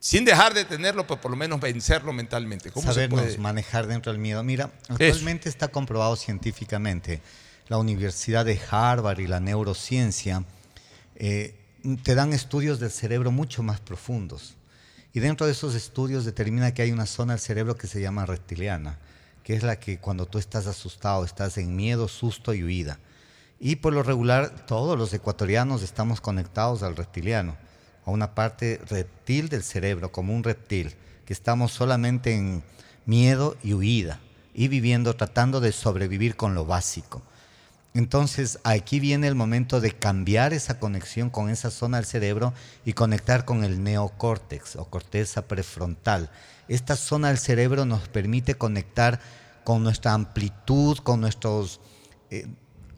sin 0.00 0.24
dejar 0.24 0.54
de 0.54 0.64
tenerlo, 0.64 1.06
pero 1.06 1.20
por 1.20 1.30
lo 1.30 1.36
menos 1.36 1.60
vencerlo 1.60 2.12
mentalmente? 2.12 2.70
¿Cómo 2.70 2.88
se 2.88 2.94
Sabernos 2.94 3.20
puede? 3.20 3.38
manejar 3.38 3.86
dentro 3.86 4.12
del 4.12 4.20
miedo. 4.20 4.42
Mira, 4.42 4.70
actualmente 4.88 5.48
está 5.48 5.68
comprobado 5.68 6.16
científicamente, 6.16 7.20
la 7.68 7.76
Universidad 7.78 8.44
de 8.44 8.58
Harvard 8.70 9.20
y 9.20 9.26
la 9.26 9.40
neurociencia 9.40 10.44
eh, 11.16 11.54
te 12.02 12.14
dan 12.14 12.32
estudios 12.32 12.80
del 12.80 12.90
cerebro 12.90 13.30
mucho 13.30 13.62
más 13.62 13.78
profundos. 13.80 14.54
Y 15.18 15.20
dentro 15.20 15.46
de 15.46 15.52
esos 15.52 15.74
estudios 15.74 16.24
determina 16.24 16.72
que 16.72 16.82
hay 16.82 16.92
una 16.92 17.04
zona 17.04 17.32
del 17.32 17.40
cerebro 17.40 17.76
que 17.76 17.88
se 17.88 18.00
llama 18.00 18.24
reptiliana, 18.24 19.00
que 19.42 19.56
es 19.56 19.64
la 19.64 19.80
que 19.80 19.98
cuando 19.98 20.26
tú 20.26 20.38
estás 20.38 20.68
asustado, 20.68 21.24
estás 21.24 21.58
en 21.58 21.74
miedo, 21.74 22.06
susto 22.06 22.54
y 22.54 22.62
huida. 22.62 23.00
Y 23.58 23.74
por 23.74 23.94
lo 23.94 24.04
regular, 24.04 24.64
todos 24.64 24.96
los 24.96 25.12
ecuatorianos 25.12 25.82
estamos 25.82 26.20
conectados 26.20 26.84
al 26.84 26.94
reptiliano, 26.94 27.56
a 28.04 28.12
una 28.12 28.36
parte 28.36 28.80
reptil 28.88 29.48
del 29.48 29.64
cerebro, 29.64 30.12
como 30.12 30.36
un 30.36 30.44
reptil, 30.44 30.94
que 31.26 31.32
estamos 31.32 31.72
solamente 31.72 32.36
en 32.36 32.62
miedo 33.04 33.56
y 33.64 33.74
huida, 33.74 34.20
y 34.54 34.68
viviendo, 34.68 35.16
tratando 35.16 35.58
de 35.58 35.72
sobrevivir 35.72 36.36
con 36.36 36.54
lo 36.54 36.64
básico. 36.64 37.24
Entonces, 37.94 38.58
aquí 38.64 39.00
viene 39.00 39.26
el 39.26 39.34
momento 39.34 39.80
de 39.80 39.92
cambiar 39.92 40.52
esa 40.52 40.78
conexión 40.78 41.30
con 41.30 41.50
esa 41.50 41.70
zona 41.70 41.96
del 41.96 42.06
cerebro 42.06 42.52
y 42.84 42.92
conectar 42.92 43.44
con 43.44 43.64
el 43.64 43.82
neocórtex 43.82 44.76
o 44.76 44.84
corteza 44.84 45.48
prefrontal. 45.48 46.30
Esta 46.68 46.96
zona 46.96 47.28
del 47.28 47.38
cerebro 47.38 47.86
nos 47.86 48.08
permite 48.08 48.54
conectar 48.54 49.20
con 49.64 49.82
nuestra 49.82 50.12
amplitud, 50.12 50.98
con 50.98 51.20
nuestros 51.20 51.80
eh, 52.30 52.46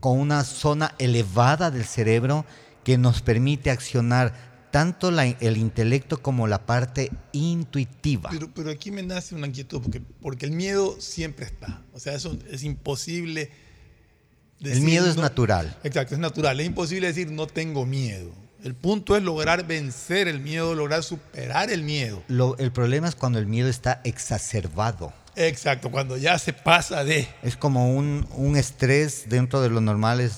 con 0.01 0.19
una 0.19 0.45
zona 0.45 0.95
elevada 0.99 1.71
del 1.71 1.85
cerebro 1.85 2.47
que 2.85 2.99
nos 2.99 3.21
permite 3.21 3.71
accionar 3.71 4.51
tanto 4.71 5.09
el 5.09 5.57
intelecto 5.57 6.23
como 6.23 6.47
la 6.47 6.65
parte 6.65 7.11
intuitiva. 7.33 8.31
Pero, 8.31 8.51
pero 8.55 8.71
aquí 8.71 8.91
me 8.91 9.03
nace 9.03 9.35
una 9.35 9.47
inquietud, 9.47 9.83
porque, 9.83 10.01
porque 10.01 10.47
el 10.47 10.53
miedo 10.53 11.01
siempre 11.01 11.45
está. 11.45 11.83
O 11.93 12.01
sea, 12.01 12.15
eso 12.15 12.39
es 12.51 12.63
imposible. 12.63 13.51
El 14.63 14.81
miedo 14.83 15.09
es 15.09 15.17
no- 15.17 15.23
natural. 15.23 15.77
Exacto, 15.85 16.15
es 16.15 16.21
natural. 16.21 16.61
Es 16.61 16.67
imposible 16.67 17.07
decir 17.07 17.31
no 17.31 17.47
tengo 17.47 17.87
miedo. 17.87 18.31
El 18.63 18.75
punto 18.75 19.17
es 19.17 19.23
lograr 19.23 19.67
vencer 19.67 20.29
el 20.29 20.41
miedo, 20.41 20.75
lograr 20.75 21.03
superar 21.03 21.71
el 21.71 21.83
miedo. 21.83 22.23
Lo- 22.29 22.59
el 22.59 22.71
problema 22.73 23.09
es 23.09 23.15
cuando 23.15 23.39
el 23.39 23.47
miedo 23.47 23.69
está 23.69 24.03
exacerbado. 24.05 25.13
Exacto, 25.37 25.91
cuando 25.91 26.17
ya 26.19 26.39
se 26.39 26.53
pasa 26.53 27.05
de. 27.05 27.27
Es 27.43 27.57
como 27.57 27.95
un, 27.97 28.27
un 28.37 28.57
estrés 28.57 29.25
dentro 29.29 29.63
de 29.63 29.71
los 29.71 29.81
normales, 29.81 30.33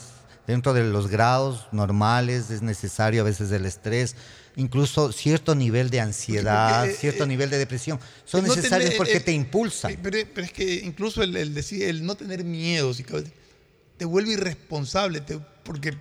dentro 0.47 0.73
de 0.73 0.85
los 0.85 1.09
grados 1.09 1.67
normales, 1.73 2.51
es 2.51 2.63
necesario 2.63 3.23
a 3.23 3.25
veces 3.25 3.51
el 3.51 3.67
estrés, 3.67 4.15
incluso 4.55 5.11
cierto 5.11 5.55
nivel 5.57 5.91
de 5.91 6.01
ansiedad, 6.01 6.81
porque, 6.83 6.93
eh, 6.93 6.97
cierto 7.01 7.25
eh, 7.25 7.27
nivel 7.27 7.51
de 7.51 7.59
depresión. 7.59 7.99
Son 8.25 8.47
no 8.47 8.55
necesarios 8.55 8.91
tener- 8.91 8.99
porque 8.99 9.17
el- 9.17 9.25
te 9.25 9.33
impulsan. 9.33 9.97
Pero, 10.03 10.19
pero 10.33 10.47
es 10.47 10.53
que 10.53 10.75
incluso 10.85 11.23
el, 11.25 11.35
el 11.37 11.55
decir, 11.55 11.83
el 11.85 12.05
no 12.07 12.15
tener 12.15 12.45
miedo, 12.45 12.93
si 12.95 13.03
cabe, 13.03 13.25
te 14.03 14.07
vuelve 14.07 14.33
irresponsable, 14.33 15.21
te- 15.21 15.39
porque 15.63 15.93
no 15.93 15.99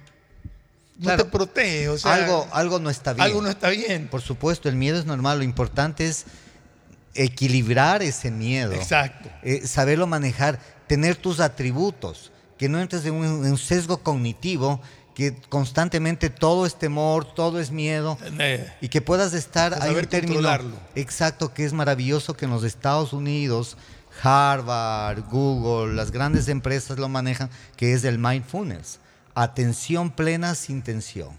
Claro, 1.04 1.24
te 1.24 1.30
protege. 1.30 1.88
O 1.90 2.00
sea, 2.00 2.16
algo, 2.16 2.48
algo 2.52 2.80
no 2.80 2.90
está 2.90 3.14
bien. 3.14 3.24
algo 3.24 3.44
no 3.44 3.48
está 3.50 3.70
bien. 3.70 4.08
Por 4.08 4.22
supuesto, 4.24 4.70
el 4.70 4.76
miedo 4.76 4.98
es 4.98 5.06
normal. 5.06 5.38
Lo 5.38 5.44
importante 5.44 6.08
es 6.08 6.26
equilibrar 7.14 8.02
ese 8.02 8.32
miedo. 8.32 8.74
Exacto. 8.74 9.30
Eh, 9.44 9.68
saberlo 9.68 10.08
manejar, 10.08 10.60
tener 10.88 11.16
tus 11.16 11.40
atributos, 11.40 12.32
que 12.58 12.70
no 12.70 12.82
entres 12.82 13.06
en 13.06 13.14
un, 13.14 13.26
en 13.46 13.52
un 13.52 13.58
sesgo 13.60 14.00
cognitivo, 14.00 14.82
que 15.14 15.36
constantemente 15.50 16.32
todo 16.32 16.66
es 16.66 16.74
temor, 16.80 17.32
todo 17.36 17.60
es 17.60 17.70
miedo, 17.70 18.18
Eh, 18.40 18.68
y 18.82 18.88
que 18.90 19.02
puedas 19.02 19.34
estar, 19.36 19.76
hay 19.76 19.80
saber 19.90 20.06
un 20.06 20.10
término 20.10 20.50
exacto 20.96 21.54
que 21.54 21.66
es 21.66 21.74
maravilloso 21.74 22.34
que 22.36 22.46
en 22.46 22.52
los 22.52 22.64
Estados 22.64 23.14
Unidos, 23.14 23.78
Harvard, 24.22 25.24
Google, 25.30 25.94
las 25.94 26.12
grandes 26.12 26.48
empresas 26.48 27.00
lo 27.00 27.10
manejan, 27.10 27.50
que 27.76 27.94
es 27.94 28.04
el 28.04 28.20
mindfulness, 28.20 29.00
atención 29.36 30.12
plena 30.12 30.56
sin 30.56 30.82
tensión. 30.82 31.30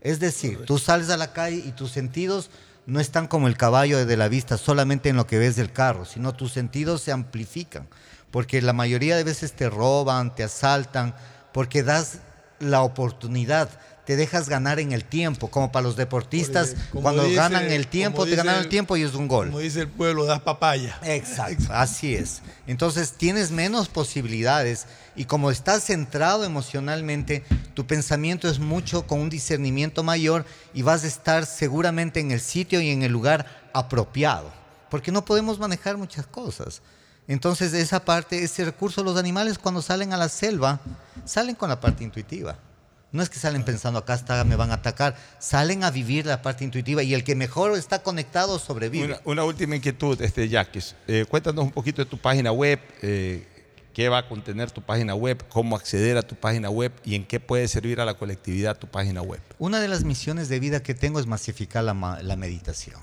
Es 0.00 0.20
decir, 0.20 0.64
tú 0.66 0.78
sales 0.78 1.10
a 1.10 1.16
la 1.16 1.32
calle 1.32 1.62
y 1.64 1.72
tus 1.72 1.92
sentidos 1.92 2.50
no 2.86 3.00
están 3.00 3.28
como 3.28 3.46
el 3.46 3.56
caballo 3.56 4.04
de 4.04 4.16
la 4.16 4.28
vista, 4.28 4.58
solamente 4.58 5.08
en 5.08 5.16
lo 5.16 5.26
que 5.26 5.38
ves 5.38 5.56
del 5.56 5.72
carro, 5.72 6.04
sino 6.04 6.34
tus 6.34 6.52
sentidos 6.52 7.02
se 7.02 7.12
amplifican, 7.12 7.86
porque 8.30 8.60
la 8.60 8.72
mayoría 8.72 9.16
de 9.16 9.24
veces 9.24 9.52
te 9.52 9.70
roban, 9.70 10.34
te 10.34 10.42
asaltan, 10.42 11.14
porque 11.52 11.82
das 11.82 12.18
la 12.58 12.82
oportunidad, 12.82 13.68
te 14.04 14.16
dejas 14.16 14.48
ganar 14.48 14.80
en 14.80 14.90
el 14.90 15.04
tiempo, 15.04 15.48
como 15.48 15.70
para 15.70 15.84
los 15.84 15.94
deportistas, 15.96 16.74
como 16.90 17.02
cuando 17.02 17.22
dice- 17.24 17.36
ganan 17.36 17.70
el 17.70 17.86
tiempo, 17.86 18.24
te 18.24 18.34
ganan 18.34 18.56
el 18.56 18.68
tiempo 18.68 18.96
y 18.96 19.02
es 19.02 19.14
un 19.14 19.28
gol. 19.28 19.46
Como 19.46 19.60
dice 19.60 19.80
el 19.82 19.88
pueblo, 19.88 20.24
das 20.24 20.40
papaya. 20.40 20.98
Exacto, 21.04 21.66
así 21.72 22.14
es. 22.16 22.42
Entonces 22.66 23.12
tienes 23.12 23.52
menos 23.52 23.88
posibilidades 23.88 24.86
y 25.14 25.26
como 25.26 25.50
estás 25.52 25.84
centrado 25.84 26.44
emocionalmente, 26.44 27.44
tu 27.74 27.86
pensamiento 27.86 28.48
es 28.48 28.58
mucho 28.58 29.06
con 29.06 29.20
un 29.20 29.30
discernimiento 29.30 30.02
mayor 30.02 30.44
y 30.74 30.82
vas 30.82 31.04
a 31.04 31.06
estar 31.06 31.46
seguramente 31.46 32.18
en 32.18 32.32
el 32.32 32.40
sitio 32.40 32.80
y 32.80 32.90
en 32.90 33.02
el 33.04 33.12
lugar 33.12 33.46
apropiado, 33.72 34.50
porque 34.90 35.12
no 35.12 35.24
podemos 35.24 35.58
manejar 35.60 35.96
muchas 35.96 36.26
cosas. 36.26 36.82
Entonces 37.28 37.72
esa 37.72 38.04
parte, 38.04 38.42
ese 38.42 38.64
recurso, 38.64 39.04
los 39.04 39.16
animales 39.16 39.58
cuando 39.58 39.80
salen 39.80 40.12
a 40.12 40.16
la 40.16 40.28
selva, 40.28 40.80
salen 41.24 41.54
con 41.54 41.68
la 41.68 41.78
parte 41.80 42.02
intuitiva. 42.02 42.58
No 43.12 43.22
es 43.22 43.28
que 43.28 43.38
salen 43.38 43.62
pensando 43.62 43.98
acá 43.98 44.14
está, 44.14 44.42
me 44.44 44.56
van 44.56 44.70
a 44.70 44.74
atacar, 44.74 45.16
salen 45.38 45.84
a 45.84 45.90
vivir 45.90 46.24
la 46.24 46.40
parte 46.40 46.64
intuitiva 46.64 47.02
y 47.02 47.12
el 47.12 47.24
que 47.24 47.34
mejor 47.34 47.76
está 47.76 48.02
conectado 48.02 48.58
sobrevive. 48.58 49.04
Una, 49.04 49.20
una 49.24 49.44
última 49.44 49.76
inquietud, 49.76 50.20
este. 50.22 50.50
Eh, 51.06 51.26
cuéntanos 51.28 51.64
un 51.64 51.70
poquito 51.70 52.02
de 52.02 52.10
tu 52.10 52.16
página 52.16 52.52
web, 52.52 52.80
eh, 53.02 53.46
qué 53.92 54.08
va 54.08 54.18
a 54.18 54.28
contener 54.28 54.70
tu 54.70 54.80
página 54.80 55.14
web, 55.14 55.44
cómo 55.50 55.76
acceder 55.76 56.16
a 56.16 56.22
tu 56.22 56.36
página 56.36 56.70
web 56.70 56.92
y 57.04 57.14
en 57.14 57.26
qué 57.26 57.38
puede 57.38 57.68
servir 57.68 58.00
a 58.00 58.06
la 58.06 58.14
colectividad 58.14 58.78
tu 58.78 58.86
página 58.86 59.20
web. 59.20 59.40
Una 59.58 59.80
de 59.80 59.88
las 59.88 60.04
misiones 60.04 60.48
de 60.48 60.58
vida 60.58 60.82
que 60.82 60.94
tengo 60.94 61.20
es 61.20 61.26
masificar 61.26 61.84
la, 61.84 62.18
la 62.22 62.36
meditación. 62.36 63.00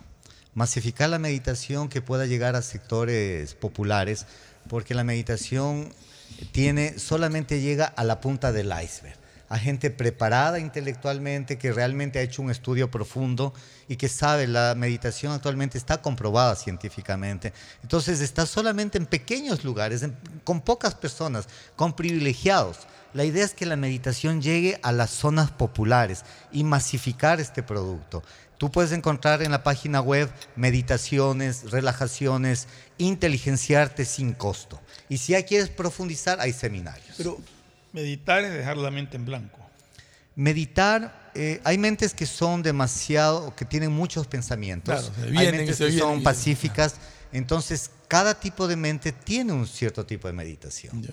Masificar 0.56 1.10
la 1.10 1.20
meditación 1.20 1.88
que 1.88 2.02
pueda 2.02 2.26
llegar 2.26 2.56
a 2.56 2.64
sectores 2.64 3.54
populares, 3.54 4.26
porque 4.68 4.96
la 4.96 5.04
meditación 5.04 5.94
tiene, 6.52 6.98
solamente 6.98 7.62
llega 7.62 7.86
a 7.86 8.04
la 8.04 8.22
punta 8.22 8.52
del 8.52 8.74
iceberg. 8.84 9.19
A 9.50 9.58
gente 9.58 9.90
preparada 9.90 10.60
intelectualmente, 10.60 11.58
que 11.58 11.74
realmente 11.74 12.20
ha 12.20 12.22
hecho 12.22 12.42
un 12.42 12.52
estudio 12.52 12.90
profundo 12.90 13.54
y 13.88 13.96
que 13.96 14.08
sabe, 14.08 14.48
la 14.48 14.76
meditación 14.76 15.34
actualmente 15.34 15.78
está 15.78 16.02
comprobada 16.02 16.56
científicamente. 16.56 17.52
Entonces 17.82 18.22
está 18.22 18.46
solamente 18.46 18.98
en 18.98 19.08
pequeños 19.08 19.64
lugares, 19.64 20.06
con 20.44 20.62
pocas 20.62 20.96
personas, 20.96 21.48
con 21.76 21.96
privilegiados. 21.96 22.78
La 23.14 23.26
idea 23.26 23.44
es 23.44 23.56
que 23.56 23.66
la 23.66 23.76
meditación 23.76 24.42
llegue 24.42 24.80
a 24.84 24.92
las 24.92 25.10
zonas 25.10 25.50
populares 25.50 26.24
y 26.52 26.64
masificar 26.64 27.40
este 27.40 27.64
producto. 27.64 28.24
Tú 28.60 28.70
puedes 28.70 28.92
encontrar 28.92 29.42
en 29.42 29.52
la 29.52 29.64
página 29.64 30.02
web 30.02 30.30
meditaciones, 30.56 31.72
relajaciones, 31.72 32.68
inteligenciarte 32.98 34.04
sin 34.04 34.34
costo. 34.34 34.82
Y 35.08 35.18
si 35.18 35.32
ya 35.32 35.44
quieres 35.44 35.70
profundizar, 35.70 36.40
hay 36.42 36.52
seminarios. 36.52 37.16
Pero 37.18 37.40
meditar 37.94 38.44
es 38.44 38.54
dejar 38.54 38.78
la 38.78 38.92
mente 38.92 39.18
en 39.18 39.26
blanco. 39.26 39.60
Meditar, 40.36 41.32
eh, 41.36 41.60
hay 41.64 41.78
mentes 41.78 42.14
que 42.14 42.26
son 42.26 42.64
demasiado, 42.64 43.56
que 43.56 43.66
tienen 43.66 43.92
muchos 43.92 44.28
pensamientos. 44.28 45.12
Claro, 45.12 45.38
hay 45.38 45.52
mentes 45.52 45.78
que 45.78 45.86
vienen 45.86 46.00
son 46.00 46.24
pacíficas. 46.24 46.96
Entonces, 47.32 47.92
cada 48.08 48.40
tipo 48.40 48.68
de 48.68 48.76
mente 48.76 49.12
tiene 49.12 49.54
un 49.54 49.68
cierto 49.68 50.06
tipo 50.06 50.28
de 50.28 50.34
meditación. 50.34 51.06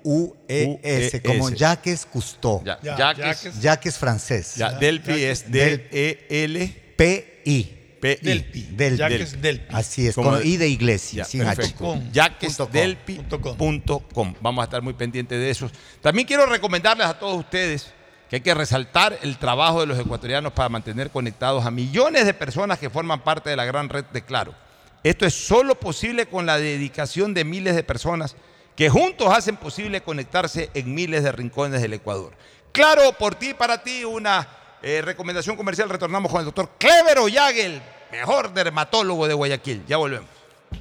U-E-S, 0.04 1.20
como 1.22 1.50
Jaques 1.54 2.06
Cousteau. 2.06 2.62
Ya, 2.64 2.78
Jaques. 2.96 3.50
Jaques 3.60 3.98
francés. 3.98 4.54
Ya, 4.56 4.70
Delpi 4.72 5.24
es 5.24 5.42
E 5.42 5.46
D-E-L. 5.50 6.92
P-I. 6.96 7.74
P-I. 8.00 8.18
Delpi. 8.22 8.68
Jaques 8.96 9.42
Delpi. 9.42 9.74
Así 9.74 10.06
es, 10.06 10.14
Como 10.14 10.30
con 10.30 10.38
de- 10.38 10.46
I 10.46 10.56
de 10.56 10.68
iglesia, 10.68 11.24
Ya, 11.24 11.26
sin 11.28 11.42
H. 11.42 11.56
perfecto. 11.56 12.00
Jaquesdelpi.com. 12.14 14.34
Vamos 14.40 14.62
a 14.62 14.64
estar 14.64 14.80
muy 14.82 14.94
pendientes 14.94 15.38
de 15.38 15.50
eso. 15.50 15.70
También 16.00 16.26
quiero 16.26 16.46
recomendarles 16.46 17.06
a 17.06 17.18
todos 17.18 17.40
ustedes 17.40 17.92
que 18.28 18.36
hay 18.36 18.42
que 18.42 18.54
resaltar 18.54 19.18
el 19.22 19.38
trabajo 19.38 19.80
de 19.80 19.86
los 19.86 19.98
ecuatorianos 19.98 20.52
para 20.52 20.68
mantener 20.68 21.10
conectados 21.10 21.64
a 21.64 21.70
millones 21.70 22.26
de 22.26 22.34
personas 22.34 22.78
que 22.78 22.90
forman 22.90 23.22
parte 23.22 23.50
de 23.50 23.56
la 23.56 23.64
gran 23.64 23.88
red 23.88 24.04
de 24.06 24.22
Claro. 24.22 24.54
Esto 25.02 25.26
es 25.26 25.34
solo 25.34 25.76
posible 25.76 26.26
con 26.26 26.44
la 26.44 26.58
dedicación 26.58 27.32
de 27.32 27.44
miles 27.44 27.76
de 27.76 27.84
personas 27.84 28.36
que 28.76 28.90
juntos 28.90 29.32
hacen 29.32 29.56
posible 29.56 30.02
conectarse 30.02 30.70
en 30.74 30.94
miles 30.94 31.22
de 31.22 31.32
rincones 31.32 31.80
del 31.80 31.94
Ecuador. 31.94 32.32
Claro, 32.72 33.12
por 33.12 33.34
ti 33.34 33.50
y 33.50 33.54
para 33.54 33.82
ti, 33.82 34.04
una 34.04 34.46
eh, 34.82 35.00
recomendación 35.02 35.56
comercial. 35.56 35.88
Retornamos 35.88 36.30
con 36.30 36.40
el 36.40 36.44
doctor 36.44 36.70
Clever 36.78 37.18
Ollagel, 37.18 37.80
mejor 38.12 38.52
dermatólogo 38.52 39.26
de 39.26 39.34
Guayaquil. 39.34 39.84
Ya 39.86 39.96
volvemos. 39.96 40.28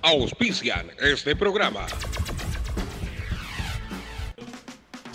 Auspician 0.02 0.92
este 1.00 1.36
programa. 1.36 1.86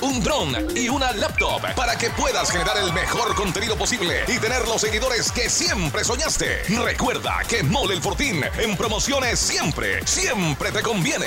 un 0.00 0.22
drone 0.22 0.66
y 0.74 0.88
una 0.88 1.12
laptop 1.12 1.62
para 1.74 1.96
que 1.96 2.10
puedas 2.10 2.50
generar 2.50 2.76
el 2.78 2.92
mejor 2.92 3.34
contenido 3.34 3.76
posible 3.76 4.24
y 4.28 4.38
tener 4.38 4.66
los 4.68 4.80
seguidores 4.80 5.32
que 5.32 5.48
siempre 5.48 6.04
soñaste. 6.04 6.62
Recuerda 6.84 7.38
que 7.48 7.62
Mole 7.62 7.94
el 7.94 8.02
Fortín 8.02 8.42
en 8.58 8.76
promociones 8.76 9.38
siempre, 9.38 10.06
siempre 10.06 10.72
te 10.72 10.82
conviene. 10.82 11.26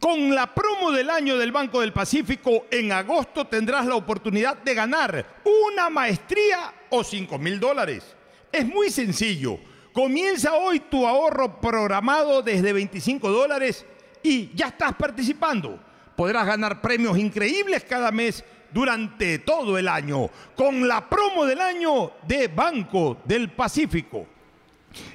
Con 0.00 0.34
la 0.34 0.54
promo 0.54 0.92
del 0.92 1.08
año 1.08 1.38
del 1.38 1.52
Banco 1.52 1.80
del 1.80 1.92
Pacífico, 1.92 2.66
en 2.70 2.92
agosto 2.92 3.46
tendrás 3.46 3.86
la 3.86 3.94
oportunidad 3.94 4.58
de 4.58 4.74
ganar 4.74 5.40
una 5.72 5.88
maestría 5.88 6.72
o 6.90 7.02
5 7.02 7.38
mil 7.38 7.58
dólares. 7.58 8.14
Es 8.52 8.66
muy 8.66 8.90
sencillo. 8.90 9.58
Comienza 9.92 10.52
hoy 10.52 10.80
tu 10.80 11.06
ahorro 11.06 11.60
programado 11.60 12.42
desde 12.42 12.74
25 12.74 13.30
dólares 13.30 13.86
y 14.22 14.54
ya 14.54 14.66
estás 14.66 14.94
participando. 14.94 15.80
Podrás 16.14 16.46
ganar 16.46 16.82
premios 16.82 17.16
increíbles 17.16 17.84
cada 17.84 18.12
mes 18.12 18.44
durante 18.70 19.38
todo 19.38 19.78
el 19.78 19.88
año 19.88 20.28
con 20.54 20.86
la 20.86 21.08
promo 21.08 21.46
del 21.46 21.60
año 21.62 22.12
de 22.28 22.48
Banco 22.48 23.16
del 23.24 23.50
Pacífico. 23.50 24.26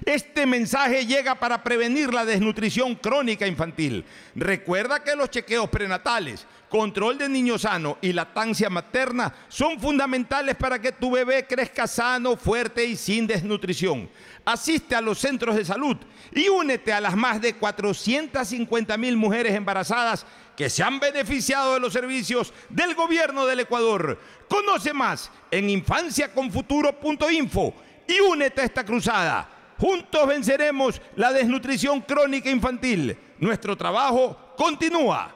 Este 0.06 0.46
mensaje 0.46 1.06
llega 1.06 1.36
para 1.36 1.64
prevenir 1.64 2.14
la 2.14 2.26
desnutrición 2.26 2.96
crónica 2.96 3.48
infantil. 3.48 4.04
Recuerda 4.36 5.04
que 5.04 5.16
los 5.16 5.30
chequeos 5.30 5.70
prenatales, 5.70 6.46
control 6.70 7.18
de 7.18 7.30
niño 7.30 7.60
sano 7.60 7.98
y 8.02 8.14
lactancia 8.14 8.70
materna 8.70 9.34
son 9.48 9.80
fundamentales 9.80 10.56
para 10.56 10.82
que 10.82 10.92
tu 10.92 11.12
bebé 11.12 11.46
crezca 11.46 11.88
sano, 11.88 12.36
fuerte 12.36 12.86
y 12.86 12.96
sin 12.96 13.28
desnutrición. 13.28 14.10
Asiste 14.44 14.96
a 14.96 15.02
los 15.02 15.20
centros 15.20 15.56
de 15.56 15.66
salud 15.66 15.98
y 16.32 16.48
únete 16.48 16.94
a 16.94 17.02
las 17.02 17.16
más 17.16 17.42
de 17.42 17.54
450 17.54 18.98
mil 18.98 19.18
mujeres 19.18 19.54
embarazadas 19.54 20.26
que 20.58 20.70
se 20.70 20.84
han 20.84 21.00
beneficiado 21.00 21.76
de 21.76 21.80
los 21.80 21.94
servicios 21.94 22.54
del 22.70 22.96
gobierno 22.96 23.46
del 23.46 23.62
Ecuador. 23.62 24.20
Conoce 24.48 24.94
más 24.94 25.32
en 25.52 25.70
infanciaconfuturo.info 25.70 27.74
y 28.08 28.20
únete 28.20 28.62
a 28.62 28.66
esta 28.66 28.84
cruzada. 28.84 29.61
Juntos 29.82 30.28
venceremos 30.28 31.02
la 31.16 31.34
desnutrición 31.34 32.02
crónica 32.02 32.52
infantil. 32.52 33.18
Nuestro 33.40 33.76
trabajo 33.76 34.54
continúa. 34.56 35.34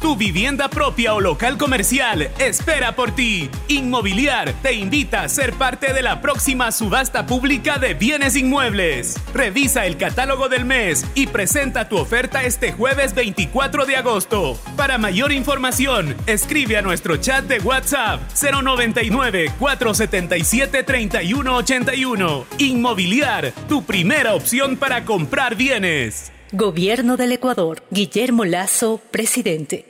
Tu 0.00 0.16
vivienda 0.16 0.68
propia 0.68 1.12
o 1.12 1.20
local 1.20 1.58
comercial 1.58 2.30
espera 2.38 2.96
por 2.96 3.14
ti. 3.14 3.50
Inmobiliar 3.68 4.54
te 4.62 4.72
invita 4.72 5.22
a 5.22 5.28
ser 5.28 5.52
parte 5.52 5.92
de 5.92 6.00
la 6.00 6.22
próxima 6.22 6.72
subasta 6.72 7.26
pública 7.26 7.76
de 7.78 7.92
bienes 7.92 8.34
inmuebles. 8.34 9.16
Revisa 9.34 9.84
el 9.84 9.98
catálogo 9.98 10.48
del 10.48 10.64
mes 10.64 11.04
y 11.14 11.26
presenta 11.26 11.86
tu 11.90 11.98
oferta 11.98 12.44
este 12.44 12.72
jueves 12.72 13.14
24 13.14 13.84
de 13.84 13.96
agosto. 13.96 14.58
Para 14.74 14.96
mayor 14.96 15.32
información, 15.32 16.16
escribe 16.26 16.78
a 16.78 16.82
nuestro 16.82 17.18
chat 17.18 17.44
de 17.44 17.58
WhatsApp 17.58 18.22
099 18.40 19.52
477 19.58 20.82
3181. 20.82 22.46
Inmobiliar, 22.56 23.52
tu 23.68 23.84
primera 23.84 24.34
opción 24.34 24.78
para 24.78 25.04
comprar 25.04 25.56
bienes. 25.56 26.32
Gobierno 26.52 27.18
del 27.18 27.32
Ecuador. 27.32 27.82
Guillermo 27.90 28.46
Lazo, 28.46 29.00
presidente. 29.10 29.89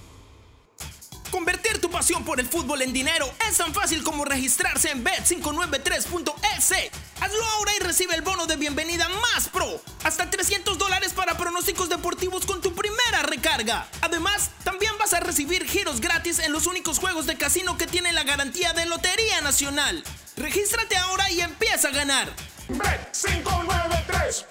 Convertir 1.31 1.79
tu 1.79 1.89
pasión 1.89 2.25
por 2.25 2.41
el 2.41 2.47
fútbol 2.47 2.81
en 2.81 2.91
dinero 2.91 3.33
es 3.49 3.55
tan 3.55 3.73
fácil 3.73 4.03
como 4.03 4.25
registrarse 4.25 4.91
en 4.91 5.01
bet593.es. 5.03 6.91
Hazlo 7.21 7.45
ahora 7.45 7.71
y 7.75 7.79
recibe 7.79 8.15
el 8.15 8.21
bono 8.21 8.47
de 8.47 8.57
bienvenida 8.57 9.07
más 9.07 9.47
pro. 9.47 9.81
Hasta 10.03 10.29
300 10.29 10.77
dólares 10.77 11.13
para 11.13 11.37
pronósticos 11.37 11.87
deportivos 11.87 12.45
con 12.45 12.59
tu 12.61 12.75
primera 12.75 13.23
recarga. 13.23 13.87
Además, 14.01 14.51
también 14.65 14.91
vas 14.99 15.13
a 15.13 15.21
recibir 15.21 15.65
giros 15.65 16.01
gratis 16.01 16.39
en 16.39 16.51
los 16.51 16.67
únicos 16.67 16.99
juegos 16.99 17.27
de 17.27 17.37
casino 17.37 17.77
que 17.77 17.87
tienen 17.87 18.13
la 18.13 18.23
garantía 18.23 18.73
de 18.73 18.85
Lotería 18.85 19.39
Nacional. 19.39 20.03
Regístrate 20.35 20.97
ahora 20.97 21.31
y 21.31 21.39
empieza 21.39 21.87
a 21.87 21.91
ganar. 21.91 22.27
Bet593.es 22.67 24.45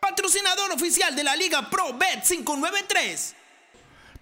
Patrocinador 0.00 0.72
oficial 0.72 1.16
de 1.16 1.24
la 1.24 1.36
Liga 1.36 1.70
Pro 1.70 1.98
Bet593. 1.98 3.35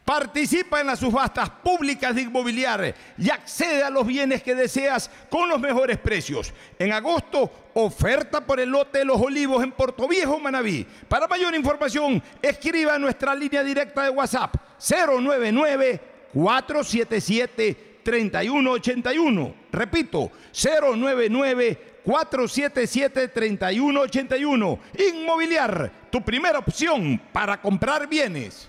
Participa 0.05 0.83
en 0.83 0.89
las 0.89 0.99
subastas 0.99 1.49
públicas 1.49 2.15
de 2.15 2.23
inmobiliaria 2.23 2.95
y 3.17 3.31
accede 3.31 3.83
a 3.83 3.89
los 3.89 4.07
bienes 4.07 4.43
que 4.43 4.55
deseas 4.55 5.11
con 5.31 5.49
los 5.49 5.59
mejores 5.59 5.97
precios. 5.97 6.53
En 6.79 6.93
agosto, 6.93 7.71
oferta 7.73 8.43
por 8.43 8.61
el 8.61 8.69
lote 8.69 8.99
de 8.99 9.07
los 9.07 9.19
olivos 9.19 9.65
en 9.65 9.73
Puerto 9.73 10.07
Viejo, 10.07 10.39
Manabí. 10.39 10.87
Para 11.09 11.27
mayor 11.27 11.55
información, 11.55 12.23
escriba 12.43 12.97
a 12.97 12.99
nuestra 12.99 13.35
línea 13.35 13.65
directa 13.65 14.03
de 14.03 14.11
WhatsApp 14.11 14.57
099 14.79 16.01
477 16.35 18.01
3181. 18.03 19.55
Repito, 19.73 20.31
099 20.53 21.79
477 22.05 23.29
3181. 23.29 24.79
Inmobiliar, 24.99 25.91
tu 26.11 26.21
primera 26.21 26.59
opción 26.59 27.19
para 27.33 27.59
comprar 27.59 28.07
bienes. 28.07 28.69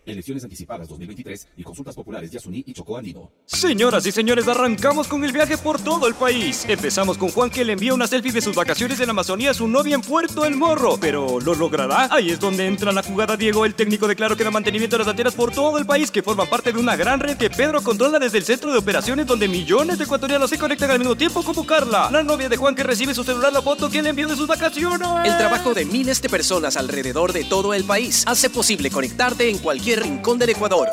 Elecciones 0.05 0.43
anticipadas 0.43 0.87
2023 0.87 1.47
y 1.57 1.63
consultas 1.63 1.93
populares 1.93 2.31
de 2.31 2.37
Asuní 2.39 2.63
y 2.65 2.73
Chocó 2.73 2.97
Andino. 2.97 3.31
Señoras 3.45 4.03
y 4.07 4.11
señores, 4.11 4.47
arrancamos 4.47 5.07
con 5.07 5.23
el 5.23 5.31
viaje 5.31 5.59
por 5.59 5.79
todo 5.79 6.07
el 6.07 6.15
país. 6.15 6.65
Empezamos 6.67 7.19
con 7.19 7.29
Juan 7.29 7.51
que 7.51 7.63
le 7.63 7.73
envía 7.73 7.93
una 7.93 8.07
selfie 8.07 8.31
de 8.31 8.41
sus 8.41 8.55
vacaciones 8.55 8.99
en 8.99 9.11
Amazonía 9.11 9.51
a 9.51 9.53
su 9.53 9.67
novia 9.67 9.93
en 9.93 10.01
Puerto 10.01 10.43
El 10.43 10.55
Morro. 10.55 10.97
Pero 10.99 11.39
¿lo 11.39 11.53
logrará? 11.53 12.07
Ahí 12.11 12.31
es 12.31 12.39
donde 12.39 12.65
entra 12.65 12.91
la 12.91 13.03
jugada 13.03 13.37
Diego, 13.37 13.63
el 13.63 13.75
técnico 13.75 14.07
declaró 14.07 14.35
que 14.35 14.43
da 14.43 14.49
mantenimiento 14.49 14.95
de 14.95 15.03
las 15.03 15.07
antenas 15.07 15.35
por 15.35 15.51
todo 15.51 15.77
el 15.77 15.85
país 15.85 16.09
que 16.09 16.23
forman 16.23 16.49
parte 16.49 16.73
de 16.73 16.79
una 16.79 16.95
gran 16.95 17.19
red 17.19 17.37
que 17.37 17.51
Pedro 17.51 17.83
controla 17.83 18.17
desde 18.17 18.39
el 18.39 18.43
centro 18.43 18.71
de 18.71 18.79
operaciones 18.79 19.27
donde 19.27 19.47
millones 19.47 19.99
de 19.99 20.05
ecuatorianos 20.05 20.49
se 20.49 20.57
conectan 20.57 20.89
al 20.89 20.99
mismo 20.99 21.15
tiempo 21.15 21.43
como 21.43 21.63
Carla, 21.65 22.09
la 22.11 22.23
novia 22.23 22.49
de 22.49 22.57
Juan 22.57 22.73
que 22.73 22.83
recibe 22.83 23.13
su 23.13 23.23
celular 23.23 23.53
la 23.53 23.61
foto 23.61 23.89
que 23.89 24.01
le 24.01 24.09
envió 24.09 24.27
de 24.27 24.35
sus 24.35 24.47
vacaciones. 24.47 25.07
El 25.25 25.37
trabajo 25.37 25.75
de 25.75 25.85
miles 25.85 26.21
de 26.23 26.29
personas 26.29 26.75
alrededor 26.75 27.33
de 27.33 27.43
todo 27.43 27.75
el 27.75 27.83
país 27.83 28.23
hace 28.25 28.49
posible 28.49 28.89
conectarte 28.89 29.47
en 29.47 29.59
cualquier 29.59 29.91
rincón 30.01 30.39
del 30.39 30.49
Ecuador. 30.49 30.87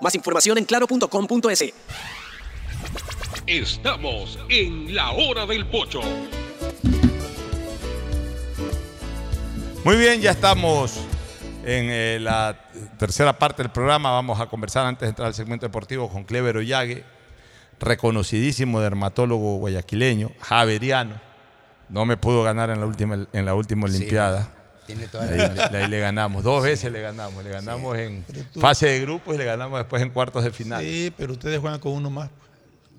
Más 0.00 0.14
información 0.14 0.58
en 0.58 0.64
claro.com.es. 0.64 1.72
Estamos 3.46 4.38
en 4.48 4.94
la 4.94 5.12
hora 5.12 5.46
del 5.46 5.66
pocho. 5.66 6.00
Muy 9.84 9.96
bien, 9.96 10.20
ya 10.20 10.32
estamos 10.32 10.96
en 11.64 11.86
eh, 11.90 12.18
la 12.20 12.58
tercera 12.98 13.38
parte 13.38 13.62
del 13.62 13.70
programa. 13.70 14.10
Vamos 14.10 14.40
a 14.40 14.46
conversar 14.46 14.84
antes 14.84 15.02
de 15.02 15.10
entrar 15.10 15.28
al 15.28 15.34
segmento 15.34 15.64
deportivo 15.64 16.08
con 16.08 16.24
Clever 16.24 16.56
Ollague, 16.56 17.04
reconocidísimo 17.78 18.80
dermatólogo 18.80 19.58
guayaquileño, 19.58 20.32
javeriano. 20.40 21.20
No 21.88 22.04
me 22.04 22.16
pudo 22.16 22.42
ganar 22.42 22.70
en 22.70 22.80
la 22.80 22.86
última, 22.86 23.28
en 23.32 23.44
la 23.44 23.54
última 23.54 23.86
Sí, 23.86 23.96
Olimpiada. 23.96 24.55
Tiene 24.86 25.06
toda 25.08 25.26
la 25.26 25.68
ahí, 25.72 25.88
le 25.88 25.98
ganamos, 26.00 26.42
dos 26.42 26.62
veces 26.62 26.90
le 26.92 27.00
ganamos. 27.00 27.42
Le 27.44 27.50
ganamos 27.50 27.96
en 27.98 28.24
fase 28.60 28.86
de 28.86 29.00
grupos 29.00 29.34
y 29.34 29.38
le 29.38 29.44
ganamos 29.44 29.78
después 29.78 30.02
en 30.02 30.10
cuartos 30.10 30.44
de 30.44 30.50
final. 30.52 30.82
Sí, 30.82 31.12
pero 31.16 31.32
ustedes 31.34 31.58
juegan 31.60 31.80
con 31.80 31.92
uno 31.92 32.10
más. 32.10 32.28
pues. 32.30 32.46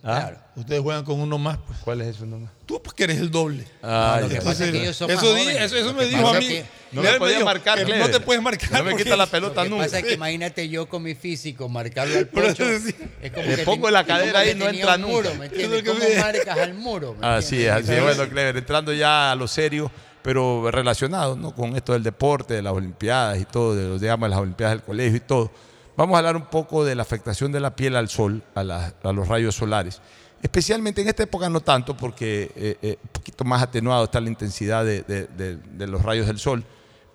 ¿Ah? 0.03 0.31
Ustedes 0.55 0.81
juegan 0.81 1.03
con 1.03 1.19
uno 1.19 1.38
más. 1.38 1.57
Pues. 1.68 1.80
¿Cuál 1.80 2.01
es 2.01 2.07
ese 2.15 2.23
uno 2.23 2.38
más? 2.39 2.51
Tú, 2.65 2.81
porque 2.81 3.05
eres 3.05 3.18
el 3.18 3.30
doble. 3.31 3.65
Ah, 3.84 4.18
No, 4.22 4.27
lo 4.27 4.30
que 4.34 4.41
pasa 4.41 4.65
es 4.65 4.72
que 4.72 4.81
ellos 4.84 4.95
son 4.95 5.07
más 5.11 5.18
Eso 5.22 5.34
di- 5.34 5.41
jóvenes. 5.43 5.61
eso- 5.64 5.76
eso 5.77 5.93
me 5.93 6.05
dijo 6.05 6.27
a 6.27 6.34
mí. 6.39 6.47
que- 6.47 6.65
No 6.93 7.01
me 7.01 7.14
podía 7.18 7.35
dijo 7.35 7.45
marcar, 7.45 7.77
que 7.80 7.84
No 7.84 7.89
Clever. 7.89 8.11
te 8.11 8.19
puedes 8.22 8.41
marcar. 8.43 8.72
No 8.72 8.84
me 8.84 8.95
quita 8.95 9.15
la 9.18 9.26
pelota 9.31 9.55
Lo 9.55 9.64
que 9.64 9.69
nunca. 9.69 9.84
pasa 9.85 9.99
es 9.99 10.05
que 10.05 10.14
imagínate 10.14 10.69
yo 10.69 10.88
con 10.88 11.03
mi 11.03 11.15
físico, 11.15 11.68
marcarlo 11.68 12.18
al 12.19 12.27
pocho. 12.27 12.64
es 12.69 12.93
como 13.34 13.45
Le 13.47 13.55
que 13.57 13.64
pongo 13.64 13.85
ten- 13.88 13.93
la 13.93 14.05
cadera 14.05 14.39
ahí, 14.39 14.55
no 14.55 14.65
tenía 14.68 14.81
entra 14.81 14.95
un 14.95 15.01
muro, 15.01 15.30
nunca. 15.30 15.39
¿me 15.39 15.45
entiendes? 15.47 15.84
¿Cómo 15.84 15.99
marcas 16.22 16.57
al 16.57 16.73
muro? 16.76 17.15
¿me 17.19 17.27
Así 17.27 17.65
es, 17.65 17.72
así 17.72 17.91
es. 17.93 18.01
Bueno, 18.01 18.30
Clever, 18.30 18.55
entrando 18.57 18.93
ya 18.93 19.31
a 19.31 19.35
lo 19.35 19.47
serio, 19.47 19.91
pero 20.22 20.69
relacionado 20.72 21.35
¿no? 21.35 21.53
con 21.56 21.76
esto 21.76 21.94
del 21.94 22.03
deporte, 22.03 22.53
de 22.56 22.61
las 22.61 22.73
Olimpiadas 22.73 23.39
y 23.39 23.45
todo, 23.45 23.76
de 23.76 23.88
los, 23.88 24.02
digamos, 24.02 24.30
las 24.30 24.39
Olimpiadas 24.39 24.76
del 24.77 24.84
colegio 24.84 25.18
y 25.18 25.22
todo. 25.22 25.52
Vamos 25.95 26.15
a 26.15 26.18
hablar 26.19 26.35
un 26.35 26.45
poco 26.45 26.85
de 26.85 26.95
la 26.95 27.02
afectación 27.02 27.52
de 27.52 27.60
la 27.60 27.76
piel 27.76 27.95
al 27.95 28.10
sol, 28.10 28.44
a, 28.56 28.64
la- 28.64 28.94
los 29.03 29.27
rayos 29.27 29.56
solares. 29.56 30.02
Especialmente 30.41 31.02
en 31.02 31.07
esta 31.07 31.23
época 31.23 31.49
no 31.49 31.61
tanto, 31.61 31.98
porque 31.98 32.52
eh, 32.56 32.77
eh, 32.81 32.98
un 33.02 33.10
poquito 33.10 33.44
más 33.44 33.64
atenuado 33.64 34.03
está 34.03 34.22
la 34.22 34.27
intensidad 34.30 34.85
de, 34.85 35.88
los 35.88 36.03
rayos 36.03 36.27
del 36.27 36.38
sol. 36.38 36.64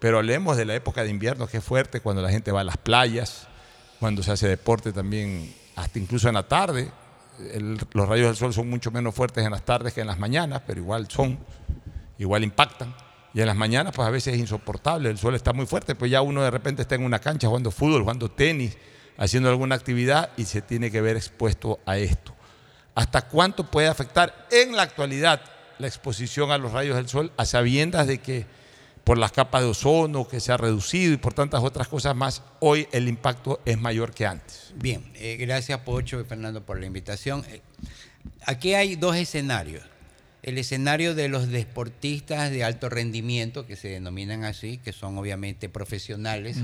Pero 0.01 0.19
hablemos 0.19 0.57
de 0.57 0.65
la 0.65 0.75
época 0.75 1.05
de 1.05 1.11
invierno, 1.11 1.47
que 1.47 1.59
es 1.59 1.65
fuerte, 1.65 2.01
cuando 2.01 2.21
la 2.23 2.31
gente 2.31 2.51
va 2.51 2.63
a 2.63 2.65
las 2.65 2.77
playas, 2.77 3.47
cuando 4.01 4.25
se 4.25 4.33
hace 4.33 4.49
deporte 4.49 4.93
también, 4.93 5.55
hasta 5.77 6.01
incluso 6.01 6.27
en 6.27 6.35
la 6.35 6.43
tarde. 6.43 6.91
Los 7.93 8.09
rayos 8.09 8.27
del 8.27 8.37
sol 8.37 8.53
son 8.53 8.69
mucho 8.69 8.91
menos 8.91 9.15
fuertes 9.15 9.45
en 9.45 9.53
las 9.53 9.63
tardes 9.63 9.95
que 9.95 10.01
en 10.01 10.09
las 10.09 10.19
mañanas, 10.19 10.63
pero 10.67 10.81
igual 10.81 11.07
son, 11.09 11.39
igual 12.23 12.45
impactan. 12.45 12.95
Y 13.35 13.41
en 13.41 13.47
las 13.47 13.57
mañanas, 13.57 13.93
pues 13.95 14.07
a 14.07 14.11
veces 14.11 14.35
es 14.35 14.41
insoportable, 14.41 15.09
el 15.09 15.19
sol 15.19 15.35
está 15.35 15.53
muy 15.53 15.67
fuerte, 15.67 15.95
pues 15.95 16.11
ya 16.11 16.21
uno 16.21 16.43
de 16.43 16.51
repente 16.51 16.83
está 16.83 16.95
en 16.95 17.05
una 17.05 17.19
cancha 17.19 17.49
jugando 17.49 17.71
fútbol, 17.71 18.03
jugando 18.03 18.31
tenis, 18.31 18.77
haciendo 19.17 19.49
alguna 19.49 19.75
actividad 19.75 20.31
y 20.37 20.45
se 20.45 20.63
tiene 20.63 20.91
que 20.91 21.01
ver 21.01 21.17
expuesto 21.17 21.81
a 21.87 21.97
esto. 21.97 22.35
¿Hasta 22.95 23.23
cuánto 23.23 23.71
puede 23.71 23.89
afectar 23.89 24.47
en 24.51 24.77
la 24.77 24.83
actualidad 24.83 25.41
la 25.79 25.87
exposición 25.87 26.51
a 26.51 26.59
los 26.59 26.73
rayos 26.73 26.97
del 26.97 27.09
sol, 27.09 27.33
a 27.37 27.47
sabiendas 27.47 28.07
de 28.07 28.19
que 28.19 28.47
por 29.03 29.19
las 29.19 29.33
capas 29.33 29.63
de 29.63 29.69
ozono 29.69 30.29
que 30.29 30.39
se 30.39 30.53
ha 30.53 30.57
reducido 30.57 31.15
y 31.15 31.17
por 31.17 31.33
tantas 31.33 31.63
otras 31.63 31.89
cosas 31.89 32.15
más, 32.15 32.43
hoy 32.61 32.87
el 32.93 33.09
impacto 33.09 33.61
es 33.65 33.79
mayor 33.79 34.13
que 34.13 34.27
antes? 34.27 34.73
Bien, 34.77 35.11
eh, 35.15 35.37
gracias 35.41 35.81
Pocho 35.81 36.21
y 36.21 36.25
Fernando 36.25 36.63
por 36.65 36.79
la 36.79 36.87
invitación. 36.87 37.45
Eh, 37.49 37.63
aquí 38.45 38.75
hay 38.75 38.95
dos 38.97 39.17
escenarios. 39.17 39.92
El 40.43 40.59
escenario 40.59 41.15
de 41.15 41.29
los 41.29 41.49
deportistas 41.49 42.51
de 42.51 42.65
alto 42.65 42.89
rendimiento, 42.89 43.65
que 43.65 43.77
se 43.77 43.89
denominan 43.89 44.43
así, 44.45 44.79
que 44.79 44.93
son 44.93 45.17
obviamente 45.17 45.69
profesionales, 45.69 46.59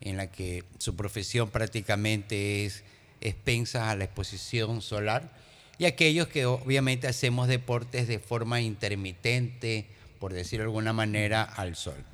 en 0.00 0.16
la 0.16 0.28
que 0.28 0.62
su 0.78 0.94
profesión 0.94 1.50
prácticamente 1.50 2.64
es 2.64 2.84
expensa 3.20 3.90
a 3.90 3.96
la 3.96 4.04
exposición 4.04 4.80
solar, 4.80 5.32
y 5.78 5.86
aquellos 5.86 6.28
que 6.28 6.46
obviamente 6.46 7.08
hacemos 7.08 7.48
deportes 7.48 8.06
de 8.06 8.20
forma 8.20 8.60
intermitente, 8.60 9.86
por 10.20 10.32
decirlo 10.32 10.62
de 10.62 10.68
alguna 10.68 10.92
manera, 10.92 11.42
al 11.42 11.74
sol. 11.74 12.04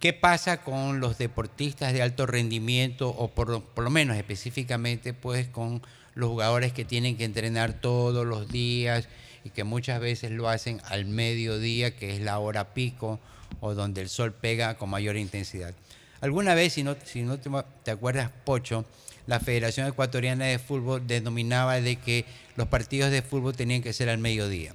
¿Qué 0.00 0.12
pasa 0.12 0.62
con 0.62 0.98
los 0.98 1.16
deportistas 1.16 1.92
de 1.92 2.02
alto 2.02 2.26
rendimiento 2.26 3.10
o 3.10 3.28
por, 3.28 3.62
por 3.62 3.84
lo 3.84 3.90
menos 3.90 4.16
específicamente 4.16 5.12
pues 5.12 5.46
con 5.46 5.82
los 6.14 6.30
jugadores 6.30 6.72
que 6.72 6.84
tienen 6.84 7.16
que 7.16 7.24
entrenar 7.24 7.80
todos 7.80 8.26
los 8.26 8.48
días 8.48 9.08
y 9.50 9.54
que 9.54 9.64
muchas 9.64 10.00
veces 10.00 10.30
lo 10.30 10.48
hacen 10.48 10.80
al 10.86 11.04
mediodía, 11.04 11.96
que 11.96 12.14
es 12.14 12.20
la 12.20 12.38
hora 12.38 12.72
pico 12.72 13.20
o 13.60 13.74
donde 13.74 14.00
el 14.00 14.08
sol 14.08 14.32
pega 14.32 14.78
con 14.78 14.90
mayor 14.90 15.16
intensidad? 15.16 15.74
Alguna 16.20 16.54
vez, 16.54 16.74
si 16.74 16.82
no, 16.82 16.96
si 17.04 17.22
no 17.22 17.38
te, 17.38 17.50
te 17.82 17.90
acuerdas, 17.90 18.30
Pocho, 18.44 18.84
la 19.26 19.40
Federación 19.40 19.86
Ecuatoriana 19.86 20.46
de 20.46 20.58
Fútbol 20.58 21.06
denominaba 21.06 21.80
de 21.80 21.96
que 21.96 22.24
los 22.56 22.68
partidos 22.68 23.10
de 23.10 23.22
fútbol 23.22 23.56
tenían 23.56 23.82
que 23.82 23.92
ser 23.92 24.08
al 24.08 24.18
mediodía. 24.18 24.74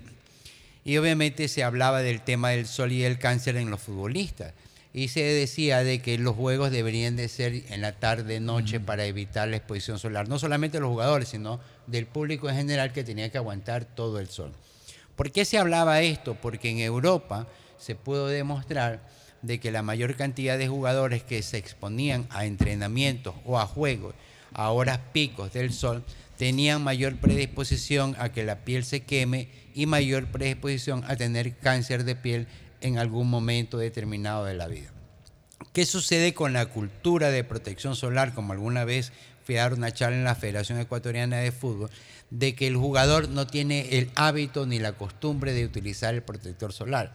Y 0.83 0.97
obviamente 0.97 1.47
se 1.47 1.63
hablaba 1.63 2.01
del 2.01 2.21
tema 2.21 2.49
del 2.51 2.67
sol 2.67 2.91
y 2.91 3.03
el 3.03 3.19
cáncer 3.19 3.57
en 3.57 3.69
los 3.69 3.81
futbolistas. 3.81 4.53
Y 4.93 5.09
se 5.09 5.21
decía 5.21 5.83
de 5.83 5.99
que 5.99 6.17
los 6.17 6.35
juegos 6.35 6.71
deberían 6.71 7.15
de 7.15 7.27
ser 7.27 7.63
en 7.69 7.81
la 7.81 7.91
tarde, 7.91 8.39
noche, 8.39 8.79
para 8.79 9.05
evitar 9.05 9.47
la 9.47 9.57
exposición 9.57 9.99
solar. 9.99 10.29
No 10.29 10.39
solamente 10.39 10.79
los 10.79 10.89
jugadores, 10.89 11.27
sino 11.27 11.59
del 11.87 12.05
público 12.05 12.49
en 12.49 12.55
general 12.55 12.91
que 12.91 13.03
tenía 13.03 13.29
que 13.29 13.37
aguantar 13.37 13.85
todo 13.85 14.19
el 14.19 14.29
sol. 14.29 14.51
¿Por 15.15 15.31
qué 15.31 15.45
se 15.45 15.57
hablaba 15.57 16.01
esto? 16.01 16.35
Porque 16.35 16.69
en 16.69 16.79
Europa 16.79 17.47
se 17.77 17.95
pudo 17.95 18.27
demostrar 18.27 19.01
de 19.41 19.59
que 19.59 19.71
la 19.71 19.81
mayor 19.81 20.15
cantidad 20.15 20.57
de 20.57 20.67
jugadores 20.67 21.23
que 21.23 21.41
se 21.41 21.57
exponían 21.57 22.27
a 22.31 22.45
entrenamientos 22.45 23.35
o 23.45 23.59
a 23.59 23.67
juegos 23.67 24.15
a 24.53 24.71
horas 24.71 24.99
picos 25.11 25.53
del 25.53 25.73
sol 25.73 26.03
tenían 26.37 26.83
mayor 26.83 27.17
predisposición 27.17 28.15
a 28.19 28.31
que 28.31 28.43
la 28.43 28.63
piel 28.65 28.83
se 28.83 29.01
queme 29.01 29.49
y 29.73 29.85
mayor 29.85 30.27
predisposición 30.27 31.03
a 31.07 31.15
tener 31.15 31.55
cáncer 31.57 32.03
de 32.03 32.15
piel 32.15 32.47
en 32.81 32.97
algún 32.97 33.29
momento 33.29 33.77
determinado 33.77 34.45
de 34.45 34.53
la 34.53 34.67
vida. 34.67 34.91
¿Qué 35.73 35.85
sucede 35.85 36.33
con 36.33 36.53
la 36.53 36.67
cultura 36.67 37.31
de 37.31 37.43
protección 37.43 37.95
solar? 37.95 38.33
Como 38.33 38.53
alguna 38.53 38.85
vez 38.85 39.11
fui 39.45 39.57
a 39.57 39.67
una 39.67 39.91
charla 39.91 40.17
en 40.17 40.23
la 40.23 40.35
Federación 40.35 40.79
Ecuatoriana 40.79 41.37
de 41.37 41.51
Fútbol, 41.51 41.89
de 42.31 42.55
que 42.55 42.67
el 42.67 42.75
jugador 42.75 43.29
no 43.29 43.45
tiene 43.45 43.97
el 43.97 44.09
hábito 44.15 44.65
ni 44.65 44.79
la 44.79 44.93
costumbre 44.93 45.53
de 45.53 45.65
utilizar 45.65 46.15
el 46.15 46.23
protector 46.23 46.73
solar. 46.73 47.13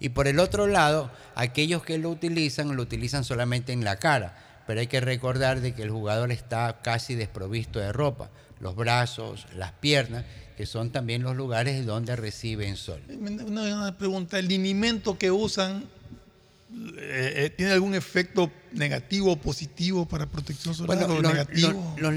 Y 0.00 0.08
por 0.08 0.26
el 0.26 0.40
otro 0.40 0.66
lado, 0.66 1.10
aquellos 1.34 1.84
que 1.84 1.98
lo 1.98 2.10
utilizan, 2.10 2.74
lo 2.74 2.82
utilizan 2.82 3.22
solamente 3.22 3.72
en 3.72 3.84
la 3.84 3.96
cara. 3.96 4.36
Pero 4.66 4.80
hay 4.80 4.86
que 4.86 5.00
recordar 5.00 5.60
de 5.60 5.74
que 5.74 5.82
el 5.82 5.90
jugador 5.90 6.32
está 6.32 6.80
casi 6.82 7.14
desprovisto 7.14 7.78
de 7.78 7.92
ropa. 7.92 8.30
Los 8.60 8.76
brazos, 8.76 9.46
las 9.56 9.72
piernas, 9.72 10.24
que 10.56 10.66
son 10.66 10.90
también 10.90 11.22
los 11.22 11.36
lugares 11.36 11.86
donde 11.86 12.16
reciben 12.16 12.76
sol. 12.76 13.00
Una, 13.08 13.62
una 13.62 13.98
pregunta, 13.98 14.38
el 14.38 14.48
linimento 14.48 15.18
que 15.18 15.30
usan 15.30 15.84
eh, 16.72 17.32
eh, 17.46 17.50
¿tiene 17.50 17.72
algún 17.72 17.94
efecto 17.94 18.50
negativo 18.72 19.32
o 19.32 19.36
positivo 19.36 20.06
para 20.06 20.26
protección 20.26 20.72
solar 20.72 20.96
Bueno, 20.98 21.14
o 21.14 21.20
los, 21.20 21.32
negativo? 21.32 21.94
los- 21.98 22.00
los 22.00 22.14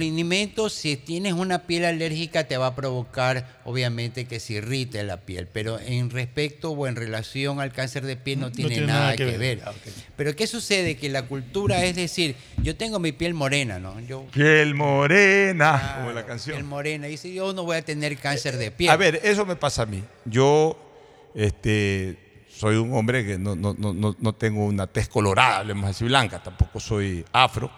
si 0.74 0.96
tienes 0.96 1.34
una 1.34 1.64
piel 1.66 1.86
alérgica, 1.86 2.44
te 2.48 2.58
va 2.58 2.68
a 2.68 2.76
provocar, 2.76 3.62
obviamente, 3.66 4.26
que 4.26 4.40
se 4.40 4.54
irrite 4.54 5.04
la 5.04 5.18
piel. 5.22 5.48
Pero 5.48 5.80
en 5.80 6.12
respecto 6.12 6.70
o 6.72 6.86
en 6.86 6.96
relación 6.96 7.60
al 7.60 7.72
cáncer 7.72 8.06
de 8.06 8.16
piel 8.16 8.40
no, 8.42 8.52
tiene, 8.52 8.82
nada, 8.82 9.16
que, 9.16 9.26
ver. 9.38 9.62
Ah. 9.66 9.74
Pero 10.16 10.36
¿qué 10.36 10.46
sucede? 10.46 10.98
Que 10.98 11.10
la 11.10 11.24
cultura 11.24 11.84
es 11.84 11.96
decir, 11.96 12.36
yo 12.62 12.76
tengo 12.76 13.00
mi 13.00 13.12
piel 13.12 13.34
morena, 13.34 13.80
¿no? 13.80 14.00
Yo, 14.02 14.28
Piel 14.34 14.76
morena, 14.76 15.80
Claro, 15.80 16.00
como 16.02 16.12
la 16.14 16.26
canción. 16.28 16.58
piel 16.58 16.66
morena. 16.68 17.08
Dice, 17.08 17.34
yo 17.34 17.54
no 17.54 17.64
voy 17.64 17.78
a 17.78 17.82
tener 17.82 18.18
cáncer 18.18 18.58
de 18.58 18.70
piel. 18.70 18.92
A 18.92 18.98
ver, 18.98 19.20
eso 19.24 19.46
me 19.48 19.56
pasa 19.56 19.82
a 19.82 19.86
mí. 19.88 20.04
Yo 20.26 20.78
este, 21.34 22.18
soy 22.56 22.76
un 22.78 22.94
hombre 22.94 23.26
que 23.26 23.38
no, 23.38 23.56
no, 23.56 23.76
no, 23.78 24.16
no- 24.18 24.34
tengo 24.34 24.66
una 24.66 24.88
tez 24.88 25.08
colorada, 25.10 25.58
hablemos 25.60 25.90
así, 25.90 26.06
blanca, 26.06 26.42
tampoco 26.42 26.80
soy 26.80 27.26
afro, 27.34 27.70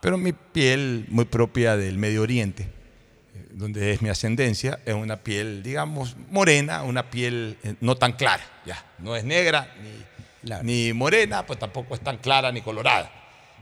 pero 0.00 0.16
mi 0.18 0.32
piel 0.32 1.06
muy 1.08 1.24
propia 1.24 1.76
del 1.76 1.98
Medio 1.98 2.22
Oriente, 2.22 2.62
eh, 2.64 3.46
donde 3.52 3.92
es 3.92 4.02
mi 4.02 4.08
ascendencia, 4.08 4.80
es 4.84 4.94
una 4.94 5.16
piel, 5.18 5.62
digamos, 5.62 6.16
morena, 6.30 6.82
una 6.82 7.10
piel 7.10 7.58
eh, 7.62 7.74
no 7.80 7.96
tan 7.96 8.12
clara, 8.12 8.44
ya, 8.66 8.84
no 8.98 9.14
es 9.16 9.24
negra 9.24 9.74
ni, 9.82 10.62
ni 10.62 10.92
morena, 10.92 11.46
pues 11.46 11.58
tampoco 11.58 11.94
es 11.94 12.00
tan 12.00 12.18
clara 12.18 12.50
ni 12.52 12.60
colorada. 12.62 13.12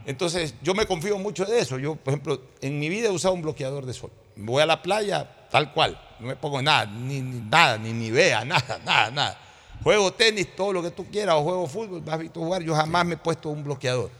Entonces, 0.05 0.55
yo 0.61 0.73
me 0.73 0.85
confío 0.85 1.17
mucho 1.17 1.43
de 1.43 1.59
eso. 1.59 1.77
Yo, 1.79 1.95
por 1.95 2.13
ejemplo, 2.13 2.41
en 2.61 2.79
mi 2.79 2.87
vida 2.87 3.09
he 3.09 3.11
usado 3.11 3.33
un 3.33 3.41
bloqueador 3.41 3.85
de 3.85 3.93
sol. 3.93 4.09
Voy 4.37 4.61
a 4.63 4.65
la 4.65 4.81
playa 4.81 5.27
tal 5.51 5.73
cual. 5.73 5.99
No 6.21 6.27
me 6.27 6.37
pongo 6.37 6.61
nada, 6.61 6.85
ni, 6.85 7.19
ni 7.19 7.41
nada, 7.41 7.77
ni 7.77 7.91
nivea, 7.91 8.45
nada, 8.45 8.79
nada, 8.85 9.11
nada. 9.11 9.37
Juego 9.83 10.11
tenis, 10.13 10.47
todo 10.55 10.73
lo 10.73 10.83
que 10.83 10.91
tú 10.91 11.05
quieras, 11.05 11.35
o 11.35 11.43
juego 11.43 11.67
fútbol, 11.67 12.03
has 12.07 12.19
visto 12.19 12.39
jugar. 12.39 12.63
Yo 12.63 12.75
jamás 12.75 13.05
me 13.05 13.13
he 13.15 13.17
puesto 13.17 13.49
un 13.49 13.63
bloqueador. 13.63 14.11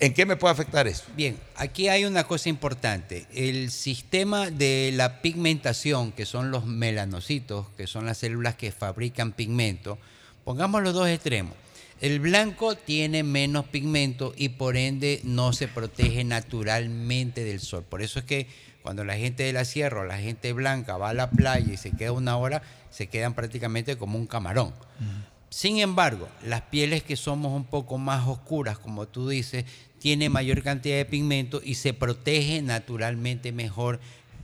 ¿En 0.00 0.14
qué 0.14 0.24
me 0.24 0.36
puede 0.36 0.52
afectar 0.52 0.86
eso? 0.86 1.04
Bien, 1.14 1.38
aquí 1.54 1.88
hay 1.88 2.06
una 2.06 2.24
cosa 2.24 2.48
importante. 2.48 3.26
El 3.34 3.70
sistema 3.70 4.50
de 4.50 4.90
la 4.94 5.20
pigmentación, 5.20 6.12
que 6.12 6.24
son 6.24 6.50
los 6.50 6.64
melanocitos, 6.64 7.66
que 7.76 7.86
son 7.86 8.06
las 8.06 8.18
células 8.18 8.54
que 8.54 8.72
fabrican 8.72 9.32
pigmento, 9.32 9.98
pongamos 10.44 10.82
los 10.82 10.94
dos 10.94 11.08
extremos. 11.08 11.52
El 12.00 12.20
blanco 12.20 12.74
tiene 12.74 13.22
menos 13.22 13.66
pigmento 13.66 14.34
y 14.36 14.50
por 14.50 14.76
ende 14.76 15.20
no 15.24 15.52
se 15.52 15.68
protege 15.68 16.24
naturalmente 16.24 17.44
del 17.44 17.60
sol. 17.60 17.84
Por 17.88 18.02
eso 18.02 18.18
es 18.18 18.24
que 18.24 18.46
cuando 18.86 19.02
la 19.02 19.16
gente 19.16 19.42
de 19.42 19.52
la 19.52 19.64
sierra 19.64 20.02
o 20.02 20.04
la 20.04 20.16
gente 20.16 20.52
blanca 20.52 20.96
va 20.96 21.08
a 21.08 21.12
la 21.12 21.28
playa 21.28 21.72
y 21.72 21.76
se 21.76 21.90
queda 21.90 22.12
una 22.12 22.36
hora, 22.36 22.62
se 22.88 23.08
quedan 23.08 23.34
prácticamente 23.34 23.96
como 23.98 24.16
un 24.16 24.28
camarón. 24.28 24.72
Sin 25.50 25.78
embargo, 25.78 26.28
las 26.44 26.60
pieles 26.62 27.02
que 27.02 27.16
somos 27.16 27.52
un 27.52 27.64
poco 27.64 27.98
más 27.98 28.28
oscuras, 28.28 28.78
como 28.78 29.08
tú 29.08 29.28
dices, 29.28 29.64
tienen 29.98 30.30
mayor 30.30 30.62
cantidad 30.62 30.94
de 30.98 31.04
pigmento 31.04 31.60
y 31.64 31.74
se 31.74 31.94
protege 31.94 32.62
naturalmente 32.62 33.50
mejor 33.50 33.98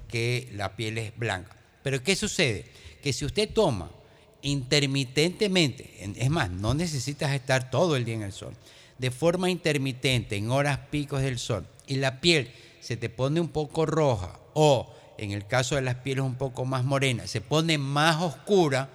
que 0.09 0.48
la 0.56 0.74
piel 0.74 0.98
es 0.98 1.16
blanca. 1.16 1.55
Pero 1.85 2.02
¿qué 2.02 2.16
sucede? 2.16 2.64
Que 3.01 3.12
si 3.12 3.24
usted 3.24 3.48
toma 3.48 3.93
intermitentemente, 4.43 5.98
en- 6.01 6.16
es 6.19 6.31
más, 6.31 6.51
no 6.51 6.74
necesitas 6.74 7.31
estar 7.31 7.70
todo 7.70 7.94
el 7.94 8.05
día 8.05 8.16
en 8.16 8.23
el 8.23 8.32
sol, 8.32 8.55
de 8.98 9.12
forma 9.12 9.51
intermitente, 9.51 10.35
en 10.35 10.51
horas 10.51 10.78
picos 10.90 11.23
del 11.23 11.39
sol, 11.39 11.64
y 11.86 11.94
la 11.97 12.20
piel 12.20 12.51
se 12.83 12.97
te 12.97 13.09
pone 13.09 13.41
un 13.41 13.49
poco 13.49 13.87
roja 13.87 14.41
o, 14.55 14.93
en 15.17 15.31
el 15.31 15.47
caso 15.47 15.77
de 15.77 15.83
las 15.83 15.95
pieles 15.95 16.25
un 16.25 16.35
poco 16.35 16.65
más 16.65 16.85
morenas, 16.85 17.31
se 17.31 17.41
pone 17.41 17.79
más 17.79 18.21
oscura, 18.21 18.91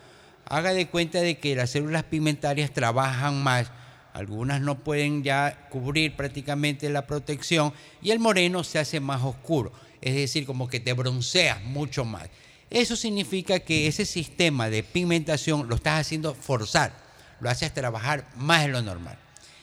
haga 0.46 0.74
de 0.74 0.88
cuenta 0.90 1.22
de 1.22 1.40
que 1.40 1.56
las 1.56 1.70
células 1.70 2.04
pigmentarias 2.04 2.74
trabajan 2.74 3.42
más, 3.42 3.72
algunas 4.14 4.60
no 4.60 4.84
pueden 4.84 5.24
ya 5.24 5.70
cubrir 5.70 6.18
prácticamente 6.18 6.90
la 6.90 7.08
protección 7.08 7.74
y 8.02 8.12
el 8.12 8.20
moreno 8.20 8.66
se 8.66 8.78
hace 8.78 9.00
más 9.00 9.24
oscuro, 9.24 9.72
es 10.02 10.16
decir, 10.16 10.46
como 10.46 10.68
que 10.68 10.82
te 10.82 10.92
bronceas 10.92 11.64
mucho 11.64 12.04
más. 12.04 12.30
Eso 12.70 12.98
significa 12.98 13.60
que 13.60 13.88
ese 13.88 14.04
sistema 14.04 14.70
de 14.70 14.84
pigmentación 14.84 15.70
lo 15.70 15.76
estás 15.76 16.02
haciendo 16.02 16.36
forzar, 16.36 16.92
lo 17.40 17.50
haces 17.50 17.74
trabajar 17.74 18.28
más 18.36 18.64
de 18.64 18.68
lo 18.68 18.82
normal. 18.82 19.18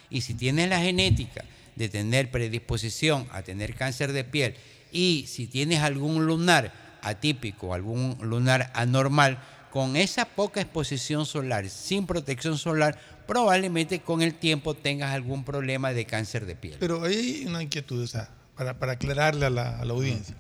Y 0.09 0.23
si 0.23 0.33
tienes 0.33 0.71
la 0.71 0.81
genética 0.81 1.45
de 1.77 1.89
tener 1.89 2.31
predisposición 2.31 3.27
a 3.33 3.43
tener 3.43 3.75
cáncer 3.75 4.13
de 4.13 4.25
piel 4.25 4.55
y 4.93 5.27
si 5.29 5.47
tienes 5.47 5.81
algún 5.81 6.27
lunar 6.27 6.73
atípico, 7.03 7.75
algún 7.75 8.17
lunar 8.23 8.71
anormal, 8.75 9.39
con 9.71 9.97
esa 9.97 10.25
poca 10.25 10.61
exposición 10.61 11.27
solar, 11.27 11.69
sin 11.69 12.07
protección 12.07 12.59
solar, 12.59 12.97
probablemente 13.27 14.01
con 14.01 14.23
el 14.23 14.35
tiempo 14.35 14.75
tengas 14.75 15.13
algún 15.13 15.45
problema 15.45 15.93
de 15.93 16.05
cáncer 16.05 16.47
de 16.47 16.55
piel. 16.55 16.77
Pero 16.79 17.03
hay 17.03 17.45
una 17.47 17.63
inquietud, 17.63 18.03
o 18.03 18.07
sea, 18.07 18.31
para, 18.57 18.79
para 18.79 18.93
aclararle 18.93 19.47
a 19.47 19.51
la, 19.51 19.81
a 19.81 19.85
la 19.85 19.93
audiencia. 19.93 20.37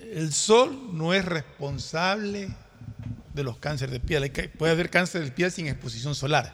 El 0.00 0.32
sol 0.32 0.90
no 0.92 1.14
es 1.14 1.24
responsable 1.24 2.48
de 3.32 3.44
los 3.44 3.58
cánceres 3.58 3.92
de 3.92 4.00
piel. 4.00 4.30
Puede 4.58 4.72
haber 4.72 4.90
cáncer 4.90 5.22
de 5.24 5.30
piel 5.30 5.52
sin 5.52 5.68
exposición 5.68 6.14
solar. 6.14 6.52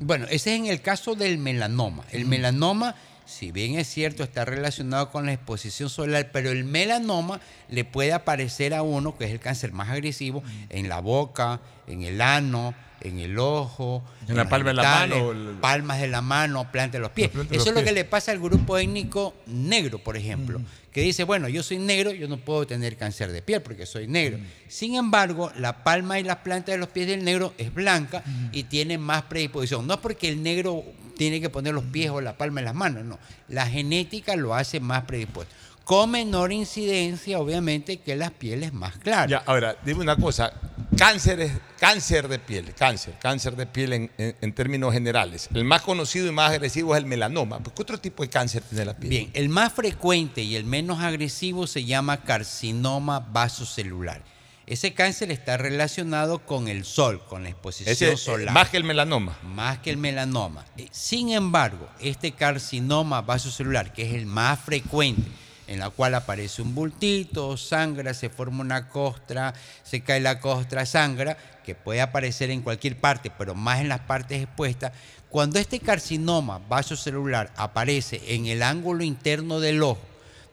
Bueno, 0.00 0.26
ese 0.26 0.54
es 0.54 0.60
en 0.60 0.66
el 0.66 0.82
caso 0.82 1.14
del 1.14 1.38
melanoma. 1.38 2.04
El 2.10 2.26
melanoma, 2.26 2.94
si 3.24 3.52
bien 3.52 3.78
es 3.78 3.88
cierto, 3.88 4.22
está 4.22 4.44
relacionado 4.44 5.10
con 5.10 5.26
la 5.26 5.32
exposición 5.32 5.88
solar, 5.88 6.30
pero 6.32 6.50
el 6.50 6.64
melanoma 6.64 7.40
le 7.68 7.84
puede 7.84 8.12
aparecer 8.12 8.74
a 8.74 8.82
uno, 8.82 9.16
que 9.16 9.24
es 9.24 9.30
el 9.30 9.40
cáncer 9.40 9.72
más 9.72 9.88
agresivo, 9.90 10.42
en 10.68 10.88
la 10.88 11.00
boca, 11.00 11.60
en 11.86 12.02
el 12.02 12.20
ano, 12.20 12.74
en 13.00 13.18
el 13.18 13.36
ojo, 13.38 14.04
En 14.28 14.36
la 14.36 14.48
palma 14.48 14.70
de 14.70 14.74
la 14.74 14.82
mano, 14.84 15.32
el- 15.32 15.56
palmas 15.60 16.00
de 16.00 16.06
la 16.08 16.22
mano, 16.22 16.70
planta 16.70 16.98
de 16.98 17.02
los 17.02 17.10
pies. 17.10 17.30
Eso 17.34 17.42
los 17.56 17.66
es 17.66 17.74
lo 17.74 17.82
que 17.84 17.92
le 17.92 18.04
pasa 18.04 18.30
al 18.32 18.38
grupo 18.38 18.78
étnico 18.78 19.34
negro, 19.46 19.98
por 19.98 20.16
ejemplo, 20.16 20.60
que 20.92 21.00
dice, 21.00 21.24
bueno, 21.24 21.48
yo 21.48 21.62
soy 21.64 21.78
negro, 21.78 22.12
yo 22.12 22.28
no 22.28 22.36
puedo 22.36 22.64
tener 22.66 22.96
cáncer 22.96 23.32
de 23.32 23.42
piel 23.42 23.60
porque 23.62 23.86
soy 23.86 24.06
negro. 24.06 24.38
Sin 24.68 24.94
embargo, 24.94 25.50
la 25.58 25.82
palma 25.82 26.20
y 26.20 26.22
las 26.22 26.36
plantas 26.38 26.74
de 26.74 26.78
los 26.78 26.88
pies 26.90 27.08
del 27.08 27.24
negro 27.24 27.54
es 27.58 27.74
blanca 27.74 28.22
y 28.52 28.64
tiene 28.64 28.98
más 28.98 29.22
predisposición. 29.22 29.86
No 29.86 29.94
es 29.94 30.00
porque 30.00 30.28
el 30.28 30.40
negro 30.42 30.84
tiene 31.16 31.40
que 31.40 31.50
poner 31.50 31.74
los 31.74 31.84
pies 31.84 32.10
o 32.10 32.20
la 32.20 32.38
palma 32.38 32.60
en 32.60 32.66
las 32.66 32.74
manos, 32.74 33.04
no. 33.04 33.18
La 33.48 33.66
genética 33.66 34.36
lo 34.36 34.54
hace 34.54 34.78
más 34.80 35.04
predispuesto. 35.04 35.52
Con 35.84 36.10
menor 36.12 36.52
incidencia, 36.52 37.38
obviamente, 37.40 37.98
que 37.98 38.14
las 38.16 38.30
pieles 38.30 38.72
más 38.72 38.96
claras. 38.98 39.28
Ya, 39.30 39.38
ahora, 39.46 39.76
dime 39.84 40.00
una 40.00 40.16
cosa. 40.16 40.52
Cáncer, 40.96 41.40
es- 41.40 41.52
cáncer 41.80 42.28
de 42.28 42.38
piel, 42.38 42.72
cáncer, 42.74 43.14
cáncer 43.20 43.56
de 43.56 43.66
piel 43.66 43.92
en, 43.94 44.10
en- 44.18 44.36
en 44.40 44.54
términos 44.54 44.92
generales. 44.92 45.48
El 45.52 45.64
más 45.64 45.82
conocido 45.82 46.28
y 46.28 46.30
más 46.32 46.50
agresivo 46.52 46.94
es 46.94 46.98
el 47.02 47.06
melanoma. 47.06 47.58
¿Pero 47.58 47.74
¿Qué 47.74 47.82
otro 47.82 47.98
tipo 47.98 48.22
de 48.22 48.28
cáncer 48.30 48.62
tiene 48.62 48.84
la 48.84 48.96
piel? 48.96 49.10
Bien, 49.10 49.30
el 49.34 49.48
más 49.48 49.72
frecuente 49.72 50.42
y 50.42 50.54
el 50.54 50.64
menos 50.64 51.00
agresivo 51.00 51.66
se 51.66 51.84
llama 51.84 52.22
carcinoma 52.22 53.18
vasocelular. 53.20 54.22
Ese 54.66 54.94
cáncer 54.94 55.32
está 55.32 55.56
relacionado 55.56 56.38
con 56.46 56.68
el 56.68 56.84
sol, 56.84 57.20
con 57.28 57.42
la 57.42 57.48
exposición 57.50 57.92
Ese, 57.92 58.12
eh, 58.12 58.16
solar. 58.16 58.54
más 58.54 58.68
que 58.68 58.76
el 58.76 58.84
melanoma. 58.84 59.36
Más 59.42 59.78
que 59.80 59.90
el 59.90 59.96
melanoma. 59.96 60.64
Eh, 60.76 60.86
Sin 60.92 61.30
embargo, 61.30 61.88
este 61.98 62.32
carcinoma 62.32 63.22
vasocelular, 63.22 63.92
que 63.92 64.06
es 64.08 64.14
el 64.14 64.26
más 64.26 64.60
frecuente, 64.60 65.22
en 65.66 65.78
la 65.78 65.90
cual 65.90 66.14
aparece 66.14 66.62
un 66.62 66.74
bultito, 66.74 67.56
sangra, 67.56 68.14
se 68.14 68.28
forma 68.28 68.60
una 68.60 68.88
costra, 68.88 69.54
se 69.82 70.02
cae 70.02 70.20
la 70.20 70.40
costra, 70.40 70.86
sangra, 70.86 71.36
que 71.64 71.74
puede 71.74 72.00
aparecer 72.00 72.50
en 72.50 72.62
cualquier 72.62 72.98
parte, 72.98 73.30
pero 73.30 73.54
más 73.54 73.80
en 73.80 73.88
las 73.88 74.00
partes 74.00 74.42
expuestas. 74.42 74.92
Cuando 75.30 75.58
este 75.58 75.80
carcinoma 75.80 76.60
vasocelular 76.68 77.52
aparece 77.56 78.20
en 78.34 78.46
el 78.46 78.62
ángulo 78.62 79.04
interno 79.04 79.60
del 79.60 79.82
ojo, 79.82 80.02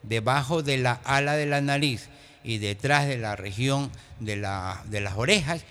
debajo 0.03 0.64
de 0.64 0.77
la 0.77 0.94
ala 1.03 1.36
de 1.36 1.45
la 1.45 1.61
nariz 1.61 2.07
y 2.44 2.60
detrás 2.60 3.07
de 3.07 3.18
la 3.18 3.36
región 3.36 3.91
de, 4.19 4.38
de 4.38 5.02
las 5.02 5.14
orejas, 5.15 5.64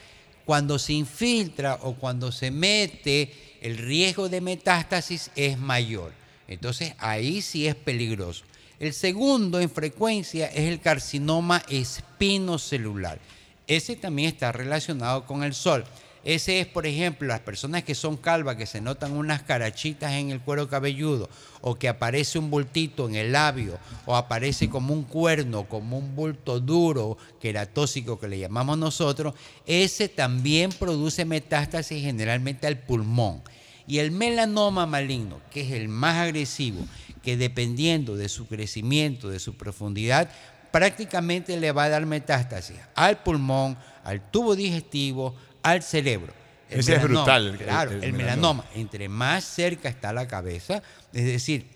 cuando 0.45 0.79
se 0.79 0.95
infiltra 0.95 1.79
o 1.83 1.95
cuando 1.95 2.33
se 2.33 2.51
mete, 2.51 3.59
el 3.61 3.79
riesgo 3.79 4.29
de 4.29 4.41
metástasis 4.41 5.31
es 5.37 5.59
mayor. 5.59 6.13
Entonces 6.49 6.95
ahí 6.99 7.43
sí 7.43 7.67
es 7.67 7.75
peligroso. 7.75 8.45
El 8.81 8.93
segundo 8.93 9.59
en 9.59 9.71
frecuencia 9.71 10.47
es 10.47 10.69
el 10.69 10.81
carcinoma 10.81 11.65
espinocelular. 11.69 13.19
Ese 13.67 13.97
también 13.97 14.29
está 14.29 14.53
relacionado 14.53 15.27
con 15.27 15.43
el 15.43 15.53
sol. 15.53 15.85
Ese 16.23 16.61
es, 16.61 16.67
por 16.69 16.87
ejemplo, 16.87 17.27
las 17.27 17.41
personas 17.41 17.83
que 17.83 17.97
son 17.97 18.17
calvas, 18.17 18.55
que 18.55 18.67
se 18.67 18.81
notan 18.81 19.13
unas 19.13 19.43
carachitas 19.43 20.13
en 20.13 20.31
el 20.31 20.41
cuero 20.41 20.69
cabelludo, 20.69 21.29
o 21.61 21.75
que 21.75 21.89
aparece 21.89 22.39
un 22.39 22.51
bultito 22.51 23.09
en 23.09 23.17
el 23.17 23.33
labio, 23.33 23.81
o 24.07 24.15
aparece 24.15 24.71
como 24.71 24.95
un 24.95 25.03
cuerno, 25.03 25.69
como 25.69 25.99
un 25.99 26.15
bulto 26.15 26.61
duro, 26.61 27.19
queratóxico 27.41 28.21
que 28.21 28.29
le 28.29 28.39
llamamos 28.39 28.79
nosotros, 28.79 29.35
ese 29.67 30.09
también 30.09 30.71
produce 30.71 31.25
metástasis 31.25 32.01
generalmente 32.01 32.69
al 32.69 32.79
pulmón. 32.79 33.43
Y 33.89 33.99
el 33.99 34.11
melanoma 34.13 34.87
maligno, 34.87 35.41
que 35.51 35.63
es 35.63 35.73
el 35.73 35.89
más 35.89 36.17
agresivo, 36.19 36.87
que 37.23 37.37
dependiendo 37.37 38.17
de 38.17 38.29
su 38.29 38.47
crecimiento, 38.47 39.29
de 39.31 39.41
su 39.41 39.55
profundidad, 39.57 40.31
prácticamente 40.71 41.57
le 41.59 41.73
va 41.73 41.85
a 41.85 41.89
dar 41.89 42.05
metástasis 42.07 42.77
al 42.95 43.23
pulmón, 43.23 43.77
al 44.05 44.31
tubo 44.31 44.55
digestivo, 44.55 45.35
al 45.63 45.83
cerebro. 45.83 46.33
El 46.71 46.81
Ese 46.81 46.93
es 46.93 46.99
melanoma, 47.03 47.21
brutal, 47.25 47.47
el- 47.49 47.57
claro, 47.57 47.91
el- 47.93 47.97
el, 47.99 48.05
el 48.05 48.13
melanoma. 48.13 48.65
Entre 48.75 49.09
más 49.09 49.43
cerca 49.45 49.89
está 49.89 50.13
la 50.13 50.29
cabeza, 50.29 50.83
es 51.15 51.25
decir, 51.25 51.67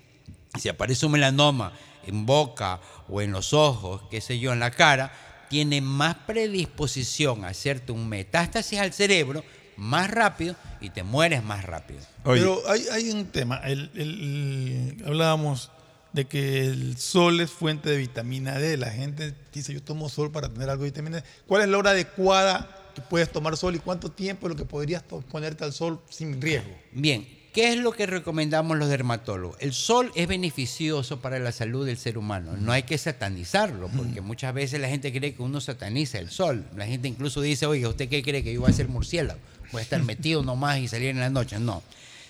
si 0.58 0.68
aparece 0.68 1.06
un 1.06 1.12
melanoma 1.12 1.72
en 2.06 2.26
boca 2.26 2.78
o 3.08 3.22
en 3.22 3.32
los 3.32 3.54
ojos, 3.54 4.02
qué 4.10 4.20
sé 4.20 4.38
yo, 4.38 4.52
en 4.52 4.60
la 4.60 4.70
cara, 4.70 5.10
tiene 5.48 5.80
más 5.80 6.14
predisposición 6.26 7.44
a 7.44 7.48
hacerte 7.48 7.92
un 7.92 8.08
metástasis 8.08 8.78
al 8.78 8.92
cerebro 8.92 9.42
más 9.82 10.10
rápido 10.10 10.54
y 10.80 10.90
te 10.90 11.02
mueres 11.02 11.42
más 11.42 11.64
rápido. 11.64 12.00
Pero 12.24 12.60
hay, 12.68 12.84
hay 12.92 13.10
un 13.10 13.26
tema. 13.26 13.56
El- 13.64 13.90
el- 13.94 14.96
el- 15.00 15.04
hablábamos 15.06 15.70
de 16.12 16.26
que 16.26 16.66
el 16.66 16.96
sol 16.98 17.40
es 17.40 17.50
fuente 17.50 17.90
de 17.90 17.96
vitamina 17.96 18.58
D. 18.58 18.76
La 18.76 18.90
gente 18.90 19.34
dice, 19.52 19.72
yo 19.74 19.82
tomo 19.82 20.08
sol 20.08 20.30
para 20.30 20.48
tener 20.48 20.70
algo 20.70 20.84
de 20.84 20.90
vitamina 20.90 21.16
D. 21.18 21.24
¿Cuál 21.46 21.62
es 21.62 21.68
la 21.68 21.78
hora 21.78 21.90
adecuada 21.90 22.78
que 22.94 23.00
puedes 23.02 23.30
tomar 23.32 23.56
sol 23.56 23.74
y 23.74 23.78
cuánto 23.78 24.10
tiempo 24.10 24.46
es 24.46 24.50
lo 24.50 24.56
que 24.56 24.64
podrías 24.64 25.02
ponerte 25.02 25.64
al 25.64 25.72
sol 25.72 26.00
sin 26.10 26.40
riesgo? 26.40 26.70
Bien, 26.92 27.26
¿qué 27.54 27.72
es 27.72 27.78
lo 27.78 27.92
que 27.92 28.04
recomendamos 28.06 28.76
los 28.76 28.88
dermatólogos? 28.90 29.56
El 29.60 29.72
sol 29.72 30.12
es 30.14 30.28
beneficioso 30.28 31.20
para 31.22 31.38
la 31.38 31.50
salud 31.50 31.86
del 31.86 31.96
ser 31.96 32.18
humano. 32.18 32.52
No 32.58 32.70
hay 32.72 32.82
que 32.82 32.98
satanizarlo, 32.98 33.88
porque 33.88 34.20
muchas 34.20 34.52
veces 34.52 34.80
la 34.80 34.88
gente 34.88 35.10
cree 35.12 35.34
que 35.34 35.42
uno 35.42 35.60
sataniza 35.62 36.18
el 36.18 36.28
sol. 36.30 36.66
La 36.76 36.86
gente 36.86 37.08
incluso 37.08 37.40
dice, 37.40 37.64
oye, 37.66 37.86
¿usted 37.86 38.08
qué 38.10 38.22
cree 38.22 38.44
que 38.44 38.52
yo 38.52 38.60
voy 38.60 38.70
a 38.70 38.74
ser 38.74 38.88
murciélago? 38.88 39.40
A 39.72 39.80
estar 39.80 40.02
metido 40.02 40.42
nomás 40.42 40.78
y 40.78 40.88
salir 40.88 41.08
en 41.08 41.20
la 41.20 41.30
noche. 41.30 41.58
No. 41.58 41.82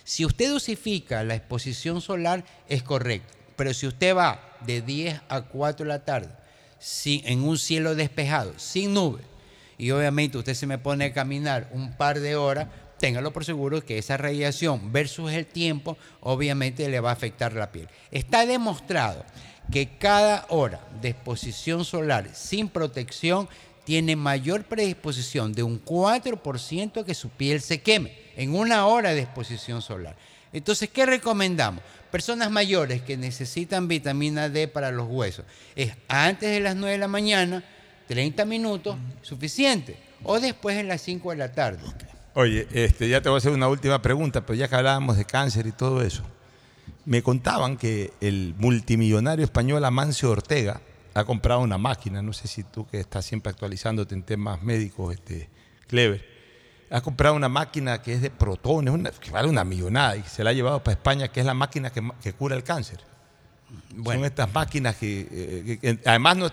Si 0.04 0.24
usted 0.24 0.50
dosifica 0.50 1.22
la 1.24 1.34
exposición 1.34 2.00
solar, 2.00 2.44
es 2.68 2.82
correcto. 2.82 3.32
Pero 3.56 3.74
si 3.74 3.86
usted 3.86 4.16
va 4.16 4.40
de 4.66 4.80
10 4.82 5.20
a 5.28 5.42
4 5.42 5.84
de 5.84 5.88
la 5.88 6.04
tarde 6.04 6.28
sin- 6.78 7.26
en 7.26 7.42
un 7.42 7.58
cielo 7.58 7.94
despejado, 7.94 8.52
sin 8.58 8.94
nubes, 8.94 9.24
y 9.78 9.90
obviamente 9.90 10.38
usted 10.38 10.54
se 10.54 10.66
me 10.66 10.78
pone 10.78 11.06
a 11.06 11.12
caminar 11.12 11.68
un 11.72 11.92
par 11.96 12.20
de 12.20 12.36
horas, 12.36 12.68
téngalo 12.98 13.32
por 13.32 13.44
seguro 13.44 13.84
que 13.84 13.98
esa 13.98 14.16
radiación 14.16 14.92
versus 14.92 15.32
el 15.32 15.46
tiempo 15.46 15.96
obviamente 16.20 16.88
le 16.88 17.00
va 17.00 17.10
a 17.10 17.14
afectar 17.14 17.52
la 17.52 17.72
piel. 17.72 17.88
Está 18.12 18.46
demostrado 18.46 19.24
que 19.72 19.96
cada 19.98 20.46
hora 20.50 20.80
de 21.00 21.08
exposición 21.10 21.84
solar 21.84 22.30
sin 22.34 22.68
protección 22.68 23.48
tiene 23.84 24.16
mayor 24.16 24.64
predisposición 24.64 25.52
de 25.52 25.62
un 25.62 25.84
4% 25.84 27.00
a 27.00 27.04
que 27.04 27.14
su 27.14 27.30
piel 27.30 27.60
se 27.60 27.82
queme 27.82 28.16
en 28.36 28.54
una 28.54 28.86
hora 28.86 29.12
de 29.14 29.22
exposición 29.22 29.82
solar. 29.82 30.16
Entonces, 30.52 30.90
¿qué 30.90 31.06
recomendamos? 31.06 31.82
Personas 32.10 32.50
mayores 32.50 33.02
que 33.02 33.16
necesitan 33.16 33.88
vitamina 33.88 34.48
D 34.48 34.68
para 34.68 34.90
los 34.90 35.08
huesos. 35.08 35.46
Es 35.74 35.94
antes 36.08 36.50
de 36.50 36.60
las 36.60 36.76
9 36.76 36.92
de 36.92 36.98
la 36.98 37.08
mañana, 37.08 37.64
30 38.08 38.44
minutos, 38.44 38.96
suficiente. 39.22 39.96
O 40.22 40.38
después 40.38 40.76
en 40.76 40.88
las 40.88 41.00
5 41.00 41.30
de 41.30 41.36
la 41.36 41.52
tarde. 41.52 41.80
Oye, 42.34 42.68
este, 42.72 43.08
ya 43.08 43.20
te 43.20 43.28
voy 43.28 43.36
a 43.36 43.38
hacer 43.38 43.52
una 43.52 43.68
última 43.68 44.00
pregunta, 44.00 44.44
pero 44.46 44.58
ya 44.58 44.68
que 44.68 44.76
hablábamos 44.76 45.16
de 45.16 45.24
cáncer 45.24 45.66
y 45.66 45.72
todo 45.72 46.02
eso, 46.02 46.22
me 47.04 47.22
contaban 47.22 47.76
que 47.76 48.12
el 48.20 48.54
multimillonario 48.58 49.44
español 49.44 49.84
Amancio 49.84 50.30
Ortega 50.30 50.80
ha 51.14 51.24
comprado 51.24 51.60
una 51.60 51.78
máquina, 51.78 52.22
no 52.22 52.32
sé 52.32 52.48
si 52.48 52.64
tú 52.64 52.86
que 52.86 53.00
estás 53.00 53.24
siempre 53.24 53.50
actualizándote 53.50 54.14
en 54.14 54.22
temas 54.22 54.62
médicos, 54.62 55.14
este, 55.14 55.48
Clever, 55.86 56.24
ha 56.90 57.00
comprado 57.00 57.34
una 57.34 57.48
máquina 57.48 58.02
que 58.02 58.14
es 58.14 58.22
de 58.22 58.30
protones, 58.30 58.92
una- 58.94 59.10
que 59.10 59.30
vale 59.30 59.48
una 59.48 59.64
millonada 59.64 60.16
y 60.16 60.22
se 60.24 60.42
la 60.44 60.50
ha 60.50 60.52
llevado 60.52 60.82
para 60.82 60.92
España, 60.94 61.28
que 61.28 61.40
es 61.40 61.46
la 61.46 61.54
máquina 61.54 61.90
que, 61.90 62.02
que 62.22 62.32
cura 62.32 62.54
el 62.56 62.62
cáncer. 62.64 63.00
Son 64.16 64.24
estas 64.24 64.52
máquinas 64.52 64.96
que, 64.96 65.20
eh, 65.30 65.62
que- 65.64 65.78
que 65.78 65.98
además 66.08 66.36
no, 66.36 66.48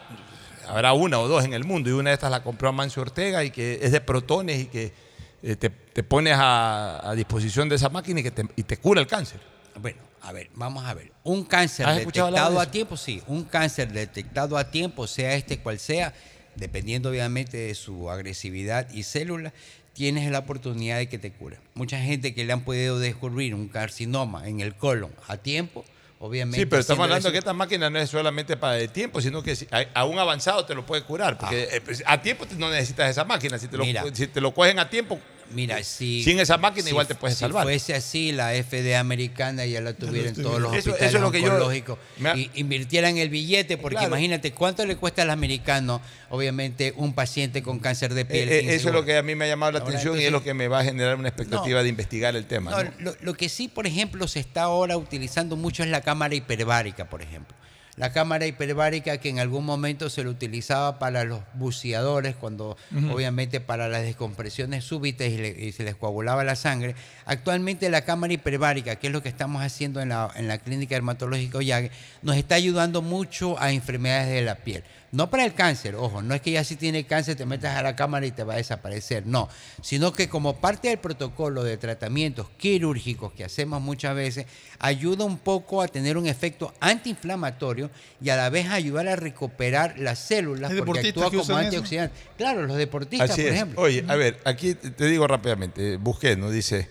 habrá 0.67 0.93
una 0.93 1.19
o 1.19 1.27
dos 1.27 1.43
en 1.43 1.53
el 1.53 1.63
mundo 1.65 1.89
y 1.89 1.93
una 1.93 2.11
de 2.11 2.13
estas 2.13 2.31
la 2.31 2.41
compró 2.43 2.69
Amancio 2.69 3.01
Ortega 3.01 3.43
y 3.43 3.51
que 3.51 3.79
es 3.81 3.91
de 3.91 4.01
protones 4.01 4.59
y 4.61 4.65
que 4.67 4.93
eh, 5.41 5.55
te, 5.55 5.69
te 5.69 6.03
pones 6.03 6.35
a, 6.37 7.09
a 7.09 7.15
disposición 7.15 7.69
de 7.69 7.75
esa 7.75 7.89
máquina 7.89 8.19
y, 8.19 8.23
que 8.23 8.31
te, 8.31 8.43
y 8.55 8.63
te 8.63 8.77
cura 8.77 8.99
el 9.01 9.07
cáncer. 9.07 9.39
Bueno, 9.81 9.99
a 10.21 10.31
ver, 10.33 10.49
vamos 10.55 10.85
a 10.85 10.93
ver. 10.93 11.11
Un 11.29 11.43
cáncer 11.43 11.85
¿Has 11.85 11.99
escuchado 11.99 12.27
hablar 12.27 12.41
detectado 12.45 12.59
de 12.61 12.67
a 12.67 12.71
tiempo, 12.71 12.97
sí. 12.97 13.21
Un 13.27 13.43
cáncer 13.43 13.91
detectado 13.91 14.57
a 14.57 14.71
tiempo, 14.71 15.05
sea 15.05 15.35
este 15.35 15.59
cual 15.59 15.77
sea, 15.77 16.11
dependiendo 16.55 17.09
obviamente 17.11 17.55
de 17.57 17.75
su 17.75 18.09
agresividad 18.09 18.89
y 18.91 19.03
células, 19.03 19.53
tienes 19.93 20.31
la 20.31 20.39
oportunidad 20.39 20.97
de 20.97 21.07
que 21.07 21.19
te 21.19 21.31
cure. 21.31 21.59
Mucha 21.75 21.99
gente 21.99 22.33
que 22.33 22.45
le 22.45 22.53
han 22.53 22.61
podido 22.61 22.97
descubrir 22.97 23.53
un 23.53 23.67
carcinoma 23.67 24.47
en 24.47 24.59
el 24.59 24.73
colon 24.75 25.11
a 25.27 25.37
tiempo, 25.37 25.85
obviamente. 26.19 26.61
Sí, 26.61 26.65
pero 26.65 26.79
estamos 26.81 27.03
hablando 27.03 27.27
eso- 27.27 27.31
que 27.31 27.37
esta 27.37 27.53
máquina 27.53 27.91
no 27.91 27.99
es 27.99 28.09
solamente 28.09 28.57
para 28.57 28.79
el 28.79 28.89
tiempo, 28.89 29.21
sino 29.21 29.43
que 29.43 29.55
si- 29.55 29.67
a, 29.93 30.05
un 30.05 30.17
avanzado 30.17 30.65
te 30.65 30.73
lo 30.73 30.83
puede 30.83 31.03
curar. 31.03 31.37
Porque 31.37 31.67
eh, 31.71 31.81
pues, 31.81 32.01
a 32.07 32.19
tiempo 32.21 32.45
no 32.57 32.71
necesitas 32.71 33.07
esa 33.11 33.23
máquina. 33.23 33.59
Si 33.59 33.67
te 33.67 33.77
lo, 33.77 33.85
Mira. 33.85 34.03
si 34.13 34.25
te 34.25 34.41
lo 34.41 34.51
cogen 34.51 34.79
a 34.79 34.89
tiempo, 34.89 35.19
Mira, 35.51 35.83
si, 35.83 36.23
sin 36.23 36.39
esa 36.39 36.57
máquina 36.57 36.83
si- 36.83 36.89
igual 36.91 37.07
te 37.07 37.15
puedes 37.15 37.35
si 37.37 37.41
salvar. 37.41 37.63
fuese 37.63 37.95
así, 37.95 38.31
la 38.31 38.53
FDA 38.53 38.99
americana 38.99 39.65
ya 39.65 39.81
la 39.81 39.93
tuviera 39.93 40.29
en 40.29 40.35
todos 40.35 40.59
los. 40.61 40.71
Eso- 40.73 40.91
hospitales 40.91 41.07
eso 41.09 41.17
es 41.17 41.21
lo 41.23 41.31
que 41.31 41.39
oncológicos 41.39 41.97
y 42.35 42.51
invirtieran 42.55 43.17
el 43.17 43.29
billete, 43.29 43.77
porque 43.77 43.95
Claro. 43.95 44.09
imagínate 44.09 44.51
cuánto 44.53 44.85
le 44.85 44.95
cuesta 44.95 45.23
al 45.23 45.29
americano, 45.31 46.01
obviamente, 46.29 46.93
un 46.97 47.13
paciente 47.13 47.63
con 47.63 47.79
cáncer 47.79 48.13
de 48.13 48.21
Eh, 48.21 48.25
piel. 48.25 48.49
eh, 48.49 48.59
sin 48.61 48.69
eso 48.69 48.87
es 48.89 48.93
lo 48.93 49.03
que 49.05 49.17
a 49.17 49.23
mí 49.23 49.35
me 49.35 49.45
ha 49.45 49.47
llamado 49.47 49.71
la 49.71 49.79
Ahora, 49.79 49.89
atención 49.91 50.19
y 50.19 50.25
es 50.25 50.31
lo 50.31 50.43
que 50.43 50.53
me 50.53 50.67
va 50.67 50.79
a 50.79 50.83
generar 50.83 51.15
una 51.15 51.29
expectativa 51.29 51.79
No. 51.79 51.83
de 51.83 51.89
investigar 51.89 52.35
el 52.35 52.45
tema. 52.45 52.71
No, 52.71 52.83
¿no? 52.83 52.91
lo, 52.99 53.15
lo 53.21 53.33
que 53.33 53.49
sí, 53.49 53.67
por 53.67 53.87
ejemplo, 53.87 54.27
se 54.27 54.39
está 54.39 54.63
ahora 54.63 54.97
utilizando 54.97 55.55
mucho 55.55 55.83
es 55.83 55.89
la 55.89 56.01
cámara 56.01 56.35
hiperbárica, 56.35 57.09
por 57.09 57.21
ejemplo. 57.21 57.55
La 57.99 58.11
cámara 58.13 58.47
hiperbárica 58.47 59.17
que 59.17 59.27
en 59.29 59.39
algún 59.39 59.65
momento 59.65 60.09
se 60.09 60.23
lo 60.23 60.29
utilizaba 60.31 60.97
para 60.99 61.25
los 61.25 61.41
buceadores, 61.55 62.33
cuando 62.35 62.77
obviamente 63.11 63.59
para 63.59 63.89
las 63.89 64.03
descompresiones 64.03 64.85
súbitas 64.85 65.27
y, 65.27 65.37
le- 65.37 65.49
y 65.65 65.71
se 65.73 65.83
les 65.83 65.95
coagulaba 65.95 66.43
la 66.45 66.55
sangre. 66.55 66.95
Actualmente 67.25 67.89
la 67.89 68.05
cámara 68.05 68.31
hiperbárica, 68.33 68.95
que 68.95 69.07
es 69.07 69.13
lo 69.13 69.21
que 69.21 69.27
estamos 69.29 69.61
haciendo 69.61 69.99
en 70.01 70.09
la, 70.09 70.31
en 70.35 70.47
la 70.47 70.57
clínica 70.59 70.95
dermatológica 70.95 71.57
Ollague, 71.57 71.91
nos 72.21 72.37
está 72.37 72.55
ayudando 72.55 73.01
mucho 73.01 73.59
a 73.59 73.71
enfermedades 73.73 74.29
de 74.29 74.41
la 74.43 74.55
piel. 74.55 74.83
No 75.11 75.29
para 75.31 75.43
el 75.43 75.55
cáncer, 75.55 75.95
ojo, 75.95 76.21
no 76.21 76.35
es 76.35 76.41
que 76.41 76.51
ya 76.51 76.63
si 76.63 76.75
tiene 76.75 77.05
cáncer 77.07 77.35
te 77.35 77.45
metas 77.45 77.75
a 77.75 77.81
la 77.81 77.95
cámara 77.95 78.27
y 78.27 78.31
te 78.31 78.43
va 78.43 78.53
a 78.53 78.57
desaparecer, 78.57 79.25
no, 79.25 79.49
sino 79.81 80.13
que 80.13 80.29
como 80.29 80.57
parte 80.57 80.89
del 80.89 80.99
protocolo 80.99 81.63
de 81.63 81.77
tratamientos 81.77 82.47
quirúrgicos 82.57 83.33
que 83.33 83.43
hacemos 83.43 83.81
muchas 83.81 84.13
veces, 84.15 84.45
ayuda 84.77 85.25
un 85.25 85.39
poco 85.39 85.81
a 85.81 85.87
tener 85.87 86.15
un 86.15 86.27
efecto 86.27 86.73
antiinflamatorio 86.79 87.89
y 88.21 88.29
a 88.29 88.35
la 88.37 88.49
vez 88.49 88.67
ayudar 88.69 89.07
a 89.07 89.15
recuperar 89.15 89.97
las 89.97 90.19
células 90.19 90.71
porque 90.85 91.07
actúa 91.09 91.29
como 91.29 91.41
eso. 91.41 91.55
antioxidante. 91.57 92.15
Claro, 92.37 92.63
los 92.67 92.77
deportistas, 92.77 93.31
Así 93.31 93.41
por 93.41 93.49
es. 93.49 93.55
ejemplo. 93.55 93.81
Oye, 93.81 94.05
a 94.07 94.15
ver, 94.15 94.39
aquí 94.45 94.75
te 94.75 95.05
digo 95.05 95.27
rápidamente, 95.27 95.97
busqué, 95.97 96.35
¿no? 96.35 96.51
Dice, 96.51 96.87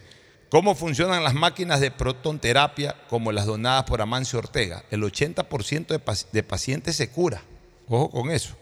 ¿cómo 0.48 0.74
funcionan 0.74 1.22
las 1.22 1.34
máquinas 1.34 1.80
de 1.80 1.90
protonterapia 1.92 2.96
como 3.08 3.32
las 3.32 3.46
donadas 3.46 3.84
por 3.84 4.02
Amancio 4.02 4.38
Ortega? 4.40 4.82
El 4.90 5.02
80% 5.02 5.86
de, 5.86 6.04
paci- 6.04 6.26
de 6.32 6.42
pacientes 6.42 6.96
se 6.96 7.10
cura. 7.10 7.42
Ojo 7.88 8.10
con 8.10 8.30
eso. 8.30 8.54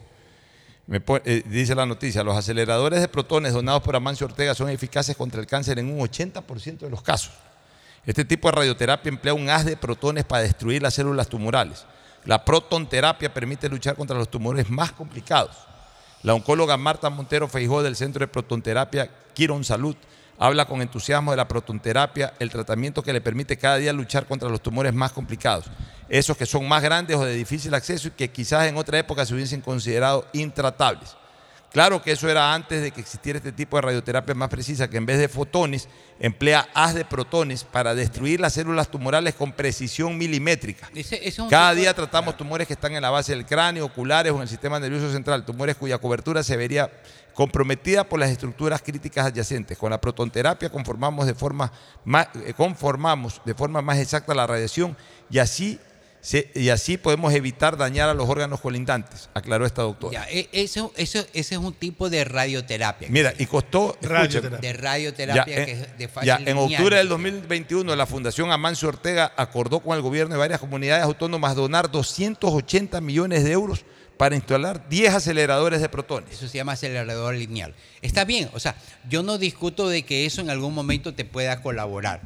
Eh, 0.88 1.42
dice 1.46 1.74
la 1.74 1.84
noticia, 1.84 2.22
los 2.22 2.36
aceleradores 2.36 3.00
de 3.00 3.08
protones 3.08 3.52
donados 3.52 3.82
por 3.82 3.96
Amancio 3.96 4.26
Ortega 4.26 4.54
son 4.54 4.70
eficaces 4.70 5.16
contra 5.16 5.40
el 5.40 5.46
cáncer 5.46 5.78
en 5.78 5.90
un 5.90 5.98
80% 5.98 6.78
de 6.78 6.90
los 6.90 7.02
casos. 7.02 7.32
Este 8.04 8.24
tipo 8.24 8.48
de 8.48 8.52
radioterapia 8.52 9.08
emplea 9.08 9.34
un 9.34 9.50
haz 9.50 9.64
de 9.64 9.76
protones 9.76 10.24
para 10.24 10.42
destruir 10.42 10.80
las 10.80 10.94
células 10.94 11.28
tumorales. 11.28 11.84
La 12.24 12.44
protonterapia 12.44 13.34
permite 13.34 13.68
luchar 13.68 13.96
contra 13.96 14.16
los 14.16 14.30
tumores 14.30 14.70
más 14.70 14.92
complicados. 14.92 15.56
La 16.22 16.34
oncóloga 16.34 16.76
Marta 16.76 17.10
Montero 17.10 17.48
Feijó 17.48 17.82
del 17.82 17.96
Centro 17.96 18.20
de 18.20 18.28
Protonterapia 18.28 19.10
Quirón 19.34 19.64
Salud 19.64 19.96
habla 20.38 20.66
con 20.66 20.82
entusiasmo 20.82 21.30
de 21.30 21.36
la 21.36 21.48
protonterapia, 21.48 22.34
el 22.38 22.50
tratamiento 22.50 23.02
que 23.02 23.12
le 23.12 23.20
permite 23.20 23.56
cada 23.56 23.76
día 23.76 23.92
luchar 23.92 24.26
contra 24.26 24.48
los 24.48 24.60
tumores 24.60 24.92
más 24.92 25.12
complicados, 25.12 25.66
esos 26.08 26.36
que 26.36 26.46
son 26.46 26.66
más 26.68 26.82
grandes 26.82 27.16
o 27.16 27.24
de 27.24 27.34
difícil 27.34 27.74
acceso 27.74 28.08
y 28.08 28.12
que 28.12 28.30
quizás 28.30 28.66
en 28.66 28.76
otra 28.76 28.98
época 28.98 29.24
se 29.26 29.34
hubiesen 29.34 29.60
considerado 29.60 30.26
intratables. 30.32 31.16
Claro 31.72 32.00
que 32.00 32.12
eso 32.12 32.28
era 32.30 32.54
antes 32.54 32.80
de 32.80 32.90
que 32.90 33.00
existiera 33.02 33.36
este 33.38 33.52
tipo 33.52 33.76
de 33.76 33.82
radioterapia 33.82 34.34
más 34.34 34.48
precisa, 34.48 34.88
que 34.88 34.96
en 34.96 35.04
vez 35.04 35.18
de 35.18 35.28
fotones 35.28 35.88
emplea 36.20 36.66
haz 36.72 36.94
de 36.94 37.04
protones 37.04 37.64
para 37.64 37.94
destruir 37.94 38.40
las 38.40 38.54
células 38.54 38.88
tumorales 38.88 39.34
con 39.34 39.52
precisión 39.52 40.16
milimétrica. 40.16 40.88
Ese- 40.94 41.26
ese 41.28 41.42
Cada 41.50 41.74
día 41.74 41.92
tratamos 41.92 42.36
tumores 42.36 42.66
que 42.66 42.72
están 42.72 42.94
en 42.94 43.02
la 43.02 43.10
base 43.10 43.32
del 43.34 43.44
cráneo, 43.44 43.84
oculares 43.84 44.32
o 44.32 44.36
en 44.36 44.42
el 44.42 44.48
sistema 44.48 44.80
nervioso 44.80 45.12
central, 45.12 45.44
tumores 45.44 45.76
cuya 45.76 45.98
cobertura 45.98 46.42
se 46.42 46.56
vería 46.56 46.90
comprometida 47.34 48.04
por 48.04 48.20
las 48.20 48.30
estructuras 48.30 48.80
críticas 48.80 49.26
adyacentes. 49.26 49.76
Con 49.76 49.90
la 49.90 50.00
protonterapia 50.00 50.70
conformamos 50.70 51.26
de 51.26 51.34
forma 51.34 51.70
más, 52.06 52.28
eh, 52.46 52.54
conformamos 52.56 53.42
de 53.44 53.54
forma 53.54 53.82
más 53.82 53.98
exacta 53.98 54.34
la 54.34 54.46
radiación 54.46 54.96
y 55.28 55.38
así, 55.40 55.78
y 56.54 56.70
así 56.70 56.96
podemos 56.96 57.32
evitar 57.34 57.76
dañar 57.76 58.08
a 58.08 58.14
los 58.14 58.28
órganos 58.28 58.60
colindantes, 58.60 59.28
aclaró 59.34 59.64
esta 59.64 59.82
doctora. 59.82 60.12
Ya, 60.24 60.30
e- 60.30 60.48
eso, 60.52 60.92
eso, 60.96 61.20
ese 61.34 61.54
es 61.54 61.60
un 61.60 61.72
tipo 61.72 62.10
de 62.10 62.24
radioterapia. 62.24 63.08
Mira, 63.10 63.32
y 63.38 63.46
costó 63.46 63.96
Radioterapia. 64.02 64.58
De 64.58 64.72
radioterapia 64.72 65.46
ya, 65.46 65.64
que 65.64 65.70
en- 65.72 65.78
es 65.78 65.98
de 65.98 66.08
fácil 66.08 66.26
ya, 66.26 66.36
en 66.38 66.44
lineal. 66.56 66.58
octubre 66.72 66.96
del 66.96 67.08
2021 67.08 67.94
la 67.94 68.06
Fundación 68.06 68.50
Amancio 68.50 68.88
Ortega 68.88 69.32
acordó 69.36 69.80
con 69.80 69.94
el 69.96 70.02
gobierno 70.02 70.34
de 70.34 70.38
varias 70.38 70.58
comunidades 70.58 71.04
autónomas 71.04 71.54
donar 71.54 71.90
280 71.90 73.00
millones 73.00 73.44
de 73.44 73.52
euros 73.52 73.84
para 74.16 74.34
instalar 74.34 74.88
10 74.88 75.12
aceleradores 75.14 75.80
de 75.80 75.88
protones. 75.88 76.32
Eso 76.32 76.48
se 76.48 76.56
llama 76.56 76.72
acelerador 76.72 77.34
lineal. 77.34 77.74
Está 78.02 78.24
bien, 78.24 78.48
o 78.54 78.58
sea, 78.60 78.74
yo 79.08 79.22
no 79.22 79.38
discuto 79.38 79.88
de 79.88 80.02
que 80.04 80.24
eso 80.26 80.40
en 80.40 80.50
algún 80.50 80.74
momento 80.74 81.14
te 81.14 81.24
pueda 81.24 81.60
colaborar, 81.62 82.22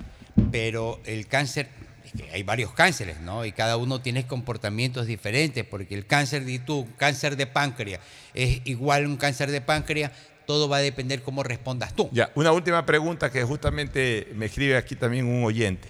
pero 0.52 1.00
el 1.04 1.26
cáncer, 1.26 1.68
que 2.16 2.30
hay 2.30 2.42
varios 2.42 2.72
cánceres, 2.72 3.20
¿no? 3.20 3.44
Y 3.44 3.52
cada 3.52 3.76
uno 3.76 4.00
tiene 4.00 4.26
comportamientos 4.26 5.06
diferentes, 5.06 5.64
porque 5.64 5.94
el 5.94 6.06
cáncer 6.06 6.44
de 6.44 6.58
tú, 6.58 6.88
cáncer 6.96 7.36
de 7.36 7.46
páncreas, 7.46 8.00
es 8.34 8.60
igual 8.64 9.06
un 9.06 9.16
cáncer 9.16 9.50
de 9.50 9.60
páncreas, 9.60 10.12
todo 10.46 10.68
va 10.68 10.78
a 10.78 10.80
depender 10.80 11.22
cómo 11.22 11.42
respondas 11.42 11.94
tú. 11.94 12.08
Ya, 12.12 12.30
una 12.34 12.52
última 12.52 12.84
pregunta 12.84 13.30
que 13.30 13.44
justamente 13.44 14.28
me 14.34 14.46
escribe 14.46 14.76
aquí 14.76 14.96
también 14.96 15.26
un 15.26 15.44
oyente. 15.44 15.88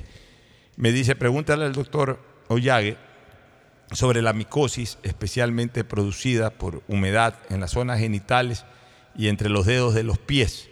Me 0.77 0.93
dice, 0.93 1.17
pregúntale 1.17 1.65
al 1.65 1.73
doctor 1.73 2.21
Ollague 2.49 2.97
sobre 3.93 4.23
la 4.23 4.33
micosis, 4.33 4.99
especialmente 5.03 5.85
producida 5.85 6.51
por 6.51 6.83
humedad 6.89 7.35
en 7.49 7.61
las 7.61 7.73
zonas 7.73 7.99
genitales 7.99 8.65
y 9.17 9.29
entre 9.29 9.49
los 9.49 9.67
dedos 9.67 9.95
de 9.95 10.05
los 10.05 10.19
pies. 10.19 10.70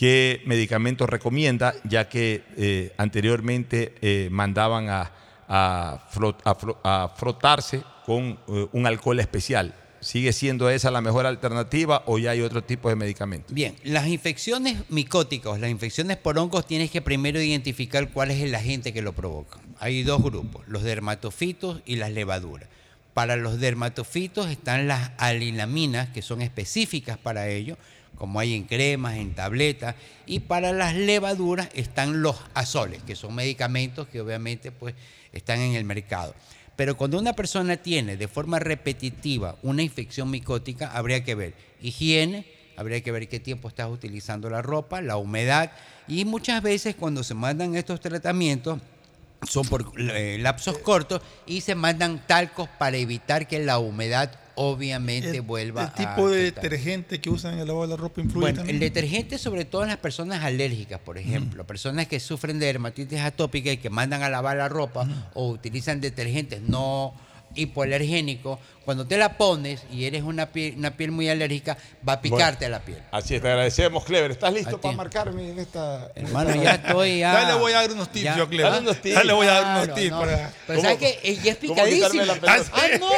¿Qué 0.00 0.40
medicamento 0.46 1.06
recomienda? 1.06 1.74
Ya 1.84 2.08
que 2.08 2.42
eh, 2.56 2.94
anteriormente 2.96 3.94
eh, 4.00 4.28
mandaban 4.30 4.88
a, 4.88 5.12
a 5.46 6.08
frot- 6.10 6.38
a 6.42 6.54
fro- 6.56 6.78
a 6.82 7.12
frotarse 7.14 7.82
con 8.06 8.38
eh, 8.48 8.66
un 8.72 8.86
alcohol 8.86 9.20
especial. 9.20 9.74
¿Sigue 10.00 10.32
siendo 10.32 10.70
esa 10.70 10.90
la 10.90 11.02
mejor 11.02 11.26
alternativa 11.26 12.02
o 12.06 12.18
ya 12.18 12.30
hay 12.30 12.40
otro 12.40 12.64
tipo 12.64 12.88
de 12.88 12.96
medicamento? 12.96 13.52
Bien, 13.52 13.76
las 13.84 14.06
infecciones 14.06 14.78
micóticas, 14.88 15.60
las 15.60 15.68
infecciones 15.68 16.16
por 16.16 16.38
hongos, 16.38 16.66
tienes 16.66 16.90
que 16.90 17.02
primero 17.02 17.38
identificar 17.38 18.08
cuál 18.10 18.30
es 18.30 18.40
el 18.40 18.54
agente 18.54 18.94
que 18.94 19.02
lo 19.02 19.12
provoca. 19.12 19.58
Hay 19.80 20.02
dos 20.02 20.22
grupos, 20.22 20.66
los 20.66 20.82
dermatofitos 20.82 21.82
y 21.84 21.96
las 21.96 22.10
levaduras. 22.10 22.70
Para 23.12 23.36
los 23.36 23.60
dermatofitos 23.60 24.48
están 24.48 24.88
las 24.88 25.10
alinaminas, 25.18 26.08
que 26.08 26.22
son 26.22 26.40
específicas 26.40 27.18
para 27.18 27.48
ello, 27.48 27.76
como 28.20 28.38
hay 28.38 28.54
en 28.54 28.64
cremas, 28.64 29.16
en 29.16 29.34
tabletas, 29.34 29.94
y 30.26 30.40
para 30.40 30.74
las 30.74 30.94
levaduras 30.94 31.70
están 31.72 32.20
los 32.20 32.36
azoles, 32.52 33.02
que 33.02 33.16
son 33.16 33.34
medicamentos 33.34 34.08
que 34.08 34.20
obviamente 34.20 34.70
pues, 34.70 34.94
están 35.32 35.58
en 35.60 35.74
el 35.74 35.84
mercado. 35.84 36.34
Pero 36.76 36.98
cuando 36.98 37.18
una 37.18 37.32
persona 37.32 37.78
tiene 37.78 38.18
de 38.18 38.28
forma 38.28 38.58
repetitiva 38.58 39.56
una 39.62 39.82
infección 39.82 40.30
micótica, 40.30 40.92
habría 40.92 41.24
que 41.24 41.34
ver 41.34 41.54
higiene, 41.80 42.44
habría 42.76 43.00
que 43.00 43.10
ver 43.10 43.26
qué 43.26 43.40
tiempo 43.40 43.68
estás 43.68 43.88
utilizando 43.88 44.50
la 44.50 44.60
ropa, 44.60 45.00
la 45.00 45.16
humedad, 45.16 45.72
y 46.06 46.26
muchas 46.26 46.62
veces 46.62 46.96
cuando 46.96 47.24
se 47.24 47.32
mandan 47.32 47.74
estos 47.74 48.00
tratamientos, 48.00 48.80
son 49.48 49.66
por 49.66 49.92
eh, 49.96 50.36
lapsos 50.42 50.76
cortos 50.76 51.22
y 51.46 51.62
se 51.62 51.74
mandan 51.74 52.26
talcos 52.26 52.68
para 52.78 52.98
evitar 52.98 53.48
que 53.48 53.60
la 53.60 53.78
humedad 53.78 54.38
obviamente 54.62 55.40
vuelva 55.40 55.84
El 55.84 55.92
tipo 55.92 56.26
a 56.26 56.30
de 56.30 56.42
detergente 56.42 57.18
que 57.18 57.30
usan 57.30 57.54
en 57.54 57.60
el 57.60 57.66
lavado 57.68 57.86
de 57.86 57.90
la 57.92 57.96
ropa 57.96 58.20
influye 58.20 58.40
Bueno, 58.42 58.56
también. 58.58 58.76
el 58.76 58.80
detergente 58.80 59.38
sobre 59.38 59.64
todo 59.64 59.82
en 59.84 59.88
las 59.88 59.96
personas 59.96 60.44
alérgicas, 60.44 61.00
por 61.00 61.16
ejemplo, 61.16 61.66
personas 61.66 62.06
que 62.08 62.20
sufren 62.20 62.58
de 62.58 62.66
dermatitis 62.66 63.20
atópica 63.20 63.72
y 63.72 63.78
que 63.78 63.88
mandan 63.88 64.22
a 64.22 64.28
lavar 64.28 64.58
la 64.58 64.68
ropa 64.68 65.08
o 65.32 65.48
utilizan 65.48 66.02
detergentes 66.02 66.60
no 66.60 67.14
hipoalergénicos, 67.54 68.58
cuando 68.84 69.06
te 69.06 69.16
la 69.18 69.36
pones 69.36 69.82
y 69.92 70.04
eres 70.06 70.22
una 70.22 70.46
piel, 70.46 70.74
una 70.76 70.96
piel 70.96 71.10
muy 71.12 71.28
alérgica, 71.28 71.76
va 72.08 72.14
a 72.14 72.20
picarte 72.22 72.68
la 72.68 72.80
piel. 72.80 72.98
Así 73.12 73.34
es, 73.36 73.42
te 73.42 73.48
agradecemos, 73.48 74.04
Clever. 74.04 74.30
¿Estás 74.32 74.48
A 74.48 74.52
listo 74.52 74.76
ti. 74.76 74.82
para 74.82 74.96
marcarme 74.96 75.50
en 75.50 75.58
esta. 75.58 76.10
Hermano, 76.14 76.50
esta- 76.50 76.62
ya 76.62 76.70
estoy 76.72 77.18
ya. 77.20 77.32
Ya 77.42 77.48
le 77.52 77.60
voy 77.60 77.72
a 77.72 77.76
dar 77.82 77.92
unos 77.92 78.08
tips, 78.10 78.24
ya- 78.24 78.36
yo, 78.36 78.48
Clever. 78.48 78.72
Dale 78.72 78.82
unos 78.82 79.00
tips. 79.00 79.14
Ya 79.14 79.24
le 79.24 79.32
voy 79.32 79.46
a 79.46 79.50
dar 79.52 79.62
Claro, 79.62 79.82
unos 79.84 79.94
tips 79.96 80.10
no. 80.10 80.20
para... 80.20 80.52
Pero 80.66 80.78
¿Cómo- 80.78 80.82
¿sabes 80.82 80.98
que 80.98 81.20
Ella 81.30 81.50
es 81.52 81.56
pelota? 81.58 82.56
Ah, 82.72 82.86
no, 82.98 83.10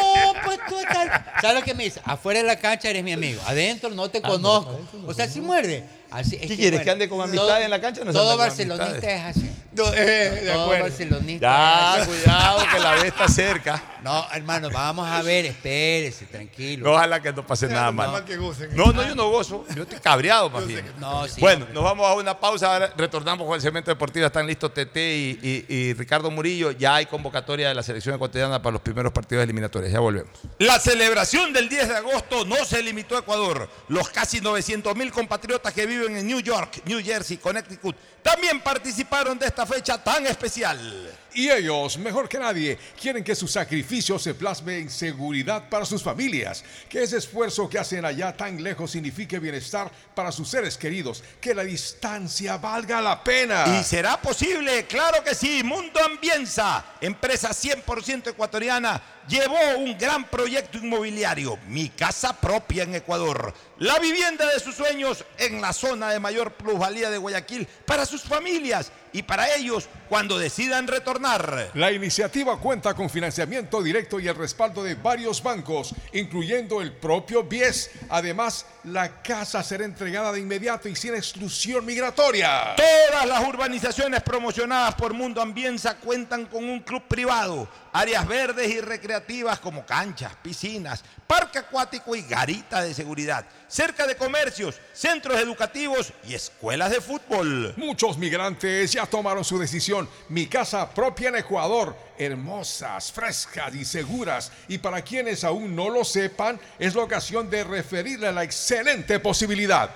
pues 0.45 0.59
tú 0.69 0.79
estás. 0.79 1.23
¿Sabes 1.41 1.57
lo 1.61 1.63
que 1.65 1.75
me 1.75 1.85
dice? 1.85 2.01
Afuera 2.05 2.41
de 2.41 2.47
la 2.47 2.57
cancha 2.57 2.91
eres 2.91 3.05
mi 3.05 3.13
amigo. 3.13 3.41
Adentro 3.47 3.91
no 3.91 4.11
te 4.11 4.21
conozco. 4.21 4.79
O 5.07 5.15
sea, 5.15 5.29
si 5.29 5.41
muerde. 5.41 5.85
Así, 6.11 6.37
¿Qué 6.37 6.47
quieres, 6.49 6.73
muerde. 6.73 6.85
que 6.85 6.91
ande 6.91 7.09
con 7.09 7.23
amistades 7.23 7.65
en 7.65 7.71
la 7.71 7.81
cancha 7.81 8.05
no 8.05 8.13
Todo 8.13 8.37
barcelonista 8.37 8.99
es 9.31 9.37
así. 9.37 9.51
No, 9.75 9.85
eh, 9.95 10.41
de 10.45 10.53
acuerdo. 10.53 10.83
barcelonista 10.85 11.97
Ya, 11.99 12.07
cuidado, 12.07 12.63
que 12.73 12.79
la 12.79 12.91
vez 12.95 13.05
está 13.05 13.27
cerca. 13.29 13.83
No, 14.03 14.27
hermano, 14.33 14.69
vamos 14.71 15.09
a 15.09 15.23
ver, 15.23 15.47
espérese, 15.47 16.27
tranquilo. 16.27 16.93
Ojalá 16.93 17.23
que 17.23 17.33
no 17.33 17.47
pase 17.47 17.69
nada 17.69 17.91
mal. 17.93 18.11
más 18.13 18.23
que 18.23 18.37
gocen. 18.37 18.75
No, 18.77 18.93
no, 18.93 19.07
yo 19.07 19.15
no 19.15 19.31
gozo. 19.31 19.65
Yo 19.75 19.85
estoy 19.85 19.99
cabreado, 20.01 20.51
más 20.51 20.67
bien. 20.67 20.85
No, 20.99 21.27
sí, 21.29 21.41
Bueno, 21.41 21.61
hombre. 21.65 21.75
nos 21.75 21.85
vamos 21.85 22.07
a 22.07 22.15
una 22.15 22.39
pausa. 22.39 22.73
Ahora 22.73 22.93
retornamos 22.97 23.47
con 23.47 23.55
el 23.55 23.63
segmento 23.63 23.91
deportivo. 23.91 24.27
Están 24.27 24.47
listos 24.47 24.75
TT 24.75 24.97
y, 24.97 25.39
y- 25.43 25.65
y 25.75 25.95
Ricardo 25.95 26.31
Murillo. 26.31 26.73
Ya 26.73 26.97
hay 26.97 27.07
convocatoria 27.07 27.69
de 27.69 27.75
la 27.75 27.83
selección 27.83 28.15
ecuatoriana 28.17 28.61
para 28.61 28.73
los 28.73 28.83
primeros 28.83 29.13
partidos 29.13 29.45
eliminatorios. 29.45 29.93
Ya 29.93 30.01
volvemos. 30.01 30.33
La 30.59 30.79
celebración 30.81 31.53
del 31.53 31.69
10 31.69 31.89
de 31.89 31.97
agosto 31.97 32.45
no 32.45 32.57
se 32.65 32.83
limitó 32.83 33.17
a 33.17 33.21
Ecuador. 33.21 33.71
Los 33.89 34.09
casi 34.11 34.41
900 34.41 34.95
mil 34.97 35.13
compatriotas 35.13 35.73
que 35.73 35.87
viven 35.87 36.17
en 36.17 36.27
New 36.27 36.41
York, 36.41 36.83
New 36.87 37.01
Jersey, 37.03 37.37
Connecticut, 37.37 37.97
también 38.23 38.61
participaron 38.61 39.39
de 39.39 39.47
esta 39.47 39.67
fecha 39.67 40.03
tan 40.03 40.27
especial. 40.27 41.13
Y 41.35 41.49
ellos, 41.49 41.97
mejor 41.97 42.29
que 42.29 42.39
nadie, 42.39 42.79
quieren 43.01 43.25
que 43.25 43.35
su 43.35 43.49
sacrificio 43.49 44.19
se 44.19 44.35
plasme 44.35 44.79
en 44.79 44.91
seguridad 44.91 45.69
para 45.69 45.87
sus 45.87 46.03
familias, 46.03 46.63
que 46.91 47.03
ese 47.03 47.17
esfuerzo 47.17 47.71
que 47.71 47.79
hacen 47.79 48.05
allá 48.05 48.37
tan 48.37 48.63
lejos 48.63 48.91
signifique 48.91 49.39
bienestar 49.39 49.91
para 50.15 50.31
sus 50.31 50.49
seres 50.49 50.77
queridos, 50.77 51.25
que 51.41 51.55
la 51.55 51.65
distancia 51.65 52.59
valga 52.59 53.01
la 53.01 53.25
pena. 53.25 53.65
¿Y 53.81 53.83
será 53.83 54.21
posible? 54.21 54.87
Claro 54.87 55.25
que 55.25 55.35
sí. 55.35 55.63
Mundo 55.65 56.01
Ambienza, 56.05 56.85
empresa 57.01 57.51
100% 57.51 58.29
ecuatoriana, 58.29 59.01
llevó 59.29 59.59
un 59.79 59.97
gran 59.99 60.25
proyecto 60.25 60.79
inmobiliario, 60.79 61.59
mi 61.69 61.89
casa 61.89 62.39
propia 62.39 62.85
en 62.85 62.95
Ecuador. 62.95 63.55
La 63.79 63.99
vivienda 63.99 64.47
de 64.47 64.61
sus 64.61 64.75
sueños 64.75 65.25
en 65.39 65.61
la 65.61 65.73
zona 65.73 66.11
de 66.11 66.21
mayor 66.21 66.53
plusvalía 66.53 67.11
de 67.11 67.19
Guayaquil 67.19 67.67
para 67.85 68.07
sus 68.07 68.23
familias 68.23 68.93
y 69.13 69.23
para 69.23 69.55
ellos 69.55 69.89
cuando 70.09 70.39
decidan 70.39 70.87
retornar. 70.87 71.71
La 71.75 71.93
iniciativa 71.93 72.59
cuenta 72.59 72.95
con 72.95 73.11
financiamiento 73.11 73.83
directo 73.83 74.21
y 74.21 74.29
el 74.29 74.35
respaldo 74.35 74.83
de 74.83 74.95
varios 74.95 75.43
bancos, 75.43 75.95
incluyendo 76.13 76.81
el 76.81 76.93
propio 76.93 77.43
BIES. 77.43 77.91
Además, 78.09 78.67
la 78.85 79.23
casa 79.23 79.63
será 79.63 79.85
entregada 79.85 80.33
de 80.33 80.41
inmediato 80.41 80.89
y 80.89 80.97
sin 80.97 81.15
exclusión 81.15 81.85
migratoria. 81.85 82.75
Todas 82.77 83.27
las 83.27 83.47
urbanizaciones 83.47 84.23
promocionadas 84.23 84.95
por 84.95 85.13
Mundo 85.13 85.43
Ambienza 85.43 85.97
cuentan 85.97 86.47
con 86.47 86.65
un 86.65 86.81
club 86.81 87.03
privado, 87.09 87.69
áreas 87.93 88.27
verdes 88.27 88.71
y 88.71 88.81
recreativas 89.13 89.59
como 89.61 89.85
canchas, 89.85 90.33
piscinas, 90.43 91.05
parque 91.27 91.59
acuático 91.59 92.17
y 92.17 92.23
garita 92.23 92.83
de 92.83 92.95
seguridad, 92.95 93.45
cerca 93.69 94.07
de 94.07 94.17
comercios, 94.17 94.81
centros 94.95 95.39
educativos 95.39 96.13
y 96.27 96.35
escuelas 96.35 96.91
de 96.91 97.01
fútbol. 97.01 97.75
Muchos 97.77 98.17
migrantes 98.17 98.93
ya 98.93 99.05
tomaron 99.05 99.45
su 99.45 99.59
decisión. 99.59 100.09
Mi 100.31 100.47
casa 100.47 100.89
propia 100.89 101.29
en 101.29 101.37
Ecuador, 101.37 101.95
hermosas, 102.17 103.13
frescas 103.13 103.75
y 103.75 103.85
seguras. 103.85 104.51
Y 104.69 104.79
para 104.79 105.03
quienes 105.03 105.45
aún 105.45 105.77
no 105.77 105.91
lo 105.91 106.05
sepan, 106.05 106.59
es 106.79 106.95
la 106.95 107.03
ocasión 107.03 107.51
de 107.51 107.65
referirle 107.65 108.29
a 108.29 108.33
la 108.33 108.45
excelente 108.45 109.21
posibilidad. 109.21 109.91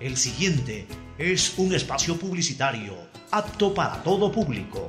El 0.00 0.16
siguiente 0.16 0.88
es 1.16 1.56
un 1.58 1.74
espacio 1.74 2.18
publicitario 2.18 2.96
apto 3.30 3.72
para 3.72 4.02
todo 4.02 4.32
público. 4.32 4.88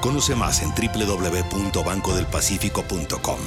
Conoce 0.00 0.36
más 0.36 0.62
en 0.62 0.70
www.bancodelpacifico.com. 0.70 3.38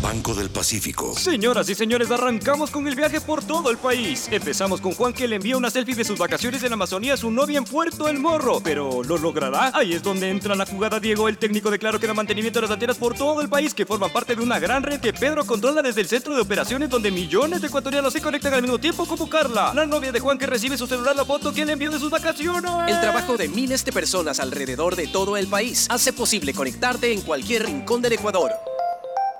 Banco 0.00 0.34
del 0.34 0.48
Pacífico. 0.48 1.14
Señoras 1.14 1.68
y 1.68 1.74
señores, 1.74 2.10
arrancamos 2.10 2.70
con 2.70 2.88
el 2.88 2.94
viaje 2.94 3.20
por 3.20 3.44
todo 3.44 3.70
el 3.70 3.76
país. 3.76 4.28
Empezamos 4.30 4.80
con 4.80 4.92
Juan 4.92 5.12
que 5.12 5.28
le 5.28 5.36
envía 5.36 5.58
una 5.58 5.68
selfie 5.68 5.94
de 5.94 6.04
sus 6.04 6.18
vacaciones 6.18 6.62
en 6.62 6.70
la 6.70 6.74
Amazonía 6.74 7.14
a 7.14 7.16
su 7.18 7.30
novia 7.30 7.58
en 7.58 7.64
Puerto 7.64 8.08
El 8.08 8.18
Morro. 8.18 8.62
Pero 8.64 9.02
¿lo 9.02 9.18
logrará? 9.18 9.72
Ahí 9.74 9.92
es 9.92 10.02
donde 10.02 10.30
entra 10.30 10.54
la 10.54 10.64
jugada 10.64 11.00
Diego, 11.00 11.28
el 11.28 11.36
técnico 11.36 11.70
declaró 11.70 12.00
que 12.00 12.06
da 12.06 12.14
mantenimiento 12.14 12.60
de 12.60 12.62
las 12.62 12.70
antenas 12.70 12.96
por 12.96 13.14
todo 13.14 13.42
el 13.42 13.50
país 13.50 13.74
que 13.74 13.84
forman 13.84 14.10
parte 14.10 14.34
de 14.34 14.42
una 14.42 14.58
gran 14.58 14.82
red 14.82 15.00
que 15.00 15.12
Pedro 15.12 15.44
controla 15.44 15.82
desde 15.82 16.00
el 16.00 16.08
centro 16.08 16.34
de 16.34 16.40
operaciones 16.40 16.88
donde 16.88 17.10
millones 17.10 17.60
de 17.60 17.66
ecuatorianos 17.66 18.14
se 18.14 18.22
conectan 18.22 18.54
al 18.54 18.62
mismo 18.62 18.78
tiempo 18.78 19.04
como 19.04 19.28
Carla, 19.28 19.74
la 19.74 19.84
novia 19.84 20.12
de 20.12 20.20
Juan 20.20 20.38
que 20.38 20.46
recibe 20.46 20.78
su 20.78 20.86
celular 20.86 21.14
la 21.14 21.26
foto 21.26 21.52
que 21.52 21.66
le 21.66 21.74
envió 21.74 21.90
de 21.90 21.98
sus 21.98 22.10
vacaciones. 22.10 22.72
El 22.88 23.00
trabajo 23.00 23.36
de 23.36 23.48
miles 23.48 23.84
de 23.84 23.92
personas 23.92 24.40
alrededor 24.40 24.96
de 24.96 25.08
todo 25.08 25.36
el 25.36 25.46
país 25.46 25.79
hace 25.88 26.12
posible 26.12 26.52
conectarte 26.52 27.12
en 27.12 27.22
cualquier 27.22 27.66
rincón 27.66 28.02
del 28.02 28.12
Ecuador. 28.12 28.52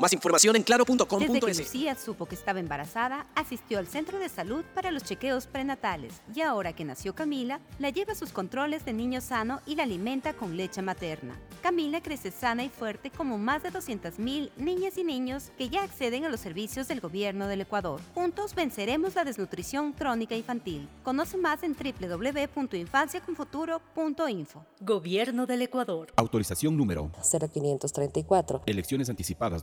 Más 0.00 0.12
información 0.14 0.56
en 0.56 0.62
Desde 0.62 0.64
que 0.64 0.84
claro.com.es. 0.84 1.58
Lucía 1.58 1.94
supo 1.94 2.24
que 2.24 2.34
estaba 2.34 2.58
embarazada, 2.58 3.26
asistió 3.34 3.78
al 3.78 3.86
centro 3.86 4.18
de 4.18 4.30
salud 4.30 4.64
para 4.74 4.90
los 4.90 5.04
chequeos 5.04 5.46
prenatales 5.46 6.22
y 6.34 6.40
ahora 6.40 6.72
que 6.72 6.86
nació 6.86 7.14
Camila, 7.14 7.60
la 7.78 7.90
lleva 7.90 8.14
a 8.14 8.16
sus 8.16 8.32
controles 8.32 8.86
de 8.86 8.94
niño 8.94 9.20
sano 9.20 9.60
y 9.66 9.74
la 9.74 9.82
alimenta 9.82 10.32
con 10.32 10.56
leche 10.56 10.80
materna. 10.80 11.38
Camila 11.62 12.00
crece 12.00 12.30
sana 12.30 12.64
y 12.64 12.70
fuerte 12.70 13.10
como 13.10 13.36
más 13.36 13.62
de 13.62 13.70
200.000 13.70 14.52
niñas 14.56 14.96
y 14.96 15.04
niños 15.04 15.50
que 15.58 15.68
ya 15.68 15.82
acceden 15.82 16.24
a 16.24 16.30
los 16.30 16.40
servicios 16.40 16.88
del 16.88 17.02
gobierno 17.02 17.46
del 17.46 17.60
Ecuador. 17.60 18.00
Juntos 18.14 18.54
venceremos 18.54 19.14
la 19.14 19.24
desnutrición 19.24 19.92
crónica 19.92 20.34
infantil. 20.34 20.88
Conoce 21.02 21.36
más 21.36 21.62
en 21.62 21.76
www.infanciaconfuturo.info. 21.76 24.64
Gobierno 24.80 25.44
del 25.44 25.60
Ecuador. 25.60 26.10
Autorización 26.16 26.78
número 26.78 27.12
0534. 27.20 28.62
Elecciones 28.64 29.10
anticipadas 29.10 29.62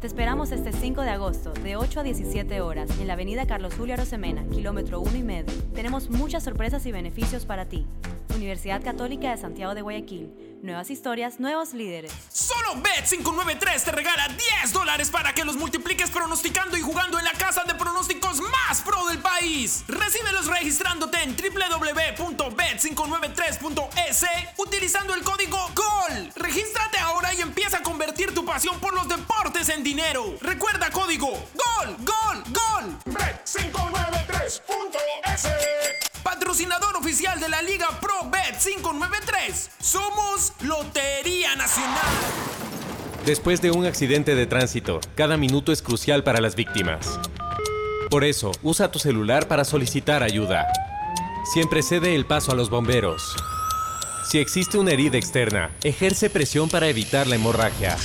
Te 0.00 0.06
esperamos 0.06 0.52
este 0.52 0.72
5 0.72 1.02
de 1.02 1.10
agosto 1.10 1.52
de 1.52 1.74
8 1.74 1.98
a 1.98 2.02
17 2.04 2.60
horas 2.60 2.88
en 3.00 3.08
la 3.08 3.14
avenida 3.14 3.48
Carlos 3.48 3.74
Julio 3.76 3.94
Arosemena, 3.94 4.44
kilómetro 4.48 5.00
1 5.00 5.16
y 5.16 5.24
medio. 5.24 5.52
Tenemos 5.74 6.08
muchas 6.08 6.44
sorpresas 6.44 6.86
y 6.86 6.92
beneficios 6.92 7.44
para 7.44 7.64
ti. 7.64 7.84
Universidad 8.36 8.80
Católica 8.80 9.32
de 9.32 9.38
Santiago 9.38 9.74
de 9.74 9.82
Guayaquil. 9.82 10.30
Nuevas 10.62 10.90
historias, 10.90 11.40
nuevos 11.40 11.74
líderes. 11.74 12.12
Solo 12.32 12.76
Bet593 12.76 13.84
te 13.84 13.90
regala 13.90 14.28
10 14.62 14.72
dólares 14.72 15.10
para 15.10 15.34
que 15.34 15.44
los 15.44 15.56
multipliques 15.56 16.10
pronosticando 16.10 16.76
y 16.76 16.80
jugando 16.80 17.18
en 17.18 17.24
la 17.24 17.32
casa 17.32 17.64
de 17.64 17.74
pronósticos 17.74 18.40
más 18.40 18.82
pro 18.82 19.04
del 19.08 19.18
país. 19.18 19.82
Recíbelos 19.88 20.46
registrándote 20.46 21.20
en 21.22 21.34
www.bet593.es 21.36 24.24
utilizando 24.56 25.14
el 25.14 25.22
código 25.22 25.58
GOL. 25.74 26.30
Regístrate 26.36 26.98
ahora 26.98 27.34
y 27.34 27.40
empieza 27.40 27.78
a 27.78 27.82
convertir 27.82 28.32
tu 28.34 28.44
pasión 28.44 28.78
por 28.78 28.94
los 28.94 29.08
deportes 29.08 29.68
en 29.68 29.82
dinero. 29.88 30.34
Recuerda 30.42 30.90
código 30.90 31.28
GOL, 31.28 31.96
GOL, 32.00 32.42
GOL. 32.52 32.98
Bet593.es 33.06 35.50
Patrocinador 36.22 36.94
oficial 36.96 37.40
de 37.40 37.48
la 37.48 37.62
Liga 37.62 37.86
Pro 37.98 38.28
Bet 38.30 38.58
593. 38.62 39.70
Somos 39.80 40.52
Lotería 40.60 41.56
Nacional. 41.56 42.04
Después 43.24 43.62
de 43.62 43.70
un 43.70 43.86
accidente 43.86 44.34
de 44.34 44.46
tránsito, 44.46 45.00
cada 45.14 45.38
minuto 45.38 45.72
es 45.72 45.80
crucial 45.80 46.22
para 46.22 46.42
las 46.42 46.54
víctimas. 46.54 47.18
Por 48.10 48.24
eso, 48.24 48.52
usa 48.62 48.90
tu 48.90 48.98
celular 48.98 49.48
para 49.48 49.64
solicitar 49.64 50.22
ayuda. 50.22 50.66
Siempre 51.54 51.82
cede 51.82 52.14
el 52.14 52.26
paso 52.26 52.52
a 52.52 52.54
los 52.54 52.68
bomberos. 52.68 53.34
Si 54.28 54.36
existe 54.38 54.76
una 54.76 54.90
herida 54.90 55.16
externa, 55.16 55.74
ejerce 55.82 56.28
presión 56.28 56.68
para 56.68 56.86
evitar 56.86 57.26
la 57.26 57.36
hemorragia. 57.36 57.96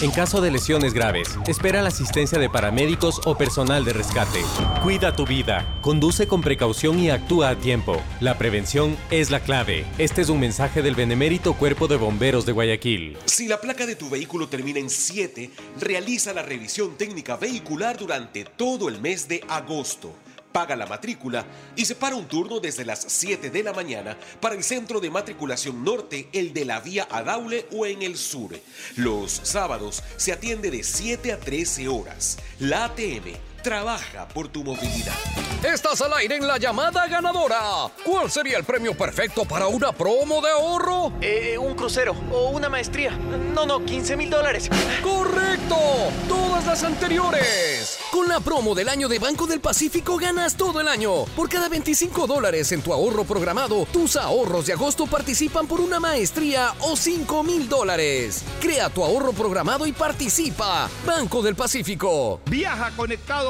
En 0.00 0.12
caso 0.12 0.40
de 0.40 0.52
lesiones 0.52 0.94
graves, 0.94 1.36
espera 1.48 1.82
la 1.82 1.88
asistencia 1.88 2.38
de 2.38 2.48
paramédicos 2.48 3.20
o 3.24 3.36
personal 3.36 3.84
de 3.84 3.92
rescate. 3.92 4.44
Cuida 4.84 5.16
tu 5.16 5.26
vida, 5.26 5.76
conduce 5.82 6.28
con 6.28 6.40
precaución 6.40 7.00
y 7.00 7.10
actúa 7.10 7.48
a 7.48 7.56
tiempo. 7.56 8.00
La 8.20 8.38
prevención 8.38 8.96
es 9.10 9.32
la 9.32 9.40
clave. 9.40 9.84
Este 9.98 10.22
es 10.22 10.28
un 10.28 10.38
mensaje 10.38 10.82
del 10.82 10.94
Benemérito 10.94 11.54
Cuerpo 11.54 11.88
de 11.88 11.96
Bomberos 11.96 12.46
de 12.46 12.52
Guayaquil. 12.52 13.18
Si 13.24 13.48
la 13.48 13.60
placa 13.60 13.86
de 13.86 13.96
tu 13.96 14.08
vehículo 14.08 14.46
termina 14.48 14.78
en 14.78 14.88
7, 14.88 15.50
realiza 15.80 16.32
la 16.32 16.42
revisión 16.42 16.96
técnica 16.96 17.34
vehicular 17.34 17.98
durante 17.98 18.44
todo 18.44 18.88
el 18.88 19.00
mes 19.00 19.26
de 19.26 19.42
agosto. 19.48 20.14
Paga 20.52 20.76
la 20.76 20.86
matrícula 20.86 21.44
y 21.76 21.84
separa 21.84 22.16
un 22.16 22.26
turno 22.26 22.60
desde 22.60 22.84
las 22.84 23.04
7 23.06 23.50
de 23.50 23.62
la 23.62 23.72
mañana 23.72 24.16
para 24.40 24.54
el 24.54 24.64
centro 24.64 25.00
de 25.00 25.10
matriculación 25.10 25.84
norte, 25.84 26.28
el 26.32 26.52
de 26.52 26.64
la 26.64 26.80
vía 26.80 27.06
Adaule 27.10 27.66
o 27.72 27.86
en 27.86 28.02
el 28.02 28.16
sur. 28.16 28.58
Los 28.96 29.32
sábados 29.32 30.02
se 30.16 30.32
atiende 30.32 30.70
de 30.70 30.82
7 30.82 31.32
a 31.32 31.38
13 31.38 31.88
horas. 31.88 32.38
La 32.58 32.84
ATM 32.86 33.49
trabaja 33.62 34.26
por 34.28 34.48
tu 34.48 34.64
movilidad. 34.64 35.14
Estás 35.62 36.00
al 36.00 36.12
aire 36.14 36.36
en 36.36 36.46
la 36.46 36.56
llamada 36.56 37.06
ganadora. 37.06 37.60
¿Cuál 38.02 38.30
sería 38.30 38.56
el 38.56 38.64
premio 38.64 38.96
perfecto 38.96 39.44
para 39.44 39.66
una 39.66 39.92
promo 39.92 40.40
de 40.40 40.50
ahorro? 40.50 41.12
Eh, 41.20 41.58
un 41.58 41.74
crucero 41.74 42.16
o 42.32 42.48
una 42.50 42.70
maestría. 42.70 43.10
No, 43.54 43.66
no, 43.66 43.84
15 43.84 44.16
mil 44.16 44.30
dólares. 44.30 44.70
¡Correcto! 45.02 45.76
Todas 46.28 46.64
las 46.64 46.82
anteriores. 46.82 47.98
Con 48.10 48.26
la 48.28 48.40
promo 48.40 48.74
del 48.74 48.88
año 48.88 49.08
de 49.08 49.18
Banco 49.18 49.46
del 49.46 49.60
Pacífico 49.60 50.16
ganas 50.16 50.56
todo 50.56 50.80
el 50.80 50.88
año. 50.88 51.24
Por 51.36 51.50
cada 51.50 51.68
25 51.68 52.26
dólares 52.26 52.72
en 52.72 52.80
tu 52.80 52.94
ahorro 52.94 53.24
programado, 53.24 53.86
tus 53.92 54.16
ahorros 54.16 54.66
de 54.66 54.72
agosto 54.72 55.06
participan 55.06 55.66
por 55.66 55.82
una 55.82 56.00
maestría 56.00 56.72
o 56.80 56.96
5 56.96 57.42
mil 57.42 57.68
dólares. 57.68 58.44
Crea 58.60 58.88
tu 58.88 59.04
ahorro 59.04 59.32
programado 59.32 59.86
y 59.86 59.92
participa. 59.92 60.88
Banco 61.04 61.42
del 61.42 61.54
Pacífico. 61.54 62.40
Viaja 62.46 62.90
conectado 62.96 63.49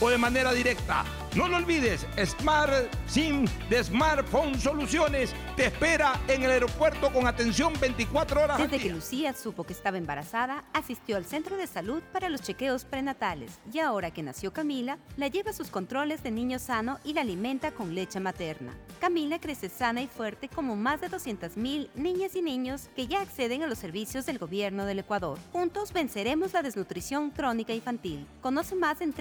o 0.00 0.10
de 0.10 0.18
manera 0.18 0.52
directa. 0.52 1.04
No 1.34 1.48
lo 1.48 1.58
olvides, 1.58 2.06
Smart 2.24 2.72
SIM 3.06 3.44
de 3.68 3.84
Smartphone 3.84 4.58
Soluciones 4.58 5.34
te 5.54 5.66
espera 5.66 6.18
en 6.28 6.42
el 6.42 6.50
aeropuerto 6.50 7.12
con 7.12 7.26
atención 7.26 7.74
24 7.78 8.42
horas 8.42 8.58
al 8.58 8.70
Desde 8.70 8.78
que 8.78 8.84
día. 8.84 8.94
Lucía 8.94 9.34
supo 9.34 9.64
que 9.64 9.74
estaba 9.74 9.98
embarazada, 9.98 10.64
asistió 10.72 11.16
al 11.18 11.26
centro 11.26 11.58
de 11.58 11.66
salud 11.66 12.02
para 12.10 12.30
los 12.30 12.40
chequeos 12.40 12.86
prenatales 12.86 13.58
y 13.70 13.80
ahora 13.80 14.12
que 14.12 14.22
nació 14.22 14.54
Camila, 14.54 14.98
la 15.18 15.28
lleva 15.28 15.50
a 15.50 15.54
sus 15.54 15.68
controles 15.68 16.22
de 16.22 16.30
niño 16.30 16.58
sano 16.58 16.98
y 17.04 17.12
la 17.12 17.20
alimenta 17.20 17.72
con 17.72 17.94
leche 17.94 18.18
materna. 18.18 18.72
Camila 18.98 19.38
crece 19.38 19.68
sana 19.68 20.00
y 20.00 20.06
fuerte 20.06 20.48
como 20.48 20.74
más 20.74 21.02
de 21.02 21.10
200.000 21.10 21.90
niñas 21.94 22.34
y 22.34 22.40
niños 22.40 22.88
que 22.96 23.06
ya 23.08 23.20
acceden 23.20 23.62
a 23.62 23.66
los 23.66 23.78
servicios 23.78 24.24
del 24.24 24.38
gobierno 24.38 24.86
del 24.86 25.00
Ecuador. 25.00 25.38
Juntos 25.52 25.92
venceremos 25.92 26.54
la 26.54 26.62
desnutrición 26.62 27.30
crónica 27.30 27.74
infantil. 27.74 28.26
Conoce 28.40 28.74
más 28.74 29.02
en 29.02 29.12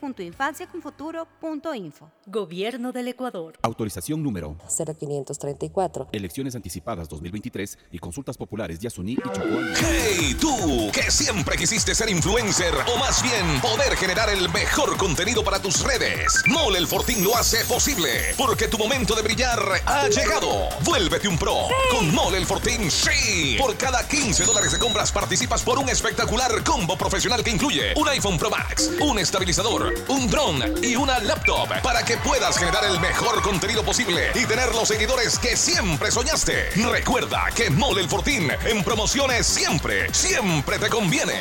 www.infanciaconfuturo.info. 0.00 2.10
Gobierno 2.26 2.92
del 2.92 3.08
Ecuador. 3.08 3.58
Autorización 3.62 4.22
número 4.22 4.56
0534. 4.68 6.08
Elecciones 6.12 6.54
anticipadas 6.54 7.08
2023 7.08 7.78
y 7.92 7.98
consultas 7.98 8.36
populares 8.36 8.78
Yasuní 8.78 9.12
y 9.12 9.16
Chocó. 9.16 9.40
¡Hey, 9.76 10.36
tú! 10.40 10.90
Que 10.92 11.10
siempre 11.10 11.56
quisiste 11.56 11.94
ser 11.94 12.10
influencer 12.10 12.74
o 12.74 12.98
más 12.98 13.22
bien 13.22 13.60
poder 13.60 13.96
generar 13.96 14.28
el 14.30 14.48
mejor 14.50 14.96
contenido 14.96 15.44
para 15.44 15.60
tus 15.60 15.82
redes. 15.84 16.42
Mole 16.46 16.78
el 16.78 16.86
Fortín 16.86 17.22
lo 17.24 17.36
hace 17.36 17.64
posible 17.64 18.34
porque 18.36 18.68
tu 18.68 18.78
momento 18.78 19.14
de 19.14 19.22
brillar 19.22 19.58
ha 19.86 20.08
llegado. 20.08 20.68
Vuélvete 20.84 21.28
un 21.28 21.38
pro 21.38 21.54
con 21.90 22.14
Mole 22.14 22.38
el 22.38 22.46
Fortín. 22.46 22.90
¡Sí! 22.90 23.56
Por 23.58 23.76
cada 23.76 24.06
15 24.06 24.44
dólares 24.44 24.72
de 24.72 24.78
compras 24.78 25.12
participas 25.12 25.62
por 25.62 25.78
un 25.78 25.88
espectacular 25.88 26.62
combo 26.64 26.96
profesional 26.96 27.42
que 27.44 27.50
incluye 27.50 27.94
un 27.96 28.08
iPhone 28.08 28.38
Pro 28.38 28.50
Max, 28.50 28.90
un 29.00 29.18
estabilizador, 29.18 29.83
un 30.08 30.30
dron 30.30 30.62
y 30.82 30.96
una 30.96 31.18
laptop 31.20 31.68
para 31.82 32.04
que 32.04 32.16
puedas 32.18 32.58
generar 32.58 32.84
el 32.84 33.00
mejor 33.00 33.42
contenido 33.42 33.82
posible 33.82 34.30
y 34.34 34.46
tener 34.46 34.74
los 34.74 34.88
seguidores 34.88 35.38
que 35.38 35.56
siempre 35.56 36.10
soñaste. 36.10 36.70
Recuerda 36.90 37.44
que 37.54 37.70
Mole 37.70 38.02
el 38.02 38.08
Fortín 38.08 38.50
en 38.64 38.84
promociones 38.84 39.46
siempre, 39.46 40.12
siempre 40.12 40.78
te 40.78 40.88
conviene. 40.88 41.34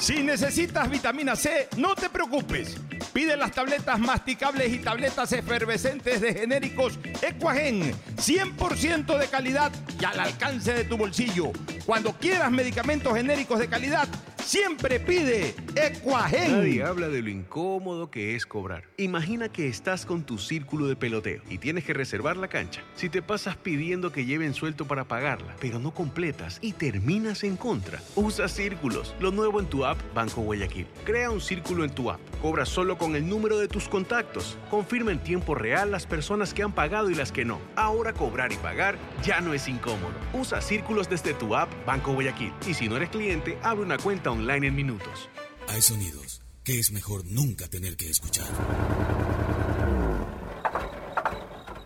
Si 0.00 0.22
necesitas 0.22 0.90
vitamina 0.90 1.36
C, 1.36 1.68
no 1.76 1.94
te 1.94 2.08
preocupes. 2.08 2.80
Pide 3.12 3.36
las 3.36 3.52
tabletas 3.52 3.98
masticables 3.98 4.72
y 4.72 4.78
tabletas 4.78 5.30
efervescentes 5.32 6.22
de 6.22 6.32
genéricos 6.32 6.98
Equagen, 7.20 7.92
100% 8.16 9.18
de 9.18 9.26
calidad 9.26 9.70
y 10.00 10.04
al 10.06 10.18
alcance 10.18 10.72
de 10.72 10.84
tu 10.84 10.96
bolsillo. 10.96 11.52
Cuando 11.84 12.12
quieras 12.14 12.50
medicamentos 12.50 13.14
genéricos 13.14 13.58
de 13.58 13.68
calidad, 13.68 14.08
siempre 14.42 15.00
pide 15.00 15.54
Ecuagen. 15.76 16.52
Nadie 16.52 16.82
habla 16.82 17.08
de 17.08 17.20
lo 17.20 17.28
incómodo 17.28 18.10
que 18.10 18.34
es 18.36 18.46
cobrar. 18.46 18.84
Imagina 18.96 19.50
que 19.50 19.68
estás 19.68 20.06
con 20.06 20.24
tu 20.24 20.38
círculo 20.38 20.86
de 20.86 20.96
peloteo 20.96 21.42
y 21.50 21.58
tienes 21.58 21.84
que 21.84 21.92
reservar 21.92 22.36
la 22.36 22.48
cancha. 22.48 22.82
Si 22.94 23.10
te 23.10 23.22
pasas 23.22 23.56
pidiendo 23.56 24.12
que 24.12 24.24
lleven 24.24 24.54
suelto 24.54 24.86
para 24.86 25.04
pagarla, 25.04 25.54
pero 25.60 25.78
no 25.78 25.92
completas 25.92 26.58
y 26.62 26.72
terminas 26.72 27.44
en 27.44 27.56
contra, 27.56 28.00
usa 28.14 28.48
círculos. 28.48 29.14
Lo 29.20 29.30
nuevo 29.30 29.60
en 29.60 29.66
tu 29.66 29.84
app 29.84 29.89
Banco 30.14 30.42
Guayaquil. 30.42 30.86
Crea 31.04 31.30
un 31.30 31.40
círculo 31.40 31.84
en 31.84 31.94
tu 31.94 32.10
app. 32.10 32.20
Cobra 32.42 32.66
solo 32.66 32.98
con 32.98 33.16
el 33.16 33.28
número 33.28 33.58
de 33.58 33.68
tus 33.68 33.88
contactos. 33.88 34.58
Confirma 34.70 35.12
en 35.12 35.22
tiempo 35.22 35.54
real 35.54 35.90
las 35.90 36.06
personas 36.06 36.54
que 36.54 36.62
han 36.62 36.72
pagado 36.72 37.10
y 37.10 37.14
las 37.14 37.32
que 37.32 37.44
no. 37.44 37.60
Ahora 37.76 38.12
cobrar 38.12 38.52
y 38.52 38.56
pagar 38.56 38.98
ya 39.22 39.40
no 39.40 39.54
es 39.54 39.68
incómodo. 39.68 40.14
Usa 40.32 40.60
círculos 40.60 41.08
desde 41.08 41.34
tu 41.34 41.54
app 41.56 41.70
Banco 41.86 42.12
Guayaquil. 42.12 42.52
Y 42.66 42.74
si 42.74 42.88
no 42.88 42.96
eres 42.96 43.10
cliente, 43.10 43.58
abre 43.62 43.82
una 43.82 43.98
cuenta 43.98 44.30
online 44.30 44.68
en 44.68 44.74
minutos. 44.74 45.28
Hay 45.68 45.82
sonidos 45.82 46.42
que 46.64 46.78
es 46.78 46.92
mejor 46.92 47.24
nunca 47.26 47.68
tener 47.68 47.96
que 47.96 48.10
escuchar. 48.10 48.46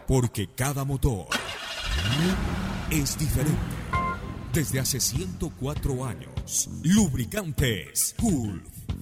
Porque 0.06 0.48
cada 0.54 0.84
motor 0.84 1.26
es 2.90 3.18
diferente. 3.18 3.58
Desde 4.52 4.78
hace 4.78 5.00
104 5.00 6.04
años, 6.04 6.30
Lubricantes 6.84 8.14
Cool 8.20 8.73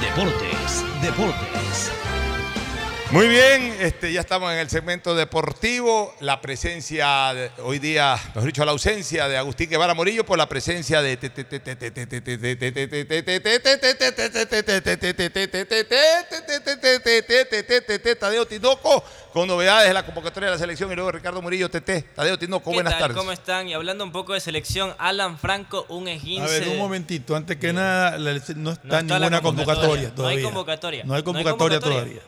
Deportes, 0.00 0.84
Deportes. 1.02 1.92
Muy 3.10 3.26
bien, 3.26 3.74
este, 3.80 4.12
ya 4.12 4.20
estamos 4.20 4.52
en 4.52 4.58
el 4.58 4.68
segmento 4.68 5.14
deportivo. 5.14 6.14
La 6.20 6.42
presencia, 6.42 7.32
hoy 7.64 7.78
día, 7.78 8.16
mejor 8.34 8.44
dicho, 8.44 8.64
la 8.66 8.72
ausencia 8.72 9.26
de 9.28 9.38
Agustín 9.38 9.70
Guevara 9.70 9.94
Morillo 9.94 10.26
por 10.26 10.36
la 10.36 10.46
presencia 10.46 11.00
de 11.00 11.16
Tadeo 18.20 18.46
Tinoco 18.46 19.04
con 19.32 19.46
novedades 19.46 19.88
de 19.88 19.94
la 19.94 20.04
convocatoria 20.04 20.48
de 20.48 20.54
la 20.54 20.58
selección 20.58 20.90
y 20.90 20.94
luego 20.94 21.12
Ricardo 21.12 21.40
Murillo 21.42 21.68
TT. 21.70 22.14
Tadeo 22.14 22.38
Tinoco, 22.38 22.70
¿Qué 22.70 22.76
buenas 22.76 22.94
tal? 22.94 23.00
tardes. 23.02 23.16
¿Cómo 23.16 23.32
están? 23.32 23.68
Y 23.68 23.74
hablando 23.74 24.04
un 24.04 24.12
poco 24.12 24.32
de 24.34 24.40
selección, 24.40 24.94
Alan 24.98 25.38
Franco, 25.38 25.86
un 25.88 26.08
A 26.08 26.12
esguince. 26.12 26.60
ver, 26.60 26.68
un 26.68 26.78
momentito, 26.78 27.36
antes 27.36 27.56
que 27.58 27.72
nada, 27.72 28.18
no 28.18 28.30
está, 28.30 28.54
No 28.54 28.70
está 28.72 29.02
la 29.02 29.02
ninguna 29.18 29.40
convocatoria, 29.42 30.10
convocatoria. 30.10 30.14
todavía. 30.14 30.36
No 30.36 30.38
hay 30.38 30.42
convocatoria. 30.44 31.04
No 31.04 31.04
hay 31.04 31.08
No 31.08 31.14
hay 31.16 31.22
convocatoria 31.22 31.80
convocatoria. 31.80 32.20
todavía. 32.20 32.22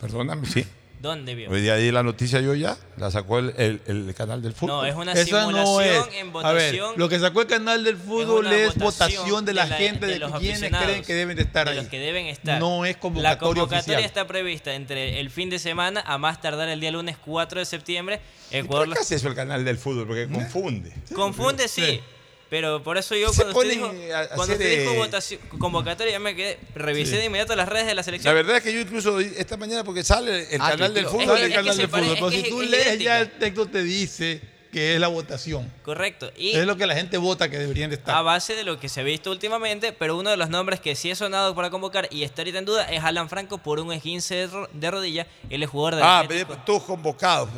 Perdóname, 0.00 0.46
sí. 0.46 0.66
¿Dónde 1.04 1.34
vio? 1.34 1.50
Hoy 1.50 1.60
día 1.60 1.76
di 1.76 1.92
la 1.92 2.02
noticia 2.02 2.40
yo 2.40 2.54
ya, 2.54 2.78
la 2.96 3.10
sacó 3.10 3.38
el, 3.38 3.52
el- 3.58 3.80
el 3.86 4.14
canal 4.14 4.40
del 4.40 4.54
fútbol. 4.54 4.76
No, 4.78 4.84
es 4.86 4.94
una 4.94 5.12
Esa 5.12 5.50
no 5.50 5.80
es. 5.82 5.88
simulación 6.00 6.14
en 6.14 6.28
A 6.44 6.52
ver, 6.52 6.72
votación. 6.72 6.94
lo 6.96 7.08
que 7.10 7.18
sacó 7.18 7.42
el 7.42 7.46
canal 7.46 7.84
del 7.84 7.96
fútbol 7.98 8.46
es 8.50 8.74
votación 8.78 9.18
votación 9.20 9.44
de 9.44 9.52
la, 9.52 9.64
de 9.64 9.70
la- 9.70 9.76
gente, 9.76 10.06
de 10.06 10.12
de, 10.14 10.18
los 10.18 10.32
quienes 10.38 10.60
creen 10.60 11.02
que 11.04 11.12
deben 11.14 11.36
de 11.36 11.42
estar 11.42 11.66
de 11.66 11.72
ahí. 11.72 11.76
los 11.76 11.88
que 11.88 11.98
deben 11.98 12.24
estar. 12.26 12.58
No 12.58 12.86
es 12.86 12.94
La 12.94 13.00
convocatoria 13.00 13.38
convocatoria 13.38 13.78
oficial. 13.98 14.02
está 14.04 14.26
prevista 14.26 14.74
entre 14.74 15.20
el 15.20 15.28
fin 15.28 15.50
de 15.50 15.58
semana 15.58 16.02
a 16.06 16.16
más 16.16 16.40
tardar 16.40 16.70
el 16.70 16.80
día 16.80 16.90
lunes 16.90 17.18
4 17.22 17.60
de 17.60 17.66
septiembre. 17.66 18.20
Ecuador 18.50 18.86
¿Por 18.86 18.94
qué 18.96 19.00
hace 19.02 19.16
eso 19.16 19.28
el 19.28 19.34
canal 19.34 19.62
del 19.62 19.76
fútbol? 19.76 20.06
Porque 20.06 20.26
confunde. 20.26 20.90
Confunde, 21.14 21.68
sí. 21.68 22.00
Pero 22.50 22.82
por 22.82 22.96
eso 22.98 23.16
yo 23.16 23.32
cuando 23.34 23.58
usted, 23.58 23.70
dijo, 23.70 23.92
cuando 24.36 24.52
usted 24.54 24.80
dijo 24.80 24.92
eh, 24.92 24.96
votación, 24.98 25.40
convocatoria, 25.58 26.12
ya 26.12 26.18
me 26.20 26.36
quedé. 26.36 26.58
Revisé 26.74 27.12
Sí. 27.12 27.16
de 27.18 27.24
inmediato 27.24 27.56
las 27.56 27.68
redes 27.68 27.86
de 27.86 27.94
la 27.94 28.00
La 28.00 28.02
selección. 28.04 28.34
verdad 28.34 28.56
es 28.58 28.62
que 28.62 28.72
yo 28.72 28.80
incluso 28.80 29.18
esta 29.18 29.56
mañana, 29.56 29.82
porque 29.82 30.04
sale 30.04 30.54
el 30.54 30.60
Ah, 30.60 30.70
canal 30.70 30.94
del 30.94 31.06
fútbol. 31.06 31.38
El 31.38 31.50
es 31.50 31.54
canal 31.56 31.76
del 31.76 31.88
fútbol. 31.88 32.06
Pero 32.14 32.30
si 32.30 32.42
tú 32.48 32.62
es 32.62 32.70
lees 32.70 32.98
ya 33.00 33.20
el 33.20 33.30
texto 33.32 33.66
te 33.66 33.82
dice 33.82 34.40
que 34.70 34.94
es 34.94 35.00
la 35.00 35.06
votación. 35.08 35.72
Correcto. 35.84 36.32
Y 36.36 36.56
Es 36.56 36.66
lo 36.66 36.76
que 36.76 36.84
la 36.86 36.94
gente 36.96 37.16
vota 37.16 37.48
que 37.48 37.58
deberían 37.58 37.90
de 37.90 37.96
estar. 37.96 38.14
a 38.16 38.22
base 38.22 38.54
de 38.56 38.64
lo 38.64 38.78
que 38.80 38.88
se 38.88 39.00
ha 39.00 39.04
visto 39.04 39.30
últimamente, 39.30 39.92
pero 39.92 40.16
uno 40.18 40.30
de 40.30 40.36
los 40.36 40.50
nombres 40.50 40.80
que 40.80 40.96
sí 40.96 41.10
ha 41.12 41.16
sonado 41.16 41.54
para 41.54 41.70
convocar 41.70 42.08
y 42.10 42.24
está 42.24 42.42
ahorita 42.42 42.58
en 42.58 42.64
duda 42.64 42.84
es 42.90 43.02
Alan 43.04 43.28
Franco 43.28 43.58
por 43.58 43.78
un 43.80 43.92
esguince 43.92 44.34
de, 44.34 44.46
ro- 44.48 44.68
de 44.72 44.90
rodilla. 44.90 45.26
Él 45.48 45.62
es 45.62 45.70
jugador 45.70 45.96
de 45.96 46.02
Ah, 46.04 46.24
pero 46.28 46.56
tus 46.66 46.82
convocados. 46.82 47.48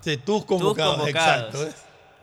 Sí, 0.00 0.16
tus 0.18 0.44
convocados, 0.44 1.08
exacto. 1.08 1.68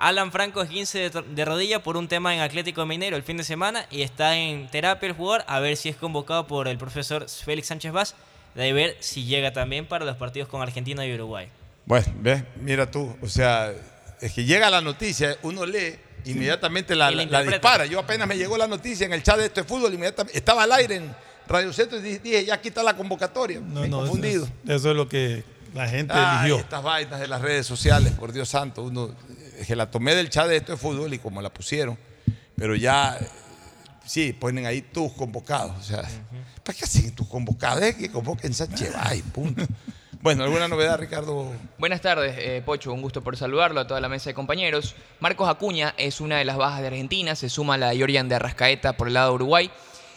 Alan 0.02 0.32
Franco 0.32 0.62
esguince 0.62 1.10
de, 1.10 1.22
de 1.22 1.46
rodilla 1.46 1.84
por 1.84 1.96
un 1.96 2.08
tema 2.08 2.34
en 2.34 2.42
Atlético 2.42 2.86
Mineiro 2.86 3.16
el 3.18 3.24
fin 3.24 3.38
de 3.38 3.44
semana 3.44 3.86
y 3.92 4.02
está 4.02 4.36
en 4.36 4.68
terapia 4.70 5.08
el 5.08 5.14
jugador 5.14 5.44
a 5.48 5.60
ver 5.60 5.78
si 5.78 5.90
es 5.90 5.96
convocado 5.96 6.48
por 6.48 6.68
el 6.68 6.78
profesor 6.78 7.28
Félix 7.30 7.68
Sánchez 7.68 7.92
Vaz. 7.92 8.16
De 8.56 8.74
ver 8.74 8.98
si 9.00 9.24
llega 9.26 9.54
también 9.54 9.86
para 9.86 10.04
los 10.04 10.18
partidos 10.18 10.50
con 10.50 10.62
Argentina 10.62 11.06
y 11.06 11.14
Uruguay. 11.14 11.48
Bueno, 11.86 12.06
ves, 12.20 12.44
mira 12.60 12.90
tú, 12.92 13.16
o 13.22 13.28
sea, 13.30 13.72
es 14.20 14.34
que 14.34 14.44
llega 14.44 14.70
la 14.70 14.82
noticia, 14.82 15.38
uno 15.44 15.66
lee, 15.66 15.96
inmediatamente 16.26 16.94
la, 16.96 17.12
la 17.12 17.24
la- 17.26 17.44
dispara. 17.44 17.86
Yo 17.86 18.00
apenas 18.00 18.28
me 18.28 18.36
llegó 18.38 18.58
la 18.58 18.68
noticia 18.68 19.06
en 19.06 19.14
el 19.14 19.24
chat 19.24 19.38
de 19.38 19.46
esto 19.46 19.62
de 19.62 19.68
fútbol, 19.68 19.94
inmediatamente 19.94 20.38
estaba 20.38 20.64
al 20.64 20.72
aire 20.74 20.96
en 20.98 21.16
Radio 21.48 21.72
Centro 21.72 21.98
y 22.00 22.18
dije, 22.20 22.44
ya 22.46 22.56
aquí 22.56 22.68
está 22.70 22.84
la 22.84 22.96
convocatoria. 22.96 23.60
No, 23.62 23.82
Me 23.82 23.88
no, 23.88 23.98
eso 24.04 24.12
confundido. 24.12 24.46
es, 24.66 24.70
eso 24.76 24.90
es 24.92 24.96
lo 24.98 25.08
que 25.08 25.44
la 25.74 25.88
gente 25.88 26.14
Ay, 26.14 26.40
eligió. 26.48 26.58
estas 26.58 26.84
vainas 26.84 27.20
de 27.22 27.28
las 27.30 27.42
redes 27.42 27.66
sociales, 27.66 28.12
por 28.14 28.34
Dios 28.34 28.50
santo, 28.50 28.84
uno 28.84 29.16
que 29.66 29.76
la 29.76 29.90
tomé 29.90 30.16
del 30.16 30.30
chat 30.30 30.48
de 30.48 30.58
esto 30.58 30.74
de 30.74 30.78
fútbol 30.78 31.14
y 31.14 31.20
como 31.20 31.42
la 31.42 31.54
pusieron, 31.54 31.98
pero 32.56 32.76
ya 32.76 33.18
sí, 34.06 34.34
ponen 34.34 34.66
ahí 34.66 34.82
tus 34.82 35.12
convocados. 35.14 35.78
O 35.80 35.84
sea, 35.84 36.04
¿para 36.64 36.78
qué 36.78 36.86
hacen 36.86 37.14
tus 37.16 37.28
convocados? 37.28 37.82
Es 37.84 37.96
que 37.96 38.12
convoquen 38.12 38.54
Sánchez 38.54 38.94
Bay, 38.94 39.22
punto. 39.22 39.66
Bueno, 40.22 40.44
¿alguna 40.44 40.68
novedad, 40.68 41.00
Ricardo? 41.00 41.52
Buenas 41.80 42.02
tardes, 42.02 42.36
eh, 42.38 42.62
Pocho. 42.64 42.94
Un 42.94 43.02
gusto 43.02 43.24
por 43.24 43.36
saludarlo 43.38 43.80
a 43.80 43.88
toda 43.88 44.00
la 44.00 44.08
mesa 44.08 44.30
de 44.30 44.36
compañeros. 44.36 44.96
Marcos 45.20 45.50
Acuña 45.50 45.96
es 45.98 46.22
una 46.22 46.38
de 46.38 46.46
las 46.46 46.58
bajas 46.58 46.82
de 46.82 46.88
Argentina. 46.88 47.36
Se 47.36 47.50
suma 47.50 47.76
la 47.78 47.90
de 47.90 47.98
Georgian 47.98 48.30
de 48.30 48.36
Arrascaeta 48.36 48.94
por 48.94 49.08
el 49.08 49.16
lado 49.16 49.30
de 49.30 49.36
Uruguay. 49.36 49.72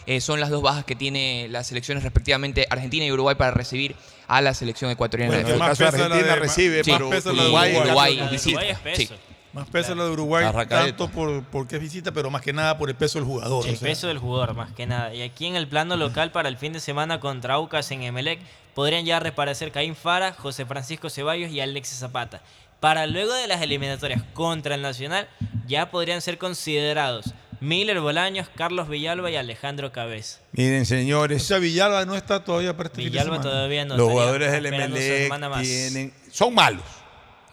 Eh, 0.05 0.21
son 0.21 0.39
las 0.39 0.51
dos 0.51 0.61
bajas 0.61 0.85
que 0.85 0.95
tiene 0.95 1.47
las 1.49 1.65
selecciones 1.65 2.03
respectivamente 2.03 2.67
Argentina 2.69 3.03
y 3.05 3.11
Uruguay 3.11 3.33
para 3.33 3.49
recibir 3.49 3.95
a 4.27 4.41
la 4.41 4.53
selección 4.53 4.91
ecuatoriana. 4.91 5.33
Bueno, 5.33 5.47
de 5.47 5.55
en 5.55 5.61
el 5.61 5.67
caso 5.67 5.83
de 5.83 5.89
Argentina 5.89 6.35
recibe, 6.35 6.83
Sí, 6.83 6.91
pero 6.91 7.09
y 7.09 7.39
Uruguay, 7.39 7.75
Uruguay, 7.75 8.29
es 8.31 8.41
Sí. 8.41 9.09
Más 9.55 9.69
peso 9.69 9.95
la 9.95 10.03
de 10.03 10.11
Uruguay, 10.11 10.45
tanto 10.67 11.07
por, 11.09 11.41
porque 11.45 11.77
es 11.77 11.81
visita, 11.81 12.11
pero 12.11 12.29
más 12.29 12.41
que 12.41 12.51
nada 12.51 12.77
por 12.77 12.89
el 12.89 12.95
peso 12.95 13.19
del 13.19 13.25
jugador. 13.25 13.65
El 13.65 13.75
o 13.75 13.77
sea. 13.77 13.87
peso 13.87 14.07
del 14.07 14.17
jugador, 14.17 14.53
más 14.53 14.73
que 14.73 14.85
nada. 14.85 15.13
Y 15.13 15.21
aquí 15.21 15.45
en 15.45 15.55
el 15.55 15.65
plano 15.69 15.95
local, 15.95 16.33
para 16.33 16.49
el 16.49 16.57
fin 16.57 16.73
de 16.73 16.81
semana 16.81 17.21
contra 17.21 17.53
Aucas 17.53 17.89
en 17.91 18.03
Emelec, 18.03 18.41
podrían 18.73 19.05
ya 19.05 19.17
reaparecer 19.21 19.71
Caín 19.71 19.95
Fara, 19.95 20.33
José 20.33 20.65
Francisco 20.65 21.09
Ceballos 21.09 21.51
y 21.51 21.61
Alexis 21.61 21.99
Zapata. 21.99 22.41
Para 22.81 23.07
luego 23.07 23.33
de 23.33 23.47
las 23.47 23.61
eliminatorias 23.61 24.21
contra 24.33 24.75
el 24.75 24.81
Nacional, 24.81 25.29
ya 25.65 25.89
podrían 25.89 26.21
ser 26.21 26.37
considerados 26.37 27.33
Miller 27.61 28.01
Bolaños, 28.01 28.49
Carlos 28.55 28.89
Villalba 28.89 29.31
y 29.31 29.37
Alejandro 29.37 29.93
Cabez. 29.93 30.41
Miren, 30.51 30.81
O 30.81 30.85
señores, 30.85 31.43
sea, 31.43 31.59
Villalba 31.59 32.05
no 32.05 32.15
está 32.15 32.43
todavía 32.43 32.75
para 32.75 32.87
este 32.87 32.97
fin 33.01 33.05
de 33.05 33.09
Villalba 33.11 33.41
todavía 33.41 33.85
no 33.85 33.95
los 33.95 34.11
jugadores 34.11 34.51
del 34.51 35.39
más. 35.49 35.61
tienen, 35.61 36.13
son 36.29 36.53
malos. 36.53 36.83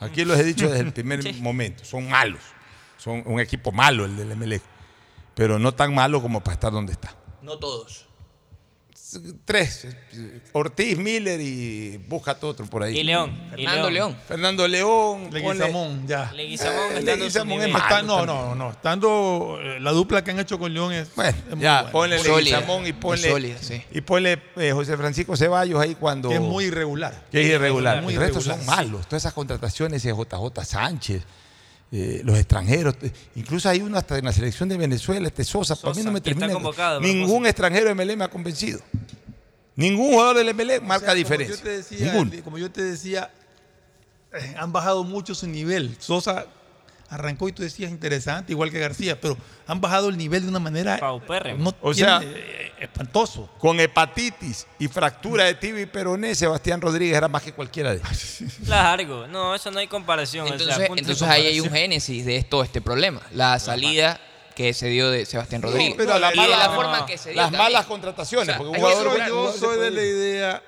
Aquí 0.02 0.24
los 0.24 0.38
he 0.38 0.44
dicho 0.44 0.68
desde 0.68 0.84
el 0.84 0.92
primer 0.92 1.34
momento, 1.40 1.84
son 1.84 2.08
malos. 2.08 2.40
Son 2.98 3.22
un 3.26 3.40
equipo 3.40 3.72
malo 3.72 4.04
el 4.04 4.16
del 4.16 4.32
Emelec, 4.32 4.62
pero 5.34 5.58
no 5.58 5.72
tan 5.72 5.94
malo 5.94 6.22
como 6.22 6.40
para 6.40 6.54
estar 6.54 6.72
donde 6.72 6.92
está. 6.92 7.14
No 7.42 7.58
todos. 7.58 8.06
Tres. 9.44 9.86
Ortiz, 10.52 10.96
Miller 10.98 11.40
y 11.40 11.96
búscate 12.08 12.44
otro 12.46 12.66
por 12.66 12.82
ahí. 12.82 12.98
Y 12.98 13.02
León. 13.02 13.30
y 13.56 13.64
Fernando 13.64 13.90
León. 13.90 14.16
Fernando 14.28 14.68
León. 14.68 15.28
Leguizamón, 15.32 16.06
ya. 16.06 16.32
Leguizamón 16.32 16.96
Eh, 16.96 17.02
Leguizamón 17.02 17.62
es 17.62 17.72
malo 17.72 17.84
Está- 17.84 18.02
no, 18.02 18.26
no, 18.26 18.54
no. 18.54 18.70
Estando 18.70 19.58
eh, 19.62 19.80
la 19.80 19.92
dupla 19.92 20.22
que 20.22 20.30
han 20.30 20.40
hecho 20.40 20.58
con 20.58 20.72
León 20.72 20.92
es, 20.92 21.08
es 21.08 21.16
muy 21.16 21.60
Ya, 21.62 21.76
buena. 21.82 21.90
ponle 21.92 22.22
Leguizamón 22.22 22.86
y 22.86 22.92
ponle, 22.92 23.30
sólida, 23.30 23.56
sí. 23.60 23.82
y 23.90 24.00
ponle 24.00 24.40
eh, 24.56 24.72
José 24.72 24.96
Francisco 24.96 25.36
Ceballos 25.36 25.80
ahí 25.80 25.94
cuando... 25.94 26.28
Que 26.28 26.36
es 26.36 26.40
muy 26.40 26.64
irregular. 26.64 27.24
que 27.30 27.40
es 27.42 27.46
irregular. 27.48 28.02
Muy 28.02 28.14
el 28.14 28.20
resto 28.20 28.40
son 28.40 28.64
malos. 28.66 29.06
Todas 29.06 29.22
esas 29.22 29.32
contrataciones 29.32 30.02
de 30.02 30.10
JJ 30.12 30.64
Sánchez, 30.64 31.22
eh, 31.92 32.22
los 32.24 32.36
extranjeros. 32.38 32.96
eh, 33.02 33.12
Incluso 33.36 33.68
hay 33.68 33.80
uno 33.82 33.98
hasta 33.98 34.18
en 34.18 34.24
la 34.24 34.32
selección 34.32 34.68
de 34.68 34.76
Venezuela, 34.78 35.28
este 35.28 35.44
Sosa. 35.44 35.76
para 35.76 35.94
mí 35.94 36.02
no 36.02 36.10
me 36.10 36.20
termina. 36.20 36.48
Ningún 37.00 37.46
extranjero 37.46 37.88
de 37.88 37.94
MLE 37.94 38.16
me 38.16 38.24
ha 38.24 38.28
convencido. 38.30 38.80
Ningún 39.76 40.10
jugador 40.12 40.36
del 40.38 40.54
MLE 40.54 40.80
marca 40.80 40.96
O 40.96 40.98
sea, 41.00 41.08
como 41.08 41.14
diferencia. 41.16 41.56
yo 41.56 41.62
te 41.62 41.70
decía, 41.70 42.12
Ninguno. 42.12 42.44
como 42.44 42.58
yo 42.58 42.70
te 42.70 42.82
decía, 42.82 43.30
eh, 44.32 44.54
han 44.58 44.72
bajado 44.72 45.04
mucho 45.04 45.34
su 45.34 45.46
nivel. 45.46 45.96
Sosa 45.98 46.46
arrancó 47.12 47.46
y 47.48 47.52
tú 47.52 47.62
decías 47.62 47.90
interesante, 47.90 48.52
igual 48.52 48.70
que 48.70 48.78
García, 48.78 49.20
pero 49.20 49.36
han 49.66 49.80
bajado 49.80 50.08
el 50.08 50.16
nivel 50.16 50.42
de 50.42 50.48
una 50.48 50.58
manera 50.58 50.98
no 51.58 51.74
O 51.82 51.92
tiene, 51.92 52.08
sea, 52.10 52.20
eh, 52.22 52.72
espantoso. 52.80 53.50
Con 53.58 53.78
hepatitis 53.80 54.66
y 54.78 54.88
fractura 54.88 55.44
de 55.44 55.54
tibia 55.54 55.82
y 55.82 55.86
peroné, 55.86 56.34
Sebastián 56.34 56.80
Rodríguez 56.80 57.16
era 57.16 57.28
más 57.28 57.42
que 57.42 57.52
cualquiera 57.52 57.90
de 57.90 57.96
ellos. 57.98 58.38
Largo. 58.66 59.26
No, 59.26 59.54
eso 59.54 59.70
no 59.70 59.78
hay 59.78 59.88
comparación. 59.88 60.44
o 60.46 60.48
sea, 60.48 60.56
Entonces, 60.56 60.88
entonces 60.96 61.28
ahí 61.28 61.46
hay 61.46 61.60
un 61.60 61.70
génesis 61.70 62.24
de 62.24 62.42
todo 62.44 62.62
este 62.62 62.80
problema. 62.80 63.20
La 63.32 63.58
salida 63.58 64.18
que 64.56 64.72
se 64.74 64.88
dio 64.88 65.10
de 65.10 65.26
Sebastián 65.26 65.62
Rodríguez. 65.62 65.94
pero 65.96 66.18
la 66.18 66.32
y 66.32 66.36
mala- 66.36 66.56
de 66.56 66.62
la 66.62 66.70
forma 66.70 67.06
que 67.06 67.18
se 67.18 67.30
dio 67.30 67.36
Las 67.36 67.46
también. 67.46 67.62
malas 67.64 67.86
contrataciones. 67.86 68.48
O 68.48 68.52
sea, 68.52 68.58
porque 68.58 68.70
un 68.70 68.76
jugador, 68.76 69.18
yo 69.28 69.44
no 69.44 69.52
soy 69.52 69.78
de 69.80 69.90
la 69.90 70.02
idea 70.02 70.62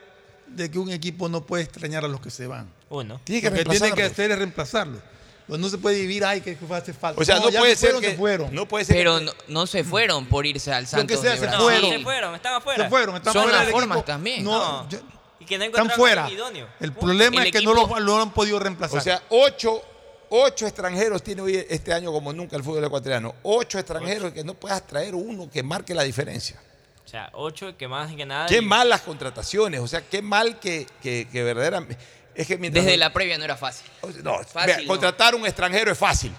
de 0.47 0.71
que 0.71 0.79
un 0.79 0.91
equipo 0.91 1.29
no 1.29 1.45
puede 1.45 1.65
extrañar 1.65 2.05
a 2.05 2.09
los 2.09 2.21
que 2.21 2.31
se 2.31 2.47
van. 2.47 2.69
Uno. 2.91 3.21
Tiene 3.25 3.41
que 3.41 3.51
Lo 3.51 3.57
que 3.57 3.79
tiene 3.79 3.93
que 3.93 4.03
hacer 4.05 4.31
es 4.31 4.39
reemplazarlos. 4.39 5.01
Pues 5.47 5.61
no 5.61 5.69
se 5.69 5.77
puede 5.77 6.01
vivir, 6.01 6.25
ay, 6.25 6.41
que 6.41 6.57
hace 6.71 6.93
falta. 6.95 7.21
O 7.21 7.25
sea, 7.25 7.37
no, 7.37 7.51
puede 7.51 7.75
se 7.75 7.77
ser 7.77 7.91
fueron, 7.91 8.01
que 8.03 8.11
se 8.13 8.17
fueron. 8.17 8.55
no 8.55 8.67
puede 8.67 8.85
ser 8.87 8.97
Pero 8.97 9.19
que- 9.19 9.25
no, 9.27 9.33
no 9.49 9.67
se 9.67 9.85
fueron 9.85 10.27
por 10.27 10.47
irse 10.47 10.73
al 10.73 10.85
Lo 10.85 10.89
que 10.89 10.97
Santos 10.97 11.21
sea, 11.21 11.33
de 11.33 11.39
se. 11.39 11.47
No, 11.49 11.59
fueron. 11.61 11.91
se 11.91 11.99
fueron, 12.01 12.35
están 12.35 12.55
afuera. 12.55 12.85
Se 12.85 12.91
fueron, 12.91 13.17
están 13.17 13.33
Son 13.35 13.43
fuera 13.43 13.59
las 13.59 13.67
del 13.67 13.73
formas 13.75 13.99
equipo. 13.99 14.07
también. 14.07 14.43
No, 14.45 14.59
No. 14.83 14.89
yo- 14.89 14.99
Y 15.41 15.45
que 15.45 15.59
no 15.59 15.65
están 15.65 15.91
fuera. 15.91 16.31
idóneo. 16.31 16.67
El 16.81 16.93
problema 16.95 17.43
El 17.43 17.47
es 17.49 17.53
que 17.53 17.59
equipo- 17.59 17.75
no 17.75 17.87
lo, 17.87 18.01
lo 18.01 18.23
han 18.23 18.31
podido 18.33 18.59
reemplazar. 18.59 18.99
O 18.99 19.03
sea, 19.03 19.23
ocho, 19.29 19.83
ocho 20.31 20.67
extranjeros 20.67 21.23
tiene 21.23 21.43
hoy 21.43 21.63
este 21.69 21.93
año 21.93 22.11
como 22.11 22.33
nunca 22.33 22.57
el 22.57 22.65
fútbol 22.65 22.83
ecuatoriano. 22.85 23.35
Ocho 23.43 23.79
extranjeros 23.79 24.33
que 24.33 24.43
no 24.45 24.55
puedas 24.55 24.87
traer 24.87 25.15
uno 25.15 25.51
que 25.51 25.63
marque 25.63 25.93
la 25.95 26.05
diferencia. 26.05 26.59
O 27.05 27.09
sea, 27.09 27.29
ocho 27.35 27.77
que 27.77 27.87
más 27.87 28.11
que 28.15 28.25
nada. 28.25 28.47
Qué 28.47 28.59
y- 28.59 28.61
mal 28.63 28.89
las 28.89 29.03
contrataciones. 29.03 29.81
O 29.81 29.87
sea, 29.87 30.01
qué 30.01 30.23
mal 30.23 30.59
que, 30.59 30.87
que, 31.03 31.29
que 31.31 31.43
verdaderamente. 31.43 31.99
Es 32.35 32.47
que 32.47 32.59
mientras. 32.59 32.85
Desde 32.85 32.97
la 32.99 33.13
previa 33.13 33.39
no 33.39 33.45
era 33.45 33.57
fácil. 33.57 33.87
No, 34.23 34.39
Fácil, 34.45 34.67
vea, 34.67 34.79
no. 34.83 34.87
contratar 34.89 35.35
un 35.35 35.47
extranjero 35.47 35.93
es 35.93 35.99
fácil. 35.99 36.33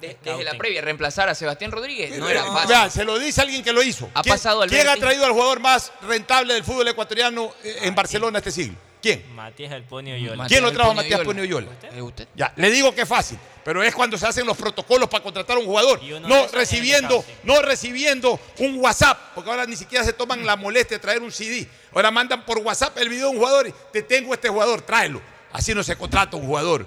De- 0.00 0.16
desde 0.22 0.42
la 0.44 0.54
previa, 0.58 0.80
reemplazar 0.82 1.28
a 1.28 1.34
Sebastián 1.34 1.70
Rodríguez 1.70 2.18
no 2.18 2.28
era 2.28 2.44
fácil. 2.44 2.68
Vea, 2.68 2.90
se 2.90 3.04
lo 3.04 3.18
dice 3.20 3.40
alguien 3.40 3.62
que 3.62 3.72
lo 3.72 3.82
hizo. 3.82 4.10
Ha 4.14 4.22
¿Quién, 4.22 4.34
pasado 4.34 4.64
¿Quién 4.66 4.88
ha 4.88 4.96
traído 4.96 5.24
al 5.24 5.32
jugador 5.32 5.60
más 5.60 5.92
rentable 6.02 6.54
del 6.54 6.64
fútbol 6.64 6.88
ecuatoriano 6.88 7.52
eh, 7.62 7.76
en 7.82 7.94
Barcelona 7.94 8.38
este 8.38 8.50
siglo? 8.50 8.76
¿Quién? 9.00 9.24
Matías 9.34 9.70
del 9.70 9.82
Ponio 9.84 10.16
Yola. 10.16 10.46
¿Quién 10.46 10.62
lo 10.62 10.72
trajo 10.72 10.90
a 10.90 10.94
Ponio 10.94 11.02
Matías 11.02 11.18
Yola. 11.20 11.24
Ponio 11.26 11.44
Yola? 11.44 11.68
¿Es 11.92 12.00
usted? 12.02 12.28
Ya, 12.34 12.52
le 12.56 12.70
digo 12.70 12.92
que 12.94 13.02
es 13.02 13.08
fácil, 13.08 13.38
pero 13.64 13.82
es 13.82 13.94
cuando 13.94 14.16
se 14.18 14.26
hacen 14.26 14.44
los 14.46 14.56
protocolos 14.56 15.08
para 15.08 15.22
contratar 15.22 15.56
a 15.56 15.60
un 15.60 15.66
jugador. 15.66 16.00
No 16.22 16.46
recibiendo, 16.48 17.24
no 17.44 17.62
recibiendo 17.62 18.38
un 18.58 18.78
WhatsApp, 18.80 19.18
porque 19.36 19.50
ahora 19.50 19.66
ni 19.66 19.76
siquiera 19.76 20.04
se 20.04 20.12
toman 20.12 20.44
la 20.46 20.54
molestia 20.56 20.98
de 20.98 21.02
traer 21.02 21.20
un 21.22 21.30
CD. 21.32 21.68
Ahora 21.92 22.10
mandan 22.10 22.44
por 22.44 22.58
WhatsApp 22.58 22.96
el 22.98 23.08
video 23.08 23.26
de 23.26 23.32
un 23.32 23.38
jugador 23.38 23.68
y 23.68 23.74
te 23.92 24.02
tengo 24.02 24.34
este 24.34 24.48
jugador, 24.48 24.82
tráelo. 24.82 25.20
Así 25.52 25.74
no 25.74 25.82
se 25.82 25.96
contrata 25.96 26.36
un 26.36 26.46
jugador. 26.46 26.86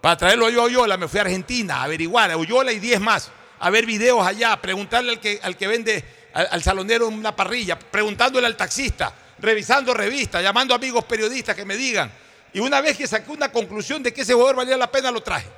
Para 0.00 0.16
traerlo 0.16 0.48
yo 0.50 0.62
a 0.62 0.64
Oyola 0.64 0.96
me 0.96 1.08
fui 1.08 1.18
a 1.18 1.22
Argentina 1.22 1.76
a 1.76 1.82
averiguar, 1.84 2.30
a 2.30 2.36
Oyola 2.36 2.72
y 2.72 2.78
10 2.78 3.00
más, 3.00 3.30
a 3.58 3.70
ver 3.70 3.84
videos 3.84 4.24
allá, 4.24 4.60
preguntarle 4.60 5.10
al 5.10 5.20
que, 5.20 5.40
al 5.42 5.56
que 5.56 5.66
vende, 5.66 6.04
al, 6.32 6.48
al 6.52 6.62
salonero 6.62 7.08
una 7.08 7.34
parrilla, 7.34 7.78
preguntándole 7.78 8.46
al 8.46 8.56
taxista, 8.56 9.12
revisando 9.40 9.92
revistas, 9.94 10.42
llamando 10.42 10.74
amigos 10.74 11.04
periodistas 11.04 11.56
que 11.56 11.64
me 11.64 11.76
digan. 11.76 12.10
Y 12.52 12.60
una 12.60 12.80
vez 12.80 12.96
que 12.96 13.06
saqué 13.06 13.30
una 13.30 13.50
conclusión 13.50 14.02
de 14.02 14.12
que 14.12 14.22
ese 14.22 14.34
jugador 14.34 14.56
valía 14.56 14.76
la 14.76 14.90
pena, 14.90 15.10
lo 15.10 15.20
traje. 15.20 15.48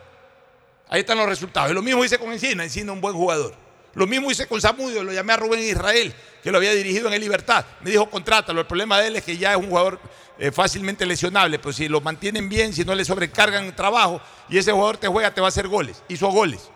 Ahí 0.89 1.01
están 1.01 1.19
los 1.19 1.29
resultados. 1.29 1.71
Y 1.71 1.75
lo 1.75 1.83
mismo 1.83 2.05
hice 2.05 2.19
con 2.19 2.33
Encina, 2.33 2.65
Encina 2.65 2.93
un 2.93 3.01
buen 3.01 3.15
jugador. 3.15 3.55
Lo 3.95 4.07
mismo 4.07 4.31
hice 4.31 4.47
con 4.47 4.61
Zamudio, 4.61 5.03
lo 5.03 5.13
llamé 5.13 5.33
a 5.33 5.37
Rubén 5.37 5.61
Israel, 5.61 6.15
que 6.43 6.51
lo 6.53 6.59
había 6.59 6.73
dirigido 6.73 7.09
en 7.09 7.15
el 7.15 7.21
Libertad. 7.21 7.65
Me 7.81 7.91
dijo, 7.91 8.09
contrátalo. 8.09 8.61
El 8.61 8.67
problema 8.67 8.99
de 9.01 9.09
él 9.09 9.17
es 9.17 9.25
que 9.25 9.37
ya 9.37 9.53
es 9.53 9.57
un 9.57 9.69
jugador 9.69 9.99
eh, 10.39 10.51
fácilmente 10.53 11.05
lesionable, 11.05 11.59
pero 11.59 11.73
si 11.73 11.89
lo 11.89 12.01
mantienen 12.01 12.49
bien, 12.49 12.73
si 12.73 12.85
no 12.85 12.95
le 12.95 13.05
sobrecargan 13.05 13.65
el 13.65 13.75
trabajo 13.75 14.21
y 14.49 14.59
ese 14.59 14.73
jugador 14.73 14.97
te 14.97 15.09
juega, 15.09 15.35
te 15.35 15.41
va 15.41 15.49
a 15.49 15.51
hacer 15.51 15.67
goles. 15.69 16.03
Hizo 16.09 16.29
goles. 16.29 16.71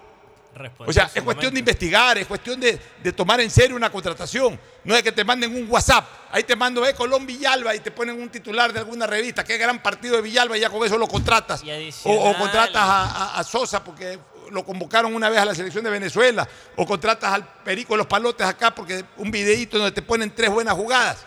O 0.88 0.92
sea, 0.92 1.04
es 1.06 1.10
cuestión 1.24 1.52
de 1.54 1.58
investigar, 1.60 2.16
es 2.18 2.26
cuestión 2.28 2.60
de, 2.60 2.78
de 3.02 3.12
tomar 3.12 3.40
en 3.40 3.50
serio 3.50 3.74
una 3.74 3.90
contratación. 3.90 4.58
No 4.84 4.94
es 4.94 5.02
que 5.02 5.10
te 5.10 5.24
manden 5.24 5.52
un 5.56 5.68
WhatsApp. 5.68 6.06
Ahí 6.30 6.44
te 6.44 6.54
mando, 6.54 6.86
eh, 6.86 6.94
Colón 6.94 7.26
Villalba 7.26 7.74
y 7.74 7.80
te 7.80 7.90
ponen 7.90 8.20
un 8.20 8.28
titular 8.28 8.72
de 8.72 8.78
alguna 8.78 9.04
revista. 9.06 9.42
Qué 9.42 9.56
gran 9.58 9.82
partido 9.82 10.14
de 10.16 10.22
Villalba 10.22 10.56
y 10.56 10.60
ya 10.60 10.70
con 10.70 10.84
eso 10.86 10.96
lo 10.96 11.08
contratas. 11.08 11.62
O, 12.04 12.34
contratas 12.38 12.82
a, 12.82 13.02
a- 13.34 13.38
a 13.40 13.42
Sosa 13.44 13.82
porque 13.82 14.16
lo 14.50 14.64
convocaron 14.64 15.14
una 15.14 15.28
vez 15.28 15.40
a 15.40 15.44
la 15.44 15.54
selección 15.54 15.84
de 15.84 15.90
Venezuela. 15.90 16.48
O 16.76 16.86
contratas 16.86 17.32
al 17.32 17.46
Perico 17.64 17.94
de 17.94 17.98
los 17.98 18.06
Palotes 18.06 18.46
acá 18.46 18.74
porque 18.74 19.04
un 19.16 19.30
videíto 19.30 19.78
donde 19.78 19.92
te 19.92 20.02
ponen 20.02 20.34
tres 20.34 20.50
buenas 20.50 20.74
jugadas. 20.74 21.24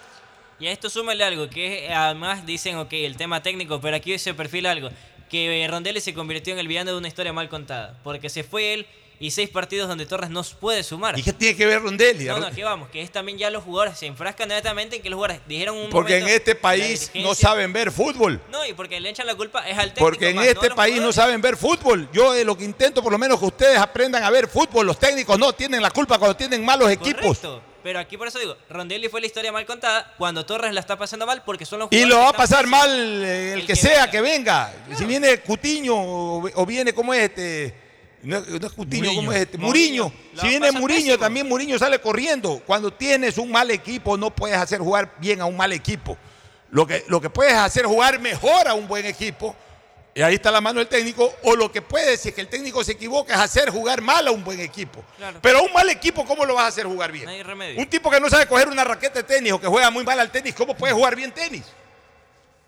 Y 0.59 0.67
a 0.67 0.71
esto 0.71 0.89
súmale 0.89 1.23
algo, 1.23 1.49
que 1.49 1.93
además 1.93 2.45
dicen, 2.45 2.77
ok, 2.77 2.91
el 2.93 3.15
tema 3.15 3.43
técnico, 3.43 3.79
pero 3.79 3.95
aquí 3.95 4.17
se 4.17 4.33
perfila 4.33 4.71
algo, 4.71 4.89
que 5.29 5.67
Rondelli 5.69 6.01
se 6.01 6.15
convirtió 6.15 6.53
en 6.53 6.59
el 6.59 6.67
villano 6.67 6.91
de 6.91 6.97
una 6.97 7.07
historia 7.07 7.31
mal 7.31 7.47
contada, 7.47 7.95
porque 8.03 8.27
se 8.29 8.43
fue 8.43 8.73
él 8.73 8.87
y 9.19 9.31
seis 9.31 9.49
partidos 9.49 9.87
donde 9.87 10.05
Torres 10.05 10.29
no 10.29 10.43
puede 10.59 10.83
sumar. 10.83 11.17
¿Y 11.17 11.23
qué 11.23 11.33
tiene 11.33 11.55
que 11.55 11.65
ver 11.65 11.81
Rondelli? 11.81 12.25
No, 12.25 12.39
no, 12.39 12.51
que 12.51 12.63
vamos, 12.63 12.89
que 12.89 13.01
es 13.01 13.11
también 13.11 13.37
ya 13.37 13.49
los 13.49 13.63
jugadores 13.63 13.97
se 13.97 14.05
enfrascan 14.05 14.49
netamente 14.49 14.97
en 14.97 15.01
que 15.01 15.09
los 15.09 15.17
jugadores 15.17 15.41
dijeron 15.47 15.77
un 15.77 15.89
Porque 15.89 16.17
en 16.17 16.27
este 16.27 16.55
país 16.55 17.11
no 17.15 17.33
saben 17.33 17.73
ver 17.73 17.91
fútbol. 17.91 18.41
No, 18.51 18.65
y 18.65 18.73
porque 18.73 18.99
le 18.99 19.09
echan 19.09 19.25
la 19.25 19.35
culpa 19.35 19.67
es 19.67 19.77
al 19.77 19.93
técnico. 19.93 20.05
Porque 20.05 20.29
en 20.29 20.35
más, 20.35 20.47
este 20.47 20.69
país 20.71 21.01
no 21.01 21.11
saben 21.11 21.41
ver 21.41 21.57
fútbol. 21.57 22.07
Yo 22.13 22.33
de 22.33 22.45
lo 22.45 22.55
que 22.57 22.63
intento, 22.63 23.01
por 23.01 23.11
lo 23.11 23.17
menos 23.17 23.39
que 23.39 23.45
ustedes 23.45 23.77
aprendan 23.79 24.23
a 24.23 24.29
ver 24.29 24.47
fútbol. 24.47 24.85
Los 24.85 24.99
técnicos 24.99 25.37
no 25.39 25.53
tienen 25.53 25.81
la 25.81 25.89
culpa 25.89 26.19
cuando 26.19 26.35
tienen 26.35 26.63
malos 26.63 26.91
equipos. 26.91 27.39
Correcto. 27.39 27.61
Pero 27.83 27.99
aquí 27.99 28.17
por 28.17 28.27
eso 28.27 28.37
digo, 28.37 28.57
Rondelli 28.69 29.07
fue 29.07 29.21
la 29.21 29.27
historia 29.27 29.51
mal 29.51 29.65
contada 29.65 30.13
cuando 30.17 30.45
Torres 30.45 30.73
la 30.73 30.81
está 30.81 30.97
pasando 30.97 31.25
mal 31.25 31.43
porque 31.45 31.65
son 31.65 31.79
los 31.79 31.87
Y 31.89 32.03
jugadores 32.03 32.09
lo 32.09 32.15
que 32.17 32.21
va 32.21 32.29
a 32.29 32.33
pasar 32.33 32.67
mal 32.67 32.89
eh, 33.23 33.53
el, 33.53 33.65
que, 33.65 33.77
sea 33.77 34.11
que 34.11 34.19
venga. 34.19 34.73
Si 34.97 35.05
viene 35.05 35.39
Cutiño 35.39 35.95
o, 35.95 36.49
o 36.53 36.65
viene, 36.65 36.91
¿cómo 36.91 37.13
es 37.13 37.23
este? 37.29 37.86
No, 38.23 38.39
no 38.39 38.67
es 38.67 38.73
Cutiño, 38.73 39.13
¿cómo 39.13 39.31
es 39.31 39.41
este? 39.41 39.57
Muriño. 39.57 40.11
Si 40.39 40.47
viene 40.47 40.71
Muriño, 40.71 41.17
también 41.17 41.47
Muriño 41.47 41.77
sale 41.77 41.99
corriendo. 41.99 42.61
Cuando 42.65 42.91
tienes 42.91 43.37
un 43.37 43.51
mal 43.51 43.69
equipo, 43.71 44.17
no 44.17 44.31
puedes 44.31 44.57
hacer 44.57 44.79
jugar 44.79 45.15
bien 45.19 45.41
a 45.41 45.45
un 45.45 45.55
mal 45.55 45.71
equipo. 45.71 46.17
Lo 46.71 46.85
que, 46.85 47.05
lo 47.07 47.21
que 47.21 47.29
puedes 47.29 47.53
hacer 47.53 47.85
jugar 47.85 48.19
mejor 48.19 48.67
a 48.67 48.73
un 48.73 48.87
buen 48.87 49.05
equipo. 49.05 49.55
Y 50.13 50.21
ahí 50.23 50.33
está 50.33 50.49
la 50.49 50.61
mano 50.61 50.79
del 50.79 50.87
técnico. 50.87 51.31
O 51.43 51.55
lo 51.55 51.71
que 51.71 51.81
puede, 51.83 52.17
si 52.17 52.29
es 52.29 52.35
que 52.35 52.41
el 52.41 52.47
técnico 52.47 52.83
se 52.83 52.93
equivoca, 52.93 53.35
es 53.35 53.39
hacer 53.39 53.69
jugar 53.69 54.01
mal 54.01 54.27
a 54.27 54.31
un 54.31 54.43
buen 54.43 54.59
equipo. 54.59 55.03
Claro. 55.15 55.39
Pero 55.41 55.59
a 55.59 55.61
un 55.61 55.71
mal 55.71 55.87
equipo, 55.89 56.25
¿cómo 56.25 56.43
lo 56.43 56.55
vas 56.55 56.65
a 56.65 56.67
hacer 56.67 56.87
jugar 56.87 57.11
bien? 57.11 57.25
No 57.25 57.31
hay 57.31 57.43
remedio. 57.43 57.79
Un 57.79 57.87
tipo 57.87 58.09
que 58.09 58.19
no 58.19 58.29
sabe 58.29 58.47
coger 58.47 58.67
una 58.67 58.83
raqueta 58.83 59.19
de 59.19 59.23
tenis 59.23 59.53
o 59.53 59.61
que 59.61 59.67
juega 59.67 59.91
muy 59.91 60.03
mal 60.03 60.19
al 60.19 60.31
tenis, 60.31 60.55
¿cómo 60.55 60.75
puede 60.75 60.93
jugar 60.93 61.15
bien 61.15 61.31
tenis? 61.31 61.63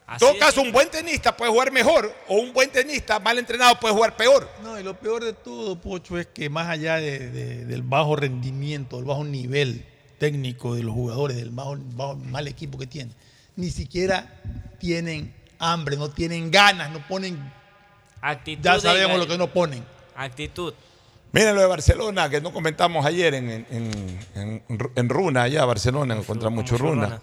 En 0.10 0.16
Así 0.16 0.20
todo 0.26 0.34
de 0.34 0.40
caso, 0.40 0.52
simple. 0.54 0.70
un 0.70 0.74
buen 0.74 0.90
tenista 0.90 1.38
puede 1.38 1.52
jugar 1.52 1.72
mejor 1.72 2.12
o 2.28 2.36
un 2.38 2.52
buen 2.52 2.72
tenista 2.72 3.20
mal 3.20 3.38
entrenado 3.38 3.80
puede 3.80 3.94
jugar 3.94 4.16
peor. 4.18 4.50
No, 4.64 4.80
y 4.80 4.84
lo 4.84 4.96
peor 4.96 5.24
de 5.24 5.34
todo, 5.34 5.80
Pocho, 5.80 6.18
es 6.18 6.26
que 6.26 6.50
más 6.50 6.68
allá 6.68 6.96
de- 6.96 7.30
de- 7.30 7.66
del 7.66 7.84
bajo 7.84 8.16
rendimiento, 8.16 8.96
del 8.96 9.06
bajo 9.06 9.24
nivel 9.24 9.86
técnico 10.18 10.74
de 10.74 10.82
los 10.82 10.96
jugadores, 10.96 11.38
del 11.38 11.52
bajo, 11.52 11.78
bajo- 11.96 12.16
mal 12.16 12.48
equipo 12.48 12.78
que 12.80 12.88
tienen, 12.88 13.14
ni 13.56 13.70
siquiera 13.70 14.42
tienen 14.80 15.32
hambre, 15.60 15.96
no 15.96 16.10
tienen 16.10 16.50
ganas, 16.50 16.90
no 16.92 17.06
ponen, 17.08 17.38
Actitud 18.22 18.64
ya 18.64 18.80
sabemos 18.80 19.20
lo 19.20 19.28
que 19.28 19.38
no 19.38 19.48
ponen. 19.54 19.86
Actitud. 20.16 20.74
Miren 21.32 21.54
lo 21.54 21.62
de 21.62 21.68
Barcelona, 21.68 22.28
que 22.30 22.42
no 22.42 22.52
comentamos 22.52 23.06
ayer 23.06 23.36
en, 23.36 23.50
en, 23.52 23.66
en- 23.70 24.20
en- 24.68 24.92
en 24.96 25.10
Runa, 25.10 25.44
allá 25.44 25.64
Barcelona, 25.66 26.18
contra 26.26 26.50
mucho 26.50 26.78
Runa. 26.80 27.22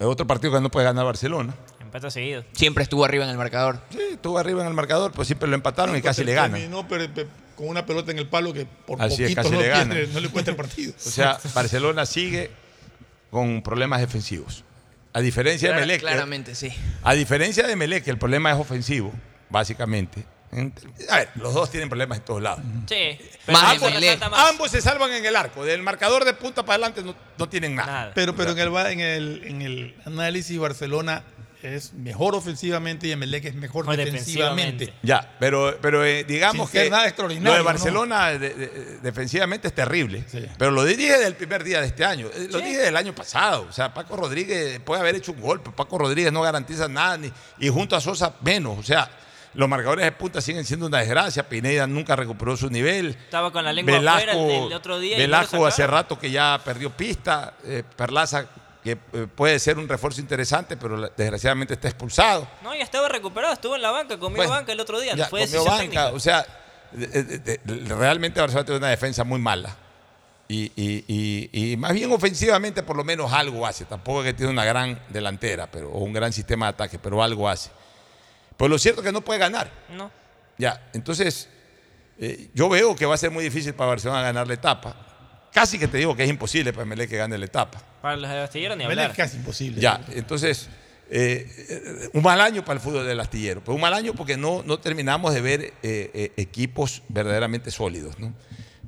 Es 0.00 0.06
otro 0.06 0.26
partido 0.26 0.52
que 0.54 0.60
no 0.60 0.70
puede 0.70 0.86
ganar 0.86 1.04
Barcelona. 1.04 1.54
Empata 1.80 2.10
seguido. 2.10 2.42
Siempre 2.52 2.82
estuvo 2.82 3.04
arriba 3.04 3.24
en 3.24 3.30
el 3.30 3.36
marcador. 3.36 3.80
Sí, 3.90 3.98
estuvo 4.12 4.38
arriba 4.38 4.62
en 4.62 4.68
el 4.68 4.74
marcador, 4.74 5.12
pues 5.12 5.28
siempre 5.28 5.48
lo 5.48 5.54
empataron 5.54 5.94
y 5.96 6.02
casi 6.02 6.24
le 6.24 6.34
ganan. 6.34 6.52
Terminó 6.58 6.88
pero- 6.88 7.06
pero 7.14 7.28
con 7.54 7.68
una 7.68 7.84
pelota 7.84 8.10
en 8.10 8.18
el 8.18 8.26
palo 8.26 8.52
que 8.54 8.64
por 8.64 9.00
Así 9.02 9.22
es, 9.22 9.34
poquito 9.34 9.42
casi 9.42 9.50
no, 9.54 9.60
le 9.60 9.72
tiene- 9.72 9.94
ganan. 10.00 10.12
no 10.14 10.20
le 10.20 10.28
cuenta 10.30 10.50
el 10.50 10.56
partido. 10.56 10.92
O 10.96 11.10
sea, 11.10 11.38
Barcelona 11.54 12.06
sigue 12.06 12.50
con 13.30 13.62
problemas 13.62 14.00
defensivos. 14.00 14.64
A 15.12 15.20
diferencia 15.20 15.68
de 15.68 15.72
Clara- 15.74 15.80
Melec. 15.86 16.00
que- 16.00 16.06
claramente, 16.06 16.54
sí. 16.54 16.72
A 17.02 17.12
diferencia 17.14 17.66
de 17.66 17.76
Melec, 17.76 18.02
que 18.04 18.10
el 18.10 18.18
problema 18.18 18.50
es 18.52 18.56
ofensivo, 18.58 19.12
básicamente. 19.50 20.24
A 21.08 21.16
ver, 21.16 21.28
los 21.36 21.54
dos 21.54 21.70
tienen 21.70 21.88
problemas 21.88 22.18
en 22.18 22.24
todos 22.24 22.42
lados. 22.42 22.60
Sí. 22.88 23.18
Ambos, 23.46 23.62
ambos, 23.62 23.94
resalta 24.00 24.28
más. 24.30 24.50
ambos 24.50 24.70
se 24.70 24.80
salvan 24.80 25.12
en 25.12 25.24
el 25.24 25.36
arco. 25.36 25.64
Del 25.64 25.82
marcador 25.82 26.24
de 26.24 26.32
punta 26.34 26.64
para 26.64 26.74
adelante 26.86 27.02
no, 27.02 27.14
no 27.38 27.48
tienen 27.48 27.76
nada. 27.76 28.12
Pero, 28.14 28.34
pero 28.34 28.50
en, 28.52 28.58
el, 28.58 28.90
en, 28.90 29.00
el, 29.00 29.44
en 29.44 29.62
el 29.62 29.94
análisis, 30.06 30.58
Barcelona 30.58 31.22
es 31.62 31.92
mejor 31.92 32.34
ofensivamente 32.34 33.06
y 33.06 33.12
Emelec 33.12 33.44
es 33.44 33.54
mejor 33.54 33.84
defensivamente. 33.94 34.94
Ya, 35.02 35.36
pero, 35.38 35.78
pero 35.82 36.02
eh, 36.04 36.24
digamos 36.24 36.70
que 36.70 36.88
nada 36.88 37.02
lo 37.02 37.08
extraordinario. 37.10 37.62
Barcelona 37.64 38.30
de- 38.30 38.54
de- 38.54 38.98
defensivamente 39.02 39.68
es 39.68 39.74
terrible. 39.74 40.24
Pero 40.58 40.70
lo 40.70 40.84
dije 40.84 41.18
del 41.18 41.34
primer 41.34 41.62
día 41.62 41.80
de 41.82 41.86
este 41.88 42.04
año. 42.04 42.28
eh, 42.34 42.48
Lo 42.50 42.58
dije 42.60 42.78
del 42.78 42.96
año 42.96 43.14
pasado. 43.14 43.66
O 43.68 43.72
sea, 43.72 43.92
Paco 43.92 44.16
Rodríguez 44.16 44.80
puede 44.80 45.00
haber 45.02 45.14
hecho 45.16 45.32
un 45.32 45.40
gol, 45.42 45.60
pero 45.60 45.76
Paco 45.76 45.98
Rodríguez 45.98 46.32
no 46.32 46.40
garantiza 46.42 46.88
nada. 46.88 47.18
Ni, 47.18 47.30
y 47.58 47.68
junto 47.68 47.94
a 47.94 48.00
Sosa 48.00 48.34
menos. 48.40 48.78
O 48.78 48.82
sea, 48.82 49.10
los 49.54 49.68
marcadores 49.68 50.04
de 50.04 50.12
punta 50.12 50.40
siguen 50.40 50.64
siendo 50.64 50.86
una 50.86 50.98
desgracia. 50.98 51.48
Pineda 51.48 51.86
nunca 51.86 52.14
recuperó 52.16 52.56
su 52.56 52.70
nivel. 52.70 53.08
Estaba 53.10 53.52
con 53.52 53.64
la 53.64 53.72
lengua 53.72 53.96
afuera 53.96 54.32
el, 54.32 54.38
el 54.66 54.72
otro 54.72 54.98
día. 54.98 55.16
no 55.16 55.22
Velasco 55.22 55.66
hace 55.66 55.86
rato 55.86 56.18
que 56.18 56.30
ya 56.30 56.60
perdió 56.64 56.90
pista. 56.90 57.54
eh, 57.64 57.82
Perlaza, 57.96 58.46
que 58.84 58.92
eh, 59.12 59.26
puede 59.34 59.58
ser 59.58 59.78
un 59.78 59.88
refuerzo 59.88 60.20
interesante, 60.20 60.76
pero 60.76 61.10
desgraciadamente 61.16 61.74
está 61.74 61.88
expulsado. 61.88 62.48
No, 62.62 62.74
ya 62.74 62.82
estaba 62.84 63.08
recuperado, 63.08 63.52
estuvo 63.52 63.74
en 63.76 63.82
la 63.82 63.90
banca, 63.90 64.18
comió 64.18 64.36
Bueno, 64.38 64.52
banca 64.52 64.72
el 64.72 64.80
otro 64.80 65.00
día. 65.00 65.14
Ya, 65.16 65.26
fue 65.26 65.42
comió 65.46 65.64
banca. 65.64 65.78
técnica. 65.78 66.06
O 66.12 66.20
sea, 66.20 66.46
de- 66.92 67.06
de- 67.24 67.38
de- 67.62 67.94
realmente 67.94 68.40
Barcelona 68.40 68.64
tiene 68.64 68.78
una 68.78 68.88
defensa 68.88 69.22
muy 69.24 69.38
mala. 69.40 69.76
Y, 70.48 70.72
y- 70.74 71.04
y- 71.52 71.72
y 71.72 71.76
más 71.76 71.92
bien 71.92 72.10
ofensivamente 72.10 72.82
por 72.82 72.96
lo 72.96 73.04
menos 73.04 73.32
algo 73.32 73.64
hace. 73.66 73.84
Tampoco 73.84 74.20
es 74.22 74.26
que 74.26 74.34
tiene 74.34 74.50
una 74.50 74.64
gran 74.64 75.00
delantera 75.08 75.70
pero, 75.70 75.90
o 75.90 75.98
un 75.98 76.12
gran 76.12 76.32
sistema 76.32 76.66
de 76.66 76.70
ataque, 76.70 76.98
pero 76.98 77.22
algo 77.22 77.48
hace. 77.48 77.70
Pues 78.60 78.70
lo 78.70 78.78
cierto 78.78 79.00
es 79.00 79.06
que 79.06 79.12
no 79.12 79.22
puede 79.22 79.38
ganar. 79.38 79.70
No. 79.88 80.10
Ya, 80.58 80.86
entonces 80.92 81.48
eh, 82.18 82.50
yo 82.52 82.68
veo 82.68 82.94
que 82.94 83.06
va 83.06 83.14
a 83.14 83.16
ser 83.16 83.30
muy 83.30 83.42
difícil 83.42 83.72
para 83.72 83.88
Barcelona 83.88 84.20
ganar 84.20 84.46
la 84.46 84.52
etapa. 84.52 84.94
Casi 85.50 85.78
que 85.78 85.88
te 85.88 85.96
digo 85.96 86.14
que 86.14 86.24
es 86.24 86.28
imposible 86.28 86.74
para 86.74 86.84
Melé 86.84 87.08
que 87.08 87.16
gane 87.16 87.38
la 87.38 87.46
etapa. 87.46 87.82
Para 88.02 88.18
los 88.18 88.28
de 88.28 88.38
Astillero 88.38 88.76
ni 88.76 88.84
hablar. 88.84 89.12
es 89.12 89.16
casi 89.16 89.38
imposible. 89.38 89.80
Ya, 89.80 90.04
entonces, 90.10 90.68
eh, 91.08 91.46
eh, 91.70 92.10
un 92.12 92.22
mal 92.22 92.38
año 92.38 92.62
para 92.62 92.74
el 92.74 92.80
fútbol 92.80 93.06
del 93.06 93.18
astillero. 93.18 93.62
Pero 93.62 93.76
un 93.76 93.80
mal 93.80 93.94
año 93.94 94.12
porque 94.12 94.36
no, 94.36 94.62
no 94.62 94.78
terminamos 94.78 95.32
de 95.32 95.40
ver 95.40 95.62
eh, 95.62 95.72
eh, 95.82 96.32
equipos 96.36 97.02
verdaderamente 97.08 97.70
sólidos. 97.70 98.18
¿no? 98.18 98.34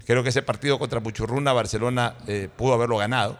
Creo 0.05 0.23
que 0.23 0.29
ese 0.29 0.43
partido 0.43 0.79
contra 0.79 1.01
Muchurruna, 1.01 1.55
Barcelona 1.55 2.17
eh, 2.27 2.51
pudo 2.55 2.75
haberlo 2.75 2.99
ganado. 2.99 3.39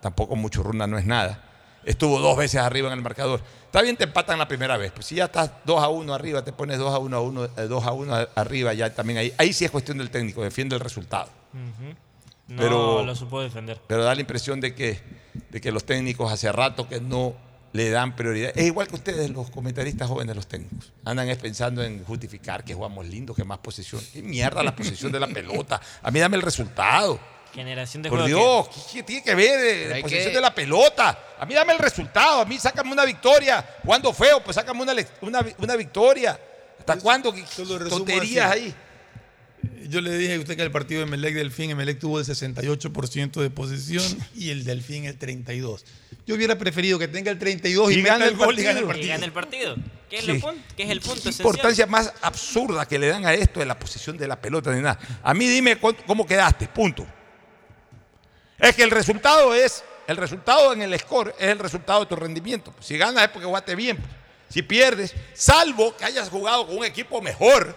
Tampoco 0.00 0.34
Muchurruna 0.34 0.86
no 0.86 0.96
es 0.96 1.04
nada. 1.04 1.44
Estuvo 1.88 2.20
dos 2.20 2.36
veces 2.36 2.60
arriba 2.60 2.88
en 2.88 2.94
el 2.98 3.02
marcador. 3.02 3.40
Está 3.64 3.80
bien, 3.80 3.96
te 3.96 4.04
empatan 4.04 4.38
la 4.38 4.46
primera 4.46 4.76
vez. 4.76 4.92
Pues 4.92 5.06
si 5.06 5.14
ya 5.14 5.24
estás 5.24 5.50
2 5.64 5.82
a 5.82 5.88
1 5.88 6.12
arriba, 6.12 6.44
te 6.44 6.52
pones 6.52 6.76
2 6.78 6.92
a 6.94 6.98
1 6.98 7.16
a 7.16 7.20
1, 7.20 7.44
eh, 7.44 7.50
2 7.66 7.84
a 7.86 7.92
1 7.92 8.14
arriba, 8.34 8.74
ya 8.74 8.94
también 8.94 9.18
ahí. 9.18 9.32
Ahí 9.38 9.54
sí 9.54 9.64
es 9.64 9.70
cuestión 9.70 9.96
del 9.96 10.10
técnico, 10.10 10.42
defiende 10.42 10.74
el 10.76 10.80
resultado. 10.80 11.30
Ujú. 11.54 11.94
No 12.48 12.56
Pero- 12.58 13.02
lo 13.04 13.14
supo 13.16 13.40
defender. 13.40 13.80
Pero 13.86 14.04
da 14.04 14.14
la 14.14 14.20
impresión 14.20 14.60
de 14.60 14.74
que, 14.74 15.00
de 15.48 15.60
que 15.62 15.72
los 15.72 15.84
técnicos 15.84 16.30
hace 16.30 16.52
rato 16.52 16.86
que 16.88 17.00
no 17.00 17.34
le 17.72 17.88
dan 17.88 18.14
prioridad. 18.16 18.52
Es 18.54 18.66
igual 18.66 18.86
que 18.86 18.96
ustedes, 18.96 19.30
los 19.30 19.50
comentaristas 19.50 20.08
jóvenes, 20.08 20.36
los 20.36 20.46
técnicos. 20.46 20.92
Andan 21.06 21.28
es 21.30 21.38
pensando 21.38 21.82
en 21.82 22.04
justificar 22.04 22.64
que 22.64 22.74
jugamos 22.74 23.06
lindo, 23.06 23.32
que 23.34 23.44
más 23.44 23.58
posesión. 23.58 24.02
¿Qué 24.12 24.20
mierda 24.22 24.62
la 24.62 24.76
posesión 24.76 25.10
de 25.10 25.20
la 25.20 25.26
pelota? 25.26 25.80
A 26.02 26.10
mí 26.10 26.20
dame 26.20 26.36
el 26.36 26.42
resultado. 26.42 27.18
Generación 27.58 28.02
de 28.02 28.08
Por 28.10 28.20
juego 28.20 28.68
Dios, 28.68 28.68
¿qué, 28.92 28.92
qué 28.98 29.02
tiene 29.02 29.22
que 29.24 29.34
ver 29.34 29.60
de 29.88 29.94
hay 29.94 30.02
posesión 30.02 30.30
que- 30.30 30.36
de 30.36 30.40
la 30.40 30.54
pelota? 30.54 31.18
A 31.38 31.44
mí 31.46 31.54
dame 31.54 31.72
el 31.72 31.78
resultado, 31.78 32.40
a 32.40 32.44
mí 32.44 32.58
sácame 32.58 32.92
una 32.92 33.04
victoria. 33.04 33.64
Jugando 33.84 34.12
feo, 34.12 34.42
pues 34.42 34.54
sácame 34.54 34.82
una, 34.82 34.94
una, 35.20 35.44
una 35.58 35.76
victoria. 35.76 36.38
¿Hasta 36.78 36.96
cuándo? 36.98 37.32
¿Qué, 37.32 37.44
tonterías 37.88 38.50
así. 38.52 38.60
ahí? 38.60 38.74
Yo 39.88 40.00
le 40.00 40.16
dije 40.16 40.34
a 40.34 40.38
usted 40.38 40.56
que 40.56 40.62
el 40.62 40.70
partido 40.70 41.00
de 41.00 41.06
Emelec 41.06 41.34
Delfín, 41.34 41.70
Emelec 41.70 41.98
tuvo 41.98 42.20
el 42.20 42.24
68% 42.24 43.40
de 43.40 43.50
posesión 43.50 44.04
y 44.36 44.50
el 44.50 44.64
Delfín 44.64 45.04
el 45.06 45.18
32%. 45.18 45.82
Yo 46.26 46.34
hubiera 46.34 46.56
preferido 46.58 46.98
que 46.98 47.08
tenga 47.08 47.30
el 47.30 47.38
32 47.38 47.90
y, 47.90 47.94
Y 47.94 47.96
meta 48.02 48.14
gane 48.14 48.24
el 48.26 48.30
el 48.32 48.36
gol 48.36 48.58
y 48.58 48.62
gane 48.62 48.80
el 48.80 48.86
partido. 48.86 49.06
Y 49.06 49.08
gana 49.08 49.24
el 49.24 49.32
partido. 49.32 49.76
¿Qué 50.10 50.18
es, 50.18 50.24
Sí. 50.24 50.32
lo 50.32 50.38
pun- 50.40 50.56
qué 50.76 50.82
es 50.84 50.90
el 50.90 51.00
punto 51.00 51.14
¿Qué 51.14 51.20
esencial? 51.30 51.46
importancia 51.46 51.86
más 51.86 52.12
absurda 52.22 52.86
que 52.86 52.98
le 52.98 53.08
dan 53.08 53.26
a 53.26 53.32
esto 53.34 53.60
de 53.60 53.66
la 53.66 53.78
posición 53.78 54.16
de 54.16 54.28
la 54.28 54.40
pelota 54.40 54.72
ni 54.74 54.80
nada. 54.82 54.98
A 55.22 55.34
mí 55.34 55.46
dime 55.48 55.76
cuánto- 55.76 56.02
cómo 56.06 56.26
quedaste, 56.26 56.68
punto. 56.68 57.06
Es 58.58 58.74
que 58.74 58.82
el 58.82 58.90
resultado 58.90 59.54
es, 59.54 59.84
el 60.06 60.16
resultado 60.16 60.72
en 60.72 60.82
el 60.82 60.98
score 60.98 61.34
es 61.38 61.48
el 61.48 61.58
resultado 61.58 62.00
de 62.00 62.06
tu 62.06 62.16
rendimiento. 62.16 62.74
Si 62.80 62.96
ganas 62.98 63.24
es 63.24 63.28
porque 63.30 63.46
jugaste 63.46 63.74
bien. 63.74 63.96
pues. 63.96 64.10
Si 64.50 64.62
pierdes, 64.62 65.14
salvo 65.34 65.94
que 65.96 66.04
hayas 66.06 66.28
jugado 66.30 66.66
con 66.66 66.78
un 66.78 66.84
equipo 66.84 67.20
mejor, 67.20 67.76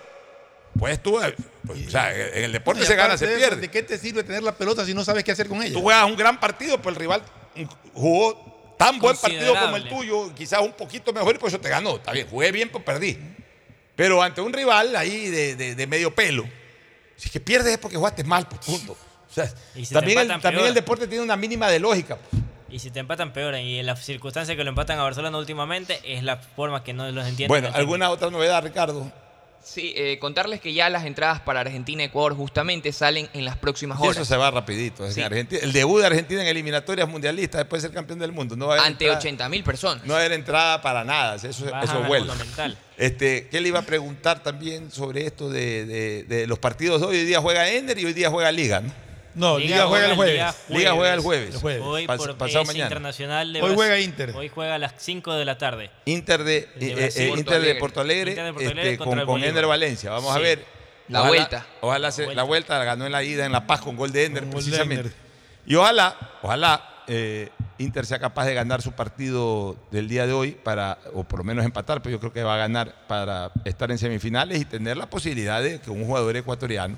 pues 0.79 1.03
tú, 1.03 1.19
eh, 1.21 1.35
pues, 1.67 1.87
o 1.87 1.91
sea, 1.91 2.15
en 2.15 2.45
el 2.45 2.51
deporte 2.53 2.85
se 2.85 2.95
gana, 2.95 3.17
se 3.17 3.25
de 3.27 3.33
eso, 3.33 3.39
pierde. 3.41 3.61
¿De 3.61 3.67
qué 3.69 3.83
te 3.83 3.97
sirve 3.97 4.23
tener 4.23 4.41
la 4.41 4.53
pelota 4.53 4.85
si 4.85 4.93
no 4.93 5.03
sabes 5.03 5.23
qué 5.25 5.33
hacer 5.33 5.49
con 5.49 5.61
ella? 5.61 5.73
Tú 5.73 5.81
juegas 5.81 6.05
un 6.05 6.15
gran 6.15 6.39
partido, 6.39 6.77
pero 6.77 6.91
el 6.91 6.95
rival 6.95 7.21
jugó 7.93 8.75
tan 8.79 8.97
buen 8.99 9.15
partido 9.17 9.53
como 9.65 9.75
el 9.75 9.89
tuyo, 9.89 10.33
quizás 10.33 10.61
un 10.61 10.71
poquito 10.73 11.11
mejor 11.13 11.35
y 11.35 11.39
por 11.39 11.49
eso 11.49 11.59
te 11.59 11.69
ganó. 11.69 11.97
Está 11.97 12.13
bien, 12.13 12.27
jugué 12.29 12.51
bien, 12.53 12.69
pero 12.71 12.83
perdí. 12.85 13.19
Pero 13.95 14.21
ante 14.23 14.39
un 14.41 14.53
rival 14.53 14.95
ahí 14.95 15.27
de, 15.27 15.55
de- 15.55 15.75
de 15.75 15.87
medio 15.87 16.15
pelo, 16.15 16.45
si 17.17 17.27
es 17.27 17.31
que 17.31 17.39
pierdes 17.41 17.73
es 17.73 17.77
porque 17.77 17.97
jugaste 17.97 18.23
mal, 18.23 18.47
pues, 18.47 18.61
punto. 18.65 18.97
O 19.31 19.33
sea, 19.33 19.49
Y 19.75 19.85
si 19.85 19.93
también, 19.93 20.17
el, 20.19 20.23
empatan, 20.25 20.41
también 20.41 20.59
peor. 20.63 20.67
el 20.69 20.73
deporte 20.75 21.07
tiene 21.07 21.23
una 21.23 21.37
mínima 21.37 21.69
de 21.69 21.79
lógica. 21.79 22.17
pues. 22.17 22.43
Y 22.69 22.79
si 22.79 22.89
te 22.91 22.99
empatan, 22.99 23.33
peor. 23.33 23.55
Y 23.55 23.79
en 23.79 23.85
las 23.85 24.03
circunstancias 24.05 24.55
que 24.57 24.63
lo 24.63 24.69
empatan 24.69 24.99
a 24.99 25.03
Barcelona 25.03 25.37
últimamente, 25.37 25.99
es 26.05 26.23
la 26.23 26.37
forma 26.37 26.83
que 26.83 26.93
no 26.93 27.09
los 27.11 27.25
entienden. 27.27 27.47
Bueno. 27.47 27.69
¿alguna 27.73 28.09
otra 28.09 28.29
novedad, 28.29 28.61
Ricardo? 28.63 29.11
Sí, 29.63 29.93
eh, 29.95 30.17
contarles 30.19 30.59
que 30.59 30.73
ya 30.73 30.89
las 30.89 31.05
entradas 31.05 31.39
para 31.41 31.59
Argentina 31.59 32.01
y 32.01 32.05
Ecuador 32.07 32.33
justamente 32.35 32.91
salen 32.91 33.29
en 33.33 33.45
las 33.45 33.57
próximas 33.57 33.99
Y 33.99 34.03
horas. 34.03 34.15
eso 34.17 34.25
se 34.25 34.35
va 34.35 34.49
rapidito. 34.49 35.09
Sí. 35.11 35.21
Argentina- 35.21 35.61
el 35.63 35.71
debut 35.71 35.99
de 35.99 36.07
Argentina 36.07 36.41
en 36.41 36.47
eliminatorias 36.47 37.07
mundialistas 37.07 37.59
después 37.59 37.81
de 37.83 37.89
ser 37.89 37.93
campeón 37.95 38.17
del 38.17 38.31
mundo. 38.31 38.55
No 38.55 38.65
va 38.67 38.73
a 38.73 38.77
haber 38.77 38.87
Ante 38.91 39.03
entrada- 39.05 39.19
80 39.19 39.49
mil 39.49 39.63
personas. 39.63 40.03
No 40.05 40.17
era 40.19 40.33
entrada 40.33 40.81
para 40.81 41.03
nada, 41.03 41.35
eso, 41.35 41.47
eso. 41.47 41.65
Monumental. 42.07 42.75
Este, 42.97 43.49
¿Qué 43.49 43.61
le 43.61 43.67
iba 43.67 43.79
a 43.79 43.83
preguntar 43.83 44.41
también 44.41 44.89
sobre 44.89 45.27
esto 45.27 45.49
de, 45.49 45.85
de- 45.85 46.23
de 46.23 46.47
los 46.47 46.57
partidos 46.57 46.99
de 47.01 47.07
hoy? 47.07 47.17
Hoy 47.17 47.25
día 47.25 47.39
juega 47.39 47.69
Ender 47.69 47.99
y 47.99 48.05
hoy 48.05 48.13
día 48.13 48.31
juega 48.31 48.51
Liga, 48.51 48.79
¿no? 48.81 48.91
No, 49.33 49.57
Liga, 49.59 49.85
juega 49.87 50.05
el 50.07 50.15
jueves. 50.15 50.55
Liga 50.69 50.91
juega 50.93 51.13
el 51.13 51.19
jueves. 51.21 51.55
El 51.55 51.61
jueves. 51.61 51.81
Hoy 51.85 52.05
Pas- 52.07 52.17
por 52.17 52.37
pasado 52.37 52.61
es 52.63 52.67
mañana. 52.67 52.85
internacional 52.85 53.53
de 53.53 53.61
Hoy 53.61 53.71
juega 53.75 53.99
Inter. 53.99 54.33
Hoy 54.35 54.49
juega 54.49 54.75
a 54.75 54.77
las 54.77 54.93
5 54.97 55.33
de 55.35 55.45
la 55.45 55.57
tarde. 55.57 55.89
Inter 56.05 56.43
de, 56.43 56.67
de 56.79 57.05
eh, 57.05 57.09
eh, 57.15 57.27
Porto 57.27 57.39
Inter 57.39 57.51
de 57.53 57.55
Alegre. 57.57 57.79
Porto 57.79 58.01
Alegre, 58.01 58.31
Inter 58.31 58.45
de 58.45 58.51
Porto 58.53 58.69
Alegre 58.71 58.91
este, 58.93 59.25
con. 59.25 59.43
Ender 59.43 59.65
Valencia. 59.67 60.11
Vamos 60.11 60.35
a 60.35 60.39
ver. 60.39 60.65
La 61.07 61.19
Ojalá- 61.21 61.29
vuelta. 61.35 61.65
Ojalá 61.81 62.11
se- 62.11 62.23
vuelta. 62.25 62.41
la 62.41 62.43
vuelta 62.47 62.79
la 62.79 62.85
ganó 62.85 63.05
en 63.05 63.11
la 63.11 63.23
ida 63.23 63.45
en 63.45 63.51
La 63.51 63.67
Paz 63.67 63.81
con 63.81 63.95
gol 63.95 64.11
de 64.11 64.25
Ender, 64.25 64.43
Con 64.43 64.51
gol 64.53 64.63
de 64.63 64.69
precisamente. 64.69 65.07
Ender. 65.07 65.13
Y 65.65 65.75
ojalá, 65.75 66.17
ojalá 66.41 67.03
eh, 67.07 67.49
Inter 67.77 68.05
sea 68.05 68.19
capaz 68.19 68.45
de 68.45 68.53
ganar 68.53 68.81
su 68.81 68.91
partido 68.93 69.75
del 69.91 70.07
día 70.07 70.25
de 70.27 70.33
hoy 70.33 70.51
para, 70.51 70.99
o 71.13 71.23
por 71.23 71.39
lo 71.39 71.43
menos 71.43 71.65
empatar, 71.65 72.01
pero 72.01 72.13
yo 72.13 72.19
creo 72.19 72.31
que 72.33 72.43
va 72.43 72.55
a 72.55 72.57
ganar 72.57 73.07
para 73.07 73.51
estar 73.65 73.91
en 73.91 73.97
semifinales 73.97 74.61
y 74.61 74.65
tener 74.65 74.97
la 74.97 75.09
posibilidad 75.09 75.61
de 75.61 75.79
que 75.81 75.89
un 75.89 76.05
jugador 76.05 76.35
ecuatoriano 76.37 76.97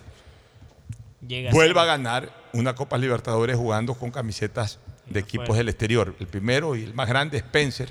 Llega 1.27 1.51
vuelva 1.51 1.83
a 1.83 1.85
ganar 1.85 2.33
una 2.53 2.75
Copa 2.75 2.97
Libertadores 2.97 3.55
jugando 3.55 3.93
con 3.93 4.11
camisetas 4.11 4.79
de 5.07 5.19
equipos 5.19 5.57
del 5.57 5.69
exterior. 5.69 6.15
El 6.19 6.27
primero 6.27 6.75
y 6.75 6.83
el 6.83 6.93
más 6.93 7.07
grande, 7.07 7.37
Spencer. 7.37 7.89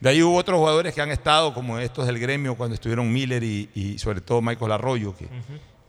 De 0.00 0.10
ahí 0.10 0.22
hubo 0.22 0.36
otros 0.36 0.58
jugadores 0.58 0.94
que 0.94 1.00
han 1.00 1.10
estado, 1.10 1.52
como 1.52 1.78
estos 1.78 2.06
del 2.06 2.18
gremio, 2.18 2.54
cuando 2.54 2.74
estuvieron 2.74 3.12
Miller 3.12 3.42
y, 3.42 3.68
y 3.74 3.98
sobre 3.98 4.20
todo 4.20 4.40
Michael 4.40 4.72
Arroyo, 4.72 5.16
que, 5.16 5.28